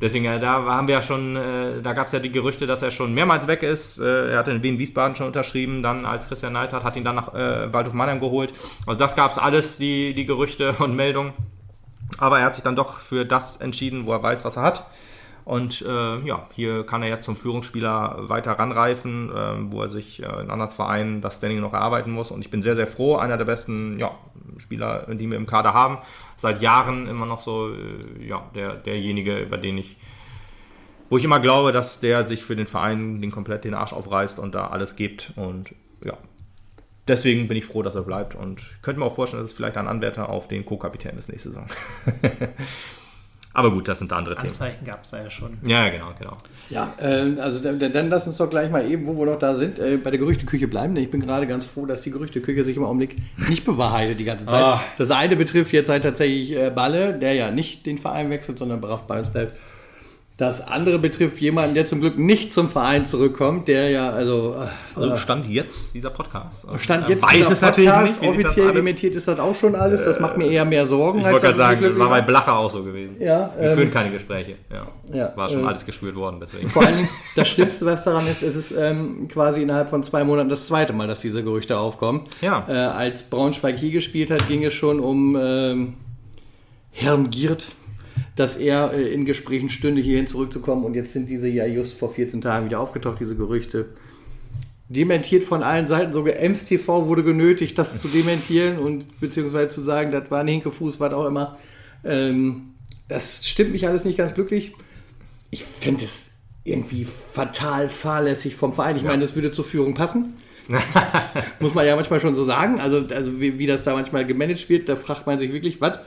Deswegen, 0.00 0.24
äh, 0.24 0.40
da 0.40 0.64
haben 0.64 0.88
wir 0.88 0.96
ja 0.96 1.02
schon, 1.02 1.36
äh, 1.36 1.80
da 1.80 1.92
gab 1.92 2.06
es 2.06 2.12
ja 2.12 2.18
die 2.18 2.32
Gerüchte, 2.32 2.66
dass 2.66 2.82
er 2.82 2.90
schon 2.90 3.14
mehrmals 3.14 3.46
weg 3.46 3.62
ist. 3.62 4.00
Äh, 4.00 4.32
er 4.32 4.38
hat 4.38 4.48
in 4.48 4.62
Wien 4.62 4.78
Wiesbaden 4.78 5.14
schon 5.14 5.28
unterschrieben, 5.28 5.80
dann 5.80 6.04
als 6.04 6.26
Christian 6.26 6.54
Neidhardt 6.54 6.82
hat 6.82 6.96
ihn 6.96 7.04
dann 7.04 7.14
nach 7.14 7.32
äh, 7.34 7.72
Waldhof 7.72 7.94
Mannheim 7.94 8.18
geholt. 8.18 8.52
Also 8.84 8.98
das 8.98 9.14
gab 9.14 9.30
es 9.30 9.38
alles, 9.38 9.78
die, 9.78 10.12
die 10.12 10.24
Gerüchte 10.24 10.74
und 10.80 10.96
Meldungen. 10.96 11.32
Aber 12.18 12.40
er 12.40 12.46
hat 12.46 12.56
sich 12.56 12.64
dann 12.64 12.76
doch 12.76 12.98
für 12.98 13.24
das 13.24 13.56
entschieden, 13.56 14.06
wo 14.06 14.12
er 14.12 14.22
weiß, 14.22 14.44
was 14.44 14.56
er 14.56 14.62
hat. 14.62 14.86
Und 15.44 15.82
äh, 15.82 16.18
ja, 16.20 16.46
hier 16.54 16.86
kann 16.86 17.02
er 17.02 17.08
jetzt 17.08 17.24
zum 17.24 17.34
Führungsspieler 17.34 18.28
weiter 18.28 18.52
ranreifen, 18.52 19.30
äh, 19.30 19.72
wo 19.72 19.82
er 19.82 19.88
sich 19.88 20.22
äh, 20.22 20.26
in 20.40 20.50
anderen 20.50 20.70
Vereinen 20.70 21.20
das 21.20 21.38
Standing 21.38 21.60
noch 21.60 21.72
erarbeiten 21.72 22.12
muss. 22.12 22.30
Und 22.30 22.42
ich 22.42 22.50
bin 22.50 22.62
sehr, 22.62 22.76
sehr 22.76 22.86
froh, 22.86 23.16
einer 23.16 23.36
der 23.36 23.44
besten 23.44 23.98
ja, 23.98 24.12
Spieler, 24.58 25.06
die 25.12 25.28
wir 25.28 25.36
im 25.36 25.46
Kader 25.46 25.74
haben. 25.74 25.98
Seit 26.36 26.62
Jahren 26.62 27.08
immer 27.08 27.26
noch 27.26 27.40
so 27.40 27.70
äh, 27.70 28.24
ja, 28.24 28.48
der, 28.54 28.74
derjenige, 28.74 29.40
über 29.40 29.58
den 29.58 29.78
ich, 29.78 29.96
wo 31.10 31.18
ich 31.18 31.24
immer 31.24 31.40
glaube, 31.40 31.72
dass 31.72 31.98
der 31.98 32.26
sich 32.26 32.44
für 32.44 32.54
den 32.54 32.68
Verein 32.68 33.20
den 33.20 33.32
komplett 33.32 33.64
den 33.64 33.74
Arsch 33.74 33.92
aufreißt 33.92 34.38
und 34.38 34.54
da 34.54 34.68
alles 34.68 34.94
gibt. 34.94 35.32
Und 35.34 35.74
ja, 36.04 36.16
deswegen 37.08 37.48
bin 37.48 37.56
ich 37.56 37.64
froh, 37.64 37.82
dass 37.82 37.96
er 37.96 38.02
bleibt. 38.02 38.36
Und 38.36 38.62
könnte 38.80 39.00
mir 39.00 39.06
auch 39.06 39.16
vorstellen, 39.16 39.42
dass 39.42 39.50
es 39.50 39.56
vielleicht 39.56 39.76
ein 39.76 39.88
Anwärter 39.88 40.28
auf 40.28 40.46
den 40.46 40.64
Co-Kapitän 40.64 41.18
ist 41.18 41.28
nächste 41.28 41.48
Saison. 41.48 41.66
Aber 43.54 43.70
gut, 43.70 43.86
das 43.86 43.98
sind 43.98 44.10
da 44.10 44.16
andere 44.16 44.36
Themen. 44.36 44.48
Anzeichen 44.48 44.84
gab 44.84 45.02
es 45.02 45.10
da 45.10 45.22
ja 45.22 45.30
schon. 45.30 45.58
Ja, 45.62 45.88
genau, 45.88 46.12
genau. 46.18 46.36
Ja, 46.70 46.94
äh, 46.98 47.38
also 47.38 47.62
dann, 47.62 47.78
dann 47.78 48.08
lass 48.08 48.26
uns 48.26 48.38
doch 48.38 48.48
gleich 48.48 48.70
mal 48.70 48.90
eben, 48.90 49.06
wo 49.06 49.18
wir 49.18 49.26
noch 49.26 49.38
da 49.38 49.54
sind, 49.54 49.78
äh, 49.78 49.98
bei 49.98 50.10
der 50.10 50.18
Gerüchteküche 50.18 50.68
bleiben. 50.68 50.94
Denn 50.94 51.04
ich 51.04 51.10
bin 51.10 51.20
gerade 51.20 51.46
ganz 51.46 51.66
froh, 51.66 51.84
dass 51.84 52.02
die 52.02 52.10
Gerüchteküche 52.10 52.64
sich 52.64 52.76
im 52.76 52.84
Augenblick 52.84 53.18
nicht 53.48 53.64
bewahrheitet 53.64 54.18
die 54.18 54.24
ganze 54.24 54.46
Zeit. 54.46 54.62
Ah. 54.62 54.82
Das 54.96 55.10
eine 55.10 55.36
betrifft 55.36 55.72
jetzt 55.72 55.90
halt 55.90 56.02
tatsächlich 56.02 56.52
äh, 56.52 56.70
Balle, 56.70 57.14
der 57.14 57.34
ja 57.34 57.50
nicht 57.50 57.84
den 57.84 57.98
Verein 57.98 58.30
wechselt, 58.30 58.58
sondern 58.58 58.80
brav 58.80 59.02
bei 59.06 59.18
uns 59.18 59.28
bleibt. 59.28 59.56
Das 60.42 60.66
andere 60.66 60.98
betrifft 60.98 61.38
jemanden, 61.38 61.76
der 61.76 61.84
zum 61.84 62.00
Glück 62.00 62.18
nicht 62.18 62.52
zum 62.52 62.68
Verein 62.68 63.06
zurückkommt, 63.06 63.68
der 63.68 63.90
ja, 63.90 64.10
also, 64.10 64.56
äh, 64.56 65.00
Also 65.00 65.14
stand 65.14 65.48
jetzt 65.48 65.94
dieser 65.94 66.10
Podcast. 66.10 66.66
stand 66.78 67.08
jetzt 67.08 67.22
weiß 67.22 67.30
dieser 67.30 67.52
es 67.52 67.60
natürlich 67.60 67.90
Podcast, 67.90 68.20
nicht, 68.20 68.34
sich 68.34 68.42
das 68.42 68.46
offiziell 68.50 68.72
dementiert 68.72 69.14
ist 69.14 69.28
das 69.28 69.38
auch 69.38 69.54
schon 69.54 69.76
alles. 69.76 70.04
Das 70.04 70.18
macht 70.18 70.36
mir 70.36 70.50
eher 70.50 70.64
mehr 70.64 70.84
Sorgen. 70.88 71.20
Ich 71.20 71.26
wollte 71.26 71.46
gerade 71.46 71.56
sagen, 71.56 71.78
glücklich 71.78 72.00
war 72.00 72.08
bei. 72.08 72.22
Blacher 72.22 72.58
auch 72.58 72.68
so 72.68 72.82
gewesen. 72.82 73.18
Ja, 73.20 73.52
Wir 73.56 73.70
ähm, 73.70 73.78
führen 73.78 73.90
keine 73.92 74.10
Gespräche. 74.10 74.56
Ja. 74.68 74.88
ja, 75.16 75.32
War 75.36 75.48
schon 75.48 75.62
äh, 75.62 75.68
alles 75.68 75.86
geschwürt 75.86 76.16
worden, 76.16 76.40
deswegen. 76.40 76.68
Vor 76.68 76.84
allen 76.84 76.96
Dingen, 76.96 77.08
das 77.36 77.48
Schlimmste, 77.48 77.86
was 77.86 78.02
daran 78.02 78.26
ist, 78.26 78.42
ist 78.42 78.56
es 78.56 78.72
ähm, 78.72 79.28
quasi 79.28 79.62
innerhalb 79.62 79.90
von 79.90 80.02
zwei 80.02 80.24
Monaten 80.24 80.48
das 80.48 80.66
zweite 80.66 80.92
Mal, 80.92 81.06
dass 81.06 81.20
diese 81.20 81.44
Gerüchte 81.44 81.78
aufkommen. 81.78 82.22
Ja. 82.40 82.66
Äh, 82.68 82.72
als 82.72 83.22
Braunschweig 83.22 83.76
hier 83.76 83.92
gespielt 83.92 84.32
hat, 84.32 84.48
ging 84.48 84.64
es 84.64 84.74
schon 84.74 84.98
um 84.98 85.38
ähm, 85.40 85.94
Herrn 86.90 87.30
Giert, 87.30 87.68
dass 88.36 88.56
er 88.56 88.92
äh, 88.92 89.12
in 89.12 89.24
Gesprächen 89.24 89.70
stünde, 89.70 90.02
hierhin 90.02 90.26
zurückzukommen. 90.26 90.84
Und 90.84 90.94
jetzt 90.94 91.12
sind 91.12 91.28
diese 91.28 91.48
ja 91.48 91.66
just 91.66 91.98
vor 91.98 92.12
14 92.12 92.40
Tagen 92.40 92.66
wieder 92.66 92.80
aufgetaucht, 92.80 93.20
diese 93.20 93.36
Gerüchte. 93.36 93.86
Dementiert 94.88 95.44
von 95.44 95.62
allen 95.62 95.86
Seiten, 95.86 96.12
sogar 96.12 96.36
Ems 96.36 96.66
TV 96.66 97.06
wurde 97.06 97.24
genötigt, 97.24 97.78
das 97.78 97.98
zu 98.00 98.08
dementieren 98.08 98.78
und 98.78 99.20
beziehungsweise 99.20 99.68
zu 99.68 99.80
sagen, 99.80 100.10
das 100.10 100.30
war 100.30 100.40
ein 100.40 100.48
Hinkefuß, 100.48 101.00
was 101.00 101.14
auch 101.14 101.26
immer. 101.26 101.58
Ähm, 102.04 102.74
das 103.08 103.46
stimmt 103.46 103.72
mich 103.72 103.86
alles 103.86 104.04
nicht 104.04 104.18
ganz 104.18 104.34
glücklich 104.34 104.72
ich 105.52 105.64
fände 105.64 106.02
es 106.02 106.32
irgendwie 106.64 107.04
fatal 107.04 107.88
fahrlässig 107.88 108.56
vom 108.56 108.72
Verein. 108.72 108.96
Ich 108.96 109.02
meine, 109.04 109.22
das 109.22 109.36
würde 109.36 109.50
zur 109.52 109.64
Führung 109.64 109.94
passen. 109.94 110.38
Muss 111.60 111.74
man 111.74 111.86
ja 111.86 111.94
manchmal 111.94 112.20
schon 112.20 112.34
so 112.34 112.42
sagen. 112.42 112.80
Also, 112.80 113.04
also 113.14 113.40
wie, 113.40 113.58
wie 113.58 113.66
das 113.66 113.84
da 113.84 113.92
manchmal 113.92 114.24
gemanagt 114.24 114.68
wird, 114.70 114.88
da 114.88 114.96
fragt 114.96 115.26
man 115.26 115.38
sich 115.38 115.52
wirklich, 115.52 115.80
was. 115.80 115.98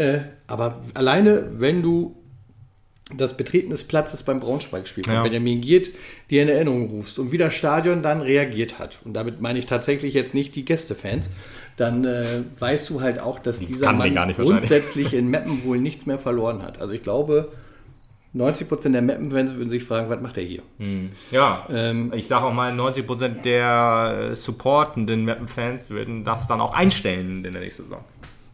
Äh, 0.00 0.20
aber 0.46 0.80
alleine, 0.94 1.48
wenn 1.60 1.82
du 1.82 2.16
das 3.14 3.36
Betreten 3.36 3.70
des 3.70 3.82
Platzes 3.84 4.22
beim 4.22 4.38
Braunschweig-Spiel 4.40 5.04
von 5.04 5.14
Ja. 5.14 5.22
Benjamin 5.22 5.60
Giert 5.60 5.88
dir 6.30 6.42
in 6.42 6.48
Erinnerung 6.48 6.88
rufst 6.90 7.18
und 7.18 7.32
wie 7.32 7.38
das 7.38 7.54
Stadion 7.54 8.02
dann 8.02 8.20
reagiert 8.20 8.78
hat. 8.78 9.00
Und 9.04 9.14
damit 9.14 9.40
meine 9.40 9.58
ich 9.58 9.66
tatsächlich 9.66 10.14
jetzt 10.14 10.32
nicht 10.34 10.54
die 10.54 10.64
Gästefans. 10.64 11.30
dann 11.76 12.04
äh, 12.04 12.42
weißt 12.58 12.88
du 12.90 13.00
halt 13.00 13.18
auch, 13.18 13.38
dass 13.38 13.58
dieser 13.58 13.92
Mann 13.92 14.14
grundsätzlich 14.34 15.12
in 15.14 15.28
Meppen 15.28 15.64
wohl 15.64 15.78
nichts 15.78 16.04
mehr 16.06 16.18
verloren 16.18 16.62
hat. 16.62 16.78
Also 16.80 16.92
ich 16.94 17.02
glaube, 17.02 17.52
90% 18.36 18.92
der 18.92 19.02
Meppen-Fans 19.02 19.54
würden 19.54 19.68
sich 19.68 19.82
fragen, 19.82 20.08
was 20.08 20.20
macht 20.20 20.36
er 20.36 20.44
hier? 20.44 20.62
Ja, 21.32 21.66
Ähm, 21.72 22.12
ich 22.14 22.26
sage 22.28 22.44
auch 22.46 22.52
mal, 22.52 22.72
90% 22.72 23.42
der 23.42 24.30
äh, 24.32 24.36
supportenden 24.36 25.24
Mappen-Fans 25.24 25.90
würden 25.90 26.22
das 26.22 26.46
dann 26.46 26.60
auch 26.60 26.74
einstellen 26.74 27.44
in 27.44 27.52
der 27.52 27.60
nächsten 27.62 27.84
Saison. 27.84 28.04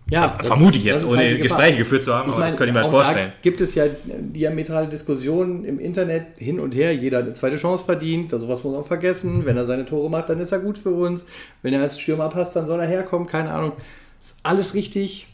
Ja, 0.08 0.36
das 0.38 0.46
Vermute 0.46 0.76
ich 0.78 0.84
jetzt, 0.84 1.04
ohne 1.04 1.18
halt. 1.18 1.42
Gespräche 1.42 1.78
geführt 1.78 2.04
zu 2.04 2.14
haben, 2.14 2.28
Ich 2.28 2.34
aber 2.34 2.38
meine, 2.40 2.52
das 2.52 2.56
könnte 2.58 2.68
ich 2.68 2.74
mir 2.74 2.78
halt 2.80 2.86
auch 2.86 2.90
vorstellen. 3.02 3.32
Da 3.34 3.42
gibt 3.42 3.60
es 3.60 3.74
ja 3.74 3.86
diametrale 4.06 4.86
Diskussionen 4.86 5.64
im 5.64 5.80
Internet 5.80 6.26
hin 6.36 6.60
und 6.60 6.74
her. 6.76 6.94
Jeder 6.94 7.18
hat 7.18 7.24
eine 7.24 7.32
zweite 7.32 7.56
Chance 7.56 7.84
verdient. 7.84 8.32
Also 8.32 8.48
was 8.48 8.62
muss 8.62 8.72
man 8.72 8.82
auch 8.82 8.86
vergessen. 8.86 9.44
Wenn 9.44 9.56
er 9.56 9.64
seine 9.64 9.84
Tore 9.84 10.08
macht, 10.08 10.28
dann 10.28 10.38
ist 10.38 10.52
er 10.52 10.60
gut 10.60 10.78
für 10.78 10.90
uns. 10.90 11.26
Wenn 11.62 11.74
er 11.74 11.82
als 11.82 11.98
Stürmer 11.98 12.28
passt, 12.28 12.54
dann 12.54 12.66
soll 12.68 12.78
er 12.78 12.86
herkommen. 12.86 13.26
Keine 13.26 13.50
Ahnung. 13.50 13.72
Ist 14.20 14.36
alles 14.44 14.74
richtig. 14.74 15.26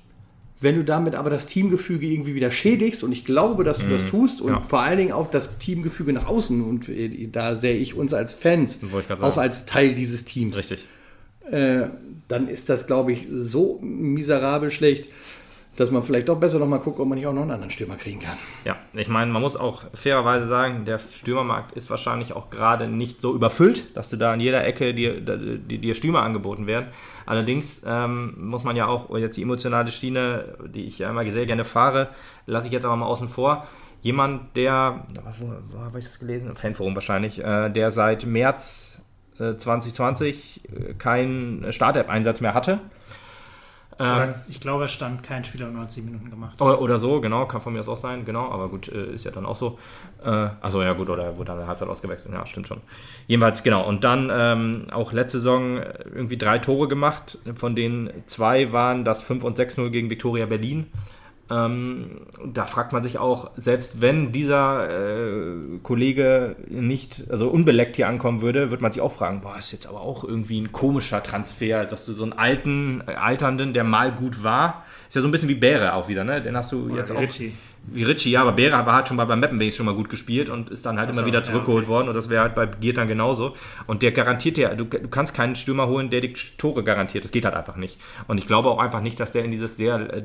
Wenn 0.59 0.77
du 0.77 0.85
damit 0.85 1.17
aber 1.17 1.29
das 1.29 1.47
Teamgefüge 1.47 2.07
irgendwie 2.07 2.35
wieder 2.37 2.53
schädigst, 2.53 3.03
und 3.03 3.11
ich 3.11 3.25
glaube, 3.25 3.65
dass 3.65 3.79
du 3.79 3.89
das 3.89 4.07
tust, 4.07 4.41
und 4.41 4.51
Mhm. 4.53 4.57
Ja. 4.59 4.63
vor 4.63 4.81
allen 4.81 4.97
Dingen 4.97 5.13
auch 5.13 5.29
das 5.29 5.59
Teamgefüge 5.59 6.13
nach 6.13 6.27
außen, 6.29 6.63
und 6.63 6.89
äh, 6.89 7.27
da 7.27 7.57
sehe 7.57 7.75
ich 7.77 7.95
uns 7.97 8.15
als 8.15 8.33
Fans 8.33 8.79
auch 9.21 9.37
als 9.39 9.67
Teil 9.67 9.95
dieses 9.97 10.25
Teams 10.25 10.57
Richtig. 10.57 10.87
Äh, 11.51 11.89
dann 12.29 12.49
ist 12.49 12.69
das, 12.69 12.87
glaube 12.87 13.13
ich, 13.13 13.27
so 13.31 13.79
miserabel 13.83 14.71
schlecht, 14.71 15.09
dass 15.77 15.91
man 15.91 16.03
vielleicht 16.03 16.29
doch 16.29 16.39
besser 16.39 16.59
noch 16.59 16.67
mal 16.67 16.79
guckt, 16.79 17.01
ob 17.01 17.09
man 17.09 17.17
nicht 17.17 17.27
auch 17.27 17.33
noch 17.33 17.43
einen 17.43 17.51
anderen 17.51 17.71
Stürmer 17.71 17.97
kriegen 17.97 18.21
kann. 18.21 18.37
Ja, 18.65 18.77
ich 18.93 19.09
meine, 19.09 19.33
man 19.33 19.41
muss 19.41 19.57
auch 19.57 19.85
fairerweise 19.95 20.47
sagen, 20.47 20.85
der 20.85 20.99
Stürmermarkt 20.99 21.73
ist 21.73 21.89
wahrscheinlich 21.89 22.35
auch 22.35 22.51
gerade 22.51 22.89
nicht 22.89 23.23
so 23.23 23.35
überfüllt, 23.35 23.97
dass 23.97 24.11
du 24.11 24.17
da 24.17 24.33
an 24.33 24.41
jeder 24.41 24.67
Ecke 24.67 24.93
dir, 24.93 25.21
dir, 25.21 25.95
Stürmer 25.95 26.23
angeboten 26.23 26.67
werden. 26.67 26.89
Allerdings 27.25 27.83
ähm, 27.87 28.35
muss 28.39 28.65
man 28.65 28.77
ja 28.77 28.87
auch, 28.87 29.17
jetzt 29.17 29.37
die 29.39 29.43
emotionale 29.43 29.91
Schiene, 29.91 30.57
die 30.75 30.85
ich 30.85 30.99
ja 30.99 31.11
immer 31.11 31.29
sehr 31.31 31.47
gerne 31.47 31.65
fahre, 31.65 32.09
lasse 32.47 32.67
ich 32.67 32.73
jetzt 32.73 32.85
aber 32.85 32.97
mal 32.97 33.07
außen 33.07 33.29
vor. 33.29 33.67
Jemand, 34.03 34.57
der, 34.57 35.07
wo, 35.39 35.53
wo 35.69 35.79
habe 35.79 36.01
ich 36.01 36.05
das 36.05 36.19
gelesen? 36.19 36.51
Im 36.51 36.57
Fanforum 36.57 36.95
wahrscheinlich, 36.97 37.43
äh, 37.43 37.71
der 37.71 37.93
seit 37.93 38.27
März 38.27 38.92
2020 39.37 40.61
äh, 40.65 40.95
keinen 40.95 41.73
Startup-Einsatz 41.73 42.41
mehr 42.41 42.55
hatte. 42.55 42.81
Äh, 43.99 44.03
Oder 44.03 44.35
ich 44.49 44.61
glaube, 44.61 44.85
es 44.85 44.93
stand 44.93 45.23
kein 45.23 45.45
Spieler 45.45 45.69
90 45.69 46.05
Minuten 46.05 46.31
gemacht. 46.31 46.61
oder, 46.61 46.81
oder 46.81 46.99
so, 46.99 47.21
genau, 47.21 47.47
kann 47.47 47.61
von 47.61 47.73
mir 47.73 47.81
aus 47.81 47.89
auch 47.89 47.97
sein, 47.97 48.25
genau, 48.25 48.51
aber 48.51 48.69
gut, 48.69 48.89
äh, 48.89 49.13
ist 49.13 49.25
ja 49.25 49.31
dann 49.31 49.45
auch 49.47 49.57
so. 49.57 49.79
Äh, 50.25 50.49
also 50.61 50.83
ja 50.83 50.93
gut, 50.95 51.09
oder 51.09 51.25
er 51.25 51.37
wurde 51.37 51.49
dann 51.49 51.59
der 51.59 51.67
Halbzeit 51.67 51.89
ausgewechselt, 51.89 52.33
ja, 52.35 52.45
stimmt 52.47 52.67
schon. 52.67 52.81
Jedenfalls, 53.27 53.63
genau. 53.63 53.87
Und 53.87 54.03
dann 54.05 54.31
ähm, 54.33 54.87
auch 54.91 55.13
letzte 55.13 55.39
Saison 55.39 55.79
äh, 55.79 55.93
irgendwie 56.15 56.39
drei 56.39 56.59
Tore 56.59 56.89
gemacht, 56.89 57.39
von 57.55 57.77
denen 57.77 58.11
zwei 58.27 58.73
waren 58.73 59.05
das 59.05 59.23
5 59.23 59.45
und 59.45 59.59
6-0 59.59 59.91
gegen 59.91 60.11
Viktoria 60.11 60.47
Berlin. 60.47 60.87
Ähm, 61.53 62.23
da 62.45 62.65
fragt 62.67 62.93
man 62.93 63.03
sich 63.03 63.19
auch, 63.19 63.51
selbst 63.57 64.01
wenn 64.01 64.33
dieser 64.33 64.89
äh, 64.89 65.79
Kollege 65.83 66.57
nicht, 66.69 67.25
also 67.29 67.49
unbeleckt 67.49 67.97
hier 67.97 68.09
ankommen 68.09 68.41
würde, 68.41 68.71
wird 68.71 68.81
man 68.81 68.91
sich 68.91 69.03
auch 69.03 69.13
fragen, 69.13 69.43
boah, 69.43 69.59
ist 69.59 69.73
jetzt 69.73 69.87
aber 69.87 70.01
auch 70.01 70.25
irgendwie 70.25 70.61
ein 70.61 70.73
komischer 70.73 71.23
Transfer, 71.23 71.85
dass 71.85 72.07
du 72.07 72.15
so 72.15 72.23
einen 72.23 72.33
alten, 72.33 73.03
äh, 73.07 73.15
alternden, 73.15 73.75
der 73.75 73.85
mal 73.85 74.13
gut 74.13 74.43
war, 74.43 74.85
ist 75.09 75.17
ja 75.17 75.21
so 75.21 75.29
ein 75.29 75.31
bisschen 75.31 75.51
wie 75.51 75.55
Bäre 75.55 75.93
auch 75.95 76.09
wieder, 76.09 76.25
ne? 76.25 76.41
Den 76.41 76.57
hast 76.57 76.73
du 76.73 76.95
jetzt 76.95 77.11
wie 77.11 77.17
auch. 77.17 77.21
Ritchie. 77.21 77.53
Wie 77.85 78.05
Ritchie, 78.05 78.31
ja, 78.31 78.43
aber 78.43 78.53
Bäre 78.53 78.87
war 78.87 78.95
halt 78.95 79.09
schon 79.09 79.17
mal 79.17 79.25
beim 79.25 79.41
Mappenbase 79.41 79.77
schon 79.77 79.87
mal 79.87 79.95
gut 79.95 80.09
gespielt 80.09 80.51
und 80.51 80.71
ist 80.71 80.87
dann 80.87 80.99
halt 80.99 81.11
Ach 81.11 81.15
immer 81.17 81.27
wieder 81.27 81.41
ja, 81.41 81.43
zurückgeholt 81.43 81.85
okay. 81.85 81.93
worden 81.93 82.09
und 82.09 82.15
das 82.15 82.31
wäre 82.31 82.43
halt 82.43 82.55
bei 82.55 82.67
Giert 82.67 82.97
dann 82.97 83.09
genauso. 83.09 83.57
Und 83.87 84.03
der 84.03 84.13
garantiert 84.13 84.57
ja, 84.57 84.75
du, 84.75 84.85
du 84.85 85.09
kannst 85.09 85.35
keinen 85.35 85.57
Stürmer 85.57 85.89
holen, 85.89 86.09
der 86.09 86.21
die 86.21 86.33
Tore 86.59 86.85
garantiert. 86.85 87.25
Das 87.25 87.33
geht 87.33 87.45
halt 87.45 87.55
einfach 87.57 87.77
nicht. 87.77 87.99
Und 88.29 88.39
ich 88.39 88.47
glaube 88.47 88.71
auch 88.71 88.79
einfach 88.79 89.01
nicht, 89.01 89.19
dass 89.19 89.33
der 89.33 89.45
in 89.45 89.51
dieses 89.51 89.77
sehr 89.77 90.15
äh, 90.15 90.23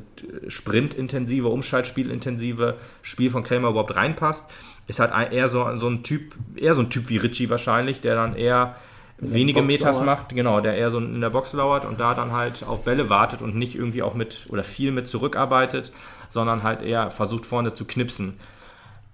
sprintintensive, 0.48 1.48
umschaltspielintensive 1.48 2.76
Spiel 3.02 3.30
von 3.32 3.44
Krämer 3.44 3.70
überhaupt 3.70 3.96
reinpasst. 3.96 4.46
Ist 4.88 5.00
halt 5.00 5.34
eher 5.34 5.48
so, 5.48 5.76
so 5.76 5.90
ein 5.90 6.04
Typ, 6.04 6.36
eher 6.56 6.76
so 6.76 6.82
ein 6.82 6.90
Typ 6.90 7.10
wie 7.10 7.18
Ritchie 7.18 7.50
wahrscheinlich, 7.50 8.02
der 8.02 8.16
dann 8.16 8.36
eher 8.36 8.76
wenige 9.20 9.62
Meters 9.62 10.02
macht, 10.02 10.30
genau, 10.30 10.62
der 10.62 10.78
eher 10.78 10.92
so 10.92 11.00
in 11.00 11.22
der 11.22 11.32
Box 11.32 11.54
lauert 11.54 11.86
und 11.86 12.00
da 12.00 12.14
dann 12.14 12.32
halt 12.32 12.64
auf 12.64 12.84
Bälle 12.84 13.10
wartet 13.10 13.42
und 13.42 13.56
nicht 13.56 13.76
irgendwie 13.76 14.04
auch 14.04 14.14
mit 14.14 14.46
oder 14.50 14.64
viel 14.64 14.92
mit 14.92 15.08
zurückarbeitet, 15.08 15.92
sondern 16.30 16.64
halt 16.64 16.82
eher 16.82 17.10
versucht 17.12 17.46
vorne 17.46 17.74
zu 17.74 17.86
knipsen. 17.86 18.36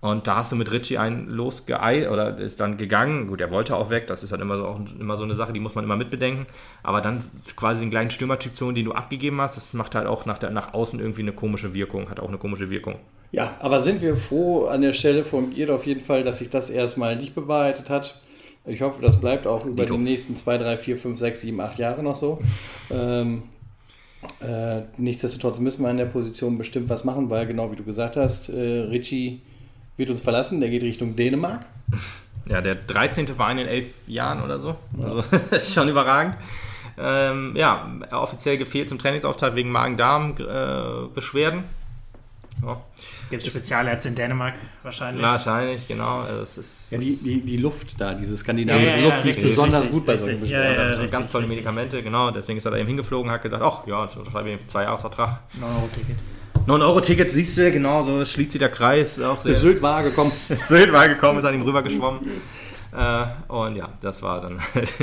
Und 0.03 0.28
da 0.28 0.36
hast 0.36 0.51
du 0.51 0.57
mit 0.57 0.70
Ritchie 0.70 0.97
einen 0.97 1.30
losgeeilt 1.30 2.09
oder 2.11 2.38
ist 2.38 2.59
dann 2.59 2.76
gegangen. 2.76 3.28
Gut, 3.28 3.39
er 3.39 3.51
wollte 3.51 3.78
auch 3.78 3.89
weg, 3.89 4.05
das 4.07 4.22
ist 4.22 4.34
halt 4.34 4.41
immer 4.41 4.57
so, 4.57 4.66
auch 4.66 4.82
immer 4.99 5.16
so 5.16 5.24
eine 5.24 5.34
Sache, 5.34 5.53
die 5.53 5.61
muss 5.61 5.76
man 5.76 5.86
immer 5.86 5.95
mitbedenken. 5.95 6.45
Aber 6.84 6.99
dann 6.99 7.24
quasi 7.55 7.84
einen 7.84 7.91
kleinen 7.91 8.09
Stürmertyp 8.09 8.53
zu 8.53 8.66
holen, 8.66 8.76
den 8.76 8.84
du 8.84 8.91
abgegeben 8.91 9.39
hast, 9.39 9.55
das 9.55 9.72
macht 9.72 9.95
halt 9.95 10.07
auch 10.07 10.26
nach, 10.26 10.39
der, 10.39 10.49
nach 10.49 10.74
außen 10.74 10.99
irgendwie 10.99 11.22
eine 11.22 11.32
komische 11.32 11.74
Wirkung, 11.74 12.09
hat 12.09 12.20
auch 12.20 12.28
eine 12.28 12.38
komische 12.38 12.70
Wirkung. 12.70 12.95
Ja, 13.32 13.55
aber 13.61 13.80
sind 13.80 14.01
wir 14.01 14.18
froh 14.18 14.66
an 14.66 14.82
der 14.82 14.91
Stelle 14.91 15.24
von 15.24 15.51
Giert 15.51 15.70
auf 15.70 15.86
jeden 15.86 16.01
Fall, 16.01 16.26
dass 16.26 16.39
sich 16.39 16.49
das 16.49 16.70
erstmal 16.70 17.16
nicht 17.16 17.34
bewahrheitet 17.34 17.89
hat. 17.89 18.22
Ich 18.66 18.82
hoffe, 18.82 19.01
das 19.01 19.22
bleibt 19.22 19.47
auch 19.47 19.66
über 19.66 19.84
Dito. 19.84 19.95
die 19.95 20.03
nächsten 20.03 20.36
2, 20.36 20.57
3, 20.57 20.78
4, 20.78 20.97
5, 20.97 21.18
6, 21.18 21.41
7, 21.41 21.61
8 21.61 21.80
Jahre 21.80 22.03
noch 22.03 22.18
so. 22.18 22.39
ähm, 22.91 23.43
äh, 24.41 24.82
nichtsdestotrotz 24.97 25.59
müssen 25.59 25.84
wir 25.84 25.89
an 25.89 25.97
der 25.97 26.05
Position 26.05 26.57
bestimmt 26.57 26.89
was 26.89 27.03
machen, 27.03 27.30
weil 27.30 27.45
genau 27.47 27.71
wie 27.71 27.76
du 27.76 27.84
gesagt 27.84 28.15
hast, 28.15 28.49
äh, 28.49 28.82
Ritchie 28.89 29.41
wird 29.97 30.09
uns 30.09 30.21
verlassen, 30.21 30.59
der 30.59 30.69
geht 30.69 30.84
Richtung 30.84 31.15
Dänemark. 31.15 31.65
Ja, 32.49 32.59
der 32.59 32.76
13. 32.76 33.28
Verein 33.28 33.57
in 33.57 33.67
elf 33.67 33.86
Jahren 34.05 34.43
oder 34.43 34.59
so. 34.59 34.76
Also, 35.01 35.24
das 35.32 35.63
ist 35.63 35.74
schon 35.74 35.88
überragend. 35.88 36.38
Ähm, 36.97 37.53
ja, 37.55 37.89
offiziell 38.11 38.57
gefehlt 38.57 38.89
zum 38.89 38.99
Trainingsauftakt 38.99 39.55
wegen 39.55 39.71
Magen-Darm-Beschwerden. 39.71 41.63
Ja, 42.62 42.82
Gibt 43.30 43.41
es 43.43 43.47
Spezialärzte 43.49 44.10
in 44.10 44.16
Dänemark 44.16 44.54
wahrscheinlich? 44.84 45.24
wahrscheinlich, 45.24 45.88
genau. 45.88 46.22
Also, 46.22 46.41
Es 46.41 46.58
ist, 46.58 46.91
Ja, 46.91 46.97
die, 46.97 47.16
die, 47.18 47.41
die 47.41 47.58
Luft 47.58 47.99
da, 47.99 48.14
diese 48.14 48.38
skandinavische 48.38 48.86
Ja, 48.86 48.95
ja, 48.97 49.04
Luft, 49.04 49.18
ja, 49.18 49.22
die 49.24 49.30
ist 49.30 49.41
besonders 49.41 49.82
richtig, 49.82 49.93
gut 49.93 50.06
bei 50.06 50.18
solchen 50.18 50.36
Ja, 50.36 50.39
Beschwerden. 50.41 50.76
ja, 50.76 50.84
schon 50.93 51.01
richtig, 51.01 51.12
ganz 51.12 51.32
tolle 51.32 51.43
richtig. 51.43 51.58
Medikamente, 51.58 52.04
genau. 52.04 52.32
Deswegen 52.32 52.58
ist 52.58 52.66
er 52.66 52.72
da 52.72 52.78
eben 52.78 52.88
hingeflogen, 52.88 53.32
hat 53.32 53.41
gesagt, 53.41 53.64
ach 53.64 53.88
ja, 53.88 54.06
ich 54.06 54.16
unterschreibe 54.18 54.51
ihm 54.51 54.60
zwei 54.68 54.84
Jahresvertrag. 54.84 55.39
9-Euro-Ticket. 55.60 56.18
9-Euro-Ticket, 56.68 57.32
siehst 57.32 57.58
du, 57.58 57.72
genau, 57.72 58.04
so 58.04 58.24
schließt 58.24 58.51
sich 58.51 58.60
der 58.60 58.70
Kreis. 58.70 59.20
Auch 59.20 59.41
sehr 59.41 59.56
Sylt 59.56 59.82
war 59.82 60.04
gekommen. 60.04 60.32
Sylt 60.68 60.93
war 60.93 61.08
gekommen, 61.10 61.39
ist 61.39 61.45
an 61.45 61.56
ihm 61.56 61.64
rübergeschwommen. 61.64 62.22
Äh, 62.95 63.26
und 63.51 63.76
ja, 63.76 63.89
das 64.01 64.22
war 64.22 64.39
dann 64.39 64.60
halt. 64.74 64.93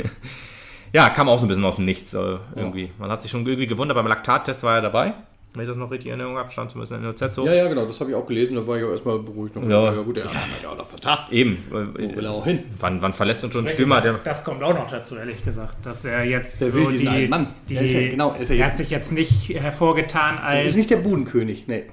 ja, 0.93 1.09
kam 1.09 1.29
auch 1.29 1.37
so 1.37 1.45
ein 1.45 1.47
bisschen 1.49 1.65
aus 1.65 1.75
dem 1.75 1.85
Nichts 1.85 2.13
äh, 2.13 2.37
irgendwie. 2.55 2.91
Man 2.97 3.11
hat 3.11 3.21
sich 3.21 3.29
schon 3.29 3.45
irgendwie 3.45 3.67
gewundert, 3.67 3.95
beim 3.95 4.07
Laktattest 4.07 4.63
war 4.63 4.75
er 4.75 4.81
dabei. 4.81 5.13
Wenn 5.53 5.63
ich 5.63 5.67
das 5.67 5.77
noch 5.77 5.91
richtig 5.91 6.05
in 6.07 6.11
Erinnerung 6.19 6.37
habe, 6.37 6.49
stand 6.49 6.71
zumindest 6.71 6.93
in 6.93 7.01
der 7.01 7.11
NOZ 7.11 7.35
so. 7.35 7.45
Ja, 7.45 7.53
ja, 7.53 7.67
genau, 7.67 7.85
das 7.85 7.99
habe 7.99 8.09
ich 8.11 8.15
auch 8.15 8.25
gelesen, 8.25 8.55
da 8.55 8.65
war 8.65 8.77
ich 8.77 8.85
auch 8.85 8.91
erstmal 8.91 9.19
beruhigt. 9.19 9.57
Und 9.57 9.69
Ja. 9.69 9.91
ja, 9.93 10.01
gut, 10.01 10.17
er 10.17 10.23
hat 10.25 10.33
ja 10.63 10.69
auch 10.69 10.77
noch 10.77 10.87
Vertrag. 10.87 11.29
Eben. 11.29 11.57
Wo 11.69 11.75
will 12.15 12.23
er 12.25 12.31
auch 12.31 12.45
hin? 12.45 12.63
wann, 12.79 13.01
wann 13.01 13.11
verlässt 13.11 13.43
uns 13.43 13.51
schon 13.53 13.65
ein 13.65 13.67
Stürmer, 13.67 13.99
das, 13.99 14.23
das 14.23 14.43
kommt 14.45 14.63
auch 14.63 14.73
noch 14.73 14.89
dazu, 14.89 15.17
ehrlich 15.17 15.43
gesagt. 15.43 15.85
Dass 15.85 16.05
er 16.05 16.23
jetzt 16.23 16.61
Der 16.61 16.69
so 16.69 16.77
will 16.77 16.87
diesen 16.87 17.13
die, 17.13 17.27
Mann. 17.27 17.47
Die, 17.67 17.75
Er 17.75 17.81
ist 17.83 17.93
ja- 17.93 18.07
genau, 18.09 18.31
er 18.33 18.39
ist 18.39 18.49
ja 18.49 18.55
er 18.55 18.65
hat 18.67 18.77
sich 18.77 18.89
jetzt 18.91 19.11
nicht 19.11 19.49
hervorgetan 19.49 20.35
Er 20.37 20.43
als, 20.43 20.67
ist 20.71 20.77
nicht 20.77 20.89
der 20.89 20.97
Budenkönig, 20.97 21.67
nee. 21.67 21.83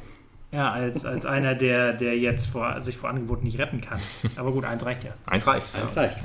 ja, 0.53 0.71
als, 0.71 1.05
als 1.05 1.27
einer, 1.27 1.57
der, 1.57 1.95
der 1.95 2.17
jetzt 2.17 2.47
vor, 2.47 2.81
sich 2.81 2.97
vor 2.97 3.11
Angeboten 3.11 3.45
nicht 3.45 3.59
retten 3.59 3.81
kann. 3.81 3.99
Aber 4.37 4.53
gut, 4.53 4.65
eins 4.67 4.85
reicht 4.87 5.03
ja. 5.03 5.11
Eins 5.27 5.45
reicht. 5.49 5.67
Ja. 5.75 6.01
reicht. 6.01 6.19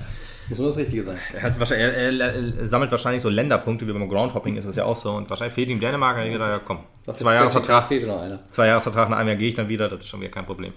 Muss 0.49 0.59
nur 0.59 0.67
das 0.67 0.77
Richtige 0.77 1.03
sein. 1.03 1.17
Er, 1.33 1.43
hat 1.43 1.59
wahrscheinlich, 1.59 1.87
er, 1.87 2.19
er, 2.19 2.33
er 2.59 2.67
sammelt 2.67 2.91
wahrscheinlich 2.91 3.21
so 3.21 3.29
Länderpunkte, 3.29 3.87
wie 3.87 3.93
beim 3.93 4.07
Groundhopping 4.09 4.57
ist 4.57 4.67
das 4.67 4.75
ja 4.75 4.85
auch 4.85 4.95
so. 4.95 5.11
Und 5.11 5.29
wahrscheinlich 5.29 5.53
fehlt 5.53 5.69
ihm 5.69 5.79
Dänemark. 5.79 6.17
Und 6.17 6.23
ich 6.23 6.33
gedacht, 6.33 6.49
ja 6.49 6.59
komm, 6.65 6.79
zwei 7.15 7.35
Jahre 7.35 7.49
Vertrag, 7.49 7.87
Fehlt 7.87 8.07
noch 8.07 8.21
einer. 8.21 8.39
zwei 8.51 8.67
Jahre 8.67 8.81
Vertrag, 8.81 9.09
nach 9.09 9.17
einem 9.17 9.29
Jahr 9.29 9.37
gehe 9.37 9.49
ich 9.49 9.55
dann 9.55 9.69
wieder, 9.69 9.87
das 9.87 9.99
ist 9.99 10.09
schon 10.09 10.21
wieder 10.21 10.31
kein 10.31 10.45
Problem. 10.45 10.73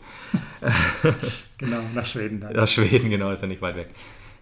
Genau, 1.58 1.78
nach 1.94 2.04
Schweden 2.04 2.38
dann. 2.38 2.54
Ja, 2.54 2.66
Schweden, 2.66 3.08
genau, 3.08 3.30
ist 3.30 3.40
ja 3.40 3.48
nicht 3.48 3.62
weit 3.62 3.76
weg. 3.76 3.88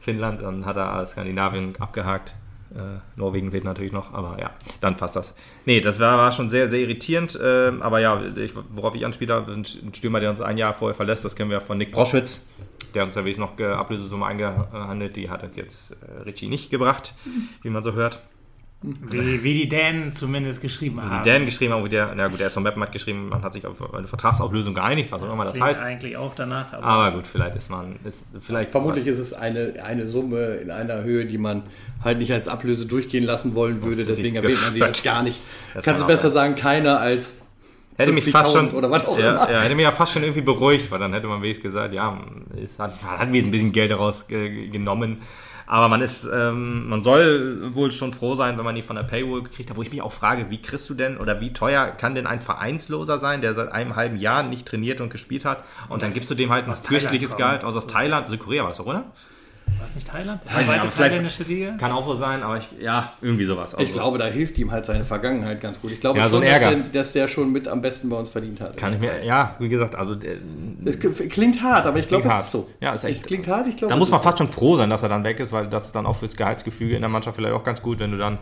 Finnland, 0.01 0.43
dann 0.43 0.67
hat 0.67 0.77
er 0.77 1.07
Skandinavien 1.07 1.73
abgehakt. 1.79 2.35
Äh, 2.75 2.99
Norwegen 3.15 3.53
fehlt 3.53 3.63
natürlich 3.63 3.93
noch, 3.93 4.13
aber 4.13 4.37
ja, 4.41 4.51
dann 4.81 4.97
passt 4.97 5.15
das. 5.15 5.33
Nee, 5.65 5.81
das 5.81 6.01
war, 6.01 6.19
war 6.19 6.33
schon 6.33 6.51
sehr, 6.51 6.69
sehr 6.69 6.81
irritierend. 6.81 7.39
Äh, 7.41 7.73
aber 7.79 8.01
ja, 8.01 8.21
ich, 8.37 8.53
worauf 8.71 8.97
ich 8.97 9.07
anspiele, 9.07 9.47
ein 9.47 9.65
Stürmer, 9.95 10.19
der 10.19 10.31
uns 10.31 10.41
ein 10.41 10.59
Jahr 10.59 10.75
vorher 10.75 10.97
verlässt, 10.97 11.25
das 11.25 11.37
kennen 11.37 11.51
wir 11.51 11.61
von 11.61 11.79
Nick 11.79 11.93
Proschwitz. 11.93 12.41
Der 12.93 13.05
uns 13.05 13.15
ja 13.15 13.25
wesentlich 13.25 13.59
noch 13.59 13.77
Ablösesumme 13.77 14.27
eingehandelt, 14.27 15.17
die 15.17 15.31
hat 15.31 15.43
uns 15.43 15.57
jetzt 15.57 15.93
äh, 15.93 16.23
Richie 16.23 16.49
nicht 16.49 16.71
gebracht, 16.71 17.15
wie 17.63 17.71
man 17.71 17.83
so 17.83 17.93
hört. 17.93 18.21
Wie, 18.87 19.43
wie 19.43 19.55
die 19.55 19.69
Dänen 19.69 20.13
zumindest 20.13 20.61
geschrieben 20.61 20.97
Die 20.97 21.01
haben. 21.01 21.25
Dan 21.25 21.47
geschrieben 21.47 21.73
haben, 21.73 21.83
wo 21.83 21.89
der, 21.89 22.13
na 22.15 22.29
gut, 22.29 22.39
der 22.39 22.49
ist 22.49 22.53
von 22.53 22.63
Mappen 22.63 22.83
hat 22.83 22.93
geschrieben, 22.93 23.31
man 23.31 23.43
hat 23.43 23.55
sich 23.55 23.67
auf 23.67 23.95
eine 23.95 24.07
Vertragsauflösung 24.07 24.75
geeinigt, 24.75 25.11
was 25.11 25.23
auch 25.23 25.33
immer 25.33 25.45
das 25.45 25.55
Klingt 25.55 25.69
heißt. 25.69 25.81
eigentlich 25.81 26.19
auch 26.19 26.35
danach. 26.35 26.71
Aber 26.75 26.85
Aber 26.85 27.17
gut, 27.17 27.27
vielleicht 27.27 27.57
ist 27.57 27.71
man, 27.71 27.97
ist 28.05 28.27
vielleicht 28.43 28.73
Vermutlich 28.73 29.07
ist 29.07 29.19
es 29.19 29.33
eine, 29.33 29.83
eine 29.83 30.07
Summe 30.07 30.57
in 30.57 30.71
einer 30.71 31.03
Höhe, 31.03 31.25
die 31.25 31.39
man 31.39 31.63
halt 32.05 32.19
nicht 32.19 32.31
als 32.31 32.47
Ablöse 32.47 32.85
durchgehen 32.85 33.25
lassen 33.25 33.55
wollen 33.55 33.83
würde. 33.83 34.05
Deswegen 34.05 34.37
erwähnt 34.37 34.61
man 34.63 34.75
sie 34.75 34.81
jetzt 34.81 35.03
gar 35.03 35.23
nicht. 35.23 35.41
Das 35.73 35.83
Kannst 35.85 35.87
du 35.87 35.93
kann 35.93 36.03
auch 36.03 36.17
besser 36.17 36.31
sagen, 36.31 36.55
keiner 36.55 37.01
als 37.01 37.41
Hätte 37.97 38.13
mich 38.13 38.31
fast 38.31 38.53
schon 38.53 38.71
50.000 38.71 38.75
oder 38.75 38.91
was 38.91 39.07
auch 39.07 39.19
ja, 39.19 39.31
immer. 39.31 39.51
Ja, 39.51 39.61
hätte 39.61 39.75
mich 39.75 39.85
ja 39.85 39.93
fast 39.93 40.13
schon 40.13 40.23
irgendwie 40.23 40.41
beruhigt, 40.41 40.91
weil 40.91 40.99
dann 40.99 41.13
hätte 41.13 41.27
man 41.27 41.43
wenigstens 41.43 41.73
gesagt, 41.73 41.95
ja, 41.95 42.19
es 42.57 42.79
hat, 42.79 43.03
hat 43.03 43.21
ein 43.21 43.51
bisschen 43.51 43.73
Geld 43.73 43.91
daraus 43.91 44.29
äh, 44.31 44.69
genommen. 44.69 45.23
Aber 45.67 45.89
man 45.89 46.03
ist, 46.03 46.29
ähm, 46.31 46.89
man 46.89 47.05
soll 47.05 47.75
wohl 47.75 47.91
schon 47.91 48.13
froh 48.13 48.35
sein, 48.35 48.59
wenn 48.59 48.65
man 48.65 48.75
die 48.75 48.83
von 48.83 48.97
der 48.97 49.03
Paywall 49.03 49.43
gekriegt 49.43 49.71
hat, 49.71 49.77
wo 49.77 49.83
ich 49.83 49.91
mich 49.91 50.03
auch 50.03 50.13
frage, 50.13 50.51
wie 50.51 50.61
kriegst 50.61 50.91
du 50.91 50.95
denn 50.95 51.17
oder 51.17 51.41
wie 51.41 51.53
teuer 51.53 51.87
kann 51.87 52.15
denn 52.15 52.27
ein 52.27 52.41
Vereinsloser 52.41 53.19
sein, 53.19 53.41
der 53.41 53.55
seit 53.55 53.73
einem 53.73 53.97
halben 53.97 54.19
Jahr 54.19 54.43
nicht 54.43 54.67
trainiert 54.67 55.01
und 55.01 55.09
gespielt 55.09 55.47
hat 55.47 55.65
und 55.89 56.03
dann 56.03 56.13
gibst 56.13 56.31
du 56.31 56.35
dem 56.35 56.53
halt 56.53 56.69
ein 56.69 56.75
fürstliches 56.75 57.37
Gehalt 57.37 57.65
aus, 57.65 57.77
aus 57.77 57.87
Thailand, 57.87 58.29
Südkorea 58.29 58.65
war 58.65 58.73
es 58.73 58.77
doch, 58.77 58.87
oder? 58.87 59.05
War 59.79 59.87
es 59.87 59.95
nicht 59.97 60.09
Thailand? 60.09 60.41
Weiß 60.45 60.55
nicht, 60.57 60.65
Zweite 60.67 60.81
aber 60.83 60.91
vielleicht- 60.91 61.11
thailändische 61.13 61.43
Liga? 61.43 61.77
Kann 61.79 61.93
auch 61.93 62.05
so 62.07 62.15
sein, 62.15 62.43
aber 62.43 62.57
ich, 62.57 62.69
ja, 62.81 63.13
irgendwie 63.21 63.45
sowas. 63.45 63.75
Also, 63.75 63.87
Ich 63.87 63.93
glaube, 63.93 64.19
da 64.19 64.27
hilft 64.27 64.57
ihm 64.59 64.71
halt 64.71 64.87
seine 64.87 65.05
Vergangenheit 65.05 65.61
ganz 65.61 65.81
gut. 65.81 65.93
Ich 65.93 66.01
glaube 66.01 66.19
Ja, 66.19 66.29
so 66.29 66.37
schon, 66.37 66.45
ein 66.47 66.53
dass 66.53 66.63
Ärger. 66.63 66.77
der, 66.77 67.03
dass 67.03 67.13
der 67.13 67.29
schon 67.29 67.53
mit 67.53 67.69
am 67.69 67.83
besten 67.83 68.09
bei 68.09 68.17
uns 68.17 68.31
verdient 68.31 68.61
hat. 68.61 68.77
kann 68.77 68.95
ich 68.95 69.01
mir, 69.01 69.25
ja, 69.25 69.57
wie 69.59 69.69
gesagt, 69.69 69.95
also 69.97 70.15
der, 70.15 70.37
Es 70.85 70.99
klingt 71.01 71.63
hart, 71.63 71.87
aber 71.87 71.99
ich 71.99 72.09
glaube, 72.09 72.29
es 72.29 72.47
ist 72.47 72.53
so. 72.53 72.71
Ja, 72.81 72.95
ist 72.95 73.05
echt- 73.05 73.19
Es 73.19 73.23
klingt 73.27 73.47
hart, 73.47 73.67
ich 73.67 73.77
glaube. 73.77 73.93
Da 73.93 73.99
muss 73.99 74.11
man 74.11 74.21
fast 74.21 74.39
schon 74.39 74.49
froh 74.49 74.77
sein, 74.77 74.89
dass 74.91 75.03
er 75.03 75.09
dann 75.09 75.25
weg 75.25 75.39
ist, 75.41 75.53
weil 75.53 75.67
das 75.69 75.87
ist 75.87 75.95
dann 75.95 76.07
auch 76.07 76.17
fürs 76.17 76.37
Gehaltsgefüge 76.37 76.95
in 76.95 77.01
der 77.03 77.11
Mannschaft 77.11 77.37
vielleicht 77.37 77.55
auch 77.55 77.65
ganz 77.65 77.83
gut, 77.83 77.99
wenn 77.99 78.11
du 78.13 78.17
dann. 78.19 78.39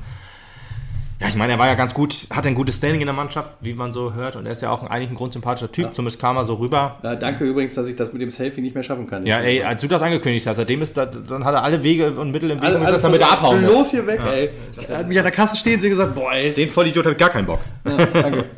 Ja, 1.23 1.29
ich 1.29 1.37
meine, 1.37 1.53
er 1.53 1.59
war 1.61 1.68
ja 1.68 1.75
ganz 1.75 1.95
gut, 1.95 2.27
hat 2.31 2.47
ein 2.47 2.55
gutes 2.55 2.77
Standing 2.79 3.01
in 3.01 3.07
der 3.07 3.14
Mannschaft, 3.14 3.57
wie 3.61 3.75
man 3.75 3.93
so 3.93 4.12
hört, 4.12 4.35
und 4.37 4.45
er 4.45 4.53
ist 4.53 4.61
ja 4.61 4.70
auch 4.70 4.83
eigentlich 4.83 5.11
ein 5.11 5.14
grundsympathischer 5.14 5.70
Typ, 5.70 5.95
zumindest 5.95 6.20
kam 6.20 6.37
er 6.37 6.45
so 6.45 6.55
rüber. 6.55 6.97
Ja, 7.03 7.14
danke 7.14 7.45
übrigens, 7.45 7.75
dass 7.75 7.89
ich 7.89 7.95
das 7.95 8.12
mit 8.12 8.20
dem 8.20 8.31
Selfie 8.33 8.61
nicht 8.61 8.75
mehr 8.75 8.83
schaffen 8.83 9.07
kann. 9.07 9.25
Ja, 9.25 9.39
ey, 9.39 9.62
als 9.62 9.81
du 9.81 9.87
das 9.89 10.03
angekündigt 10.03 10.47
hast, 10.49 10.57
seitdem 10.57 10.83
ist, 10.83 10.97
dann 10.97 11.45
hat 11.45 11.55
er 11.55 11.62
alle 11.62 11.83
Wege 11.85 12.11
und 12.12 12.33
Mittel 12.33 12.51
im 12.51 12.59
Weg, 12.61 12.64
alle, 12.68 12.97
um 12.97 13.03
damit 13.03 13.20
er 13.20 13.33
abhauen 13.33 13.62
los 13.64 13.73
muss. 13.75 13.91
hier 13.93 14.07
weg, 14.07 14.20
ey. 14.33 14.51
Er 14.89 14.99
hat 14.99 15.09
mich 15.09 15.16
an 15.18 15.25
der 15.25 15.33
Kasse 15.33 15.57
stehen 15.57 15.81
sehen 15.81 15.93
und 15.93 15.99
gesagt, 15.99 16.14
boah, 16.16 16.33
ey. 16.33 16.53
Den 16.53 16.68
Vollidiot 16.68 17.05
habe 17.05 17.12
ich 17.12 17.18
gar 17.18 17.31
keinen 17.31 17.47
Bock. 17.47 17.61
Ja, 17.87 17.97
danke. 18.07 18.45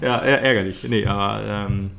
Ja, 0.00 0.18
är- 0.20 0.40
ärgerlich. 0.42 0.84
Nee, 0.88 1.04
aber 1.06 1.42
ähm, 1.44 1.90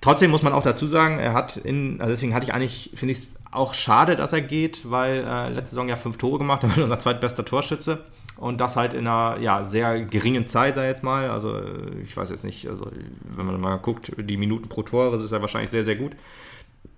trotzdem 0.00 0.30
muss 0.30 0.42
man 0.44 0.52
auch 0.52 0.62
dazu 0.62 0.86
sagen, 0.86 1.18
er 1.18 1.32
hat 1.32 1.56
in, 1.56 2.00
also 2.00 2.12
deswegen 2.12 2.34
hatte 2.34 2.44
ich 2.44 2.54
eigentlich, 2.54 2.90
finde 2.94 3.12
ich 3.12 3.18
es 3.18 3.28
auch 3.50 3.74
schade, 3.74 4.14
dass 4.14 4.32
er 4.32 4.42
geht, 4.42 4.88
weil 4.90 5.24
äh, 5.26 5.48
letzte 5.48 5.70
Saison 5.70 5.88
ja 5.88 5.96
fünf 5.96 6.18
Tore 6.18 6.38
gemacht 6.38 6.62
hat, 6.62 6.78
unser 6.78 6.98
zweitbester 6.98 7.44
Torschütze. 7.44 7.98
Und 8.38 8.60
das 8.60 8.76
halt 8.76 8.94
in 8.94 9.06
einer 9.06 9.40
ja, 9.40 9.64
sehr 9.64 10.00
geringen 10.00 10.46
Zeit, 10.46 10.76
sag 10.76 10.82
ich 10.84 10.88
jetzt 10.88 11.02
mal. 11.02 11.28
Also 11.28 11.60
ich 12.04 12.16
weiß 12.16 12.30
jetzt 12.30 12.44
nicht, 12.44 12.68
also 12.68 12.88
wenn 13.36 13.46
man 13.46 13.60
mal 13.60 13.76
guckt, 13.76 14.12
die 14.16 14.36
Minuten 14.36 14.68
pro 14.68 14.82
Tor, 14.82 15.10
das 15.10 15.22
ist 15.22 15.32
ja 15.32 15.40
wahrscheinlich 15.40 15.70
sehr, 15.70 15.84
sehr 15.84 15.96
gut. 15.96 16.12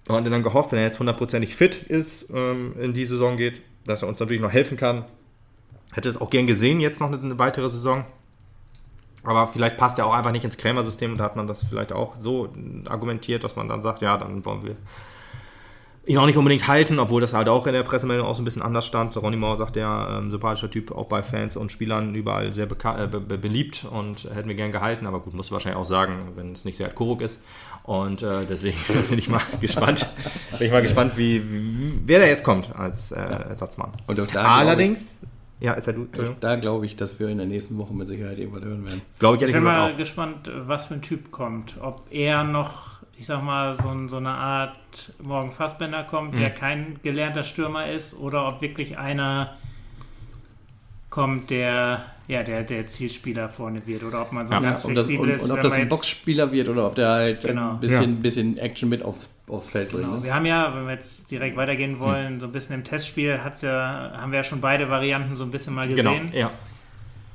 Und 0.07 0.30
dann 0.30 0.43
gehofft, 0.43 0.72
wenn 0.72 0.78
er 0.78 0.84
jetzt 0.84 0.99
hundertprozentig 0.99 1.57
fit 1.57 1.82
ist, 1.82 2.28
ähm, 2.34 2.74
in 2.78 2.93
die 2.93 3.07
Saison 3.07 3.36
geht, 3.38 3.62
dass 3.86 4.03
er 4.03 4.09
uns 4.09 4.20
natürlich 4.20 4.43
noch 4.43 4.53
helfen 4.53 4.76
kann. 4.76 5.05
Hätte 5.93 6.09
es 6.09 6.20
auch 6.20 6.28
gern 6.30 6.47
gesehen, 6.47 6.78
jetzt 6.78 7.01
noch 7.01 7.11
eine 7.11 7.38
weitere 7.38 7.70
Saison. 7.70 8.05
Aber 9.24 9.47
vielleicht 9.47 9.76
passt 9.76 9.99
er 9.99 10.07
auch 10.07 10.14
einfach 10.14 10.32
nicht 10.32 10.45
ins 10.45 10.59
Krämer-System 10.59 11.12
und 11.12 11.18
da 11.18 11.24
hat 11.24 11.36
man 11.36 11.47
das 11.47 11.64
vielleicht 11.64 11.93
auch 11.93 12.16
so 12.16 12.53
argumentiert, 12.86 13.45
dass 13.45 13.57
man 13.57 13.68
dann 13.68 13.82
sagt, 13.82 14.03
ja, 14.03 14.16
dann 14.16 14.45
wollen 14.45 14.64
wir 14.64 14.76
ihn 16.11 16.18
auch 16.18 16.26
nicht 16.26 16.36
unbedingt 16.36 16.66
halten, 16.66 16.98
obwohl 16.98 17.20
das 17.20 17.32
halt 17.34 17.48
auch 17.48 17.66
in 17.66 17.72
der 17.72 17.82
Pressemeldung 17.82 18.26
auch 18.26 18.34
so 18.34 18.42
ein 18.42 18.44
bisschen 18.44 18.62
anders 18.62 18.84
stand. 18.86 19.16
Ronny 19.16 19.36
Mauer 19.36 19.56
sagt 19.56 19.76
ja, 19.76 20.18
ähm, 20.18 20.30
sympathischer 20.30 20.70
Typ, 20.70 20.90
auch 20.92 21.06
bei 21.06 21.22
Fans 21.22 21.56
und 21.56 21.70
Spielern 21.72 22.14
überall 22.14 22.52
sehr 22.52 22.68
beka- 22.68 23.04
äh, 23.04 23.06
be 23.06 23.20
be 23.20 23.38
beliebt 23.38 23.84
und 23.90 24.24
hätten 24.34 24.48
wir 24.48 24.56
gern 24.56 24.72
gehalten, 24.72 25.06
aber 25.06 25.20
gut, 25.20 25.34
musst 25.34 25.50
du 25.50 25.52
wahrscheinlich 25.54 25.80
auch 25.80 25.86
sagen, 25.86 26.18
wenn 26.36 26.52
es 26.52 26.64
nicht 26.64 26.76
sehr 26.76 26.88
Kuruk 26.90 27.20
ist. 27.22 27.40
Und 27.84 28.22
äh, 28.22 28.44
deswegen 28.46 28.76
bin 29.08 29.18
ich 29.18 29.28
mal 29.28 29.40
gespannt, 29.61 30.06
bin 30.58 30.66
ich 30.66 30.72
mal 30.72 30.82
gespannt, 30.82 31.16
wie, 31.16 31.42
wie 31.50 32.00
wer 32.04 32.18
da 32.20 32.26
jetzt 32.26 32.44
kommt 32.44 32.74
als 32.76 33.12
äh, 33.12 33.16
Ersatzmann. 33.18 33.90
Und 34.06 34.20
auch 34.20 34.26
da 34.26 34.44
Allerdings, 34.44 35.20
ja, 35.61 35.72
erzähl 35.74 35.94
du. 35.94 36.06
Da 36.40 36.56
glaube 36.56 36.86
ich, 36.86 36.96
dass 36.96 37.20
wir 37.20 37.28
in 37.28 37.38
der 37.38 37.46
nächsten 37.46 37.76
Woche 37.78 37.92
mit 37.94 38.08
Sicherheit 38.08 38.38
irgendwas 38.38 38.62
hören 38.64 38.84
werden. 38.84 39.02
glaube 39.18 39.36
ich 39.36 39.42
Ich 39.42 39.52
bin 39.52 39.62
mal 39.62 39.90
auch. 39.92 39.96
gespannt, 39.96 40.50
was 40.66 40.86
für 40.86 40.94
ein 40.94 41.02
Typ 41.02 41.30
kommt. 41.30 41.76
Ob 41.80 42.02
er 42.11 42.44
noch, 42.44 42.99
ich 43.20 43.26
sag 43.26 43.42
mal, 43.42 43.74
so, 43.74 43.90
ein- 43.90 44.08
so 44.08 44.16
eine 44.16 44.30
Art 44.30 45.12
Morgen 45.22 45.52
Fassbender 45.52 46.04
kommt, 46.04 46.32
Mhm. 46.32 46.38
der 46.38 46.50
kein 46.50 46.96
gelernter 47.02 47.44
Stürmer 47.44 47.86
ist, 47.86 48.18
oder 48.18 48.48
ob 48.48 48.62
wirklich 48.62 48.96
einer 48.96 49.56
kommt, 51.10 51.50
der, 51.50 52.04
ja, 52.28 52.42
der, 52.42 52.62
der 52.62 52.86
Zielspieler 52.86 53.50
vorne 53.50 53.82
wird. 53.86 54.04
Oder 54.04 54.22
ob 54.22 54.32
man 54.32 54.46
so 54.46 54.54
Ja. 54.54 54.60
ganz 54.60 54.84
und, 54.86 54.94
das, 54.94 55.04
flexibel 55.06 55.28
und, 55.28 55.34
ist. 55.36 55.44
und 55.44 55.50
ob 55.50 55.60
das 55.60 55.72
ein 55.74 55.88
Boxspieler 55.88 56.50
wird 56.52 56.68
oder 56.70 56.86
ob 56.86 56.94
der 56.94 57.08
halt 57.10 57.42
Genau. 57.42 57.72
ein 57.72 57.80
bisschen, 57.80 58.14
Ja. 58.14 58.20
bisschen 58.20 58.56
Action 58.58 58.88
mit 58.88 59.02
aufs, 59.02 59.28
aufs 59.48 59.66
Feld 59.66 59.90
bringt. 59.90 60.04
Genau. 60.04 60.16
Ne? 60.16 60.24
Wir 60.24 60.34
haben 60.34 60.46
ja, 60.46 60.72
wenn 60.74 60.84
wir 60.86 60.94
jetzt 60.94 61.30
direkt 61.30 61.56
weitergehen 61.58 61.98
wollen, 61.98 62.40
so 62.40 62.46
ein 62.46 62.52
bisschen 62.52 62.74
im 62.76 62.84
Testspiel 62.84 63.42
hat's 63.44 63.60
ja, 63.62 64.12
haben 64.16 64.30
wir 64.32 64.38
ja 64.38 64.44
schon 64.44 64.60
beide 64.62 64.88
Varianten 64.88 65.36
so 65.36 65.44
ein 65.44 65.50
bisschen 65.50 65.74
mal 65.74 65.88
Genau, 65.88 66.12
gesehen. 66.12 66.30
ja. 66.32 66.50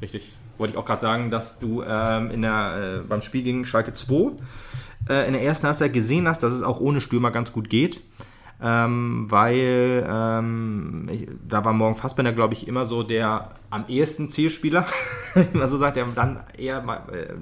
Richtig. 0.01 0.31
Wollte 0.57 0.71
ich 0.73 0.77
auch 0.79 0.85
gerade 0.85 1.01
sagen, 1.01 1.29
dass 1.29 1.59
du 1.59 1.83
ähm, 1.83 2.31
in 2.31 2.41
der, 2.41 3.01
äh, 3.03 3.07
beim 3.07 3.21
Spiel 3.21 3.43
gegen 3.43 3.65
Schalke 3.65 3.91
2 3.93 4.31
äh, 5.09 5.27
in 5.27 5.33
der 5.33 5.43
ersten 5.43 5.67
Halbzeit 5.67 5.93
gesehen 5.93 6.27
hast, 6.27 6.43
dass 6.43 6.53
es 6.53 6.63
auch 6.63 6.79
ohne 6.79 7.01
Stürmer 7.01 7.31
ganz 7.31 7.51
gut 7.51 7.69
geht. 7.69 8.01
Ähm, 8.61 9.25
weil 9.29 10.07
ähm, 10.09 11.09
ich, 11.11 11.27
da 11.45 11.65
war 11.65 11.73
Morgen 11.73 11.97
Fassbender, 11.97 12.31
glaube 12.31 12.53
ich, 12.53 12.69
immer 12.69 12.85
so 12.85 13.03
der 13.03 13.51
am 13.69 13.83
ehesten 13.89 14.29
Zielspieler, 14.29 14.85
wie 15.33 15.57
man 15.57 15.69
so 15.69 15.77
sagt, 15.77 15.97
der 15.97 16.05
dann 16.05 16.41
eher 16.57 16.77
äh, 17.11 17.33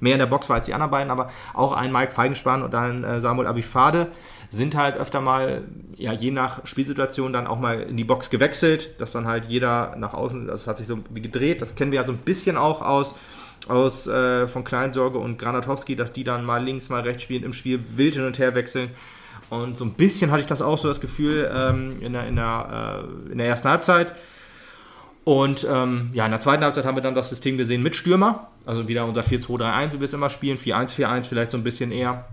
mehr 0.00 0.14
in 0.14 0.18
der 0.18 0.26
Box 0.26 0.48
war 0.48 0.56
als 0.56 0.66
die 0.66 0.74
anderen 0.74 0.90
beiden, 0.90 1.12
aber 1.12 1.30
auch 1.54 1.70
ein 1.70 1.92
Mike 1.92 2.10
Feigenspan 2.10 2.62
und 2.62 2.74
dann 2.74 3.04
äh, 3.04 3.20
Samuel 3.20 3.46
Abifade 3.46 4.08
sind 4.50 4.76
halt 4.76 4.96
öfter 4.96 5.20
mal, 5.20 5.62
ja, 5.96 6.12
je 6.12 6.32
nach 6.32 6.66
Spielsituation 6.66 7.32
dann 7.32 7.46
auch 7.46 7.60
mal 7.60 7.82
in 7.82 7.96
die 7.96 8.04
Box 8.04 8.30
gewechselt, 8.30 9.00
dass 9.00 9.12
dann 9.12 9.26
halt 9.26 9.46
jeder 9.46 9.94
nach 9.96 10.14
außen, 10.14 10.48
das 10.48 10.66
hat 10.66 10.78
sich 10.78 10.86
so 10.88 10.98
gedreht, 11.14 11.62
das 11.62 11.76
kennen 11.76 11.92
wir 11.92 12.00
ja 12.00 12.06
so 12.06 12.12
ein 12.12 12.18
bisschen 12.18 12.56
auch 12.56 12.82
aus, 12.82 13.14
aus 13.68 14.06
äh, 14.06 14.46
von 14.46 14.64
Kleinsorge 14.64 15.18
und 15.18 15.38
Granatowski, 15.38 15.96
dass 15.96 16.12
die 16.12 16.24
dann 16.24 16.44
mal 16.44 16.62
links, 16.62 16.88
mal 16.88 17.02
rechts 17.02 17.22
spielen, 17.22 17.42
im 17.42 17.52
Spiel 17.52 17.80
wild 17.96 18.14
hin 18.14 18.24
und 18.24 18.38
her 18.38 18.54
wechseln. 18.54 18.90
Und 19.50 19.76
so 19.78 19.84
ein 19.84 19.92
bisschen 19.92 20.30
hatte 20.30 20.40
ich 20.40 20.46
das 20.46 20.62
auch 20.62 20.78
so 20.78 20.88
das 20.88 21.00
Gefühl 21.00 21.50
ähm, 21.52 21.96
in, 22.00 22.12
der, 22.12 22.26
in, 22.26 22.36
der, 22.36 23.04
äh, 23.28 23.32
in 23.32 23.38
der 23.38 23.46
ersten 23.46 23.68
Halbzeit. 23.68 24.14
Und 25.24 25.66
ähm, 25.68 26.10
ja, 26.12 26.24
in 26.24 26.30
der 26.30 26.40
zweiten 26.40 26.62
Halbzeit 26.62 26.84
haben 26.84 26.96
wir 26.96 27.02
dann 27.02 27.14
das 27.14 27.28
System 27.28 27.56
gesehen 27.56 27.82
mit 27.82 27.96
Stürmer. 27.96 28.48
Also 28.64 28.86
wieder 28.86 29.04
unser 29.04 29.22
4-2-3-1, 29.22 29.92
wie 29.92 30.00
wir 30.00 30.04
es 30.04 30.12
immer 30.12 30.30
spielen. 30.30 30.56
4-1-4-1 30.56 31.24
vielleicht 31.24 31.50
so 31.50 31.56
ein 31.56 31.64
bisschen 31.64 31.90
eher. 31.90 32.26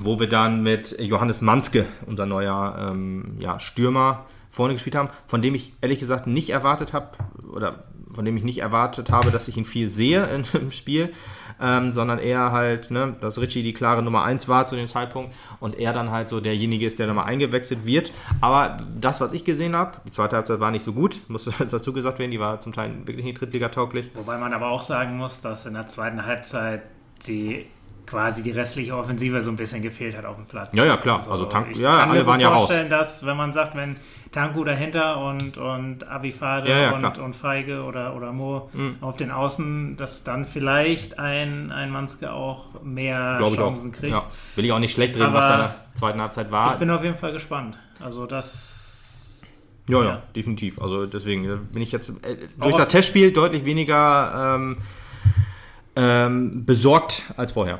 Wo 0.00 0.18
wir 0.18 0.28
dann 0.28 0.62
mit 0.62 0.98
Johannes 0.98 1.40
Manske, 1.40 1.84
unser 2.06 2.26
neuer 2.26 2.90
ähm, 2.90 3.36
ja, 3.40 3.60
Stürmer, 3.60 4.24
vorne 4.50 4.72
gespielt 4.72 4.96
haben, 4.96 5.08
von 5.26 5.42
dem 5.42 5.54
ich 5.54 5.72
ehrlich 5.80 5.98
gesagt 5.98 6.26
nicht 6.26 6.50
erwartet 6.50 6.92
habe, 6.92 7.10
oder 7.52 7.84
von 8.14 8.24
dem 8.24 8.36
ich 8.36 8.44
nicht 8.44 8.58
erwartet 8.58 9.10
habe, 9.12 9.30
dass 9.30 9.48
ich 9.48 9.56
ihn 9.56 9.64
viel 9.64 9.90
sehe 9.90 10.24
in, 10.26 10.44
im 10.60 10.70
Spiel, 10.70 11.12
ähm, 11.60 11.92
sondern 11.92 12.18
eher 12.18 12.50
halt, 12.52 12.90
ne, 12.90 13.14
dass 13.20 13.38
Richie 13.38 13.62
die 13.62 13.72
klare 13.72 14.02
Nummer 14.02 14.24
1 14.24 14.48
war 14.48 14.66
zu 14.66 14.74
dem 14.76 14.88
Zeitpunkt 14.88 15.32
und 15.60 15.78
er 15.78 15.92
dann 15.92 16.10
halt 16.10 16.28
so 16.28 16.40
derjenige 16.40 16.86
ist, 16.86 16.98
der 16.98 17.06
dann 17.06 17.16
mal 17.16 17.24
eingewechselt 17.24 17.86
wird. 17.86 18.10
Aber 18.40 18.78
das, 19.00 19.20
was 19.20 19.32
ich 19.32 19.44
gesehen 19.44 19.76
habe, 19.76 19.98
die 20.06 20.10
zweite 20.10 20.36
Halbzeit 20.36 20.60
war 20.60 20.70
nicht 20.70 20.84
so 20.84 20.92
gut, 20.92 21.18
muss 21.28 21.48
dazu 21.70 21.92
gesagt 21.92 22.18
werden, 22.18 22.30
die 22.30 22.40
war 22.40 22.60
zum 22.60 22.72
Teil 22.72 22.92
wirklich 23.04 23.24
nicht 23.24 23.40
Drittliga-tauglich. 23.40 24.10
Wobei 24.14 24.36
man 24.38 24.52
aber 24.52 24.68
auch 24.68 24.82
sagen 24.82 25.16
muss, 25.16 25.40
dass 25.40 25.66
in 25.66 25.74
der 25.74 25.86
zweiten 25.86 26.24
Halbzeit 26.26 26.82
die 27.26 27.66
quasi 28.06 28.42
die 28.42 28.50
restliche 28.50 28.94
Offensive 28.96 29.40
so 29.40 29.50
ein 29.50 29.56
bisschen 29.56 29.80
gefehlt 29.80 30.16
hat 30.16 30.26
auf 30.26 30.36
dem 30.36 30.44
Platz. 30.44 30.68
Ja, 30.74 30.84
ja, 30.84 30.96
klar. 30.98 31.22
Also 31.30 31.46
Tank- 31.46 31.68
ich 31.70 31.78
ja, 31.78 32.00
kann 32.00 32.10
alle 32.10 32.20
mir 32.20 32.26
waren 32.26 32.40
ja 32.40 32.48
raus. 32.50 32.62
vorstellen, 32.66 32.90
dass 32.90 33.24
wenn 33.24 33.36
man 33.36 33.52
sagt, 33.54 33.74
wenn 33.76 33.96
Tanku 34.34 34.64
dahinter 34.64 35.18
und, 35.24 35.56
und 35.58 36.04
Abifade 36.08 36.68
Ja, 36.68 36.78
ja, 36.78 36.90
und. 36.92 37.18
Mhm. 37.18 37.24
und 37.24 37.36
Feige 37.36 37.84
oder, 37.84 38.16
oder 38.16 38.32
Mo 38.32 38.68
auf 39.00 39.16
den 39.16 39.30
Außen, 39.30 39.96
dass 39.96 40.24
dann 40.24 40.44
vielleicht 40.44 41.18
ein, 41.20 41.70
ein 41.70 41.90
Manske 41.90 42.32
auch 42.32 42.82
mehr 42.82 43.36
Glaube 43.38 43.54
ich 43.54 43.60
auch. 43.60 43.70
Chancen 43.70 43.92
kriegt. 43.92 44.12
Ja. 44.12 44.24
Will 44.56 44.64
ich 44.64 44.72
auch 44.72 44.80
nicht 44.80 44.92
schlecht 44.92 45.14
reden, 45.14 45.26
Aber 45.26 45.38
was 45.38 45.44
da 45.44 45.54
in 45.54 45.60
der 45.60 45.74
zweiten 45.94 46.20
Halbzeit 46.20 46.50
war. 46.50 46.72
Ich 46.72 46.78
bin 46.80 46.90
auf 46.90 47.04
jeden 47.04 47.16
Fall 47.16 47.32
gespannt. 47.32 47.78
Also 48.02 48.26
das 48.26 49.42
Ja, 49.88 49.98
ja, 49.98 50.04
Ja. 50.04 50.22
definitiv. 50.34 50.80
Also 50.82 51.06
deswegen 51.06 51.44
äh, 51.44 51.56
bin 51.72 51.82
ich 51.82 51.92
jetzt 51.92 52.08
äh, 52.08 52.36
Auch 52.58 52.64
durch 52.64 52.76
das 52.76 52.88
Testspiel 52.88 53.32
deutlich 53.32 53.64
weniger 53.64 54.56
ähm, 54.56 54.78
ähm, 55.96 56.64
besorgt 56.66 57.22
als 57.36 57.52
vorher. 57.52 57.78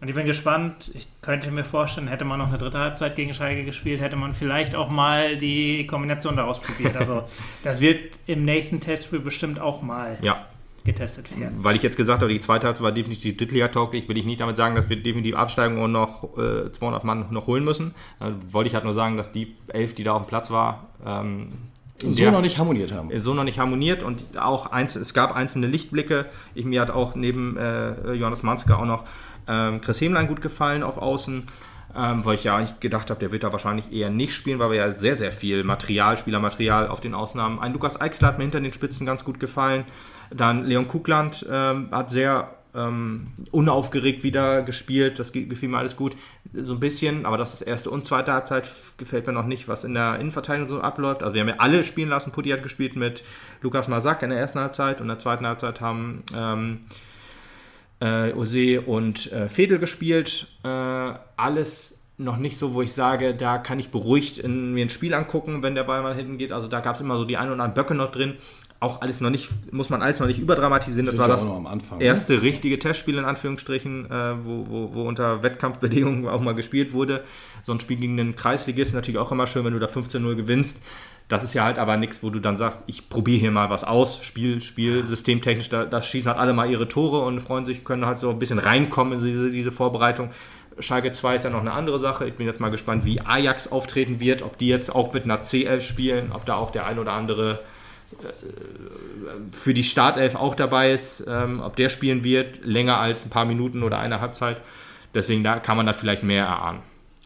Und 0.00 0.08
ich 0.08 0.14
bin 0.14 0.26
gespannt. 0.26 0.90
Ich 0.94 1.08
könnte 1.22 1.50
mir 1.50 1.64
vorstellen, 1.64 2.06
hätte 2.08 2.24
man 2.24 2.38
noch 2.38 2.48
eine 2.48 2.58
dritte 2.58 2.78
Halbzeit 2.78 3.16
gegen 3.16 3.34
Schalke 3.34 3.64
gespielt, 3.64 4.00
hätte 4.00 4.14
man 4.16 4.32
vielleicht 4.32 4.74
auch 4.76 4.88
mal 4.90 5.36
die 5.36 5.86
Kombination 5.88 6.36
daraus 6.36 6.60
probiert. 6.60 6.96
Also 6.96 7.24
das 7.64 7.80
wird 7.80 7.98
im 8.26 8.44
nächsten 8.44 8.78
Testspiel 8.80 9.18
bestimmt 9.18 9.58
auch 9.58 9.82
mal 9.82 10.16
Ja, 10.22 10.46
getestet 10.84 11.38
werden. 11.38 11.56
weil 11.64 11.74
ich 11.74 11.82
jetzt 11.82 11.96
gesagt 11.96 12.22
habe, 12.22 12.32
die 12.32 12.38
zweite 12.38 12.68
Halbzeit 12.68 12.84
war 12.84 12.92
definitiv 12.92 13.36
Drittliga-tauglich, 13.36 14.08
will 14.08 14.16
ich 14.18 14.24
nicht 14.24 14.40
damit 14.40 14.56
sagen, 14.56 14.76
dass 14.76 14.88
wir 14.88 14.96
definitiv 15.02 15.34
absteigen 15.34 15.78
und 15.82 15.90
noch 15.90 16.36
äh, 16.38 16.70
200 16.72 17.02
Mann 17.02 17.26
noch 17.30 17.48
holen 17.48 17.64
müssen. 17.64 17.92
Äh, 18.20 18.30
wollte 18.52 18.68
ich 18.68 18.74
halt 18.74 18.84
nur 18.84 18.94
sagen, 18.94 19.16
dass 19.16 19.32
die 19.32 19.56
elf, 19.66 19.94
die 19.96 20.04
da 20.04 20.12
auf 20.12 20.22
dem 20.22 20.28
Platz 20.28 20.50
war, 20.52 20.86
ähm, 21.04 21.48
so 22.00 22.12
der- 22.12 22.30
noch 22.30 22.40
nicht 22.42 22.58
harmoniert 22.58 22.92
haben. 22.92 23.10
so 23.20 23.34
noch 23.34 23.42
nicht 23.42 23.58
harmoniert 23.58 24.04
und 24.04 24.22
auch 24.38 24.66
eins, 24.70 24.94
es 24.94 25.12
gab 25.12 25.34
einzelne 25.34 25.66
Lichtblicke. 25.66 26.26
Ich, 26.54 26.64
mir 26.64 26.80
hat 26.80 26.92
auch 26.92 27.16
neben 27.16 27.56
äh, 27.56 28.12
Johannes 28.12 28.44
Manske 28.44 28.78
auch 28.78 28.84
noch 28.84 29.02
ähm, 29.48 29.80
Chris 29.80 30.00
Hemlein 30.00 30.28
gut 30.28 30.40
gefallen 30.40 30.82
auf 30.82 30.98
Außen, 30.98 31.44
ähm, 31.96 32.24
weil 32.24 32.34
ich 32.34 32.44
ja 32.44 32.56
eigentlich 32.56 32.80
gedacht 32.80 33.10
habe, 33.10 33.20
der 33.20 33.32
wird 33.32 33.44
da 33.44 33.52
wahrscheinlich 33.52 33.92
eher 33.92 34.10
nicht 34.10 34.32
spielen, 34.32 34.58
weil 34.58 34.70
wir 34.70 34.76
ja 34.76 34.92
sehr, 34.92 35.16
sehr 35.16 35.32
viel 35.32 35.64
Material, 35.64 36.16
Spielermaterial 36.16 36.88
auf 36.88 37.00
den 37.00 37.14
Ausnahmen. 37.14 37.58
Ein 37.58 37.72
Lukas 37.72 38.00
Eichsler 38.00 38.28
hat 38.28 38.38
mir 38.38 38.44
hinter 38.44 38.60
den 38.60 38.72
Spitzen 38.72 39.06
ganz 39.06 39.24
gut 39.24 39.40
gefallen. 39.40 39.84
Dann 40.30 40.64
Leon 40.64 40.88
Kugland 40.88 41.46
ähm, 41.50 41.88
hat 41.90 42.10
sehr 42.10 42.50
ähm, 42.74 43.28
unaufgeregt 43.50 44.22
wieder 44.22 44.62
gespielt. 44.62 45.18
Das 45.18 45.32
gefiel 45.32 45.68
mir 45.68 45.78
alles 45.78 45.96
gut. 45.96 46.16
So 46.52 46.74
ein 46.74 46.80
bisschen, 46.80 47.26
aber 47.26 47.36
das 47.36 47.54
ist 47.54 47.62
erste 47.62 47.90
und 47.90 48.06
zweite 48.06 48.32
Halbzeit 48.32 48.68
gefällt 48.96 49.26
mir 49.26 49.32
noch 49.32 49.46
nicht, 49.46 49.68
was 49.68 49.84
in 49.84 49.94
der 49.94 50.18
Innenverteidigung 50.18 50.68
so 50.68 50.80
abläuft. 50.80 51.22
Also 51.22 51.34
wir 51.34 51.40
haben 51.40 51.48
ja 51.48 51.56
alle 51.58 51.82
spielen 51.84 52.08
lassen. 52.08 52.30
Putti 52.30 52.50
hat 52.50 52.62
gespielt 52.62 52.96
mit 52.96 53.24
Lukas 53.62 53.88
Masak 53.88 54.22
in 54.22 54.30
der 54.30 54.38
ersten 54.38 54.60
Halbzeit 54.60 55.00
und 55.00 55.04
in 55.04 55.08
der 55.08 55.18
zweiten 55.18 55.46
Halbzeit 55.46 55.80
haben 55.80 56.22
ähm, 56.36 56.80
äh, 58.00 58.32
Ose 58.32 58.80
und 58.82 59.32
äh, 59.32 59.48
Fedel 59.48 59.78
gespielt. 59.78 60.48
Äh, 60.64 60.68
alles 60.68 61.94
noch 62.18 62.36
nicht 62.36 62.58
so, 62.58 62.74
wo 62.74 62.82
ich 62.82 62.92
sage, 62.92 63.34
da 63.34 63.58
kann 63.58 63.78
ich 63.78 63.90
beruhigt 63.90 64.38
in, 64.38 64.74
mir 64.74 64.84
ein 64.84 64.90
Spiel 64.90 65.14
angucken, 65.14 65.62
wenn 65.62 65.74
der 65.74 65.84
Ball 65.84 66.02
mal 66.02 66.14
hinten 66.14 66.36
geht. 66.36 66.52
Also 66.52 66.66
da 66.66 66.80
gab 66.80 66.96
es 66.96 67.00
immer 67.00 67.16
so 67.16 67.24
die 67.24 67.36
ein 67.36 67.46
oder 67.46 67.52
anderen 67.52 67.74
Böcke 67.74 67.94
noch 67.94 68.10
drin. 68.10 68.34
Auch 68.80 69.00
alles 69.00 69.20
noch 69.20 69.30
nicht, 69.30 69.50
muss 69.72 69.90
man 69.90 70.02
alles 70.02 70.20
noch 70.20 70.28
nicht 70.28 70.38
überdramatisieren. 70.38 71.06
Das, 71.06 71.18
war 71.18 71.26
das 71.26 71.48
Anfang, 71.48 71.98
ne? 71.98 72.04
erste 72.04 72.34
ne? 72.34 72.42
richtige 72.42 72.78
Testspiel 72.78 73.18
in 73.18 73.24
Anführungsstrichen, 73.24 74.08
äh, 74.08 74.34
wo, 74.44 74.66
wo, 74.68 74.94
wo, 74.94 75.02
unter 75.02 75.42
Wettkampfbedingungen 75.42 76.28
auch 76.28 76.40
mal 76.40 76.54
gespielt 76.54 76.92
wurde. 76.92 77.24
So 77.64 77.72
ein 77.72 77.80
Spiel 77.80 77.96
gegen 77.96 78.16
den 78.16 78.36
Kreisligist 78.36 78.90
ist 78.90 78.94
natürlich 78.94 79.18
auch 79.18 79.32
immer 79.32 79.48
schön, 79.48 79.64
wenn 79.64 79.72
du 79.72 79.80
da 79.80 79.86
15-0 79.86 80.34
gewinnst. 80.36 80.80
Das 81.28 81.44
ist 81.44 81.52
ja 81.52 81.64
halt 81.64 81.78
aber 81.78 81.98
nichts, 81.98 82.22
wo 82.22 82.30
du 82.30 82.40
dann 82.40 82.56
sagst, 82.56 82.80
ich 82.86 83.10
probiere 83.10 83.38
hier 83.38 83.50
mal 83.50 83.68
was 83.68 83.84
aus, 83.84 84.24
Spiel, 84.24 84.62
Spiel, 84.62 85.06
systemtechnisch, 85.06 85.68
da, 85.68 85.84
da, 85.84 86.00
schießen 86.00 86.30
halt 86.30 86.40
alle 86.40 86.54
mal 86.54 86.70
ihre 86.70 86.88
Tore 86.88 87.20
und 87.20 87.40
freuen 87.40 87.66
sich, 87.66 87.84
können 87.84 88.06
halt 88.06 88.18
so 88.18 88.30
ein 88.30 88.38
bisschen 88.38 88.58
reinkommen 88.58 89.18
in 89.18 89.24
diese, 89.24 89.50
diese 89.50 89.70
Vorbereitung. 89.70 90.30
Schalke 90.80 91.12
2 91.12 91.36
ist 91.36 91.44
ja 91.44 91.50
noch 91.50 91.60
eine 91.60 91.72
andere 91.72 91.98
Sache. 91.98 92.26
Ich 92.26 92.34
bin 92.34 92.46
jetzt 92.46 92.60
mal 92.60 92.70
gespannt, 92.70 93.04
wie 93.04 93.20
Ajax 93.20 93.70
auftreten 93.70 94.20
wird, 94.20 94.42
ob 94.42 94.56
die 94.56 94.68
jetzt 94.68 94.94
auch 94.94 95.12
mit 95.12 95.24
einer 95.24 95.42
C11 95.42 95.80
spielen, 95.80 96.32
ob 96.32 96.46
da 96.46 96.54
auch 96.54 96.70
der 96.70 96.86
ein 96.86 96.98
oder 96.98 97.12
andere 97.12 97.60
äh, 98.22 99.52
für 99.52 99.74
die 99.74 99.84
Startelf 99.84 100.34
auch 100.34 100.54
dabei 100.54 100.92
ist, 100.92 101.24
ähm, 101.28 101.60
ob 101.60 101.76
der 101.76 101.90
spielen 101.90 102.24
wird, 102.24 102.64
länger 102.64 102.98
als 102.98 103.26
ein 103.26 103.30
paar 103.30 103.44
Minuten 103.44 103.82
oder 103.82 103.98
eine 103.98 104.20
Halbzeit. 104.20 104.58
Deswegen 105.14 105.44
da 105.44 105.58
kann 105.58 105.76
man 105.76 105.84
da 105.84 105.92
vielleicht 105.92 106.22
mehr 106.22 106.46
erahnen. 106.46 106.80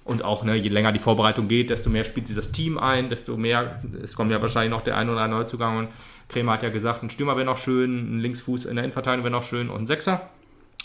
Und 0.05 0.25
auch, 0.25 0.43
ne, 0.43 0.57
je 0.57 0.69
länger 0.69 0.91
die 0.91 0.99
Vorbereitung 0.99 1.47
geht, 1.47 1.71
desto 1.71 1.89
mehr 1.89 2.05
spielt 2.05 2.27
sie 2.27 2.35
das 2.35 2.51
Team 2.51 2.77
ein, 2.77 3.09
desto 3.09 3.37
mehr, 3.37 3.81
es 4.03 4.15
kommt 4.15 4.33
ja 4.33 4.43
wahrscheinlich 4.43 4.71
noch 4.71 4.83
der 4.83 4.97
ein 4.97 5.09
oder 5.09 5.21
andere 5.21 5.41
Neuzugang. 5.41 5.79
Und 5.79 5.89
Krämer 6.29 6.53
hat 6.53 6.63
ja 6.63 6.71
gesagt, 6.71 7.03
ein 7.03 7.11
Stürmer 7.11 7.37
wäre 7.37 7.47
noch 7.47 7.57
schön, 7.57 8.17
ein 8.17 8.21
Linksfuß 8.21 8.65
in 8.65 8.75
der 8.75 8.85
Innenverteidigung 8.85 9.25
wäre 9.25 9.33
noch 9.33 9.45
schön 9.45 9.71
und 9.71 9.83
ein 9.83 9.87
Sechser. 9.87 10.29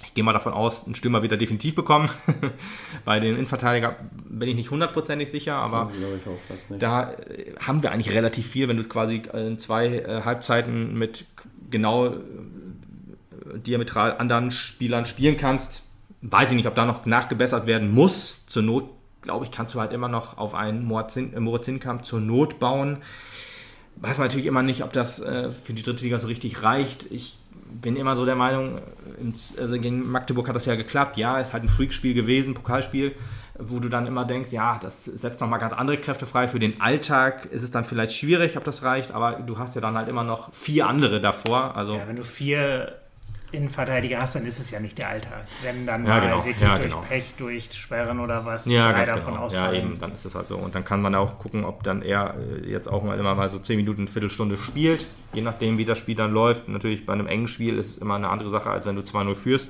Ich 0.04 0.14
gehe 0.14 0.24
mal 0.24 0.34
davon 0.34 0.54
aus, 0.54 0.86
einen 0.86 0.94
Stürmer 0.94 1.24
wieder 1.24 1.38
definitiv 1.38 1.74
bekommen. 1.74 2.10
Bei 3.06 3.20
den 3.20 3.36
Innenverteidiger 3.36 3.96
bin 4.26 4.50
ich 4.50 4.56
nicht 4.56 4.70
hundertprozentig 4.70 5.32
sicher, 5.32 5.56
aber 5.56 5.92
da 6.78 7.14
äh, 7.14 7.56
haben 7.60 7.82
wir 7.82 7.92
eigentlich 7.92 8.14
relativ 8.14 8.48
viel, 8.48 8.68
wenn 8.68 8.78
du 8.78 8.84
quasi 8.84 9.24
in 9.34 9.58
zwei 9.58 9.88
äh, 9.88 10.22
Halbzeiten 10.24 10.96
mit 10.98 11.26
genau 11.72 12.08
äh, 12.08 12.14
diametral 13.56 14.18
anderen 14.18 14.52
Spielern 14.52 15.08
spielen 15.08 15.38
kannst. 15.38 15.84
Weiß 16.22 16.52
ich 16.52 16.58
nicht, 16.58 16.68
ob 16.68 16.76
da 16.76 16.86
noch 16.86 17.06
nachgebessert 17.06 17.66
werden 17.66 17.92
muss. 17.92 18.40
Zur 18.48 18.64
Not, 18.64 18.90
glaube 19.28 19.46
ich, 19.46 19.52
kannst 19.52 19.76
du 19.76 19.80
halt 19.80 19.94
immer 19.94 20.08
noch 20.08 20.38
auf 20.38 20.56
einen 20.56 20.84
Moritz 20.86 21.14
Hinkamp 21.66 22.06
zur 22.06 22.20
Not 22.20 22.60
bauen. 22.60 22.98
Weiß 23.98 24.18
man 24.18 24.28
natürlich 24.28 24.46
immer 24.46 24.64
nicht, 24.64 24.84
ob 24.84 24.94
das 24.94 25.18
für 25.18 25.74
die 25.74 25.84
dritte 25.84 26.04
Liga 26.04 26.18
so 26.18 26.28
richtig 26.28 26.64
reicht. 26.64 27.12
Ich 27.12 27.38
bin 27.70 27.98
immer 27.98 28.16
so 28.16 28.26
der 28.26 28.36
Meinung, 28.36 28.76
also 29.60 29.78
gegen 29.80 30.10
Magdeburg 30.10 30.48
hat 30.48 30.56
das 30.56 30.66
ja 30.66 30.76
geklappt. 30.76 31.18
Ja, 31.18 31.40
ist 31.40 31.52
halt 31.52 31.64
ein 31.64 31.70
Freakspiel 31.70 32.14
gewesen, 32.14 32.54
Pokalspiel, 32.54 33.14
wo 33.60 33.80
du 33.80 33.90
dann 33.90 34.08
immer 34.08 34.24
denkst, 34.24 34.52
ja, 34.52 34.80
das 34.82 35.04
setzt 35.04 35.42
nochmal 35.42 35.60
ganz 35.60 35.74
andere 35.74 35.98
Kräfte 35.98 36.26
frei. 36.26 36.48
Für 36.48 36.60
den 36.60 36.80
Alltag 36.80 37.48
ist 37.48 37.64
es 37.64 37.72
dann 37.72 37.84
vielleicht 37.84 38.14
schwierig, 38.14 38.56
ob 38.56 38.64
das 38.64 38.84
reicht, 38.84 39.12
aber 39.12 39.34
du 39.34 39.58
hast 39.58 39.76
ja 39.76 39.82
dann 39.82 39.98
halt 39.98 40.08
immer 40.08 40.24
noch 40.24 40.54
vier 40.54 40.88
andere 40.88 41.20
davor. 41.20 41.76
Also 41.76 41.96
ja, 41.96 42.08
wenn 42.08 42.16
du 42.16 42.24
vier 42.24 42.96
Innenverteidiger 43.52 44.20
hast, 44.22 44.36
dann 44.36 44.46
ist 44.46 44.60
es 44.60 44.72
ja 44.72 44.80
nicht 44.80 44.98
der 44.98 45.10
Alltag. 45.10 45.46
Wenn 45.64 45.86
dann 45.86 46.06
ja, 46.06 46.20
genau. 46.20 46.46
wirklich 46.46 46.60
ja, 46.60 46.78
durch 46.78 46.92
genau. 46.92 47.02
Pech, 47.02 47.34
durch 47.38 47.72
Sperren 47.72 48.20
oder 48.20 48.46
was, 48.46 48.66
ja, 48.66 48.92
drei 48.92 49.06
davon 49.06 49.34
genau. 49.34 49.46
ausfallen. 49.46 49.76
Ja, 49.76 49.82
eben, 49.82 50.00
dann 50.00 50.12
ist 50.12 50.26
es 50.26 50.36
halt 50.36 50.48
so. 50.48 50.58
Und 50.58 50.76
dann 50.76 50.84
kann 50.84 51.02
man 51.02 51.16
auch 51.16 51.40
gucken, 51.40 51.64
ob 51.64 51.84
dann 51.84 52.02
er 52.02 52.36
äh, 52.36 52.70
jetzt 52.70 52.88
auch 52.88 53.04
mal 53.04 53.18
immer 53.18 53.36
mal 53.36 53.50
so 53.50 53.60
zehn 53.60 53.78
Minuten, 53.78 54.02
eine 54.02 54.10
Viertelstunde 54.10 54.58
spielt, 54.58 55.06
je 55.34 55.42
nachdem, 55.42 55.78
wie 55.78 55.86
das 55.86 55.98
Spiel 55.98 56.16
dann 56.16 56.34
läuft. 56.34 56.68
Natürlich 56.68 57.06
bei 57.06 57.14
einem 57.14 57.28
engen 57.28 57.48
Spiel 57.48 57.78
ist 57.78 57.92
es 57.92 57.98
immer 57.98 58.16
eine 58.16 58.30
andere 58.30 58.50
Sache, 58.50 58.70
als 58.70 58.86
wenn 58.86 58.96
du 58.96 59.02
2-0 59.02 59.36
führst 59.36 59.70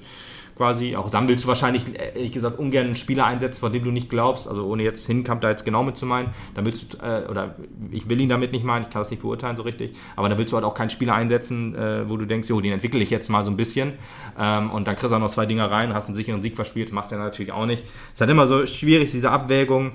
quasi. 0.58 0.95
Auch 0.95 1.10
dann 1.10 1.28
willst 1.28 1.43
du 1.43 1.47
wahrscheinlich, 1.47 1.84
ehrlich 1.97 2.32
gesagt, 2.32 2.60
ungern 2.60 2.88
einen 2.88 2.95
Spieler 2.95 3.26
einsetzen, 3.26 3.60
von 3.60 3.72
dem 3.72 3.84
du 3.84 3.91
nicht 3.91 4.10
glaubst. 4.10 4.47
Also 4.47 4.66
ohne 4.66 4.84
jetzt 4.84 5.05
Hinkamp 5.05 5.41
da 5.41 5.49
jetzt 5.49 5.64
genau 5.64 5.84
mit 5.84 5.97
zu 5.97 6.05
meinen. 6.05 6.34
Dann 6.55 6.66
willst 6.66 6.95
du, 6.95 6.97
äh, 6.97 7.28
oder 7.30 7.55
ich 7.91 8.10
will 8.10 8.20
ihn 8.20 8.30
damit 8.30 8.51
nicht 8.51 8.66
meinen, 8.66 8.84
ich 8.84 8.89
kann 8.89 9.01
das 9.01 9.12
nicht 9.12 9.22
beurteilen 9.22 9.55
so 9.55 9.64
richtig. 9.64 9.95
Aber 10.16 10.28
dann 10.28 10.38
willst 10.38 10.51
du 10.51 10.58
halt 10.58 10.66
auch 10.66 10.74
keinen 10.74 10.89
Spieler 10.89 11.14
einsetzen, 11.14 11.76
äh, 11.76 12.10
wo 12.10 12.18
du 12.18 12.26
denkst, 12.26 12.49
jo, 12.49 12.60
den 12.60 12.74
entwickle 12.74 13.01
ich 13.01 13.10
jetzt 13.10 13.30
mal 13.30 13.43
so 13.43 13.51
ein 13.51 13.58
bisschen. 13.58 13.93
Ähm, 14.38 14.72
und 14.72 14.88
dann 14.88 14.95
kriegst 14.95 15.12
du 15.12 15.16
auch 15.16 15.22
noch 15.22 15.30
zwei 15.30 15.45
Dinger 15.45 15.72
rein, 15.72 15.93
hast 15.93 16.08
einen 16.08 16.16
sicheren 16.16 16.41
Sieg 16.41 16.55
verspielt, 16.55 16.91
machst 16.91 17.12
ja 17.12 17.18
natürlich 17.18 17.51
auch 17.51 17.66
nicht. 17.66 17.84
Es 17.84 18.14
ist 18.16 18.22
halt 18.22 18.32
immer 18.32 18.47
so 18.47 18.66
schwierig, 18.66 19.12
diese 19.12 19.32
Abwägung. 19.32 19.93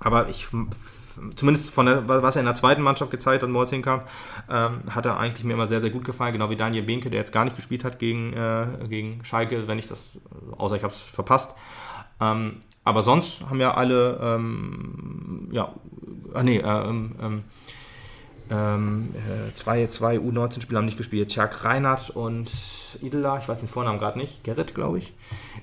Aber 0.00 0.28
ich 0.28 0.46
zumindest 1.36 1.70
von 1.70 1.86
der, 1.86 2.08
was 2.08 2.36
er 2.36 2.40
in 2.40 2.46
der 2.46 2.54
zweiten 2.54 2.82
Mannschaft 2.82 3.10
gezeigt 3.10 3.42
hat, 3.42 3.50
Moritz 3.50 3.70
Hinkam, 3.70 4.02
ähm, 4.48 4.82
hat 4.90 5.06
er 5.06 5.18
eigentlich 5.18 5.44
mir 5.44 5.54
immer 5.54 5.66
sehr, 5.66 5.80
sehr 5.80 5.90
gut 5.90 6.04
gefallen, 6.04 6.32
genau 6.32 6.50
wie 6.50 6.56
Daniel 6.56 6.82
Behnke, 6.82 7.10
der 7.10 7.20
jetzt 7.20 7.32
gar 7.32 7.44
nicht 7.44 7.56
gespielt 7.56 7.84
hat 7.84 7.98
gegen, 7.98 8.32
äh, 8.32 8.66
gegen 8.88 9.24
Schalke, 9.24 9.68
wenn 9.68 9.78
ich 9.78 9.86
das, 9.86 10.02
außer 10.56 10.76
ich 10.76 10.82
habe 10.82 10.92
es 10.92 11.00
verpasst. 11.00 11.54
Ähm, 12.20 12.56
aber 12.84 13.02
sonst 13.02 13.42
haben 13.48 13.60
ja 13.60 13.74
alle, 13.74 14.18
ähm, 14.22 15.48
ja, 15.52 15.72
ach 16.34 16.42
nee, 16.42 16.58
äh, 16.58 16.88
ähm, 16.88 17.44
ähm, 18.50 19.10
äh, 19.14 19.54
zwei, 19.54 19.86
zwei 19.86 20.16
U19-Spieler 20.16 20.78
haben 20.78 20.86
nicht 20.86 20.98
gespielt. 20.98 21.28
Tjag 21.28 21.64
Reinhardt 21.64 22.10
und 22.10 22.50
Idela, 23.00 23.38
ich 23.38 23.48
weiß 23.48 23.60
den 23.60 23.68
Vornamen 23.68 23.98
gerade 23.98 24.18
nicht, 24.18 24.42
Gerrit, 24.42 24.74
glaube 24.74 24.98
ich. 24.98 25.12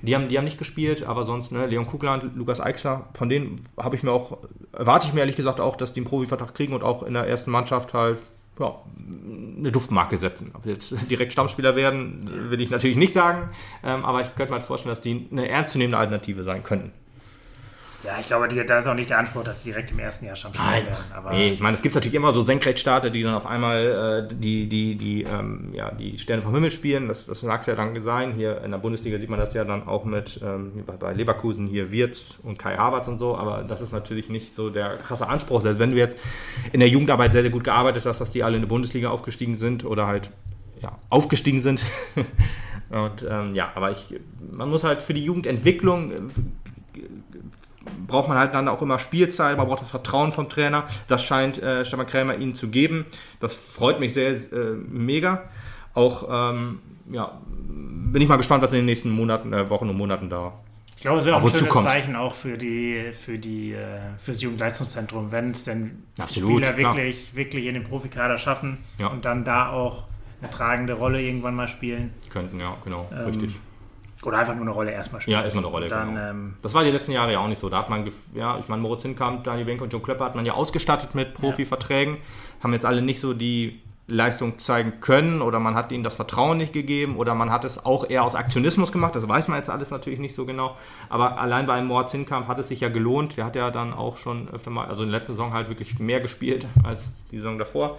Die 0.02 0.14
haben, 0.14 0.28
die 0.28 0.38
haben 0.38 0.44
nicht 0.44 0.58
gespielt, 0.58 1.02
aber 1.02 1.24
sonst, 1.24 1.52
ne, 1.52 1.66
Leon 1.66 1.86
Kugland, 1.86 2.36
Lukas 2.36 2.60
Eichser, 2.60 3.06
von 3.14 3.28
denen 3.28 3.66
habe 3.76 3.96
ich 3.96 4.02
mir 4.02 4.12
auch, 4.12 4.38
erwarte 4.72 5.06
ich 5.06 5.12
mir 5.12 5.20
ehrlich 5.20 5.36
gesagt 5.36 5.60
auch, 5.60 5.76
dass 5.76 5.92
die 5.92 6.00
einen 6.00 6.06
Profivertrag 6.06 6.54
kriegen 6.54 6.72
und 6.72 6.82
auch 6.82 7.02
in 7.02 7.14
der 7.14 7.26
ersten 7.26 7.50
Mannschaft 7.50 7.92
halt 7.92 8.22
ja, 8.58 8.74
eine 9.58 9.70
Duftmarke 9.70 10.16
setzen. 10.16 10.50
Ob 10.54 10.66
jetzt 10.66 10.94
direkt 11.10 11.32
Stammspieler 11.32 11.76
werden, 11.76 12.50
will 12.50 12.60
ich 12.60 12.70
natürlich 12.70 12.96
nicht 12.96 13.12
sagen, 13.12 13.50
ähm, 13.84 14.04
aber 14.04 14.22
ich 14.22 14.34
könnte 14.34 14.52
mir 14.52 14.58
halt 14.58 14.66
vorstellen, 14.66 14.94
dass 14.94 15.02
die 15.02 15.28
eine 15.30 15.48
ernstzunehmende 15.48 15.98
Alternative 15.98 16.42
sein 16.42 16.62
könnten. 16.62 16.92
Ja, 18.04 18.12
ich 18.20 18.26
glaube, 18.26 18.46
da 18.46 18.78
ist 18.78 18.86
auch 18.86 18.94
nicht 18.94 19.10
der 19.10 19.18
Anspruch, 19.18 19.42
dass 19.42 19.64
sie 19.64 19.70
direkt 19.70 19.90
im 19.90 19.98
ersten 19.98 20.24
Jahr 20.24 20.36
Stammspieler 20.36 20.72
werden. 20.72 21.04
Aber 21.12 21.32
nee, 21.32 21.50
ich 21.50 21.60
meine, 21.60 21.74
es 21.74 21.82
gibt 21.82 21.96
natürlich 21.96 22.14
immer 22.14 22.32
so 22.32 22.42
Senkrechtstarter, 22.42 23.10
die 23.10 23.24
dann 23.24 23.34
auf 23.34 23.44
einmal 23.44 24.28
äh, 24.30 24.34
die, 24.34 24.68
die, 24.68 24.94
die, 24.94 25.24
ähm, 25.24 25.70
ja, 25.72 25.90
die 25.90 26.16
Sterne 26.16 26.40
vom 26.40 26.54
Himmel 26.54 26.70
spielen. 26.70 27.08
Das, 27.08 27.26
das 27.26 27.42
mag 27.42 27.62
es 27.62 27.66
ja 27.66 27.74
dann 27.74 28.00
sein. 28.00 28.34
Hier 28.34 28.62
in 28.62 28.70
der 28.70 28.78
Bundesliga 28.78 29.18
sieht 29.18 29.30
man 29.30 29.40
das 29.40 29.52
ja 29.52 29.64
dann 29.64 29.88
auch 29.88 30.04
mit 30.04 30.40
ähm, 30.44 30.84
bei 31.00 31.12
Leverkusen 31.12 31.66
hier 31.66 31.90
Wirtz 31.90 32.38
und 32.44 32.56
Kai 32.56 32.76
Havertz 32.76 33.08
und 33.08 33.18
so. 33.18 33.36
Aber 33.36 33.64
das 33.64 33.80
ist 33.80 33.92
natürlich 33.92 34.28
nicht 34.28 34.54
so 34.54 34.70
der 34.70 34.96
krasse 34.98 35.28
Anspruch. 35.28 35.62
Selbst 35.62 35.80
wenn 35.80 35.90
du 35.90 35.96
jetzt 35.96 36.16
in 36.70 36.78
der 36.78 36.88
Jugendarbeit 36.88 37.32
sehr, 37.32 37.42
sehr 37.42 37.50
gut 37.50 37.64
gearbeitet 37.64 38.06
hast, 38.06 38.20
dass 38.20 38.30
die 38.30 38.44
alle 38.44 38.56
in 38.56 38.62
die 38.62 38.68
Bundesliga 38.68 39.10
aufgestiegen 39.10 39.56
sind 39.56 39.84
oder 39.84 40.06
halt 40.06 40.30
ja, 40.80 40.96
aufgestiegen 41.10 41.58
sind. 41.58 41.82
Und 42.90 43.26
ähm, 43.28 43.54
ja, 43.54 43.72
aber 43.74 43.90
ich, 43.90 44.18
man 44.50 44.70
muss 44.70 44.82
halt 44.82 45.02
für 45.02 45.12
die 45.12 45.22
Jugendentwicklung 45.22 46.30
braucht 48.06 48.28
man 48.28 48.38
halt 48.38 48.54
dann 48.54 48.68
auch 48.68 48.82
immer 48.82 48.98
Spielzeit, 48.98 49.56
man 49.56 49.66
braucht 49.66 49.82
das 49.82 49.90
Vertrauen 49.90 50.32
vom 50.32 50.48
Trainer. 50.48 50.84
Das 51.08 51.22
scheint 51.22 51.62
äh, 51.62 51.84
Stefan 51.84 52.06
Krämer 52.06 52.36
ihnen 52.36 52.54
zu 52.54 52.68
geben. 52.68 53.06
Das 53.40 53.54
freut 53.54 54.00
mich 54.00 54.14
sehr, 54.14 54.30
äh, 54.30 54.74
mega. 54.88 55.44
Auch, 55.94 56.52
ähm, 56.52 56.80
ja, 57.10 57.40
bin 57.68 58.22
ich 58.22 58.28
mal 58.28 58.36
gespannt, 58.36 58.62
was 58.62 58.72
in 58.72 58.78
den 58.78 58.86
nächsten 58.86 59.10
Monaten, 59.10 59.52
äh, 59.52 59.68
Wochen 59.70 59.88
und 59.88 59.96
Monaten 59.96 60.30
da 60.30 60.52
ich 60.98 61.02
glaube, 61.02 61.20
es 61.20 61.26
wäre 61.26 61.36
auch 61.36 61.44
ein 61.44 61.56
schönes 61.56 61.72
Zeichen 61.72 62.16
auch 62.16 62.34
für 62.34 62.58
die, 62.58 63.12
für 63.12 63.38
die, 63.38 63.72
äh, 63.72 64.00
fürs 64.18 64.42
Jugendleistungszentrum, 64.42 65.30
wenn 65.30 65.52
es 65.52 65.62
denn 65.62 66.02
Absolut, 66.18 66.64
Spieler 66.64 66.76
wirklich, 66.76 67.36
wirklich 67.36 67.66
in 67.66 67.74
den 67.74 67.84
Profikader 67.84 68.36
schaffen 68.36 68.78
ja. 68.98 69.06
und 69.06 69.24
dann 69.24 69.44
da 69.44 69.70
auch 69.70 70.08
eine 70.42 70.50
tragende 70.50 70.94
Rolle 70.94 71.22
irgendwann 71.22 71.54
mal 71.54 71.68
spielen. 71.68 72.14
Könnten, 72.30 72.58
ja, 72.58 72.76
genau, 72.82 73.08
ähm, 73.12 73.26
richtig. 73.26 73.54
Oder 74.24 74.38
einfach 74.38 74.54
nur 74.54 74.62
eine 74.62 74.72
Rolle 74.72 74.90
erstmal 74.90 75.20
spielen. 75.20 75.36
Ja, 75.36 75.44
erstmal 75.44 75.64
eine 75.64 75.72
Rolle. 75.72 75.88
Dann, 75.88 76.14
genau. 76.14 76.30
ähm, 76.30 76.56
das 76.62 76.74
war 76.74 76.82
die 76.82 76.90
letzten 76.90 77.12
Jahre 77.12 77.32
ja 77.32 77.38
auch 77.38 77.48
nicht 77.48 77.60
so. 77.60 77.68
Da 77.68 77.78
hat 77.78 77.88
man, 77.88 78.10
ja, 78.34 78.58
ich 78.58 78.68
meine, 78.68 78.82
Moritz 78.82 79.02
Hinkamp, 79.02 79.44
Daniel 79.44 79.66
Wenke 79.66 79.84
und 79.84 79.92
John 79.92 80.02
Klepper 80.02 80.24
hat 80.24 80.34
man 80.34 80.44
ja 80.44 80.54
ausgestattet 80.54 81.14
mit 81.14 81.34
Profiverträgen. 81.34 82.14
Ja. 82.14 82.64
Haben 82.64 82.72
jetzt 82.72 82.84
alle 82.84 83.00
nicht 83.00 83.20
so 83.20 83.32
die 83.32 83.80
Leistung 84.08 84.58
zeigen 84.58 85.00
können 85.00 85.42
oder 85.42 85.60
man 85.60 85.74
hat 85.74 85.92
ihnen 85.92 86.02
das 86.02 86.14
Vertrauen 86.14 86.56
nicht 86.56 86.72
gegeben 86.72 87.16
oder 87.16 87.34
man 87.34 87.50
hat 87.50 87.66
es 87.66 87.84
auch 87.84 88.08
eher 88.08 88.24
aus 88.24 88.34
Aktionismus 88.34 88.90
gemacht. 88.90 89.14
Das 89.14 89.28
weiß 89.28 89.48
man 89.48 89.58
jetzt 89.58 89.68
alles 89.68 89.90
natürlich 89.90 90.18
nicht 90.18 90.34
so 90.34 90.46
genau. 90.46 90.76
Aber 91.10 91.38
allein 91.38 91.66
bei 91.66 91.80
Moritz 91.82 92.12
Hinkamp 92.12 92.48
hat 92.48 92.58
es 92.58 92.68
sich 92.68 92.80
ja 92.80 92.88
gelohnt. 92.88 93.36
Der 93.36 93.44
hat 93.44 93.54
ja 93.54 93.70
dann 93.70 93.92
auch 93.92 94.16
schon 94.16 94.48
öfter 94.48 94.70
mal, 94.70 94.86
also 94.86 95.02
in 95.02 95.10
der 95.10 95.20
letzten 95.20 95.34
Saison 95.34 95.52
halt 95.52 95.68
wirklich 95.68 95.98
mehr 95.98 96.20
gespielt 96.20 96.66
als 96.84 97.12
die 97.30 97.36
Saison 97.36 97.58
davor. 97.58 97.98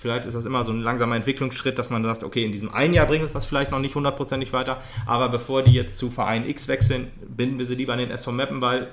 Vielleicht 0.00 0.24
ist 0.24 0.34
das 0.34 0.46
immer 0.46 0.64
so 0.64 0.72
ein 0.72 0.80
langsamer 0.80 1.14
Entwicklungsschritt, 1.16 1.78
dass 1.78 1.90
man 1.90 2.02
sagt, 2.02 2.24
okay, 2.24 2.44
in 2.44 2.52
diesem 2.52 2.72
einen 2.72 2.94
Jahr 2.94 3.06
bringt 3.06 3.24
es 3.24 3.34
das 3.34 3.44
vielleicht 3.44 3.70
noch 3.70 3.80
nicht 3.80 3.94
hundertprozentig 3.94 4.52
weiter, 4.54 4.78
aber 5.04 5.28
bevor 5.28 5.62
die 5.62 5.72
jetzt 5.72 5.98
zu 5.98 6.10
Verein 6.10 6.48
X 6.48 6.68
wechseln, 6.68 7.08
binden 7.28 7.58
wir 7.58 7.66
sie 7.66 7.74
lieber 7.74 7.92
an 7.92 7.98
den 7.98 8.10
SV 8.10 8.32
Meppen, 8.32 8.62
weil 8.62 8.88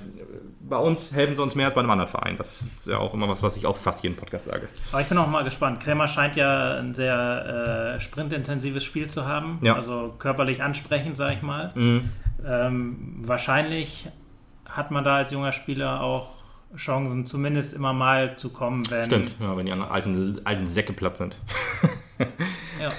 bei 0.60 0.76
uns 0.76 1.14
helfen 1.14 1.34
sie 1.34 1.42
uns 1.42 1.54
mehr 1.54 1.66
als 1.66 1.74
bei 1.74 1.80
einem 1.80 1.90
anderen 1.90 2.10
Verein. 2.10 2.36
Das 2.36 2.60
ist 2.60 2.86
ja 2.86 2.98
auch 2.98 3.14
immer 3.14 3.26
was, 3.26 3.42
was 3.42 3.56
ich 3.56 3.64
auch 3.64 3.76
fast 3.78 4.02
jeden 4.02 4.16
Podcast 4.16 4.44
sage. 4.44 4.68
Aber 4.92 5.00
ich 5.00 5.08
bin 5.08 5.16
auch 5.16 5.26
mal 5.26 5.44
gespannt. 5.44 5.80
Krämer 5.80 6.08
scheint 6.08 6.36
ja 6.36 6.74
ein 6.74 6.92
sehr 6.92 7.96
äh, 7.96 8.00
sprintintensives 8.00 8.84
Spiel 8.84 9.08
zu 9.08 9.26
haben. 9.26 9.60
Ja. 9.62 9.76
Also 9.76 10.14
körperlich 10.18 10.62
ansprechend, 10.62 11.16
sag 11.16 11.32
ich 11.32 11.40
mal. 11.40 11.72
Mhm. 11.74 12.10
Ähm, 12.46 13.16
wahrscheinlich 13.22 14.08
hat 14.66 14.90
man 14.90 15.04
da 15.04 15.16
als 15.16 15.30
junger 15.30 15.52
Spieler 15.52 16.02
auch 16.02 16.37
Chancen, 16.76 17.24
zumindest 17.24 17.72
immer 17.72 17.92
mal 17.92 18.36
zu 18.36 18.50
kommen, 18.50 18.88
wenn. 18.90 19.04
Stimmt, 19.04 19.34
ja, 19.40 19.56
wenn 19.56 19.66
die 19.66 19.72
anderen 19.72 19.90
alten, 19.90 20.40
alten 20.44 20.68
Säcke 20.68 20.92
platt 20.92 21.16
sind. 21.16 21.36
Ja. 22.80 22.90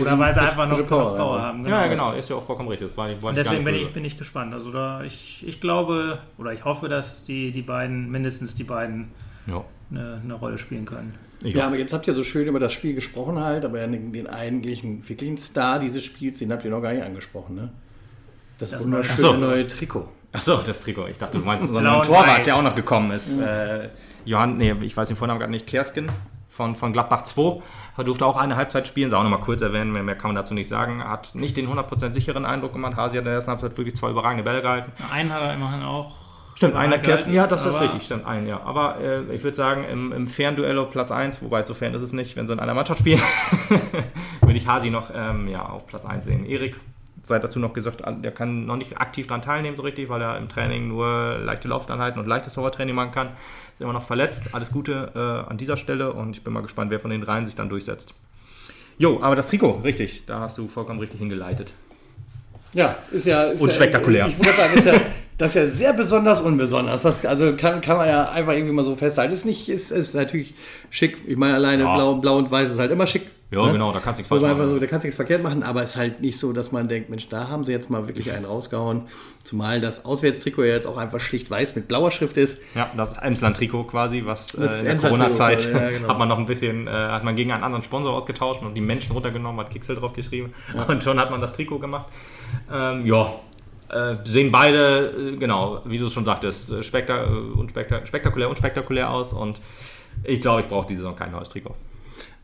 Oder 0.00 0.18
weil 0.18 0.34
sie 0.34 0.40
einfach 0.40 0.68
noch 0.68 0.86
Power, 0.86 1.14
Power, 1.16 1.36
ja. 1.36 1.42
haben. 1.44 1.66
Ja, 1.66 1.86
genau, 1.88 2.12
ist 2.12 2.30
ja 2.30 2.36
auch 2.36 2.42
vollkommen 2.42 2.68
richtig. 2.68 2.88
Das 2.88 2.96
war, 2.96 3.08
war 3.22 3.30
Und 3.30 3.36
deswegen 3.36 3.64
bin 3.64 3.74
ich, 3.74 3.92
bin 3.92 4.04
ich 4.04 4.16
gespannt. 4.16 4.54
Also 4.54 4.72
da 4.72 5.02
ich, 5.02 5.46
ich 5.46 5.60
glaube 5.60 6.18
oder 6.38 6.52
ich 6.52 6.64
hoffe, 6.64 6.88
dass 6.88 7.24
die, 7.24 7.52
die 7.52 7.62
beiden, 7.62 8.10
mindestens 8.10 8.54
die 8.54 8.64
beiden, 8.64 9.08
Ja. 9.46 9.64
eine, 9.90 10.20
eine 10.24 10.34
Rolle 10.34 10.56
spielen 10.58 10.86
können. 10.86 11.14
Ich 11.44 11.54
Ja, 11.54 11.66
aber 11.66 11.76
jetzt 11.76 11.92
habt 11.92 12.06
ihr 12.06 12.14
so 12.14 12.24
schön 12.24 12.46
über 12.48 12.58
das 12.60 12.72
Spiel 12.72 12.94
gesprochen 12.94 13.38
halt, 13.38 13.64
aber 13.66 13.86
den, 13.86 14.12
den 14.12 14.26
eigentlichen, 14.26 15.06
wirklichen 15.06 15.36
Star 15.36 15.78
dieses 15.78 16.04
Spiels, 16.04 16.38
den 16.38 16.50
habt 16.52 16.64
ihr 16.64 16.70
noch 16.70 16.80
gar 16.80 16.92
nicht 16.94 17.02
angesprochen, 17.04 17.56
ne? 17.56 17.70
Das, 18.58 18.70
Das 18.70 18.84
wunderschöne 18.84 19.18
so. 19.18 19.32
neue 19.34 19.66
Trikot. 19.66 20.08
Achso, 20.36 20.60
das 20.66 20.80
Trikot. 20.80 21.06
Ich 21.08 21.18
dachte, 21.18 21.38
du 21.38 21.44
meinst 21.44 21.66
unseren 21.66 21.84
neuen 21.84 22.02
Torwart, 22.02 22.38
weiß. 22.38 22.44
der 22.44 22.56
auch 22.56 22.62
noch 22.62 22.74
gekommen 22.74 23.10
ist. 23.10 23.38
Äh, 23.40 23.88
Johann, 24.24 24.58
nee, 24.58 24.74
ich 24.82 24.96
weiß 24.96 25.08
den 25.08 25.16
Vornamen 25.16 25.40
gerade 25.40 25.50
nicht, 25.50 25.66
Kerskin 25.66 26.10
von, 26.50 26.74
von 26.74 26.92
Gladbach 26.92 27.22
2. 27.22 27.62
Er 27.96 28.04
durfte 28.04 28.26
auch 28.26 28.36
eine 28.36 28.56
Halbzeit 28.56 28.86
spielen, 28.86 29.08
soll 29.08 29.18
auch 29.18 29.22
nochmal 29.22 29.40
kurz 29.40 29.62
erwähnen, 29.62 29.92
mehr, 29.92 30.02
mehr 30.02 30.16
kann 30.16 30.28
man 30.28 30.36
dazu 30.36 30.52
nicht 30.52 30.68
sagen. 30.68 31.02
Hat 31.02 31.34
nicht 31.34 31.56
den 31.56 31.68
100% 31.68 32.12
sicheren 32.12 32.44
Eindruck 32.44 32.72
gemacht. 32.72 32.96
Hasi 32.96 33.16
hat 33.16 33.20
in 33.20 33.24
der 33.26 33.34
ersten 33.34 33.50
Halbzeit 33.50 33.76
wirklich 33.78 33.96
zwei 33.96 34.10
überragende 34.10 34.42
Bälle 34.42 34.62
gehalten. 34.62 34.92
Einen 35.10 35.32
hat 35.32 35.42
er 35.42 35.54
immerhin 35.54 35.82
auch. 35.82 36.14
Stimmt, 36.56 36.72
bereit 36.72 36.86
einer 36.86 36.98
Kerstin, 36.98 37.34
ja, 37.34 37.46
das 37.46 37.66
ist 37.66 37.78
richtig, 37.82 38.02
stimmt, 38.02 38.24
ein, 38.26 38.46
ja. 38.46 38.62
Aber 38.62 38.98
äh, 38.98 39.34
ich 39.34 39.44
würde 39.44 39.54
sagen, 39.54 39.84
im, 39.84 40.10
im 40.10 40.26
fairen 40.26 40.56
Duell 40.56 40.78
auf 40.78 40.90
Platz 40.90 41.10
1, 41.10 41.42
wobei 41.42 41.62
so 41.66 41.74
fern 41.74 41.92
ist 41.92 42.00
es 42.00 42.14
nicht, 42.14 42.34
wenn 42.34 42.46
sie 42.46 42.54
in 42.54 42.60
einer 42.60 42.72
Mannschaft 42.72 43.00
spielen, 43.00 43.20
würde 44.40 44.56
ich 44.56 44.66
Hasi 44.66 44.88
noch 44.88 45.10
ähm, 45.14 45.48
ja, 45.48 45.66
auf 45.66 45.86
Platz 45.86 46.06
1 46.06 46.24
sehen. 46.24 46.46
Erik, 46.46 46.76
sei 47.26 47.38
dazu 47.38 47.58
noch 47.58 47.72
gesagt, 47.72 48.02
der 48.06 48.30
kann 48.32 48.66
noch 48.66 48.76
nicht 48.76 48.98
aktiv 48.98 49.26
daran 49.26 49.42
teilnehmen, 49.42 49.76
so 49.76 49.82
richtig, 49.82 50.08
weil 50.08 50.22
er 50.22 50.38
im 50.38 50.48
Training 50.48 50.88
nur 50.88 51.38
leichte 51.42 51.68
Laufeinheiten 51.68 52.20
und 52.20 52.26
leichtes 52.26 52.52
Torwarttraining 52.54 52.94
machen 52.94 53.12
kann. 53.12 53.28
Ist 53.74 53.80
immer 53.80 53.92
noch 53.92 54.04
verletzt. 54.04 54.42
Alles 54.52 54.70
Gute 54.70 55.10
äh, 55.14 55.50
an 55.50 55.56
dieser 55.58 55.76
Stelle 55.76 56.12
und 56.12 56.36
ich 56.36 56.44
bin 56.44 56.52
mal 56.52 56.62
gespannt, 56.62 56.90
wer 56.90 57.00
von 57.00 57.10
den 57.10 57.20
dreien 57.20 57.46
sich 57.46 57.54
dann 57.56 57.68
durchsetzt. 57.68 58.14
Jo, 58.98 59.18
aber 59.20 59.36
das 59.36 59.46
Trikot, 59.46 59.80
richtig, 59.84 60.24
da 60.26 60.40
hast 60.40 60.56
du 60.56 60.68
vollkommen 60.68 61.00
richtig 61.00 61.18
hingeleitet. 61.20 61.74
Ja, 62.72 62.96
ist 63.10 63.26
ja. 63.26 63.44
Ist 63.44 63.60
Und 63.60 63.68
ja, 63.68 63.74
spektakulär. 63.74 64.26
Ich 64.28 64.38
würde 64.38 64.52
sagen, 64.52 64.74
ist 64.74 64.86
ja, 64.86 64.94
das 65.38 65.50
ist 65.50 65.54
ja 65.54 65.66
sehr 65.66 65.92
besonders 65.92 66.40
unbesonders. 66.40 67.02
Das, 67.02 67.24
also 67.26 67.54
kann, 67.56 67.80
kann 67.80 67.96
man 67.96 68.08
ja 68.08 68.30
einfach 68.30 68.52
irgendwie 68.52 68.72
mal 68.72 68.84
so 68.84 68.96
festhalten. 68.96 69.32
Ist 69.32 69.44
nicht, 69.46 69.68
ist, 69.68 69.90
ist 69.90 70.14
natürlich 70.14 70.54
schick. 70.90 71.18
Ich 71.26 71.36
meine, 71.36 71.54
alleine 71.54 71.82
Ja. 71.84 71.94
blau, 71.94 72.14
blau 72.16 72.38
und 72.38 72.50
weiß 72.50 72.70
ist 72.70 72.78
halt 72.78 72.90
immer 72.90 73.06
schick. 73.06 73.22
Ja, 73.50 73.64
ne? 73.64 73.72
genau, 73.72 73.92
da 73.92 74.00
kannst 74.00 74.18
du 74.18 74.20
nichts 74.22 74.30
Muss 74.30 74.40
falsch 74.40 74.58
machen. 74.58 74.68
so, 74.68 74.78
da 74.80 74.86
kannst 74.86 75.04
du 75.04 75.06
nichts 75.06 75.16
verkehrt 75.16 75.42
machen, 75.42 75.62
aber 75.62 75.82
es 75.82 75.90
ist 75.90 75.96
halt 75.96 76.20
nicht 76.20 76.38
so, 76.38 76.52
dass 76.52 76.72
man 76.72 76.88
denkt, 76.88 77.10
Mensch, 77.10 77.28
da 77.28 77.48
haben 77.48 77.64
sie 77.64 77.70
jetzt 77.70 77.90
mal 77.90 78.08
wirklich 78.08 78.32
einen 78.32 78.44
rausgehauen. 78.44 79.02
Zumal 79.44 79.80
das 79.80 80.04
Auswärtstrikot 80.04 80.64
ja 80.64 80.74
jetzt 80.74 80.86
auch 80.86 80.96
einfach 80.96 81.20
schlicht 81.20 81.48
weiß 81.48 81.76
mit 81.76 81.86
blauer 81.86 82.10
Schrift 82.10 82.36
ist. 82.36 82.58
Ja, 82.74 82.90
das 82.96 83.16
Emsland-Trikot 83.16 83.84
quasi, 83.84 84.22
was 84.24 84.54
äh, 84.54 84.80
in 84.80 84.84
der 84.86 84.96
Corona-Zeit 84.96 85.72
ja, 85.72 85.90
genau. 85.90 86.08
hat 86.08 86.18
man 86.18 86.28
noch 86.28 86.38
ein 86.38 86.46
bisschen, 86.46 86.88
äh, 86.88 86.90
hat 86.90 87.22
man 87.22 87.36
gegen 87.36 87.52
einen 87.52 87.62
anderen 87.62 87.84
Sponsor 87.84 88.12
ausgetauscht 88.12 88.62
und 88.62 88.74
die 88.74 88.80
Menschen 88.80 89.12
runtergenommen, 89.12 89.60
hat 89.60 89.70
Kixel 89.70 89.94
drauf 89.94 90.12
geschrieben 90.12 90.52
und 90.88 91.04
schon 91.04 91.20
hat 91.20 91.30
man 91.30 91.40
das 91.40 91.52
Trikot 91.52 91.78
gemacht. 91.78 92.06
Ähm, 92.72 93.06
ja, 93.06 93.30
äh, 93.90 94.16
sehen 94.24 94.50
beide, 94.50 95.34
äh, 95.34 95.36
genau, 95.36 95.82
wie 95.84 95.98
du 95.98 96.06
es 96.06 96.12
schon 96.12 96.24
sagtest, 96.24 96.72
äh, 96.72 96.82
spekta 96.82 97.24
äh, 97.24 97.28
unspekta 97.28 98.04
spektakulär, 98.04 98.48
unspektakulär 98.48 99.08
aus 99.08 99.32
und 99.32 99.56
ich 100.24 100.40
glaube, 100.40 100.62
ich 100.62 100.68
brauche 100.68 100.88
diese 100.88 101.02
Saison 101.02 101.14
kein 101.14 101.30
neues 101.30 101.48
Trikot. 101.48 101.76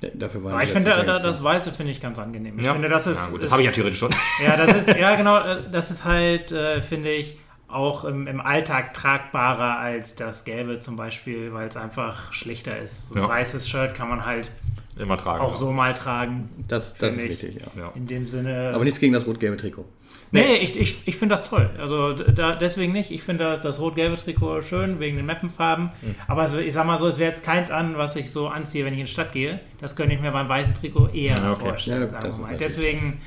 Ja, 0.03 0.09
Dafür 0.15 0.45
war 0.45 0.53
Aber 0.55 0.62
ich 0.65 0.70
finde, 0.70 0.91
da, 0.91 1.03
da, 1.05 1.19
das 1.19 1.43
Weiße 1.43 1.73
finde 1.73 1.93
ich 1.93 2.01
ganz 2.01 2.19
angenehm. 2.19 2.59
Ich 2.59 2.69
finde, 2.69 2.89
das 2.89 3.07
ist. 3.07 3.19
ja, 3.19 3.27
gut, 3.31 3.39
das 3.39 3.45
ist- 3.47 3.53
habe 3.53 3.62
ich 3.62 3.66
ja 3.69 3.73
theoretisch 3.73 3.99
schon. 4.01 4.11
Ja, 4.45 4.57
das 4.57 4.77
ist, 4.89 4.99
ja 4.99 5.15
genau, 5.16 5.39
äh, 5.39 5.59
das 5.70 5.91
ist 5.91 6.05
halt, 6.05 6.51
äh, 6.53 6.83
finde 6.83 7.11
ich, 7.11 7.39
auch 7.69 8.05
im, 8.05 8.27
im 8.27 8.41
Alltag 8.41 8.93
tragbarer 8.93 9.79
als 9.79 10.15
das 10.15 10.45
Gelbe 10.45 10.81
zum 10.81 10.97
Beispiel, 10.97 11.55
weil 11.55 11.69
es 11.69 11.77
einfach 11.77 12.33
schlichter 12.33 12.79
ist. 12.79 13.09
So 13.09 13.15
ein 13.15 13.23
Ja. 13.23 13.29
weißes 13.29 13.66
Shirt 13.69 13.95
kann 13.95 14.09
man 14.11 14.27
halt 14.27 14.51
Immer 14.99 15.16
tragen. 15.16 15.43
auch 15.43 15.57
so 15.57 15.73
mal 15.73 15.95
tragen. 15.95 16.51
Das, 16.69 16.95
das 16.99 17.15
ist 17.15 17.24
ich. 17.24 17.31
richtig, 17.31 17.55
ja. 17.62 17.83
Ja. 17.85 17.93
In 17.95 18.07
dem 18.07 18.27
Sinne. 18.27 18.73
Aber 18.74 18.85
nichts 18.85 19.01
gegen 19.01 19.15
das 19.15 19.27
rot-gelbe 19.27 19.57
Trikot. 19.57 19.87
Nee, 20.32 20.56
ich, 20.56 20.78
ich, 20.78 20.98
ich 21.06 21.16
finde 21.16 21.34
das 21.36 21.48
toll. 21.48 21.70
Also 21.78 22.12
da, 22.14 22.54
deswegen 22.56 22.92
nicht. 22.92 23.10
Ich 23.10 23.22
finde 23.22 23.44
das, 23.44 23.60
das 23.60 23.80
rot-gelbe 23.80 24.16
Trikot 24.16 24.62
schön, 24.62 24.98
wegen 24.98 25.16
den 25.16 25.26
Mappenfarben. 25.26 25.90
Mhm. 26.02 26.14
Aber 26.26 26.44
es, 26.44 26.52
ich 26.54 26.72
sag 26.72 26.86
mal 26.86 26.98
so, 26.98 27.06
es 27.06 27.18
wäre 27.18 27.30
jetzt 27.30 27.44
keins 27.44 27.70
an, 27.70 27.96
was 27.96 28.16
ich 28.16 28.30
so 28.30 28.48
anziehe, 28.48 28.84
wenn 28.84 28.94
ich 28.94 29.00
in 29.00 29.06
die 29.06 29.12
Stadt 29.12 29.32
gehe. 29.32 29.60
Das 29.80 29.94
könnte 29.94 30.14
ich 30.14 30.20
mir 30.20 30.32
beim 30.32 30.48
weißen 30.48 30.74
Trikot 30.74 31.09
eher 31.09 31.36
Ja, 31.36 31.52
okay. 31.52 31.60
vorstellen. 31.68 32.02
Ja, 32.02 32.09
sagen 32.10 32.26
das 32.26 32.38
natürlich- 32.38 32.59
Deswegen. 32.59 33.20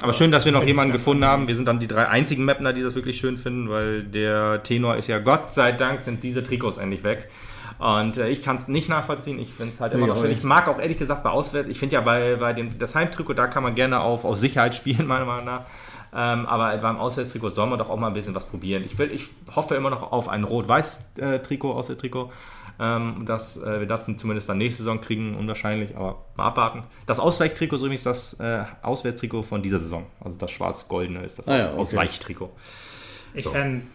Aber 0.00 0.12
schön, 0.12 0.30
dass 0.32 0.44
wir 0.44 0.52
noch 0.52 0.64
jemanden 0.64 0.92
gefunden 0.92 1.24
haben. 1.24 1.48
Wir 1.48 1.54
sind 1.56 1.66
dann 1.66 1.78
die 1.78 1.86
drei 1.86 2.08
einzigen 2.08 2.44
Mapner, 2.44 2.72
die 2.72 2.82
das 2.82 2.94
wirklich 2.94 3.18
schön 3.18 3.36
finden, 3.36 3.68
weil 3.68 4.02
der 4.04 4.62
Tenor 4.62 4.96
ist 4.96 5.06
ja 5.06 5.18
Gott 5.18 5.52
sei 5.52 5.72
Dank 5.72 6.00
sind 6.00 6.24
diese 6.24 6.42
Trikots 6.42 6.78
endlich 6.78 7.04
weg. 7.04 7.28
Und 7.78 8.16
äh, 8.16 8.28
ich 8.28 8.42
kann 8.44 8.56
es 8.56 8.68
nicht 8.68 8.88
nachvollziehen. 8.88 9.38
Ich 9.38 9.52
finde 9.52 9.72
es 9.74 9.80
halt 9.80 9.92
immer 9.92 10.02
Nee, 10.06 10.12
noch 10.12 10.20
schön. 10.20 10.30
Ich 10.30 10.42
mag 10.44 10.68
auch 10.68 10.78
ehrlich 10.78 10.98
gesagt 10.98 11.22
bei 11.24 11.30
Auswärts, 11.30 11.68
ich 11.68 11.78
finde 11.78 11.94
ja 11.94 12.00
bei, 12.00 12.36
bei 12.36 12.52
dem 12.52 12.78
das 12.78 12.94
Heimtrikot, 12.94 13.34
da 13.34 13.48
kann 13.48 13.62
man 13.64 13.74
gerne 13.74 14.00
auf, 14.00 14.24
auf 14.24 14.36
Sicherheit 14.36 14.74
spielen, 14.74 15.06
meiner 15.08 15.24
Meinung 15.24 15.44
nach. 15.46 15.62
Ähm, 16.14 16.46
aber 16.46 16.76
beim 16.78 16.98
Auswärtstrikot 16.98 17.50
soll 17.50 17.66
man 17.68 17.78
doch 17.78 17.88
auch 17.88 17.96
mal 17.96 18.08
ein 18.08 18.12
bisschen 18.12 18.34
was 18.34 18.44
probieren. 18.44 18.82
Ich, 18.84 18.98
will, 18.98 19.10
ich 19.10 19.28
hoffe 19.54 19.74
immer 19.76 19.88
noch 19.90 20.12
auf 20.12 20.28
ein 20.28 20.44
rot-weiß-Trikot, 20.44 21.72
Auswärtstrikot. 21.72 22.30
Ähm, 22.80 23.26
dass 23.26 23.58
äh, 23.58 23.80
wir 23.80 23.86
das 23.86 24.06
dann 24.06 24.18
zumindest 24.18 24.48
dann 24.48 24.56
nächste 24.58 24.82
Saison 24.82 25.00
kriegen, 25.00 25.36
unwahrscheinlich, 25.36 25.94
aber 25.94 26.24
mal 26.36 26.46
abwarten. 26.46 26.84
Das 27.06 27.20
Ausweichtrikot 27.20 27.76
ist 27.76 27.82
übrigens 27.82 28.02
das 28.02 28.34
äh, 28.40 28.64
Auswärtstrikot 28.80 29.42
von 29.42 29.62
dieser 29.62 29.78
Saison. 29.78 30.06
Also 30.20 30.38
das 30.38 30.50
schwarz-goldene 30.50 31.22
ist 31.22 31.38
das 31.38 31.48
Ah 31.48 31.56
ja, 31.56 31.70
okay. 31.70 31.80
Ausweichtrikot. 31.80 32.50
Ich 33.34 33.44
So. 33.44 33.50
fände, 33.50 33.86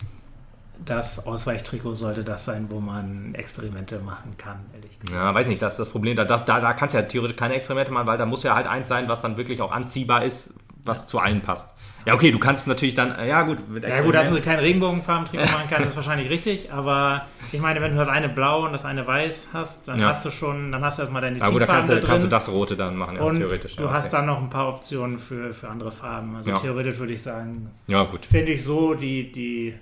das 0.85 1.25
Ausweichtrikot 1.25 1.95
sollte 1.95 2.23
das 2.23 2.45
sein, 2.45 2.67
wo 2.69 2.79
man 2.79 3.33
Experimente 3.33 3.99
machen 3.99 4.35
kann, 4.37 4.59
ehrlich 4.75 4.99
gesagt. 4.99 5.19
Ja, 5.19 5.33
weiß 5.33 5.47
nicht, 5.47 5.61
das 5.61 5.73
ist 5.73 5.79
das 5.79 5.89
Problem. 5.89 6.15
Da, 6.15 6.25
da, 6.25 6.37
da 6.37 6.73
kannst 6.73 6.93
du 6.93 6.99
ja 6.99 7.05
theoretisch 7.05 7.35
keine 7.35 7.55
Experimente 7.55 7.91
machen, 7.91 8.07
weil 8.07 8.19
da 8.19 8.27
muss 8.27 8.43
ja 8.43 8.55
halt 8.55 8.67
eins 8.67 8.87
sein, 8.87 9.09
was 9.09 9.21
dann 9.21 9.37
wirklich 9.37 9.61
auch 9.61 9.71
anziehbar 9.71 10.23
ist, 10.23 10.53
was 10.85 11.07
zu 11.07 11.19
allen 11.19 11.41
passt. 11.41 11.73
Ja, 12.07 12.13
okay, 12.13 12.31
du 12.31 12.39
kannst 12.39 12.67
natürlich 12.67 12.95
dann, 12.95 13.13
äh, 13.15 13.27
ja 13.27 13.41
gut, 13.43 13.67
mit 13.69 13.83
Ja 13.83 13.99
gut, 14.01 14.15
dass 14.15 14.29
du 14.29 14.39
kein 14.39 14.59
Regenbogenfarben-Trikot 14.59 15.43
machen 15.51 15.67
kannst, 15.69 15.89
ist 15.89 15.95
wahrscheinlich 15.97 16.29
richtig, 16.29 16.71
aber 16.71 17.25
ich 17.51 17.59
meine, 17.59 17.81
wenn 17.81 17.91
du 17.91 17.97
das 17.97 18.07
eine 18.07 18.29
blau 18.29 18.63
und 18.65 18.71
das 18.71 18.85
eine 18.85 19.05
weiß 19.05 19.49
hast, 19.51 19.89
dann 19.89 19.99
Ja. 19.99 20.07
hast 20.07 20.23
du 20.25 20.31
schon, 20.31 20.71
dann 20.71 20.85
hast 20.85 20.97
du 20.97 21.01
erstmal 21.01 21.21
deine 21.21 21.37
ja, 21.37 21.49
gut, 21.49 21.61
da 21.61 21.65
kannst, 21.65 21.91
da 21.91 21.99
kannst 21.99 22.25
du 22.25 22.29
das 22.29 22.49
Rote 22.49 22.77
dann 22.77 22.95
machen, 22.95 23.17
ja, 23.17 23.23
und 23.23 23.35
theoretisch. 23.39 23.75
du 23.75 23.83
ja, 23.83 23.91
hast 23.91 24.05
okay. 24.07 24.15
dann 24.15 24.25
noch 24.27 24.41
ein 24.41 24.49
paar 24.49 24.69
Optionen 24.69 25.19
für, 25.19 25.53
für 25.53 25.67
andere 25.67 25.91
Farben. 25.91 26.33
Also 26.37 26.53
theoretisch 26.53 26.97
würde 26.97 27.11
ich 27.11 27.21
sagen, 27.21 27.71
Ja, 27.87 28.03
gut. 28.03 28.25
finde 28.25 28.53
ich 28.53 28.63
so 28.63 28.93
die, 28.93 29.29
die 29.29 29.73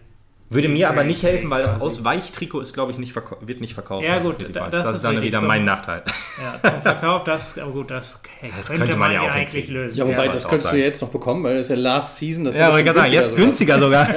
Würde 0.49 0.69
mir 0.69 0.89
aber 0.89 1.03
nicht 1.03 1.23
helfen, 1.23 1.49
weil 1.49 1.63
das 1.63 1.81
Ausweichtrikot 1.81 2.61
ist, 2.61 2.73
glaube 2.73 2.91
ich, 2.91 2.99
nicht 2.99 3.15
wird 3.41 3.61
nicht 3.61 3.73
verkauft. 3.73 4.05
Ja, 4.05 4.19
gut, 4.19 4.35
das 4.41 4.51
das 4.51 4.71
das 4.71 4.87
ist 4.87 4.95
ist 4.97 5.03
dann 5.03 5.21
wieder 5.21 5.39
Zum- 5.39 5.47
mein 5.47 5.65
Nachteil. 5.65 6.03
ja, 6.41 6.69
zum 6.71 6.81
Verkauf, 6.81 7.23
das, 7.23 7.57
aber 7.57 7.71
gut, 7.71 7.89
das, 7.89 8.19
okay, 8.19 8.53
Das 8.55 8.67
könnte, 8.67 8.83
könnte 8.83 8.97
man, 8.97 9.11
ja 9.11 9.23
ja 9.23 9.29
auch 9.29 9.33
eigentlich 9.33 9.69
lösen. 9.69 9.97
Ja, 9.97 10.05
wobei, 10.05 10.27
Ja, 10.27 10.31
das 10.31 10.47
könntest 10.47 10.71
du 10.71 10.77
jetzt 10.77 11.01
noch 11.01 11.09
bekommen, 11.09 11.43
weil 11.43 11.57
das 11.57 11.69
ist 11.69 11.75
ja 11.75 11.81
Last 11.81 12.17
Season. 12.17 12.45
Das 12.45 12.55
Ja, 12.55 12.65
ist 12.65 12.69
aber 12.69 12.79
ich 12.79 12.85
kann 12.85 12.95
sagen, 12.95 13.11
jetzt 13.11 13.35
günstiger 13.35 13.77
günstiger 13.77 13.79
sogar. 13.79 14.07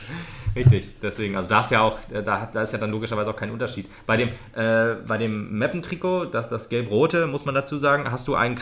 Richtig, 0.56 0.96
deswegen, 1.00 1.36
also 1.36 1.48
da 1.48 1.60
ist 1.60 1.70
ja 1.70 1.82
auch, 1.82 1.98
da, 2.10 2.48
da 2.52 2.62
ist 2.62 2.72
ja 2.72 2.78
dann 2.78 2.90
logischerweise 2.90 3.30
auch 3.30 3.36
kein 3.36 3.50
Unterschied. 3.50 3.88
Bei 4.06 4.16
dem, 4.16 4.30
äh, 4.56 4.96
bei 5.06 5.18
dem 5.18 5.56
Mappen-Trikot, 5.56 6.26
das, 6.26 6.48
das 6.48 6.68
gelb-rote, 6.68 7.28
muss 7.28 7.44
man 7.44 7.54
dazu 7.54 7.78
sagen, 7.78 8.10
hast 8.10 8.26
du 8.26 8.34
einen 8.34 8.56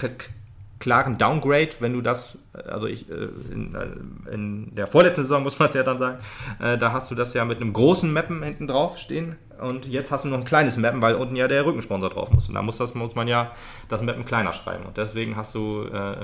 klaren 0.78 1.18
Downgrade, 1.18 1.70
wenn 1.80 1.92
du 1.92 2.00
das, 2.00 2.38
also 2.52 2.86
ich, 2.86 3.08
äh, 3.10 3.28
in, 3.50 3.74
äh, 3.74 4.32
in 4.34 4.74
der 4.74 4.86
vorletzten 4.86 5.22
Saison 5.22 5.42
muss 5.42 5.58
man 5.58 5.68
es 5.68 5.74
ja 5.74 5.82
dann 5.82 5.98
sagen, 5.98 6.18
äh, 6.60 6.76
da 6.76 6.92
hast 6.92 7.10
du 7.10 7.14
das 7.14 7.34
ja 7.34 7.44
mit 7.44 7.60
einem 7.60 7.72
großen 7.72 8.12
Mappen 8.12 8.42
hinten 8.42 8.66
drauf 8.66 8.98
stehen 8.98 9.36
und 9.58 9.86
jetzt 9.86 10.12
hast 10.12 10.24
du 10.24 10.28
noch 10.28 10.38
ein 10.38 10.44
kleines 10.44 10.76
Mappen, 10.76 11.00
weil 11.00 11.14
unten 11.14 11.36
ja 11.36 11.48
der 11.48 11.64
Rückensponsor 11.64 12.10
drauf 12.10 12.30
muss. 12.30 12.48
Und 12.48 12.54
da 12.54 12.62
muss, 12.62 12.76
das, 12.76 12.94
muss 12.94 13.14
man 13.14 13.26
ja 13.26 13.52
das 13.88 14.02
Mappen 14.02 14.24
kleiner 14.24 14.52
schreiben. 14.52 14.84
Und 14.84 14.96
deswegen 14.96 15.36
hast 15.36 15.54
du 15.54 15.84
äh, 15.84 16.16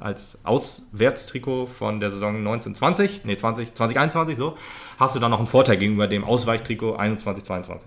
als 0.00 0.38
Auswärtstrikot 0.42 1.66
von 1.66 2.00
der 2.00 2.10
Saison 2.10 2.36
1920, 2.36 3.24
nee 3.24 3.36
20, 3.36 3.74
2021 3.74 4.36
so, 4.36 4.56
hast 4.98 5.14
du 5.14 5.20
dann 5.20 5.30
noch 5.30 5.38
einen 5.38 5.46
Vorteil 5.46 5.76
gegenüber 5.76 6.08
dem 6.08 6.24
Ausweichtrikot 6.24 6.96
21-22. 6.96 7.78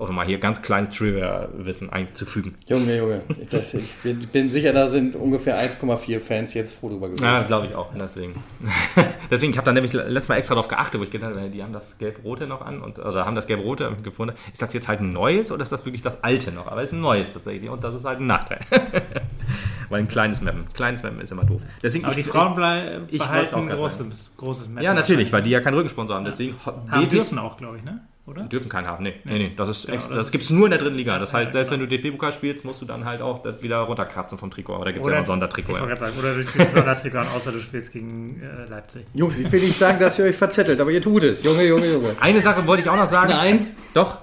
Auch 0.00 0.06
nochmal 0.06 0.24
hier 0.24 0.38
ganz 0.38 0.62
kleines 0.62 0.96
Trivia-Wissen 0.96 1.90
einzufügen. 1.90 2.54
Junge, 2.66 2.96
Junge. 2.96 3.20
Ich, 3.38 3.48
das, 3.50 3.74
ich 3.74 3.92
bin, 4.02 4.18
bin 4.28 4.48
sicher, 4.50 4.72
da 4.72 4.88
sind 4.88 5.14
ungefähr 5.14 5.58
1,4 5.58 6.20
Fans 6.20 6.54
jetzt 6.54 6.72
froh 6.72 6.88
drüber 6.88 7.08
gewesen. 7.08 7.22
Ja, 7.24 7.42
glaube 7.42 7.66
ich 7.66 7.74
auch. 7.74 7.90
Deswegen, 7.94 8.42
deswegen 9.30 9.52
ich 9.52 9.58
habe 9.58 9.66
da 9.66 9.72
nämlich 9.74 9.92
letztes 9.92 10.28
Mal 10.28 10.36
extra 10.36 10.54
drauf 10.54 10.68
geachtet, 10.68 10.98
wo 11.00 11.04
ich 11.04 11.10
gedacht 11.10 11.36
habe, 11.36 11.50
die 11.50 11.62
haben 11.62 11.74
das 11.74 11.98
Gelb-Rote 11.98 12.46
noch 12.46 12.62
an 12.62 12.80
und 12.80 12.98
also 12.98 13.26
haben 13.26 13.34
das 13.34 13.46
Gelb-Rote 13.46 13.94
gefunden. 14.02 14.34
Ist 14.52 14.62
das 14.62 14.72
jetzt 14.72 14.88
halt 14.88 15.00
ein 15.00 15.10
neues 15.10 15.52
oder 15.52 15.62
ist 15.62 15.70
das 15.72 15.84
wirklich 15.84 16.00
das 16.00 16.24
alte 16.24 16.50
noch? 16.50 16.66
Aber 16.66 16.82
es 16.82 16.88
ist 16.88 16.94
ein 16.94 17.02
neues 17.02 17.30
tatsächlich 17.32 17.68
und 17.68 17.84
das 17.84 17.94
ist 17.94 18.04
halt 18.06 18.20
ein 18.20 18.26
Nachteil. 18.26 18.60
Weil 19.90 20.00
ein 20.00 20.08
kleines 20.08 20.40
Mappen. 20.40 20.64
Kleines 20.72 21.02
Mappen 21.02 21.20
ist 21.20 21.32
immer 21.32 21.44
doof. 21.44 21.60
Deswegen 21.82 22.04
Aber 22.06 22.14
die 22.14 22.20
ich- 22.20 22.26
Frauen 22.26 22.54
blei- 22.54 23.00
ich 23.08 23.20
auch 23.20 23.26
behalten 23.26 23.66
grad 23.66 23.76
großes, 23.76 24.30
großes 24.36 24.68
Match. 24.70 24.84
Ja, 24.84 24.94
natürlich, 24.94 25.32
weil 25.32 25.42
die 25.42 25.50
ja 25.50 25.60
keinen 25.60 25.74
Rückensponsor 25.74 26.16
haben. 26.16 26.24
Deswegen 26.24 26.54
Haben 26.64 27.02
ich- 27.02 27.08
dürfen 27.08 27.38
auch, 27.38 27.56
glaube 27.56 27.76
ich, 27.78 27.82
ne? 27.84 28.00
Oder? 28.26 28.42
Die 28.44 28.48
dürfen 28.50 28.68
keinen 28.68 28.86
haben, 28.86 29.02
nee. 29.02 29.14
Nee, 29.24 29.38
nee. 29.38 29.52
Das 29.56 29.68
ist 29.68 29.86
Genau, 29.86 29.94
extra, 29.96 30.14
das 30.14 30.24
das, 30.26 30.30
gibt 30.30 30.44
es 30.44 30.50
nur 30.50 30.66
in 30.66 30.70
der 30.70 30.78
dritten 30.78 30.94
Liga. 30.96 31.18
Das 31.18 31.32
heißt, 31.34 31.52
selbst 31.52 31.70
wenn 31.72 31.80
du 31.80 31.88
DP-Pokal 31.88 32.32
spielst, 32.32 32.64
musst 32.64 32.80
du 32.80 32.86
dann 32.86 33.04
halt 33.04 33.22
auch 33.22 33.42
das 33.42 33.62
wieder 33.62 33.78
runterkratzen 33.78 34.38
vom 34.38 34.50
Trikot. 34.50 34.74
Aber 34.74 34.84
da 34.84 34.92
gibt 34.92 35.04
es 35.04 35.08
ja 35.08 35.14
noch 35.16 35.22
ein 35.22 35.26
Sondertrikot. 35.26 35.72
Ich 35.72 35.78
Ja. 35.78 35.82
wollte 35.82 35.96
gerade 35.98 36.12
sagen, 36.12 36.24
oder 36.24 36.34
durch 36.34 36.52
den 36.52 36.70
Sondertrikot, 36.70 37.18
an, 37.18 37.26
außer 37.34 37.50
du 37.50 37.60
spielst 37.60 37.92
gegen 37.92 38.40
äh, 38.40 38.68
Leipzig. 38.70 39.06
Jungs, 39.14 39.38
ich 39.38 39.50
will 39.50 39.60
nicht 39.60 39.76
sagen, 39.78 39.98
dass 39.98 40.18
ihr 40.18 40.26
euch 40.26 40.36
verzettelt, 40.36 40.80
aber 40.80 40.90
ihr 40.90 41.02
tut 41.02 41.24
es. 41.24 41.42
Junge, 41.42 41.64
Junge, 41.66 41.90
Junge. 41.92 42.14
Eine 42.20 42.40
Sache 42.42 42.64
wollte 42.66 42.82
ich 42.82 42.88
auch 42.88 42.96
noch 42.96 43.08
sagen. 43.10 43.30
Nein. 43.30 43.68
Doch, 43.94 44.18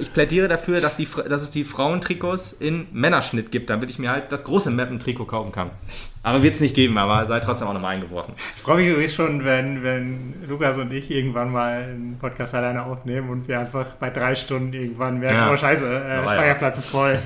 ich 0.00 0.12
plädiere 0.12 0.48
dafür, 0.48 0.80
dass, 0.80 0.96
die, 0.96 1.06
dass 1.28 1.42
es 1.42 1.50
die 1.50 1.64
Frauentrikots 1.64 2.52
in 2.52 2.86
Männerschnitt 2.92 3.50
gibt, 3.52 3.70
damit 3.70 3.88
ich 3.90 3.98
mir 3.98 4.10
halt 4.10 4.32
das 4.32 4.44
große 4.44 4.70
Mappen-Trikot 4.70 5.26
kaufen 5.26 5.52
kann. 5.52 5.70
Aber 6.22 6.42
wird 6.42 6.54
es 6.54 6.60
nicht 6.60 6.74
geben, 6.74 6.98
aber 6.98 7.26
sei 7.26 7.40
trotzdem 7.40 7.68
auch 7.68 7.72
nochmal 7.72 7.94
eingeworfen. 7.94 8.34
Ich 8.56 8.62
freue 8.62 8.78
mich 8.78 8.88
übrigens 8.88 9.14
schon, 9.14 9.44
wenn, 9.44 9.82
wenn 9.82 10.34
Lukas 10.48 10.76
und 10.76 10.92
ich 10.92 11.10
irgendwann 11.10 11.52
mal 11.52 11.82
einen 11.82 12.18
Podcast 12.18 12.54
alleine 12.54 12.82
aufnehmen 12.84 13.30
und 13.30 13.48
wir 13.48 13.60
einfach 13.60 13.86
bei 14.00 14.10
drei 14.10 14.34
Stunden 14.34 14.72
irgendwann 14.72 15.18
merken, 15.20 15.36
Ja. 15.36 15.52
oh 15.52 15.56
scheiße, 15.56 15.86
äh, 15.88 16.08
Ja, 16.16 16.22
Speicherplatz 16.22 16.78
ist 16.78 16.88
voll. 16.88 17.18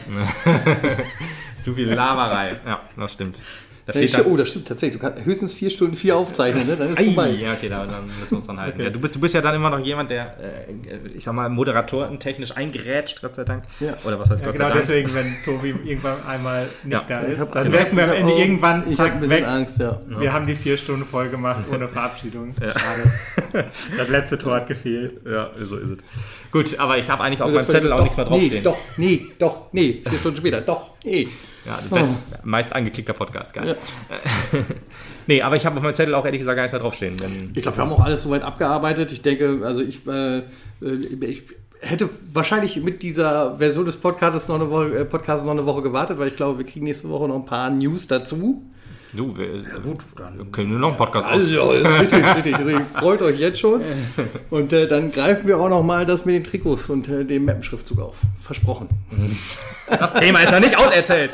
Zu 1.64 1.74
viel 1.74 1.92
Laberei. 1.92 2.58
Ja, 2.66 2.80
das 2.96 3.12
stimmt. 3.12 3.38
Da 3.84 3.92
Ja, 3.92 3.98
fehlt 3.98 4.10
stimmt, 4.10 4.26
dann, 4.26 4.32
oh, 4.32 4.36
das 4.36 4.48
stimmt 4.48 4.68
tatsächlich. 4.68 5.00
Du 5.00 5.06
kannst 5.08 5.24
höchstens 5.24 5.52
vier 5.52 5.68
Stunden 5.70 5.96
vier 5.96 6.16
aufzeichnen, 6.16 6.66
ne? 6.68 6.76
Dann 6.76 6.90
ist 6.92 6.98
Ei, 7.00 7.06
vorbei. 7.06 7.30
ja, 7.30 7.52
okay, 7.54 7.68
da, 7.68 7.84
dann 7.84 8.06
müssen 8.06 8.30
wir 8.30 8.36
uns 8.38 8.46
dann 8.46 8.60
halten. 8.60 8.80
Ja, 8.80 8.90
du, 8.90 9.00
bist, 9.00 9.16
du 9.16 9.20
bist 9.20 9.34
ja 9.34 9.40
dann 9.40 9.56
immer 9.56 9.70
noch 9.70 9.80
jemand, 9.80 10.10
der, 10.12 10.36
äh, 10.38 11.16
ich 11.16 11.24
sag 11.24 11.34
mal, 11.34 11.48
moderatorentechnisch 11.48 12.56
eingerätscht, 12.56 13.20
Gott 13.22 13.34
sei 13.34 13.42
Dank. 13.44 13.64
Ja. 13.80 13.96
Oder 14.04 14.20
was 14.20 14.30
heißt 14.30 14.40
Ja, 14.42 14.46
Gott 14.46 14.54
genau 14.56 14.68
sei 14.68 14.74
Dank? 14.74 14.86
deswegen, 14.86 15.14
wenn 15.14 15.36
Tobi 15.44 15.74
irgendwann 15.84 16.16
einmal 16.28 16.68
nicht 16.84 16.92
Ja. 16.92 17.04
da 17.08 17.22
Ich 17.26 17.38
ist, 17.38 17.54
dann 17.54 17.70
merken 17.70 17.96
wir 17.96 18.04
am 18.04 18.12
Ende 18.12 18.32
irgendwann, 18.34 18.80
Ich 18.82 18.86
habe 18.86 18.94
zack, 18.96 19.12
ein 19.14 19.20
bisschen 19.20 19.36
weg. 19.38 19.46
Angst, 19.48 19.78
ja. 19.80 20.00
Wir 20.06 20.32
haben 20.32 20.46
die 20.46 20.54
vier 20.54 20.76
Stunden 20.76 21.04
voll 21.04 21.28
gemacht 21.28 21.64
ohne 21.72 21.88
Verabschiedung. 21.88 22.54
Schade. 22.60 23.64
Das 23.96 24.08
letzte 24.08 24.38
Tor 24.38 24.54
hat 24.56 24.68
gefehlt. 24.68 25.20
Ja, 25.26 25.50
so 25.58 25.76
ist 25.76 25.90
es. 25.90 25.98
Gut, 26.52 26.78
aber 26.78 26.98
ich 26.98 27.08
habe 27.10 27.22
eigentlich 27.24 27.40
auf 27.40 27.46
Also 27.46 27.58
meinem 27.58 27.68
Zettel 27.68 27.92
auch 27.92 27.96
doch, 27.96 28.02
nichts 28.04 28.16
mehr 28.16 28.26
draufstehen. 28.26 28.52
Nee, 28.54 28.60
doch, 28.62 28.76
nee, 28.96 29.26
doch, 29.38 29.72
nee. 29.72 30.02
Vier 30.08 30.18
Stunden 30.18 30.36
später, 30.38 30.60
doch, 30.60 30.90
nee. 31.04 31.28
Ja, 31.64 31.78
das 31.80 31.88
best, 31.88 32.12
meist 32.42 32.72
angeklickter 32.74 33.12
Podcast, 33.12 33.54
geil. 33.54 33.76
Ja. 34.10 34.58
nee, 35.26 35.42
aber 35.42 35.56
ich 35.56 35.64
habe 35.64 35.76
auf 35.76 35.82
meinem 35.82 35.94
Zettel 35.94 36.14
auch 36.14 36.24
ehrlich 36.24 36.40
gesagt 36.40 36.56
gar 36.56 36.62
nichts 36.62 36.72
mehr 36.72 36.80
draufstehen. 36.80 37.16
Denn, 37.16 37.52
Ich 37.54 37.62
glaube, 37.62 37.76
wir 37.78 37.84
haben 37.84 37.92
auch 37.92 38.00
alles 38.00 38.22
soweit 38.22 38.42
abgearbeitet. 38.42 39.12
Ich 39.12 39.22
denke, 39.22 39.60
also 39.64 39.80
ich, 39.80 40.06
äh, 40.06 40.38
äh, 40.38 40.42
ich 41.20 41.44
hätte 41.80 42.08
wahrscheinlich 42.32 42.76
mit 42.82 43.02
dieser 43.02 43.58
Version 43.58 43.84
des 43.84 43.96
Podcasts 43.96 44.48
noch 44.48 44.56
eine 44.56 44.70
Woche, 44.70 44.98
äh, 44.98 45.04
Podcasts 45.04 45.44
noch 45.44 45.52
eine 45.52 45.66
Woche 45.66 45.82
gewartet, 45.82 46.18
weil 46.18 46.28
ich 46.28 46.36
glaube, 46.36 46.58
wir 46.58 46.66
kriegen 46.66 46.84
nächste 46.84 47.08
Woche 47.08 47.28
noch 47.28 47.36
ein 47.36 47.44
paar 47.44 47.70
News 47.70 48.06
dazu. 48.06 48.64
Du, 49.12 49.36
wir, 49.36 49.46
gut, 49.82 49.98
dann 50.16 50.50
können 50.52 50.72
wir 50.72 50.78
noch 50.78 50.88
einen 50.88 50.96
Podcast 50.96 51.26
auf. 51.26 51.32
Also, 51.32 51.74
ja, 51.74 51.88
richtig, 51.98 52.24
richtig. 52.36 52.56
Deswegen 52.58 52.86
freut 52.86 53.22
euch 53.22 53.38
jetzt 53.38 53.60
schon. 53.60 53.82
Und 54.50 54.72
äh, 54.72 54.86
dann 54.88 55.12
greifen 55.12 55.46
wir 55.46 55.58
auch 55.58 55.68
noch 55.68 55.82
mal 55.82 56.06
das 56.06 56.24
mit 56.24 56.34
den 56.34 56.44
Trikots 56.44 56.88
und 56.88 57.08
äh, 57.08 57.24
dem 57.24 57.44
Mappenschriftzug 57.44 57.98
auf. 58.00 58.16
Versprochen. 58.42 58.88
Das 59.88 60.14
Thema 60.14 60.38
ist 60.40 60.50
noch 60.50 60.60
nicht 60.60 60.78
auserzählt. 60.78 61.32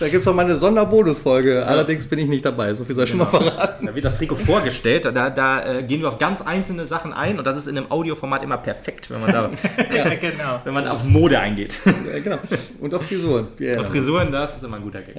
Da 0.00 0.08
gibt 0.08 0.22
es 0.22 0.28
auch 0.28 0.34
mal 0.34 0.44
eine 0.44 0.56
Sonderbonusfolge. 0.56 1.64
Allerdings 1.64 2.06
bin 2.06 2.18
ich 2.18 2.26
nicht 2.26 2.44
dabei. 2.44 2.74
So 2.74 2.84
viel 2.84 2.96
sei 2.96 3.06
schon 3.06 3.18
mal 3.18 3.26
verraten. 3.26 3.86
Da 3.86 3.94
wird 3.94 4.04
das 4.04 4.16
Trikot 4.16 4.34
vorgestellt, 4.34 5.04
da, 5.04 5.30
da 5.30 5.64
äh, 5.64 5.82
gehen 5.84 6.00
wir 6.00 6.08
auf 6.08 6.18
ganz 6.18 6.40
einzelne 6.40 6.86
Sachen 6.86 7.12
ein 7.12 7.38
und 7.38 7.46
das 7.46 7.58
ist 7.58 7.68
in 7.68 7.76
einem 7.76 7.90
Audioformat 7.92 8.42
immer 8.42 8.56
perfekt, 8.56 9.10
wenn 9.10 9.20
man 9.20 9.30
da, 9.30 9.50
Ja, 9.94 10.14
genau. 10.14 10.60
wenn 10.64 10.74
man 10.74 10.88
auf 10.88 11.04
Mode 11.04 11.38
eingeht. 11.38 11.78
Ja, 11.84 12.18
genau. 12.18 12.38
Und 12.80 12.94
auf 12.94 13.06
Frisuren. 13.06 13.48
Auf. 13.78 13.86
Frisuren, 13.88 14.32
das 14.32 14.56
ist 14.56 14.64
immer 14.64 14.76
ein 14.78 14.82
guter 14.82 15.02
Gag. 15.02 15.16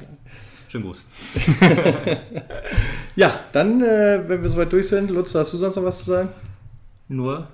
Schönen 0.73 0.85
Gruß. 0.85 1.03
Ja, 3.15 3.41
dann, 3.51 3.79
äh, 3.83 4.23
wenn 4.27 4.41
wir 4.41 4.49
soweit 4.49 4.73
durch 4.73 4.87
sind, 4.87 5.11
Lutz, 5.11 5.35
hast 5.35 5.53
du 5.53 5.57
sonst 5.57 5.75
noch 5.75 5.83
was 5.83 5.99
zu 5.99 6.05
sagen? 6.05 6.29
Nur, 7.07 7.47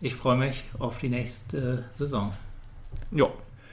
ich 0.00 0.16
freue 0.16 0.36
mich 0.36 0.64
auf 0.80 0.98
die 0.98 1.08
nächste 1.08 1.84
Saison. 1.92 2.32
Ja, 3.12 3.26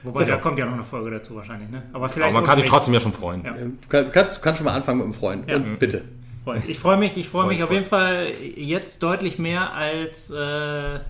Wobei, 0.04 0.22
da 0.22 0.36
kommt 0.36 0.60
ja 0.60 0.64
noch 0.64 0.74
eine 0.74 0.84
Folge 0.84 1.10
dazu 1.10 1.34
wahrscheinlich, 1.34 1.68
ne? 1.70 1.82
Aber 1.92 2.08
vielleicht 2.08 2.30
aber 2.30 2.40
man 2.40 2.48
kann 2.48 2.60
sich 2.60 2.70
trotzdem 2.70 2.94
ja 2.94 3.00
schon 3.00 3.12
freuen. 3.12 3.44
Ja. 3.44 3.56
Äh, 3.56 3.64
Du 3.64 3.88
kannst, 4.12 4.36
du 4.36 4.40
kannst, 4.42 4.58
schon 4.58 4.64
mal 4.64 4.74
anfangen 4.74 4.98
mit 4.98 5.06
dem 5.06 5.14
Freund. 5.14 5.48
Ja. 5.48 5.56
Und 5.56 5.80
bitte. 5.80 6.04
freuen. 6.44 6.62
Ich 6.68 6.78
freue 6.78 6.98
mich, 6.98 7.16
ich 7.16 7.28
freue 7.28 7.48
mich 7.48 7.60
auf 7.64 7.72
jeden 7.72 7.84
Fall 7.84 8.30
jetzt 8.54 9.02
deutlich 9.02 9.40
mehr, 9.40 9.72
als 9.72 10.30
äh, 10.30 11.00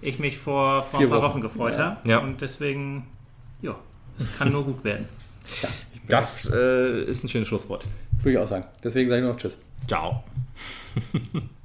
ich 0.00 0.18
mich 0.18 0.38
vor, 0.38 0.84
vor 0.84 0.98
ein 1.00 1.10
paar 1.10 1.18
Wochen. 1.20 1.28
Wochen 1.32 1.40
gefreut 1.42 1.74
Ja. 1.76 1.84
habe. 1.84 2.08
Ja. 2.08 2.18
Und 2.20 2.40
deswegen, 2.40 3.06
ja, 3.60 3.74
es 4.18 4.38
kann 4.38 4.50
nur 4.50 4.64
gut 4.64 4.82
werden. 4.82 5.06
Das 6.08 6.50
äh, 6.52 7.04
ist 7.04 7.24
ein 7.24 7.28
schönes 7.28 7.48
Schlusswort. 7.48 7.86
Würde 8.18 8.32
ich 8.32 8.38
auch 8.38 8.46
sagen. 8.46 8.64
Deswegen 8.82 9.08
sage 9.08 9.20
ich 9.20 9.24
nur 9.24 9.32
noch 9.32 9.40
Tschüss. 9.40 9.56
Ciao. 9.86 10.22